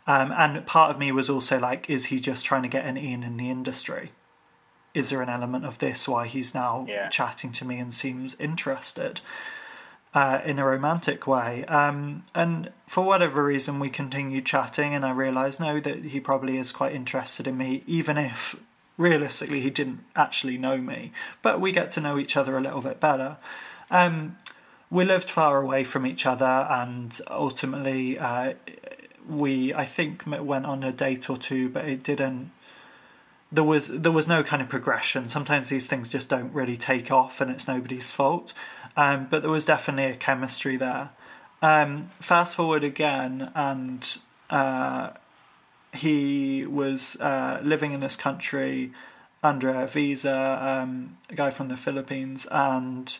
Um, 0.06 0.32
and 0.32 0.66
part 0.66 0.90
of 0.90 0.98
me 0.98 1.12
was 1.12 1.30
also 1.30 1.58
like, 1.60 1.88
is 1.88 2.06
he 2.06 2.18
just 2.18 2.44
trying 2.44 2.62
to 2.62 2.68
get 2.68 2.84
an 2.84 2.96
in 2.96 3.22
in 3.22 3.36
the 3.36 3.50
industry? 3.50 4.12
is 4.94 5.08
there 5.08 5.22
an 5.22 5.28
element 5.28 5.64
of 5.64 5.78
this 5.78 6.06
why 6.06 6.26
he's 6.26 6.54
now 6.54 6.84
Yeah. 6.88 7.08
chatting 7.08 7.52
to 7.52 7.64
me 7.64 7.78
and 7.78 7.92
seems 7.94 8.36
interested 8.38 9.22
uh, 10.14 10.40
in 10.44 10.58
a 10.58 10.66
romantic 10.66 11.26
way? 11.26 11.64
Um, 11.64 12.24
and 12.34 12.70
for 12.86 13.02
whatever 13.02 13.42
reason, 13.42 13.80
we 13.80 13.88
continued 13.88 14.44
chatting, 14.44 14.94
and 14.94 15.04
I 15.04 15.12
realised 15.12 15.60
no, 15.60 15.80
that 15.80 16.04
he 16.04 16.20
probably 16.20 16.58
is 16.58 16.72
quite 16.72 16.94
interested 16.94 17.46
in 17.46 17.56
me, 17.56 17.82
even 17.86 18.18
if 18.18 18.54
realistically 18.98 19.60
he 19.60 19.70
didn't 19.70 20.04
actually 20.14 20.58
know 20.58 20.76
me. 20.76 21.12
But 21.40 21.60
we 21.60 21.72
get 21.72 21.90
to 21.92 22.00
know 22.00 22.18
each 22.18 22.36
other 22.36 22.56
a 22.56 22.60
little 22.60 22.82
bit 22.82 23.00
better. 23.00 23.38
Um, 23.90 24.36
we 24.92 25.04
lived 25.04 25.30
far 25.30 25.60
away 25.60 25.82
from 25.82 26.06
each 26.06 26.26
other, 26.26 26.66
and 26.70 27.18
ultimately, 27.28 28.18
uh, 28.18 28.52
we 29.28 29.74
I 29.74 29.86
think 29.86 30.24
went 30.26 30.66
on 30.66 30.84
a 30.84 30.92
date 30.92 31.30
or 31.30 31.36
two, 31.36 31.68
but 31.68 31.86
it 31.86 32.02
didn't 32.04 32.52
there 33.52 33.64
was 33.64 33.88
there 33.88 34.12
was 34.12 34.26
no 34.26 34.42
kind 34.42 34.62
of 34.62 34.68
progression. 34.68 35.28
Sometimes 35.28 35.68
these 35.68 35.86
things 35.86 36.08
just 36.08 36.28
don't 36.28 36.52
really 36.52 36.76
take 36.76 37.12
off, 37.12 37.40
and 37.40 37.50
it's 37.50 37.68
nobody's 37.68 38.10
fault. 38.10 38.54
Um, 38.96 39.26
but 39.30 39.42
there 39.42 39.50
was 39.50 39.64
definitely 39.64 40.12
a 40.12 40.16
chemistry 40.16 40.76
there. 40.76 41.10
Um, 41.60 42.10
fast 42.20 42.56
forward 42.56 42.82
again, 42.82 43.50
and 43.54 44.18
uh, 44.50 45.10
he 45.94 46.66
was 46.66 47.16
uh, 47.20 47.60
living 47.62 47.92
in 47.92 48.00
this 48.00 48.16
country 48.16 48.92
under 49.42 49.70
a 49.70 49.86
visa, 49.86 50.58
um, 50.82 51.16
a 51.28 51.34
guy 51.34 51.50
from 51.50 51.68
the 51.68 51.76
Philippines, 51.76 52.46
and 52.50 53.18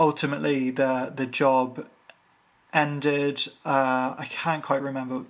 ultimately 0.00 0.70
the 0.70 1.12
the 1.14 1.26
job 1.26 1.86
ended. 2.72 3.46
Uh, 3.64 4.14
I 4.18 4.26
can't 4.28 4.64
quite 4.64 4.82
remember. 4.82 5.26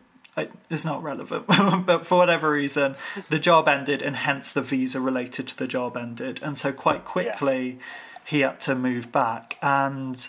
It's 0.71 0.87
not 0.87 1.03
relevant, 1.03 1.47
but 1.87 2.07
for 2.07 2.17
whatever 2.17 2.51
reason, 2.53 2.95
the 3.29 3.39
job 3.39 3.69
ended, 3.69 4.01
and 4.01 4.17
hence 4.17 4.53
the 4.53 4.63
visa 4.63 4.99
related 4.99 5.49
to 5.49 5.59
the 5.59 5.67
job 5.67 5.99
ended, 5.99 6.41
and 6.43 6.57
so 6.57 6.73
quite 6.73 7.05
quickly 7.05 7.69
yeah. 7.69 7.85
he 8.25 8.41
had 8.41 8.61
to 8.61 8.75
move 8.75 9.13
back. 9.13 9.59
And 9.61 10.27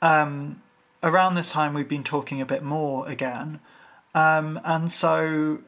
um, 0.00 0.62
around 1.02 1.34
this 1.34 1.50
time, 1.50 1.74
we've 1.74 1.88
been 1.88 2.04
talking 2.04 2.40
a 2.40 2.46
bit 2.46 2.62
more 2.62 3.06
again, 3.08 3.60
um, 4.14 4.58
and 4.64 4.90
so 4.90 5.58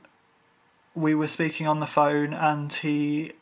we 0.95 1.15
were 1.15 1.29
speaking 1.29 1.67
on 1.67 1.81
the 1.81 1.87
phone, 1.87 2.33
and 2.33 2.73
he 2.73 3.33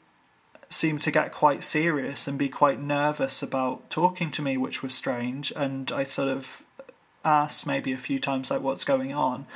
seemed 0.77 1.03
to 1.03 1.11
get 1.11 1.33
quite 1.33 1.65
serious 1.65 2.29
and 2.29 2.39
be 2.39 2.49
quite 2.49 2.81
nervous 2.81 3.43
about 3.43 3.89
talking 3.91 4.31
to 4.33 4.43
me, 4.43 4.57
which 4.57 4.83
was 4.83 4.95
strange. 4.95 5.53
And 5.57 5.91
I 5.91 6.05
sort 6.05 6.29
of 6.29 6.65
asked 7.25 7.67
maybe 7.67 7.93
a 7.93 7.99
few 7.99 8.19
times 8.19 8.51
like 8.51 8.63
what's 8.63 8.85
going 8.85 9.13
on. 9.13 9.47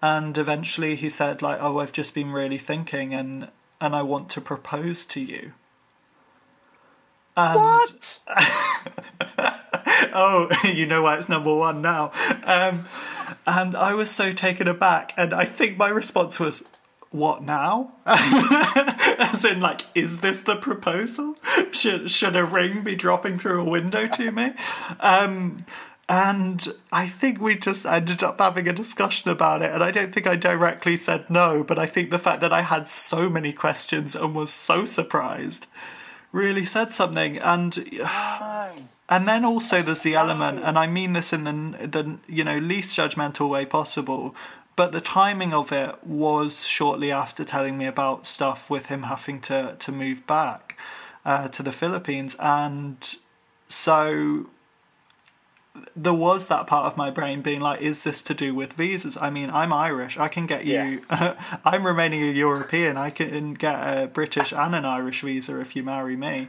And 0.00 0.36
eventually 0.38 0.94
he 0.94 1.08
said 1.08 1.42
like 1.42 1.58
oh 1.60 1.80
i've 1.80 1.92
just 1.92 2.14
been 2.14 2.30
really 2.30 2.58
thinking 2.58 3.12
and 3.12 3.48
and 3.80 3.96
i 3.96 4.02
want 4.02 4.30
to 4.30 4.40
propose 4.40 5.04
to 5.06 5.20
you. 5.20 5.52
And 7.36 7.56
what? 7.56 8.20
Oh 10.10 10.48
you 10.64 10.86
know 10.86 11.02
why 11.02 11.16
it's 11.16 11.28
number 11.28 11.54
one 11.54 11.82
now. 11.82 12.12
Um, 12.44 12.86
and 13.46 13.74
i 13.74 13.94
was 13.94 14.10
so 14.10 14.32
taken 14.32 14.68
aback 14.68 15.12
and 15.16 15.34
i 15.34 15.44
think 15.44 15.76
my 15.76 15.88
response 15.88 16.38
was 16.40 16.62
what 17.10 17.42
now? 17.42 17.96
As 18.06 19.44
in, 19.44 19.60
like, 19.60 19.82
is 19.94 20.18
this 20.18 20.40
the 20.40 20.56
proposal? 20.56 21.36
Should 21.70 22.10
should 22.10 22.36
a 22.36 22.44
ring 22.44 22.82
be 22.82 22.94
dropping 22.94 23.38
through 23.38 23.62
a 23.62 23.68
window 23.68 24.06
to 24.06 24.30
me? 24.30 24.52
Um, 25.00 25.58
and 26.08 26.66
I 26.90 27.06
think 27.06 27.40
we 27.40 27.56
just 27.56 27.84
ended 27.84 28.22
up 28.22 28.40
having 28.40 28.66
a 28.68 28.72
discussion 28.72 29.30
about 29.30 29.62
it. 29.62 29.70
And 29.72 29.82
I 29.82 29.90
don't 29.90 30.12
think 30.12 30.26
I 30.26 30.36
directly 30.36 30.96
said 30.96 31.28
no, 31.28 31.62
but 31.62 31.78
I 31.78 31.86
think 31.86 32.10
the 32.10 32.18
fact 32.18 32.40
that 32.40 32.52
I 32.52 32.62
had 32.62 32.86
so 32.86 33.28
many 33.28 33.52
questions 33.52 34.16
and 34.16 34.34
was 34.34 34.52
so 34.52 34.84
surprised 34.84 35.66
really 36.32 36.66
said 36.66 36.92
something. 36.92 37.38
And. 37.38 38.00
And 39.10 39.26
then 39.26 39.42
also 39.42 39.80
there's 39.80 40.02
the 40.02 40.16
element, 40.16 40.60
and 40.62 40.78
I 40.78 40.86
mean 40.86 41.14
this 41.14 41.32
in 41.32 41.44
the, 41.44 41.86
the 41.86 42.18
you 42.26 42.44
know 42.44 42.58
least 42.58 42.94
judgmental 42.94 43.48
way 43.48 43.64
possible, 43.64 44.34
but 44.78 44.92
the 44.92 45.00
timing 45.00 45.52
of 45.52 45.72
it 45.72 46.06
was 46.06 46.64
shortly 46.64 47.10
after 47.10 47.44
telling 47.44 47.76
me 47.76 47.84
about 47.84 48.28
stuff 48.28 48.70
with 48.70 48.86
him 48.86 49.02
having 49.02 49.40
to 49.40 49.74
to 49.76 49.90
move 49.90 50.24
back 50.24 50.78
uh, 51.24 51.48
to 51.48 51.64
the 51.64 51.72
Philippines, 51.72 52.36
and 52.38 53.16
so 53.68 54.46
there 55.96 56.14
was 56.14 56.48
that 56.48 56.66
part 56.66 56.86
of 56.86 56.96
my 56.96 57.10
brain 57.10 57.42
being 57.42 57.60
like, 57.60 57.80
is 57.80 58.02
this 58.02 58.22
to 58.22 58.34
do 58.34 58.54
with 58.54 58.74
visas? 58.74 59.16
I 59.16 59.30
mean, 59.30 59.50
I'm 59.50 59.72
Irish. 59.72 60.18
I 60.18 60.28
can 60.28 60.46
get 60.46 60.64
you. 60.64 61.02
Yeah. 61.10 61.34
I'm 61.64 61.86
remaining 61.86 62.22
a 62.22 62.32
European. 62.32 62.96
I 62.96 63.10
can 63.10 63.54
get 63.54 63.74
a 63.74 64.06
British 64.06 64.52
and 64.52 64.74
an 64.74 64.84
Irish 64.84 65.22
visa 65.22 65.60
if 65.60 65.76
you 65.76 65.82
marry 65.82 66.16
me. 66.16 66.48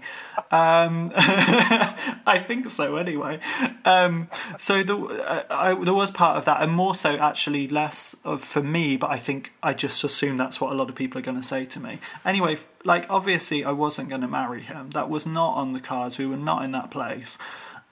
Um, 0.51 1.11
I 1.15 2.43
think 2.45 2.69
so, 2.69 2.95
anyway. 2.95 3.39
Um, 3.85 4.29
so 4.57 4.83
the, 4.83 4.97
uh, 4.97 5.43
I, 5.49 5.73
there 5.73 5.93
was 5.93 6.11
part 6.11 6.37
of 6.37 6.45
that, 6.45 6.61
and 6.61 6.71
more 6.71 6.95
so 6.95 7.17
actually 7.17 7.67
less 7.67 8.15
of 8.23 8.43
for 8.43 8.61
me. 8.63 8.97
But 8.97 9.11
I 9.11 9.17
think 9.17 9.53
I 9.63 9.73
just 9.73 10.03
assume 10.03 10.37
that's 10.37 10.61
what 10.61 10.71
a 10.71 10.75
lot 10.75 10.89
of 10.89 10.95
people 10.95 11.19
are 11.19 11.23
going 11.23 11.37
to 11.39 11.47
say 11.47 11.65
to 11.65 11.79
me. 11.79 11.99
Anyway, 12.25 12.57
like 12.83 13.05
obviously, 13.09 13.63
I 13.63 13.71
wasn't 13.71 14.09
going 14.09 14.21
to 14.21 14.27
marry 14.27 14.61
him. 14.61 14.91
That 14.91 15.09
was 15.09 15.25
not 15.25 15.55
on 15.55 15.73
the 15.73 15.79
cards. 15.79 16.17
We 16.17 16.27
were 16.27 16.37
not 16.37 16.63
in 16.63 16.71
that 16.71 16.91
place. 16.91 17.37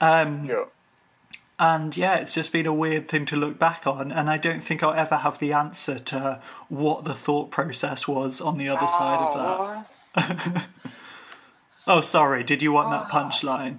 Um, 0.00 0.46
yeah 0.46 0.64
and 1.58 1.96
yeah, 1.96 2.16
it's 2.16 2.34
just 2.34 2.52
been 2.52 2.66
a 2.66 2.72
weird 2.72 3.08
thing 3.08 3.26
to 3.26 3.36
look 3.36 3.58
back 3.58 3.86
on, 3.86 4.12
and 4.12 4.30
I 4.30 4.38
don't 4.38 4.60
think 4.60 4.82
I'll 4.82 4.94
ever 4.94 5.16
have 5.16 5.38
the 5.40 5.52
answer 5.52 5.98
to 5.98 6.40
what 6.68 7.04
the 7.04 7.14
thought 7.14 7.50
process 7.50 8.06
was 8.06 8.40
on 8.40 8.58
the 8.58 8.68
other 8.68 8.86
oh, 8.88 9.84
side 10.14 10.24
of 10.24 10.54
that. 10.54 10.66
oh, 11.86 12.00
sorry, 12.00 12.44
did 12.44 12.62
you 12.62 12.72
want 12.72 12.90
that 12.90 13.08
punchline? 13.08 13.78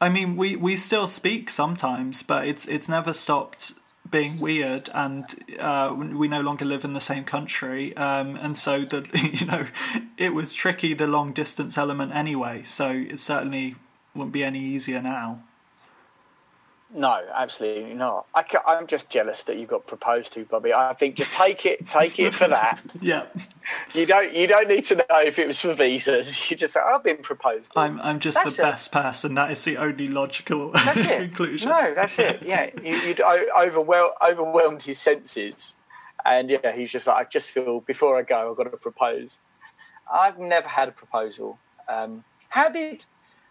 I 0.00 0.10
mean, 0.10 0.36
we, 0.36 0.56
we 0.56 0.76
still 0.76 1.08
speak 1.08 1.50
sometimes, 1.50 2.22
but 2.22 2.46
it's 2.46 2.66
it's 2.66 2.88
never 2.88 3.14
stopped 3.14 3.72
being 4.10 4.38
weird, 4.38 4.90
and 4.92 5.24
uh, 5.58 5.94
we 5.96 6.28
no 6.28 6.42
longer 6.42 6.66
live 6.66 6.84
in 6.84 6.92
the 6.92 7.00
same 7.00 7.24
country, 7.24 7.96
um, 7.96 8.36
and 8.36 8.58
so 8.58 8.84
that 8.84 9.12
you 9.40 9.46
know, 9.46 9.66
it 10.18 10.34
was 10.34 10.52
tricky 10.52 10.92
the 10.92 11.06
long 11.06 11.32
distance 11.32 11.78
element 11.78 12.14
anyway. 12.14 12.62
So 12.64 12.90
it 12.90 13.20
certainly 13.20 13.76
wouldn't 14.14 14.32
be 14.32 14.44
any 14.44 14.60
easier 14.60 15.00
now. 15.00 15.42
No, 16.94 17.22
absolutely 17.34 17.92
not. 17.92 18.26
I 18.34 18.44
am 18.66 18.86
just 18.86 19.10
jealous 19.10 19.42
that 19.42 19.58
you 19.58 19.66
got 19.66 19.86
proposed 19.86 20.32
to, 20.32 20.44
Bobby. 20.46 20.72
I 20.72 20.94
think 20.94 21.16
just 21.16 21.34
take 21.34 21.66
it, 21.66 21.86
take 21.86 22.18
it 22.18 22.34
for 22.34 22.48
that. 22.48 22.80
yeah. 23.00 23.26
You 23.92 24.06
don't, 24.06 24.34
you 24.34 24.46
don't 24.46 24.68
need 24.68 24.84
to 24.86 24.96
know 24.96 25.20
if 25.20 25.38
it 25.38 25.46
was 25.46 25.60
for 25.60 25.74
visas. 25.74 26.50
You 26.50 26.56
just 26.56 26.72
say, 26.72 26.80
I've 26.80 27.04
been 27.04 27.18
proposed. 27.18 27.72
To. 27.72 27.80
I'm, 27.80 28.00
I'm 28.00 28.20
just 28.20 28.36
that's 28.36 28.56
the 28.56 28.62
it. 28.62 28.70
best 28.70 28.90
person. 28.90 29.34
That 29.34 29.50
is 29.50 29.62
the 29.64 29.76
only 29.76 30.08
logical 30.08 30.70
that's 30.72 31.00
it. 31.04 31.18
conclusion. 31.18 31.68
No, 31.68 31.92
that's 31.94 32.18
it. 32.18 32.42
Yeah, 32.42 32.70
you, 32.82 32.98
would 33.06 33.20
overwhelm, 33.20 34.12
overwhelmed 34.26 34.82
his 34.82 34.98
senses, 34.98 35.76
and 36.24 36.48
yeah, 36.48 36.72
he's 36.72 36.90
just 36.90 37.06
like, 37.06 37.16
I 37.26 37.28
just 37.28 37.50
feel 37.50 37.80
before 37.80 38.18
I 38.18 38.22
go, 38.22 38.50
I've 38.50 38.56
got 38.56 38.70
to 38.70 38.78
propose. 38.78 39.40
I've 40.10 40.38
never 40.38 40.68
had 40.68 40.88
a 40.88 40.92
proposal. 40.92 41.58
Um, 41.86 42.24
how 42.48 42.70
did? 42.70 43.04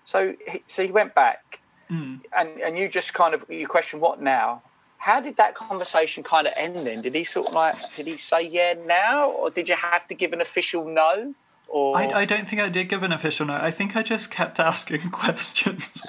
So, 0.05 0.35
so 0.65 0.84
he 0.84 0.91
went 0.91 1.14
back 1.14 1.59
Mm. 1.91 2.22
And 2.38 2.49
and 2.61 2.77
you 2.77 2.89
just 2.89 3.14
kind 3.14 3.34
of 3.34 3.45
you 3.49 3.68
question 3.68 3.99
what 3.99 4.22
now? 4.22 4.61
How 4.97 5.22
did 5.22 5.38
that 5.38 5.55
conversation 5.55 6.23
kind 6.23 6.47
of 6.47 6.53
end 6.57 6.88
then? 6.88 7.01
Did 7.01 7.15
he 7.15 7.23
sort 7.23 7.47
of 7.47 7.53
like 7.53 7.76
did 7.95 8.07
he 8.07 8.18
say 8.18 8.41
yeah 8.41 8.73
now, 8.85 9.30
or 9.30 9.49
did 9.49 9.69
you 9.69 9.76
have 9.76 10.07
to 10.07 10.15
give 10.15 10.34
an 10.34 10.41
official 10.41 10.88
no? 10.88 11.34
Or... 11.69 11.97
I, 11.97 12.22
I 12.22 12.26
don't 12.26 12.47
think 12.47 12.61
I 12.61 12.69
did 12.69 12.88
give 12.88 13.03
an 13.03 13.11
official 13.11 13.45
no. 13.45 13.53
I 13.53 13.72
think 13.72 13.95
I 13.95 14.03
just 14.03 14.31
kept 14.31 14.59
asking 14.72 15.09
questions, 15.11 16.01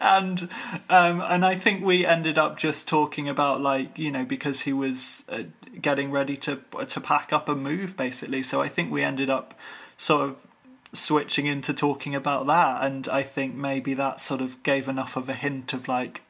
and 0.00 0.48
um, 0.88 1.20
and 1.20 1.44
I 1.44 1.54
think 1.54 1.84
we 1.84 2.06
ended 2.06 2.38
up 2.38 2.56
just 2.58 2.86
talking 2.88 3.28
about 3.28 3.60
like 3.60 3.98
you 3.98 4.10
know 4.10 4.24
because 4.24 4.62
he 4.62 4.72
was 4.72 5.24
uh, 5.28 5.44
getting 5.80 6.10
ready 6.10 6.36
to 6.38 6.60
to 6.86 7.00
pack 7.00 7.32
up 7.32 7.48
and 7.48 7.62
move 7.62 7.96
basically. 7.96 8.42
So 8.42 8.60
I 8.60 8.68
think 8.68 8.92
we 8.92 9.02
ended 9.02 9.30
up 9.30 9.54
sort 9.96 10.22
of 10.22 10.46
switching 10.92 11.46
into 11.46 11.72
talking 11.72 12.14
about 12.14 12.46
that, 12.46 12.84
and 12.84 13.08
I 13.08 13.22
think 13.22 13.54
maybe 13.54 13.94
that 13.94 14.20
sort 14.20 14.40
of 14.40 14.62
gave 14.62 14.88
enough 14.88 15.16
of 15.16 15.28
a 15.28 15.34
hint 15.34 15.72
of 15.72 15.88
like, 15.88 16.22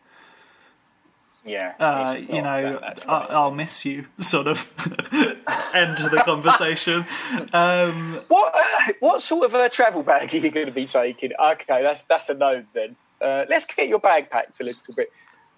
yeah, 1.44 1.74
uh, 1.78 2.16
you 2.18 2.42
know, 2.42 2.80
I, 3.08 3.26
I'll 3.30 3.52
miss 3.52 3.84
you, 3.84 4.06
sort 4.18 4.46
of 4.46 4.70
end 5.74 5.96
to 5.98 6.08
the 6.08 6.22
conversation. 6.24 7.06
Um, 7.52 8.20
what 8.28 8.54
uh, 8.54 8.92
what 9.00 9.22
sort 9.22 9.44
of 9.44 9.54
a 9.54 9.68
travel 9.68 10.02
bag 10.02 10.34
are 10.34 10.38
you 10.38 10.50
going 10.50 10.66
to 10.66 10.72
be 10.72 10.86
taking? 10.86 11.32
Okay, 11.38 11.82
that's 11.82 12.02
that's 12.04 12.28
a 12.28 12.34
no 12.34 12.64
then. 12.72 12.96
Uh, 13.20 13.44
let's 13.48 13.64
get 13.64 13.88
your 13.88 13.98
bag 13.98 14.28
packed 14.28 14.60
a 14.60 14.64
little 14.64 14.94
bit. 14.94 15.10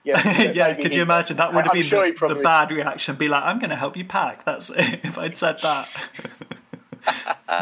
Yeah, 0.05 0.53
yeah. 0.53 0.75
Could 0.75 0.95
you 0.95 1.03
imagine 1.03 1.37
that 1.37 1.53
would 1.53 1.65
have 1.65 1.73
been 1.73 1.83
sure 1.83 2.11
the, 2.12 2.35
the, 2.35 2.35
bad 2.37 2.70
reaction? 2.70 3.16
Be 3.16 3.29
like, 3.29 3.45
I'm 3.45 3.59
going 3.59 3.70
to 3.70 3.77
help 3.77 3.97
you 3.97 4.05
pack. 4.05 4.45
That's 4.45 4.70
it, 4.70 5.01
if 5.03 5.19
I'd 5.19 5.37
said 5.37 5.59
that. 5.62 5.89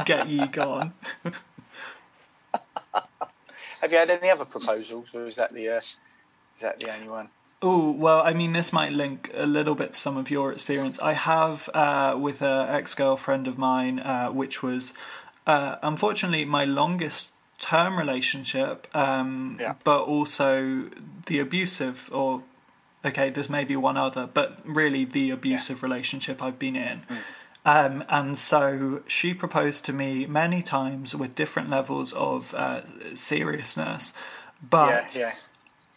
Get 0.04 0.28
ye 0.28 0.46
gone. 0.46 0.94
Have 3.80 3.92
you 3.92 3.98
had 3.98 4.10
any 4.10 4.30
other 4.30 4.44
proposals, 4.44 5.14
or 5.14 5.26
is 5.26 5.36
that 5.36 5.52
the 5.52 5.68
uh, 5.68 5.80
is 5.80 5.96
that 6.62 6.80
the 6.80 6.92
only 6.94 7.08
one? 7.08 7.28
Oh 7.62 7.90
well, 7.90 8.22
I 8.22 8.34
mean, 8.34 8.52
this 8.52 8.72
might 8.72 8.92
link 8.92 9.30
a 9.34 9.46
little 9.46 9.74
bit 9.74 9.92
to 9.94 9.98
some 9.98 10.16
of 10.16 10.30
your 10.30 10.52
experience. 10.52 10.98
I 11.00 11.12
have 11.12 11.68
uh, 11.72 12.16
with 12.18 12.42
an 12.42 12.68
ex 12.68 12.94
girlfriend 12.94 13.48
of 13.48 13.58
mine, 13.58 14.00
uh, 14.00 14.28
which 14.30 14.62
was 14.62 14.92
uh, 15.46 15.76
unfortunately 15.82 16.44
my 16.44 16.64
longest 16.64 17.30
term 17.58 17.98
relationship, 17.98 18.86
um, 18.94 19.58
yeah. 19.60 19.74
but 19.84 20.02
also 20.02 20.90
the 21.26 21.38
abusive 21.38 22.10
or 22.12 22.42
okay, 23.04 23.30
there's 23.30 23.48
maybe 23.48 23.76
one 23.76 23.96
other, 23.96 24.28
but 24.32 24.58
really 24.64 25.04
the 25.04 25.30
abusive 25.30 25.78
yeah. 25.78 25.86
relationship 25.86 26.42
I've 26.42 26.58
been 26.58 26.76
in. 26.76 27.02
Mm. 27.08 27.18
Um, 27.66 28.04
and 28.08 28.38
so 28.38 29.02
she 29.08 29.34
proposed 29.34 29.84
to 29.86 29.92
me 29.92 30.24
many 30.24 30.62
times 30.62 31.16
with 31.16 31.34
different 31.34 31.68
levels 31.68 32.12
of 32.12 32.54
uh, 32.54 32.82
seriousness, 33.16 34.12
but 34.70 35.16
yeah, 35.16 35.20
yeah. 35.20 35.34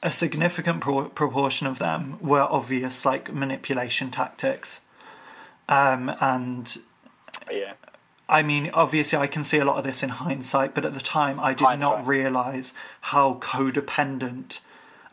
a 0.02 0.12
significant 0.12 0.82
pro- 0.82 1.10
proportion 1.10 1.68
of 1.68 1.78
them 1.78 2.18
were 2.22 2.42
obvious, 2.50 3.06
like 3.06 3.32
manipulation 3.32 4.10
tactics. 4.10 4.82
Um, 5.70 6.12
and 6.20 6.76
yeah. 7.52 7.74
I 8.28 8.42
mean, 8.42 8.72
obviously, 8.74 9.20
I 9.20 9.28
can 9.28 9.44
see 9.44 9.60
a 9.60 9.66
lot 9.66 9.78
of 9.78 9.84
this 9.84 10.02
in 10.02 10.10
hindsight, 10.10 10.74
but 10.74 10.86
at 10.86 10.96
the 10.96 11.00
time, 11.00 11.40
I 11.40 11.54
did 11.54 11.80
not 11.80 12.08
realize 12.08 12.74
how 13.02 13.36
codependent 13.36 14.60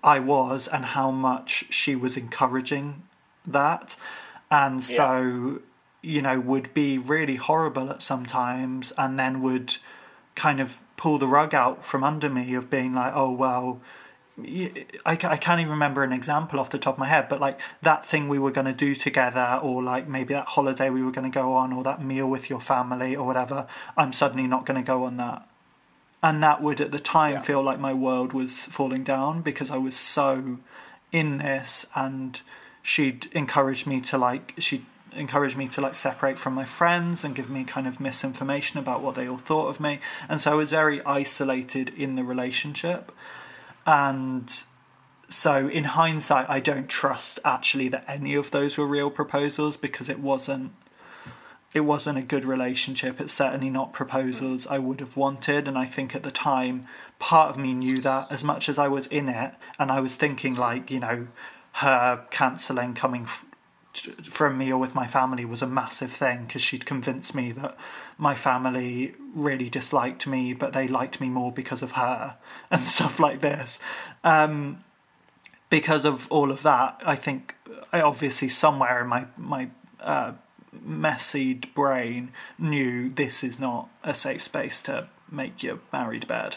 I 0.03 0.20
was 0.20 0.69
and 0.69 0.87
how 0.87 1.11
much 1.11 1.66
she 1.69 1.95
was 1.97 2.16
encouraging 2.16 3.03
that. 3.47 3.97
And 4.51 4.83
so, 4.83 5.61
you 6.07 6.23
know, 6.23 6.39
would 6.39 6.73
be 6.73 6.99
really 6.99 7.35
horrible 7.35 7.91
at 7.91 8.01
sometimes 8.01 8.93
and 8.97 9.19
then 9.19 9.43
would 9.43 9.77
kind 10.37 10.61
of 10.61 10.81
pull 10.97 11.19
the 11.19 11.27
rug 11.27 11.53
out 11.53 11.85
from 11.85 12.05
under 12.05 12.31
me 12.31 12.55
of 12.55 12.70
being 12.70 12.95
like, 12.95 13.12
oh, 13.15 13.33
well, 13.33 13.81
I, 14.39 14.87
I 15.05 15.16
can't 15.16 15.61
even 15.61 15.73
remember 15.73 16.05
an 16.05 16.12
example 16.12 16.61
off 16.61 16.70
the 16.70 16.78
top 16.78 16.95
of 16.95 16.99
my 17.01 17.07
head, 17.07 17.28
but 17.28 17.41
like 17.41 17.59
that 17.83 18.07
thing 18.07 18.28
we 18.28 18.39
were 18.39 18.53
going 18.53 18.66
to 18.66 18.73
do 18.73 18.95
together, 18.95 19.59
or 19.61 19.83
like 19.83 20.07
maybe 20.07 20.35
that 20.35 20.47
holiday 20.47 20.91
we 20.91 21.03
were 21.03 21.11
going 21.11 21.31
to 21.31 21.35
go 21.35 21.55
on, 21.55 21.73
or 21.73 21.83
that 21.83 22.05
meal 22.05 22.28
with 22.28 22.49
your 22.49 22.61
family, 22.61 23.16
or 23.16 23.27
whatever, 23.27 23.66
I'm 23.97 24.12
suddenly 24.12 24.47
not 24.47 24.65
going 24.65 24.81
to 24.81 24.87
go 24.87 25.05
on 25.05 25.16
that. 25.16 25.49
And 26.23 26.41
that 26.43 26.62
would 26.62 26.81
at 26.81 26.93
the 26.93 27.01
time 27.01 27.35
Yeah. 27.35 27.41
feel 27.41 27.62
like 27.62 27.81
my 27.81 27.95
world 27.95 28.33
was 28.33 28.53
falling 28.53 29.03
down 29.03 29.43
because 29.43 29.70
I 29.73 29.78
was 29.78 29.97
so 29.97 30.59
in 31.11 31.39
this, 31.39 31.87
and 31.97 32.41
she'd 32.83 33.27
encouraged 33.33 33.87
me 33.89 34.01
to 34.03 34.19
like, 34.19 34.55
she'd 34.59 34.87
encouraged 35.16 35.56
me 35.56 35.68
to 35.68 35.80
like 35.80 35.94
separate 35.94 36.38
from 36.38 36.55
my 36.55 36.64
friends 36.64 37.24
and 37.24 37.34
give 37.34 37.48
me 37.51 37.64
kind 37.64 37.86
of 37.86 38.01
misinformation 38.01 38.78
about 38.78 39.02
what 39.02 39.14
they 39.14 39.28
all 39.28 39.38
thought 39.38 39.68
of 39.68 39.80
me. 39.80 40.01
And 40.28 40.40
so 40.40 40.52
I 40.52 40.55
was 40.55 40.70
very 40.70 41.02
isolated 41.05 41.93
in 41.97 42.14
the 42.14 42.24
relationship. 42.24 43.12
And 43.86 44.52
so 45.28 45.68
in 45.68 45.84
hindsight 45.84 46.47
i 46.48 46.60
don't 46.60 46.88
trust 46.88 47.40
actually 47.44 47.88
that 47.88 48.05
any 48.06 48.34
of 48.34 48.51
those 48.52 48.78
were 48.78 48.86
real 48.86 49.10
proposals 49.10 49.76
because 49.76 50.09
it 50.09 50.20
wasn't 50.20 50.72
it 51.74 51.80
wasn't 51.80 52.16
a 52.16 52.22
good 52.22 52.47
relationship. 52.47 53.20
It's 53.20 53.34
certainly 53.34 53.68
not 53.68 53.93
proposals 53.93 54.66
i 54.68 54.78
would 54.78 55.01
have 55.01 55.16
wanted. 55.16 55.68
And 55.68 55.76
i 55.76 55.84
think 55.84 56.14
at 56.14 56.22
the 56.22 56.30
time 56.30 56.86
part 57.18 57.51
of 57.51 57.59
me 57.59 57.74
knew 57.74 58.01
that 58.01 58.30
as 58.30 58.44
much 58.44 58.68
as 58.68 58.78
i 58.78 58.88
was 58.88 59.06
in 59.09 59.28
it 59.28 59.52
and 59.78 59.90
i 59.90 60.01
was 60.01 60.14
thinking 60.14 60.55
like 60.55 60.90
you 60.90 61.01
know 61.01 61.26
her 61.72 62.24
cancelling 62.30 62.94
coming 62.94 63.26
for 63.98 64.47
a 64.47 64.52
meal 64.52 64.78
with 64.78 64.94
my 64.94 65.06
family 65.06 65.44
was 65.44 65.62
a 65.62 65.66
massive 65.66 66.10
thing 66.10 66.44
because 66.44 66.62
she'd 66.62 66.86
convinced 66.86 67.35
me 67.35 67.52
that 67.52 67.77
my 68.18 68.35
family 68.35 69.14
really 69.35 69.68
disliked 69.68 70.27
me, 70.27 70.52
but 70.55 70.73
they 70.73 70.89
liked 70.89 71.20
me 71.20 71.28
more 71.28 71.52
because 71.52 71.82
of 71.82 71.93
her 71.93 72.36
and 72.70 72.86
stuff 72.86 73.18
like 73.20 73.40
this. 73.40 73.78
Um, 74.24 74.85
because 75.68 76.05
of 76.05 76.31
all 76.31 76.51
of 76.51 76.62
that, 76.62 77.01
I 77.05 77.16
think 77.16 77.55
I 77.93 78.01
obviously 78.01 78.48
somewhere 78.48 79.02
in 79.02 79.09
my 79.09 79.27
my 79.36 79.68
uh, 80.01 80.32
messied 80.86 81.73
brain 81.74 82.31
knew 82.59 83.09
this 83.09 83.43
is 83.43 83.59
not 83.59 83.89
a 84.02 84.14
safe 84.14 84.43
space 84.43 84.81
to 84.82 85.09
make 85.31 85.62
your 85.62 85.81
married 85.93 86.27
bed. 86.27 86.56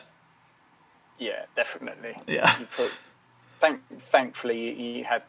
Yeah, 1.18 1.46
definitely. 1.56 2.16
Yeah. 2.28 2.56
Put, 2.76 2.98
thank, 3.60 3.82
thankfully, 4.02 4.74
you 4.82 5.04
had, 5.04 5.24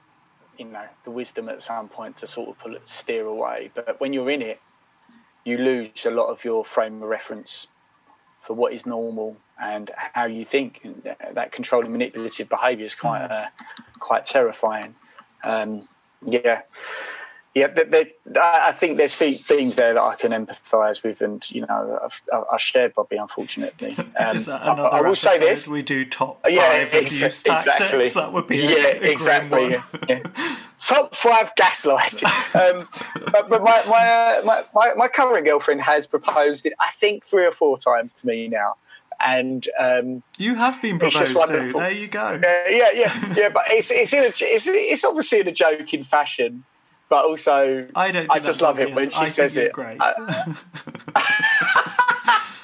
you 0.61 0.67
know, 0.67 0.85
the 1.05 1.11
wisdom 1.11 1.49
at 1.49 1.63
some 1.63 1.89
point 1.89 2.19
to 2.19 2.27
sort 2.27 2.51
of 2.51 2.59
pull 2.59 2.77
it, 2.77 2.83
steer 2.85 3.27
away. 3.27 3.71
But 3.75 3.99
when 4.01 4.13
you're 4.13 4.31
in 4.31 4.43
it, 4.43 4.61
you 5.45 5.57
lose 5.57 6.05
a 6.05 6.11
lot 6.11 6.27
of 6.27 6.45
your 6.45 6.65
frame 6.65 7.03
of 7.03 7.09
reference 7.09 7.67
for 8.43 8.55
what 8.55 8.73
is 8.73 8.85
normal 8.87 9.37
and 9.61 9.91
how 9.97 10.27
you 10.27 10.45
think. 10.45 10.83
And 10.85 11.03
that- 11.33 11.53
controlling, 11.53 11.93
manipulative 11.93 12.49
behaviour 12.49 12.85
is 12.85 12.95
quite, 12.95 13.25
uh, 13.25 13.49
quite 13.99 14.27
terrifying. 14.27 14.95
Um, 15.43 15.89
yeah. 16.27 16.63
Yeah, 17.53 17.67
th 17.67 17.91
th 17.91 18.09
I 18.41 18.71
think 18.71 18.97
there's 18.97 19.17
themes 19.17 19.75
there 19.75 19.93
that 19.95 20.03
I 20.03 20.15
can 20.15 20.31
empathise 20.31 21.03
with, 21.03 21.21
and 21.21 21.43
you 21.51 21.63
know, 21.63 21.99
I've, 22.05 22.23
I 22.33 22.57
shared 22.59 22.95
Bobby, 22.95 23.17
unfortunately. 23.17 23.97
Um, 24.21 24.37
I- 24.49 24.99
I, 24.99 25.01
will 25.01 25.17
say 25.17 25.39
this: 25.39 25.67
We 25.67 25.83
do 25.83 26.05
top 26.05 26.45
five 26.45 26.53
yeah, 26.53 26.87
ex- 26.93 27.19
tactics. 27.43 27.45
exactly. 27.47 28.09
That 28.09 28.33
would 28.33 28.47
be 28.47 28.59
yeah, 28.59 28.69
a, 28.69 29.01
a 29.03 29.11
exactly. 29.11 29.77
yeah. 30.09 30.23
Top 30.79 31.15
five 31.15 31.53
gaslighting. 31.57 32.25
um, 32.81 32.89
but 33.33 33.49
but 33.49 33.63
my, 33.63 33.83
my, 33.89 34.09
uh, 34.09 34.43
my 34.45 34.65
my 34.73 34.95
my 34.95 35.09
current 35.09 35.45
girlfriend 35.45 35.81
has 35.83 36.07
proposed 36.07 36.67
it. 36.67 36.75
I 36.79 36.91
think 36.91 37.25
three 37.25 37.47
or 37.47 37.53
four 37.53 37.79
times 37.79 38.13
to 38.15 38.27
me 38.27 38.47
now, 38.47 38.77
and 39.19 39.69
um, 39.79 40.23
You 40.39 40.55
have 40.55 40.81
been 40.81 40.99
proposed 40.99 41.35
to. 41.35 41.73
There 41.75 41.91
you 41.91 42.07
go. 42.07 42.21
uh, 42.21 42.41
yeah, 42.69 42.91
yeah, 42.95 43.35
yeah. 43.37 43.49
But 43.49 43.65
it's 43.69 43.91
it's 43.91 44.13
in 44.13 44.25
a, 44.25 44.27
it's 44.29 44.67
it's 44.69 45.05
obviously 45.05 45.41
in 45.41 45.49
a 45.49 45.53
joking 45.53 46.03
fashion, 46.03 46.65
but 47.11 47.27
also 47.27 47.83
I 47.95 48.11
don't. 48.11 48.31
I 48.31 48.39
just 48.39 48.63
love 48.63 48.81
it 48.81 48.95
when 48.95 49.11
she 49.11 49.19
I 49.19 49.27
says 49.27 49.59
it. 49.59 49.73
Great. 49.75 49.99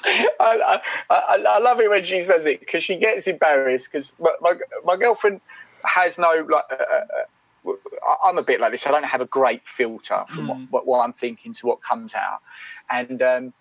I, 0.09 0.31
I, 0.39 0.81
I, 1.09 1.43
I 1.47 1.59
love 1.59 1.79
it 1.79 1.89
when 1.89 2.01
she 2.03 2.21
says 2.21 2.45
it 2.45 2.61
because 2.61 2.81
she 2.81 2.95
gets 2.95 3.27
embarrassed 3.27 3.91
because 3.91 4.15
my, 4.19 4.31
my, 4.41 4.53
my 4.85 4.97
girlfriend 4.97 5.41
has 5.83 6.17
no 6.17 6.47
like. 6.49 6.63
Uh, 6.71 6.75
uh, 6.75 7.71
I- 8.03 8.29
I'm 8.29 8.37
a 8.37 8.43
bit 8.43 8.61
like 8.61 8.71
this. 8.71 8.87
I 8.87 8.91
don't 8.91 9.03
have 9.03 9.19
a 9.19 9.25
great 9.25 9.67
filter 9.67 10.23
from 10.29 10.47
what, 10.47 10.57
what, 10.69 10.87
what 10.87 10.99
I'm 11.03 11.11
thinking 11.11 11.51
to 11.53 11.67
what 11.67 11.81
comes 11.81 12.13
out, 12.15 12.39
and 12.89 13.21
um, 13.21 13.53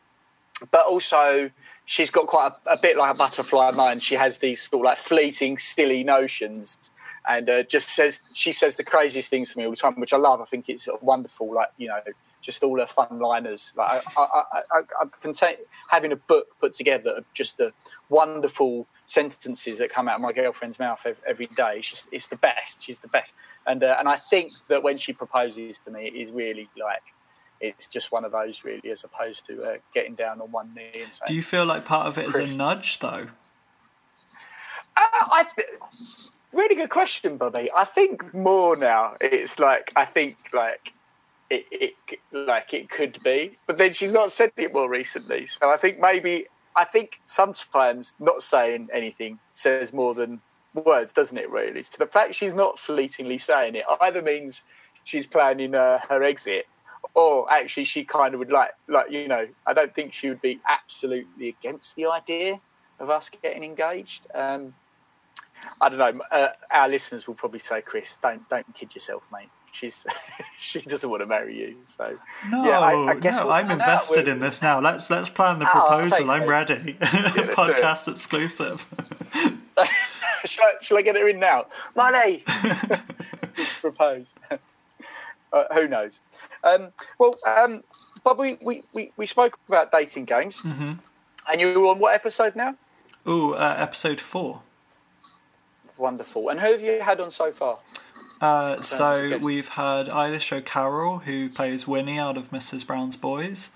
but 0.71 0.87
also 0.87 1.51
she's 1.87 2.11
got 2.11 2.29
quite 2.29 2.53
a, 2.67 2.75
a 2.75 2.77
bit 2.77 2.97
like 2.97 3.11
a 3.13 3.15
butterfly 3.17 3.73
mind. 3.73 4.05
She 4.05 4.15
has 4.15 4.39
these 4.39 4.63
sort 4.63 4.83
of 4.83 4.85
like 4.85 4.99
fleeting, 4.99 5.59
silly 5.59 6.05
notions, 6.05 6.77
and 7.29 7.49
uh, 7.49 7.63
just 7.65 7.89
says 7.89 8.23
she 8.33 8.53
says 8.53 8.77
the 8.77 8.85
craziest 8.85 9.31
things 9.31 9.53
to 9.53 9.59
me 9.59 9.65
all 9.65 9.71
the 9.71 9.77
time, 9.77 9.95
which 9.99 10.13
I 10.13 10.17
love. 10.17 10.41
I 10.41 10.45
think 10.45 10.69
it's 10.69 10.85
sort 10.85 11.01
of 11.01 11.07
wonderful. 11.07 11.53
Like 11.53 11.69
you 11.77 11.89
know, 11.89 12.01
just 12.41 12.63
all 12.63 12.79
her 12.79 12.87
fun 12.87 13.19
liners. 13.19 13.73
Like 13.77 14.03
I, 14.17 14.21
I, 14.21 14.23
I, 14.23 14.61
I, 14.73 14.81
I'm 15.01 15.11
content 15.21 15.59
having 15.89 16.13
a 16.13 16.17
book 16.17 16.47
put 16.61 16.73
together 16.73 17.11
of 17.11 17.25
just 17.35 17.59
the 17.59 17.73
wonderful 18.09 18.87
sentences 19.05 19.79
that 19.79 19.91
come 19.91 20.09
out 20.09 20.17
of 20.17 20.21
my 20.21 20.33
girlfriend's 20.33 20.79
mouth 20.79 21.01
ev- 21.05 21.21
every 21.27 21.47
day. 21.47 21.81
She's, 21.81 22.09
it's 22.13 22.29
the 22.29 22.37
best. 22.37 22.85
She's 22.85 23.01
the 23.01 23.09
best. 23.09 23.35
And 23.67 23.83
uh, 23.83 23.97
and 23.99 24.09
I 24.09 24.17
think 24.17 24.53
that 24.69 24.83
when 24.83 24.97
she 24.97 25.13
proposes 25.13 25.79
to 25.81 25.91
me, 25.91 26.07
it 26.07 26.15
is 26.15 26.31
really 26.31 26.69
like 26.81 27.03
it's 27.61 27.89
just 27.89 28.13
one 28.13 28.25
of 28.25 28.33
those 28.33 28.65
really, 28.65 28.91
as 28.91 29.05
opposed 29.05 29.47
to 29.47 29.63
uh, 29.63 29.77
getting 29.95 30.15
down 30.15 30.41
on 30.41 30.51
one 30.51 30.75
knee 30.75 30.91
and 30.95 31.13
saying. 31.13 31.27
Do 31.27 31.35
you 31.35 31.43
feel 31.43 31.65
like 31.65 31.85
part 31.85 32.07
of 32.07 32.19
it 32.19 32.27
is 32.27 32.55
a 32.55 32.57
nudge, 32.57 32.99
though? 32.99 33.29
Uh, 34.97 35.25
I 35.31 35.47
th- 35.57 35.69
really 36.53 36.75
good 36.75 36.91
question, 36.91 37.37
Bobby. 37.37 37.71
I 37.75 37.85
think 37.85 38.35
more 38.35 38.77
now. 38.77 39.17
It's 39.21 39.59
like 39.59 39.93
I 39.97 40.05
think 40.05 40.37
like 40.53 40.93
it, 41.51 41.67
it 41.71 41.95
like 42.33 42.75
it 42.75 42.89
could 42.89 43.23
be, 43.23 43.59
but 43.67 43.79
then 43.79 43.93
she's 43.93 44.13
not 44.13 44.33
said 44.33 44.53
it 44.57 44.73
more 44.73 44.89
recently. 44.89 45.47
So 45.47 45.71
I 45.71 45.77
think 45.77 46.01
maybe 46.01 46.47
I 46.75 46.85
think 46.85 47.21
sometimes 47.27 48.15
not 48.19 48.43
saying 48.43 48.89
anything 48.93 49.39
says 49.53 49.93
more 49.93 50.15
than 50.15 50.41
words, 50.75 51.13
doesn't 51.13 51.39
it? 51.39 51.51
Really. 51.51 51.83
So 51.83 51.97
the 51.99 52.07
fact 52.07 52.35
she's 52.35 52.55
not 52.55 52.79
fleetingly 52.79 53.39
saying 53.39 53.75
it 53.77 53.85
either 54.01 54.23
means 54.23 54.63
she's 55.05 55.27
planning 55.27 55.75
uh, 55.75 55.99
her 56.09 56.23
exit. 56.23 56.67
Or 57.15 57.51
actually, 57.51 57.85
she 57.85 58.05
kind 58.05 58.35
of 58.35 58.41
would 58.41 58.51
like, 58.51 58.73
like 58.89 59.11
you 59.11 59.29
know. 59.29 59.47
I 59.65 59.73
don't 59.73 59.95
think 59.95 60.13
she 60.13 60.29
would 60.29 60.43
be 60.43 60.59
absolutely 60.69 61.49
against 61.49 61.95
the 61.95 62.07
idea 62.07 62.61
of 62.99 63.11
us 63.11 63.31
getting 63.43 63.63
engaged. 63.63 64.27
Um, 64.35 64.75
I 65.81 65.89
don't 65.89 65.99
know. 65.99 66.21
Uh, 66.31 66.49
our 66.71 66.89
listeners 66.89 67.27
will 67.27 67.35
probably 67.35 67.59
say, 67.61 67.81
"Chris, 67.83 68.17
don't 68.23 68.49
don't 68.49 68.67
kid 68.75 68.95
yourself, 68.95 69.23
mate. 69.33 69.49
She's 69.73 70.07
she 70.59 70.81
doesn't 70.81 71.09
want 71.11 71.21
to 71.23 71.27
marry 71.27 71.57
you." 71.59 71.77
So 71.85 72.17
No, 72.51 72.65
yeah, 72.65 72.81
I, 72.81 72.93
I 73.11 73.15
guess 73.17 73.37
no, 73.39 73.45
we'll 73.45 73.53
I'm 73.55 73.71
invested 73.71 74.29
in 74.29 74.39
this 74.39 74.63
now. 74.63 74.81
Let's 74.81 75.11
let's 75.11 75.29
plan 75.29 75.59
the 75.59 75.67
Oh, 75.67 75.71
proposal. 75.71 76.11
thanks, 76.11 76.31
I'm 76.31 76.41
mate. 76.41 76.49
ready. 76.49 76.75
it. 77.01 77.01
Podcast 77.53 78.09
exclusive. 78.11 78.87
shall, 80.45 80.65
I, 80.67 80.73
shall 80.81 80.99
I 80.99 81.03
get 81.03 81.17
her 81.17 81.29
in 81.29 81.39
now? 81.41 81.67
Money. 81.95 82.43
Propose. 83.81 84.35
uh, 85.53 85.65
who 85.75 85.89
knows? 85.89 86.21
Um, 86.65 86.89
well, 87.19 87.37
um, 87.47 87.83
Bob, 88.25 88.39
we, 88.39 88.57
we, 88.63 88.83
we, 88.93 89.13
we 89.17 89.27
spoke 89.27 89.59
about 89.69 89.93
dating 89.93 90.25
games, 90.25 90.61
Mm-hmm. 90.61 90.93
and 91.51 91.61
you're 91.61 91.87
on 91.87 91.99
what 91.99 92.15
episode 92.15 92.57
now? 92.57 92.75
Oh, 93.25 93.53
uh, 93.53 93.77
episode 93.79 94.21
four. 94.21 94.63
Wonderful. 95.99 96.49
And 96.49 96.61
who 96.61 96.73
have 96.73 96.83
you 96.83 97.01
had 97.01 97.21
on 97.21 97.31
so 97.31 97.53
far? 97.53 97.79
Uh, 98.41 98.81
so 98.83 99.39
we've 99.39 99.69
had 99.69 100.09
Eilish 100.09 100.53
O'Carroll, 100.53 101.19
who 101.19 101.49
plays 101.49 101.89
Winnie 101.89 102.19
out 102.19 102.37
of 102.37 102.51
Mrs. 102.51 102.87
Brown's 102.87 103.17
Boys. 103.17 103.71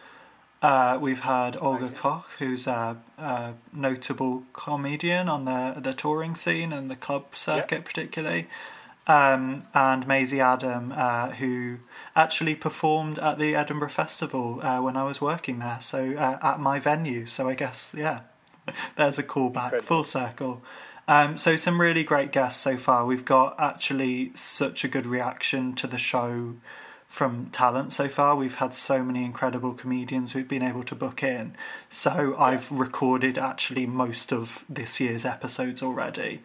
Uh, 0.62 0.98
we've 1.00 1.20
had 1.20 1.56
Olga 1.56 1.88
Koch, 1.88 2.26
who's 2.38 2.66
a, 2.66 2.98
a 3.16 3.54
notable 3.72 4.44
comedian 4.52 5.26
on 5.26 5.46
the 5.46 5.80
the 5.80 5.94
touring 5.94 6.34
scene 6.34 6.70
and 6.70 6.90
the 6.90 6.96
club 6.96 7.34
circuit, 7.34 7.84
particularly. 7.86 8.46
Um, 9.06 9.62
and 9.72 10.06
Maisie 10.06 10.40
Adam, 10.40 10.92
uh, 10.94 11.30
who 11.30 11.78
actually 12.14 12.54
performed 12.54 13.18
at 13.18 13.38
the 13.38 13.56
Edinburgh 13.56 13.88
Festival 13.88 14.60
uh, 14.62 14.80
when 14.82 14.96
I 14.96 15.04
was 15.04 15.20
working 15.20 15.60
there, 15.60 15.80
so 15.80 16.14
uh, 16.16 16.38
at 16.42 16.60
my 16.60 16.78
venue. 16.78 17.24
So 17.24 17.48
I 17.48 17.54
guess, 17.54 17.92
yeah, 17.96 18.20
there's 18.96 19.18
a 19.18 19.22
callback, 19.22 19.82
full 19.82 20.04
circle. 20.04 20.62
Um, 21.10 21.38
so 21.38 21.56
some 21.56 21.80
really 21.80 22.04
great 22.04 22.30
guests 22.30 22.62
so 22.62 22.76
far. 22.76 23.04
We've 23.04 23.24
got 23.24 23.56
actually 23.58 24.30
such 24.36 24.84
a 24.84 24.88
good 24.88 25.06
reaction 25.06 25.74
to 25.74 25.88
the 25.88 25.98
show 25.98 26.54
from 27.08 27.46
talent 27.46 27.92
so 27.92 28.06
far. 28.06 28.36
We've 28.36 28.54
had 28.54 28.72
so 28.74 29.02
many 29.02 29.24
incredible 29.24 29.74
comedians 29.74 30.36
we've 30.36 30.46
been 30.46 30.62
able 30.62 30.84
to 30.84 30.94
book 30.94 31.24
in. 31.24 31.56
So 31.88 32.36
I've 32.38 32.70
recorded 32.70 33.38
actually 33.38 33.86
most 33.86 34.32
of 34.32 34.64
this 34.68 35.00
year's 35.00 35.24
episodes 35.24 35.82
already. 35.82 36.42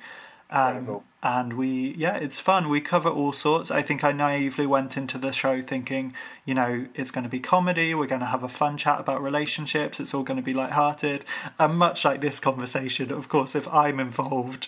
Um, 0.49 1.01
and 1.25 1.53
we, 1.53 1.95
yeah, 1.97 2.17
it's 2.17 2.39
fun. 2.39 2.69
We 2.69 2.81
cover 2.81 3.09
all 3.09 3.33
sorts. 3.33 3.71
I 3.71 3.81
think 3.81 4.03
I 4.03 4.11
naively 4.11 4.67
went 4.67 4.95
into 4.95 5.17
the 5.17 5.31
show 5.31 5.59
thinking, 5.59 6.13
you 6.45 6.53
know, 6.53 6.85
it's 6.93 7.09
going 7.09 7.23
to 7.23 7.29
be 7.31 7.39
comedy. 7.39 7.95
We're 7.95 8.05
going 8.05 8.21
to 8.21 8.27
have 8.27 8.43
a 8.43 8.47
fun 8.47 8.77
chat 8.77 8.99
about 8.99 9.23
relationships. 9.23 9.99
It's 9.99 10.13
all 10.13 10.21
going 10.21 10.37
to 10.37 10.43
be 10.43 10.53
light-hearted. 10.53 11.25
And 11.57 11.79
much 11.79 12.05
like 12.05 12.21
this 12.21 12.39
conversation, 12.39 13.11
of 13.11 13.27
course, 13.27 13.55
if 13.55 13.67
I'm 13.73 13.99
involved, 13.99 14.67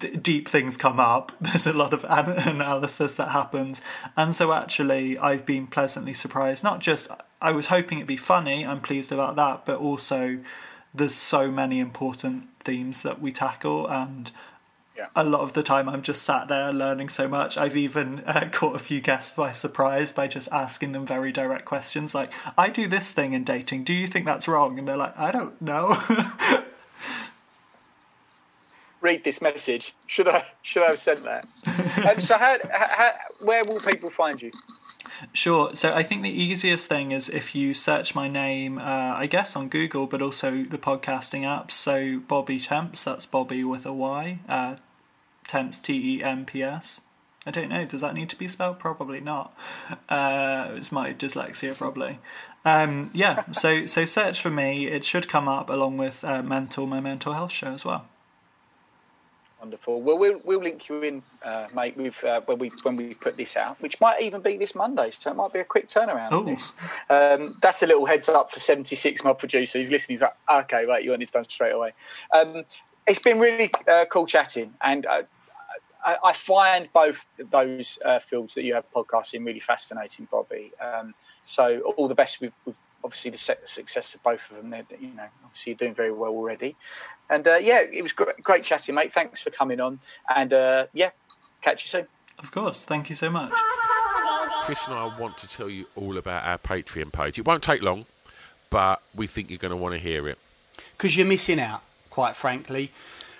d- 0.00 0.16
deep 0.16 0.48
things 0.48 0.76
come 0.76 0.98
up. 0.98 1.30
There's 1.40 1.68
a 1.68 1.72
lot 1.72 1.94
of 1.94 2.04
an- 2.08 2.48
analysis 2.48 3.14
that 3.14 3.28
happens. 3.28 3.80
And 4.16 4.34
so 4.34 4.52
actually, 4.52 5.16
I've 5.16 5.46
been 5.46 5.68
pleasantly 5.68 6.12
surprised. 6.12 6.64
Not 6.64 6.80
just, 6.80 7.06
I 7.40 7.52
was 7.52 7.68
hoping 7.68 7.98
it'd 7.98 8.08
be 8.08 8.16
funny. 8.16 8.66
I'm 8.66 8.80
pleased 8.80 9.12
about 9.12 9.36
that. 9.36 9.64
But 9.64 9.78
also, 9.78 10.40
there's 10.92 11.14
so 11.14 11.52
many 11.52 11.78
important 11.78 12.48
themes 12.64 13.02
that 13.04 13.20
we 13.20 13.30
tackle 13.30 13.86
and 13.86 14.32
Yeah. 14.96 15.08
a 15.16 15.24
lot 15.24 15.40
of 15.40 15.54
the 15.54 15.62
time 15.64 15.88
I'm 15.88 16.02
just 16.02 16.22
sat 16.22 16.46
there 16.46 16.72
learning 16.72 17.08
so 17.08 17.26
much. 17.26 17.58
I've 17.58 17.76
even 17.76 18.20
uh, 18.20 18.48
caught 18.52 18.76
a 18.76 18.78
few 18.78 19.00
guests 19.00 19.32
by 19.32 19.50
surprise 19.50 20.12
by 20.12 20.28
just 20.28 20.48
asking 20.52 20.92
them 20.92 21.04
very 21.04 21.32
direct 21.32 21.64
questions 21.64 22.14
like, 22.14 22.32
I 22.56 22.68
do 22.68 22.86
this 22.86 23.10
thing 23.10 23.32
in 23.32 23.42
dating. 23.42 23.82
Do 23.84 23.92
you 23.92 24.06
think 24.06 24.24
that's 24.24 24.46
wrong? 24.46 24.78
And 24.78 24.86
they're 24.86 24.96
like, 24.96 25.18
I 25.18 25.32
don't 25.32 25.60
know. 25.60 26.00
Read 29.00 29.24
this 29.24 29.42
message. 29.42 29.94
Should 30.06 30.28
I 30.28 30.46
should 30.62 30.82
I 30.82 30.86
have 30.86 30.98
sent 30.98 31.24
that? 31.24 31.46
um, 32.08 32.20
so 32.20 32.38
how, 32.38 32.56
how 32.72 33.12
where 33.40 33.62
will 33.62 33.80
people 33.80 34.08
find 34.08 34.40
you? 34.40 34.50
Sure. 35.32 35.74
So 35.74 35.92
I 35.92 36.02
think 36.02 36.22
the 36.22 36.30
easiest 36.30 36.88
thing 36.88 37.12
is 37.12 37.28
if 37.28 37.54
you 37.54 37.74
search 37.74 38.14
my 38.14 38.28
name, 38.28 38.78
uh, 38.78 39.14
I 39.16 39.26
guess 39.26 39.56
on 39.56 39.68
Google, 39.68 40.06
but 40.06 40.22
also 40.22 40.64
the 40.64 40.78
podcasting 40.78 41.42
apps. 41.42 41.72
So 41.72 42.20
Bobby 42.20 42.58
Temps, 42.58 43.04
that's 43.04 43.26
Bobby 43.26 43.62
with 43.64 43.84
a 43.84 43.92
Y. 43.92 44.38
Uh, 44.48 44.76
Temps, 45.46 45.78
T 45.78 46.16
E 46.16 46.22
M 46.22 46.44
P 46.44 46.62
S. 46.62 47.00
I 47.46 47.50
don't 47.50 47.68
know. 47.68 47.84
Does 47.84 48.00
that 48.00 48.14
need 48.14 48.30
to 48.30 48.36
be 48.36 48.48
spelled? 48.48 48.78
Probably 48.78 49.20
not. 49.20 49.54
Uh, 50.08 50.70
it's 50.74 50.90
my 50.90 51.12
dyslexia, 51.12 51.76
probably. 51.76 52.18
Um, 52.64 53.10
yeah. 53.12 53.44
So 53.52 53.84
so 53.86 54.04
search 54.06 54.40
for 54.40 54.50
me. 54.50 54.86
It 54.86 55.04
should 55.04 55.28
come 55.28 55.48
up 55.48 55.68
along 55.68 55.98
with 55.98 56.24
uh, 56.24 56.42
Mental, 56.42 56.86
my 56.86 57.00
mental 57.00 57.34
health 57.34 57.52
show 57.52 57.68
as 57.68 57.84
well. 57.84 58.06
Wonderful. 59.60 60.02
Well, 60.02 60.18
we'll 60.18 60.40
we'll 60.44 60.60
link 60.60 60.88
you 60.90 61.00
in, 61.02 61.22
uh, 61.42 61.68
mate, 61.74 61.96
with 61.96 62.22
uh, 62.22 62.42
when 62.44 62.58
we 62.58 62.70
when 62.82 62.96
we 62.96 63.14
put 63.14 63.36
this 63.36 63.56
out, 63.56 63.80
which 63.80 63.98
might 64.00 64.20
even 64.20 64.42
be 64.42 64.58
this 64.58 64.74
Monday, 64.74 65.10
so 65.10 65.30
it 65.30 65.36
might 65.36 65.52
be 65.54 65.58
a 65.60 65.64
quick 65.64 65.88
turnaround. 65.88 66.32
on 66.32 66.44
this. 66.46 66.72
Um, 67.08 67.56
that's 67.62 67.82
a 67.82 67.86
little 67.86 68.04
heads 68.04 68.28
up 68.28 68.50
for 68.50 68.58
seventy 68.58 68.94
six. 68.94 69.24
My 69.24 69.32
producer, 69.32 69.78
he's 69.78 69.90
listening. 69.90 70.14
He's 70.14 70.22
like, 70.22 70.36
okay, 70.50 70.84
right, 70.84 71.02
you 71.02 71.10
want 71.10 71.20
this 71.20 71.30
done 71.30 71.48
straight 71.48 71.72
away. 71.72 71.92
Um, 72.34 72.64
it's 73.06 73.20
been 73.20 73.38
really 73.38 73.70
uh, 73.88 74.04
cool 74.10 74.26
chatting, 74.26 74.74
and 74.82 75.06
uh, 75.06 75.22
I, 76.04 76.16
I 76.24 76.32
find 76.32 76.88
both 76.92 77.26
those 77.38 77.98
uh, 78.04 78.18
fields 78.18 78.54
that 78.54 78.64
you 78.64 78.74
have 78.74 78.84
podcasts 78.92 79.34
in 79.34 79.44
really 79.44 79.60
fascinating, 79.60 80.28
Bobby. 80.30 80.72
Um, 80.80 81.14
so 81.46 81.80
all 81.96 82.08
the 82.08 82.14
best 82.14 82.40
with, 82.40 82.52
with 82.64 82.76
obviously 83.02 83.30
the 83.30 83.38
success 83.38 84.14
of 84.14 84.22
both 84.22 84.50
of 84.50 84.56
them. 84.56 84.70
They're, 84.70 84.84
you 84.98 85.08
know, 85.08 85.26
obviously 85.44 85.72
you're 85.72 85.78
doing 85.78 85.94
very 85.94 86.12
well 86.12 86.30
already. 86.30 86.76
And 87.30 87.46
uh, 87.46 87.56
yeah, 87.56 87.80
it 87.80 88.02
was 88.02 88.12
great, 88.12 88.42
great 88.42 88.64
chatting, 88.64 88.94
mate. 88.94 89.12
Thanks 89.12 89.42
for 89.42 89.50
coming 89.50 89.80
on. 89.80 90.00
And 90.34 90.52
uh, 90.52 90.86
yeah, 90.92 91.10
catch 91.62 91.84
you 91.84 91.88
soon. 91.88 92.06
Of 92.38 92.50
course. 92.50 92.82
Thank 92.84 93.10
you 93.10 93.16
so 93.16 93.30
much. 93.30 93.52
Chris 94.64 94.86
and 94.86 94.94
I 94.94 95.16
want 95.18 95.36
to 95.38 95.48
tell 95.48 95.68
you 95.68 95.86
all 95.94 96.16
about 96.16 96.44
our 96.44 96.58
Patreon 96.58 97.12
page. 97.12 97.38
It 97.38 97.46
won't 97.46 97.62
take 97.62 97.82
long, 97.82 98.06
but 98.70 99.02
we 99.14 99.26
think 99.26 99.50
you're 99.50 99.58
going 99.58 99.70
to 99.70 99.76
want 99.76 99.92
to 99.92 100.00
hear 100.00 100.26
it 100.28 100.38
because 100.96 101.16
you're 101.16 101.26
missing 101.26 101.60
out, 101.60 101.82
quite 102.08 102.34
frankly. 102.34 102.90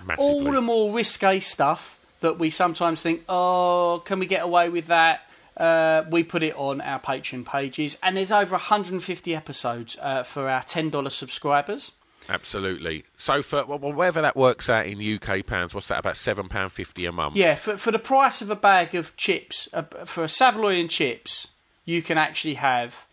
massively. 0.04 0.24
All 0.24 0.44
the 0.44 0.60
more 0.60 0.92
risque 0.92 1.40
stuff 1.40 1.98
that 2.24 2.38
we 2.38 2.48
sometimes 2.48 3.02
think, 3.02 3.22
oh, 3.28 4.02
can 4.06 4.18
we 4.18 4.24
get 4.24 4.42
away 4.42 4.70
with 4.70 4.86
that? 4.86 5.20
Uh, 5.56 6.04
we 6.10 6.24
put 6.24 6.42
it 6.42 6.56
on 6.56 6.80
our 6.80 6.98
Patreon 6.98 7.44
pages, 7.44 7.98
and 8.02 8.16
there's 8.16 8.32
over 8.32 8.52
150 8.52 9.36
episodes 9.36 9.98
uh, 10.00 10.22
for 10.22 10.48
our 10.48 10.62
$10 10.62 11.10
subscribers. 11.12 11.92
Absolutely. 12.30 13.04
So 13.18 13.42
for 13.42 13.66
well, 13.66 13.78
whatever 13.78 14.22
that 14.22 14.34
works 14.34 14.70
out 14.70 14.86
in 14.86 14.98
UK 14.98 15.44
pounds, 15.44 15.74
what's 15.74 15.88
that? 15.88 15.98
About 15.98 16.16
seven 16.16 16.48
pound 16.48 16.72
fifty 16.72 17.04
a 17.04 17.12
month. 17.12 17.36
Yeah, 17.36 17.54
for, 17.54 17.76
for 17.76 17.90
the 17.90 17.98
price 17.98 18.40
of 18.40 18.48
a 18.48 18.56
bag 18.56 18.94
of 18.94 19.14
chips, 19.18 19.68
uh, 19.74 19.82
for 20.06 20.24
a 20.24 20.28
saveloy 20.28 20.80
and 20.80 20.88
chips, 20.88 21.48
you 21.84 22.00
can 22.00 22.16
actually 22.16 22.54
have 22.54 23.04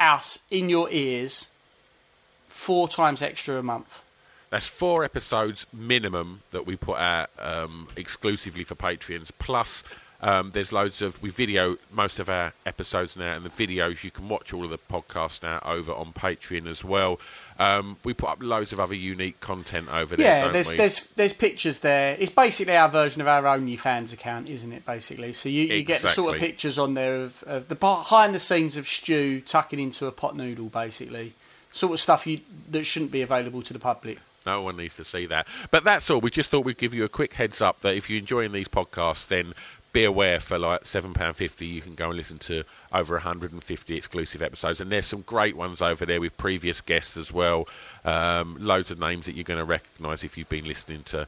us 0.00 0.40
in 0.50 0.68
your 0.68 0.90
ears 0.90 1.46
four 2.48 2.88
times 2.88 3.22
extra 3.22 3.58
a 3.58 3.62
month. 3.62 4.00
That's 4.50 4.66
four 4.66 5.04
episodes 5.04 5.66
minimum 5.72 6.42
that 6.52 6.66
we 6.66 6.76
put 6.76 6.98
out 6.98 7.30
um, 7.38 7.88
exclusively 7.96 8.64
for 8.64 8.74
Patreons. 8.74 9.30
Plus, 9.38 9.84
um, 10.20 10.50
there's 10.50 10.72
loads 10.72 11.00
of 11.00 11.20
we 11.22 11.30
video 11.30 11.76
most 11.92 12.18
of 12.18 12.28
our 12.28 12.52
episodes 12.66 13.16
now, 13.16 13.36
and 13.36 13.44
the 13.44 13.50
videos 13.50 14.02
you 14.02 14.10
can 14.10 14.28
watch 14.28 14.52
all 14.52 14.64
of 14.64 14.70
the 14.70 14.78
podcasts 14.78 15.42
now 15.42 15.60
over 15.64 15.92
on 15.92 16.12
Patreon 16.12 16.66
as 16.66 16.82
well. 16.82 17.20
Um, 17.58 17.98
we 18.02 18.14
put 18.14 18.30
up 18.30 18.42
loads 18.42 18.72
of 18.72 18.80
other 18.80 18.94
unique 18.94 19.38
content 19.38 19.88
over 19.88 20.16
there. 20.16 20.26
Yeah, 20.26 20.44
don't 20.44 20.52
there's 20.54 20.70
we? 20.70 20.76
there's 20.76 21.00
there's 21.10 21.32
pictures 21.32 21.80
there. 21.80 22.16
It's 22.18 22.32
basically 22.32 22.76
our 22.76 22.88
version 22.88 23.20
of 23.20 23.28
our 23.28 23.44
OnlyFans 23.44 24.12
account, 24.12 24.48
isn't 24.48 24.72
it? 24.72 24.84
Basically, 24.84 25.32
so 25.32 25.48
you, 25.48 25.64
you 25.64 25.84
get 25.84 26.02
the 26.02 26.08
sort 26.08 26.34
of 26.34 26.40
pictures 26.40 26.78
on 26.78 26.94
there 26.94 27.22
of, 27.22 27.42
of 27.44 27.68
the 27.68 27.76
behind 27.76 28.34
the 28.34 28.40
scenes 28.40 28.76
of 28.76 28.88
Stew 28.88 29.40
tucking 29.42 29.78
into 29.78 30.06
a 30.06 30.12
pot 30.12 30.34
noodle, 30.34 30.68
basically, 30.68 31.34
sort 31.70 31.92
of 31.92 32.00
stuff 32.00 32.26
you 32.26 32.40
that 32.70 32.84
shouldn't 32.84 33.12
be 33.12 33.22
available 33.22 33.62
to 33.62 33.72
the 33.72 33.78
public. 33.78 34.18
No 34.48 34.62
one 34.62 34.78
needs 34.78 34.96
to 34.96 35.04
see 35.04 35.26
that. 35.26 35.46
But 35.70 35.84
that's 35.84 36.08
all. 36.08 36.22
We 36.22 36.30
just 36.30 36.48
thought 36.48 36.64
we'd 36.64 36.78
give 36.78 36.94
you 36.94 37.04
a 37.04 37.08
quick 37.08 37.34
heads 37.34 37.60
up 37.60 37.82
that 37.82 37.94
if 37.94 38.08
you're 38.08 38.18
enjoying 38.18 38.52
these 38.52 38.66
podcasts, 38.66 39.26
then 39.28 39.52
be 39.92 40.04
aware 40.04 40.40
for 40.40 40.58
like 40.58 40.86
seven 40.86 41.12
pound 41.12 41.36
fifty, 41.36 41.66
you 41.66 41.82
can 41.82 41.94
go 41.94 42.08
and 42.08 42.16
listen 42.16 42.38
to 42.38 42.64
over 42.92 43.14
150 43.14 43.96
exclusive 43.96 44.42
episodes, 44.42 44.80
and 44.80 44.90
there's 44.90 45.06
some 45.06 45.22
great 45.22 45.56
ones 45.56 45.82
over 45.82 46.06
there 46.06 46.20
with 46.20 46.34
previous 46.36 46.80
guests 46.80 47.16
as 47.16 47.30
well. 47.30 47.68
Um, 48.04 48.56
loads 48.58 48.90
of 48.90 48.98
names 48.98 49.26
that 49.26 49.34
you're 49.34 49.44
going 49.44 49.58
to 49.58 49.64
recognise 49.64 50.24
if 50.24 50.38
you've 50.38 50.48
been 50.48 50.66
listening 50.66 51.02
to 51.04 51.26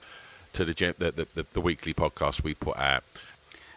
to 0.52 0.64
the, 0.64 0.94
the, 0.98 1.26
the 1.34 1.46
the 1.52 1.60
weekly 1.60 1.92
podcast 1.92 2.42
we 2.42 2.54
put 2.54 2.78
out. 2.78 3.04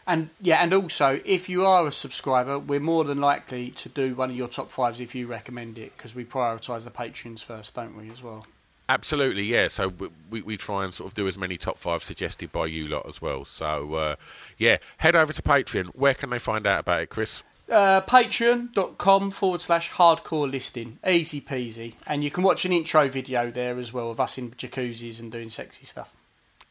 And 0.06 0.30
yeah, 0.42 0.58
and 0.58 0.74
also 0.74 1.22
if 1.26 1.48
you 1.48 1.66
are 1.66 1.88
a 1.88 1.92
subscriber, 1.92 2.60
we're 2.60 2.80
more 2.80 3.04
than 3.04 3.22
likely 3.22 3.72
to 3.72 3.90
do 3.90 4.16
one 4.16 4.30
of 4.30 4.36
your 4.36 4.50
top 4.50 4.70
fives 4.70 5.00
if 5.00 5.16
you 5.16 5.28
recommend 5.28 5.78
it 5.78 5.96
because 5.96 6.14
we 6.14 6.26
prioritise 6.26 6.84
the 6.84 6.92
patrons 6.92 7.42
first, 7.42 7.74
don't 7.74 7.98
we? 7.98 8.10
As 8.10 8.22
well. 8.22 8.46
Absolutely, 8.90 9.44
yeah. 9.44 9.70
So 9.70 9.90
we, 9.90 10.10
we, 10.30 10.42
we 10.42 10.58
try 10.58 10.84
and 10.84 10.94
sort 10.94 11.08
of 11.08 11.14
do 11.14 11.28
as 11.28 11.38
many 11.38 11.58
top 11.58 11.78
five 11.80 12.04
suggested 12.04 12.52
by 12.52 12.66
you 12.66 12.88
lot 12.88 13.08
as 13.08 13.22
well. 13.22 13.46
So 13.46 13.94
uh, 13.94 14.16
yeah, 14.58 14.78
head 14.98 15.16
over 15.16 15.32
to 15.34 15.42
Patreon. 15.42 15.88
Where 15.96 16.14
can 16.14 16.30
they 16.30 16.40
find 16.40 16.68
out 16.68 16.82
about 16.82 17.02
it, 17.02 17.10
Chris? 17.10 17.44
Uh, 17.70 18.02
Patreon.com 18.02 19.32
forward 19.32 19.62
slash 19.62 19.90
hardcore 19.92 20.52
listing. 20.52 21.00
Easy 21.08 21.40
peasy. 21.40 21.94
And 22.06 22.24
you 22.24 22.30
can 22.30 22.44
watch 22.44 22.66
an 22.66 22.74
intro 22.74 23.08
video 23.08 23.50
there 23.50 23.78
as 23.80 23.94
well 23.94 24.12
of 24.12 24.20
us 24.20 24.38
in 24.38 24.52
jacuzzis 24.52 25.20
and 25.20 25.32
doing 25.32 25.48
sexy 25.50 25.86
stuff 25.86 26.12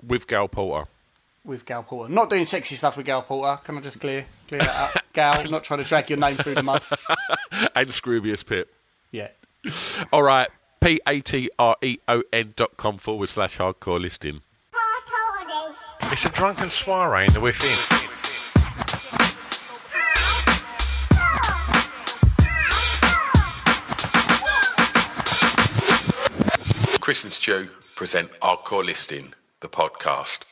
With 0.06 0.28
Gail 0.28 0.48
Porter. 0.48 0.88
with 1.44 1.64
Gail 1.64 1.82
Porter. 1.82 2.12
Not 2.12 2.28
doing 2.28 2.44
sexy 2.44 2.76
stuff 2.76 2.98
with 2.98 3.06
Gail 3.06 3.22
Porter. 3.22 3.58
Can 3.64 3.78
I 3.78 3.80
just 3.80 4.00
clear 4.00 4.26
clear 4.48 4.60
that 4.60 4.94
up? 4.96 5.02
Gail, 5.14 5.50
not 5.50 5.64
trying 5.64 5.80
to 5.82 5.84
drag 5.88 6.10
your 6.10 6.18
name 6.18 6.36
through 6.36 6.56
the 6.56 6.62
mud. 6.62 6.84
and 7.74 7.88
Scroobius 7.88 8.46
Pip. 8.46 8.72
Yeah. 9.10 9.28
All 10.12 10.22
right, 10.22 10.48
P 10.82 11.00
A 11.06 11.20
T 11.20 11.48
R 11.60 11.76
E 11.80 11.98
O 12.08 12.24
N 12.32 12.54
dot 12.56 12.76
com 12.76 12.98
forward 12.98 13.28
slash 13.28 13.56
hardcore 13.56 14.00
listing. 14.00 14.40
It's 16.10 16.24
a 16.24 16.28
drunken 16.30 16.70
soiree 16.70 17.26
in 17.26 17.32
the 17.32 17.40
within. 17.40 17.68
Chris 27.00 27.22
and 27.22 27.32
Stu 27.32 27.68
present 27.94 28.30
Hardcore 28.40 28.84
Listing, 28.84 29.34
the 29.60 29.68
podcast. 29.68 30.51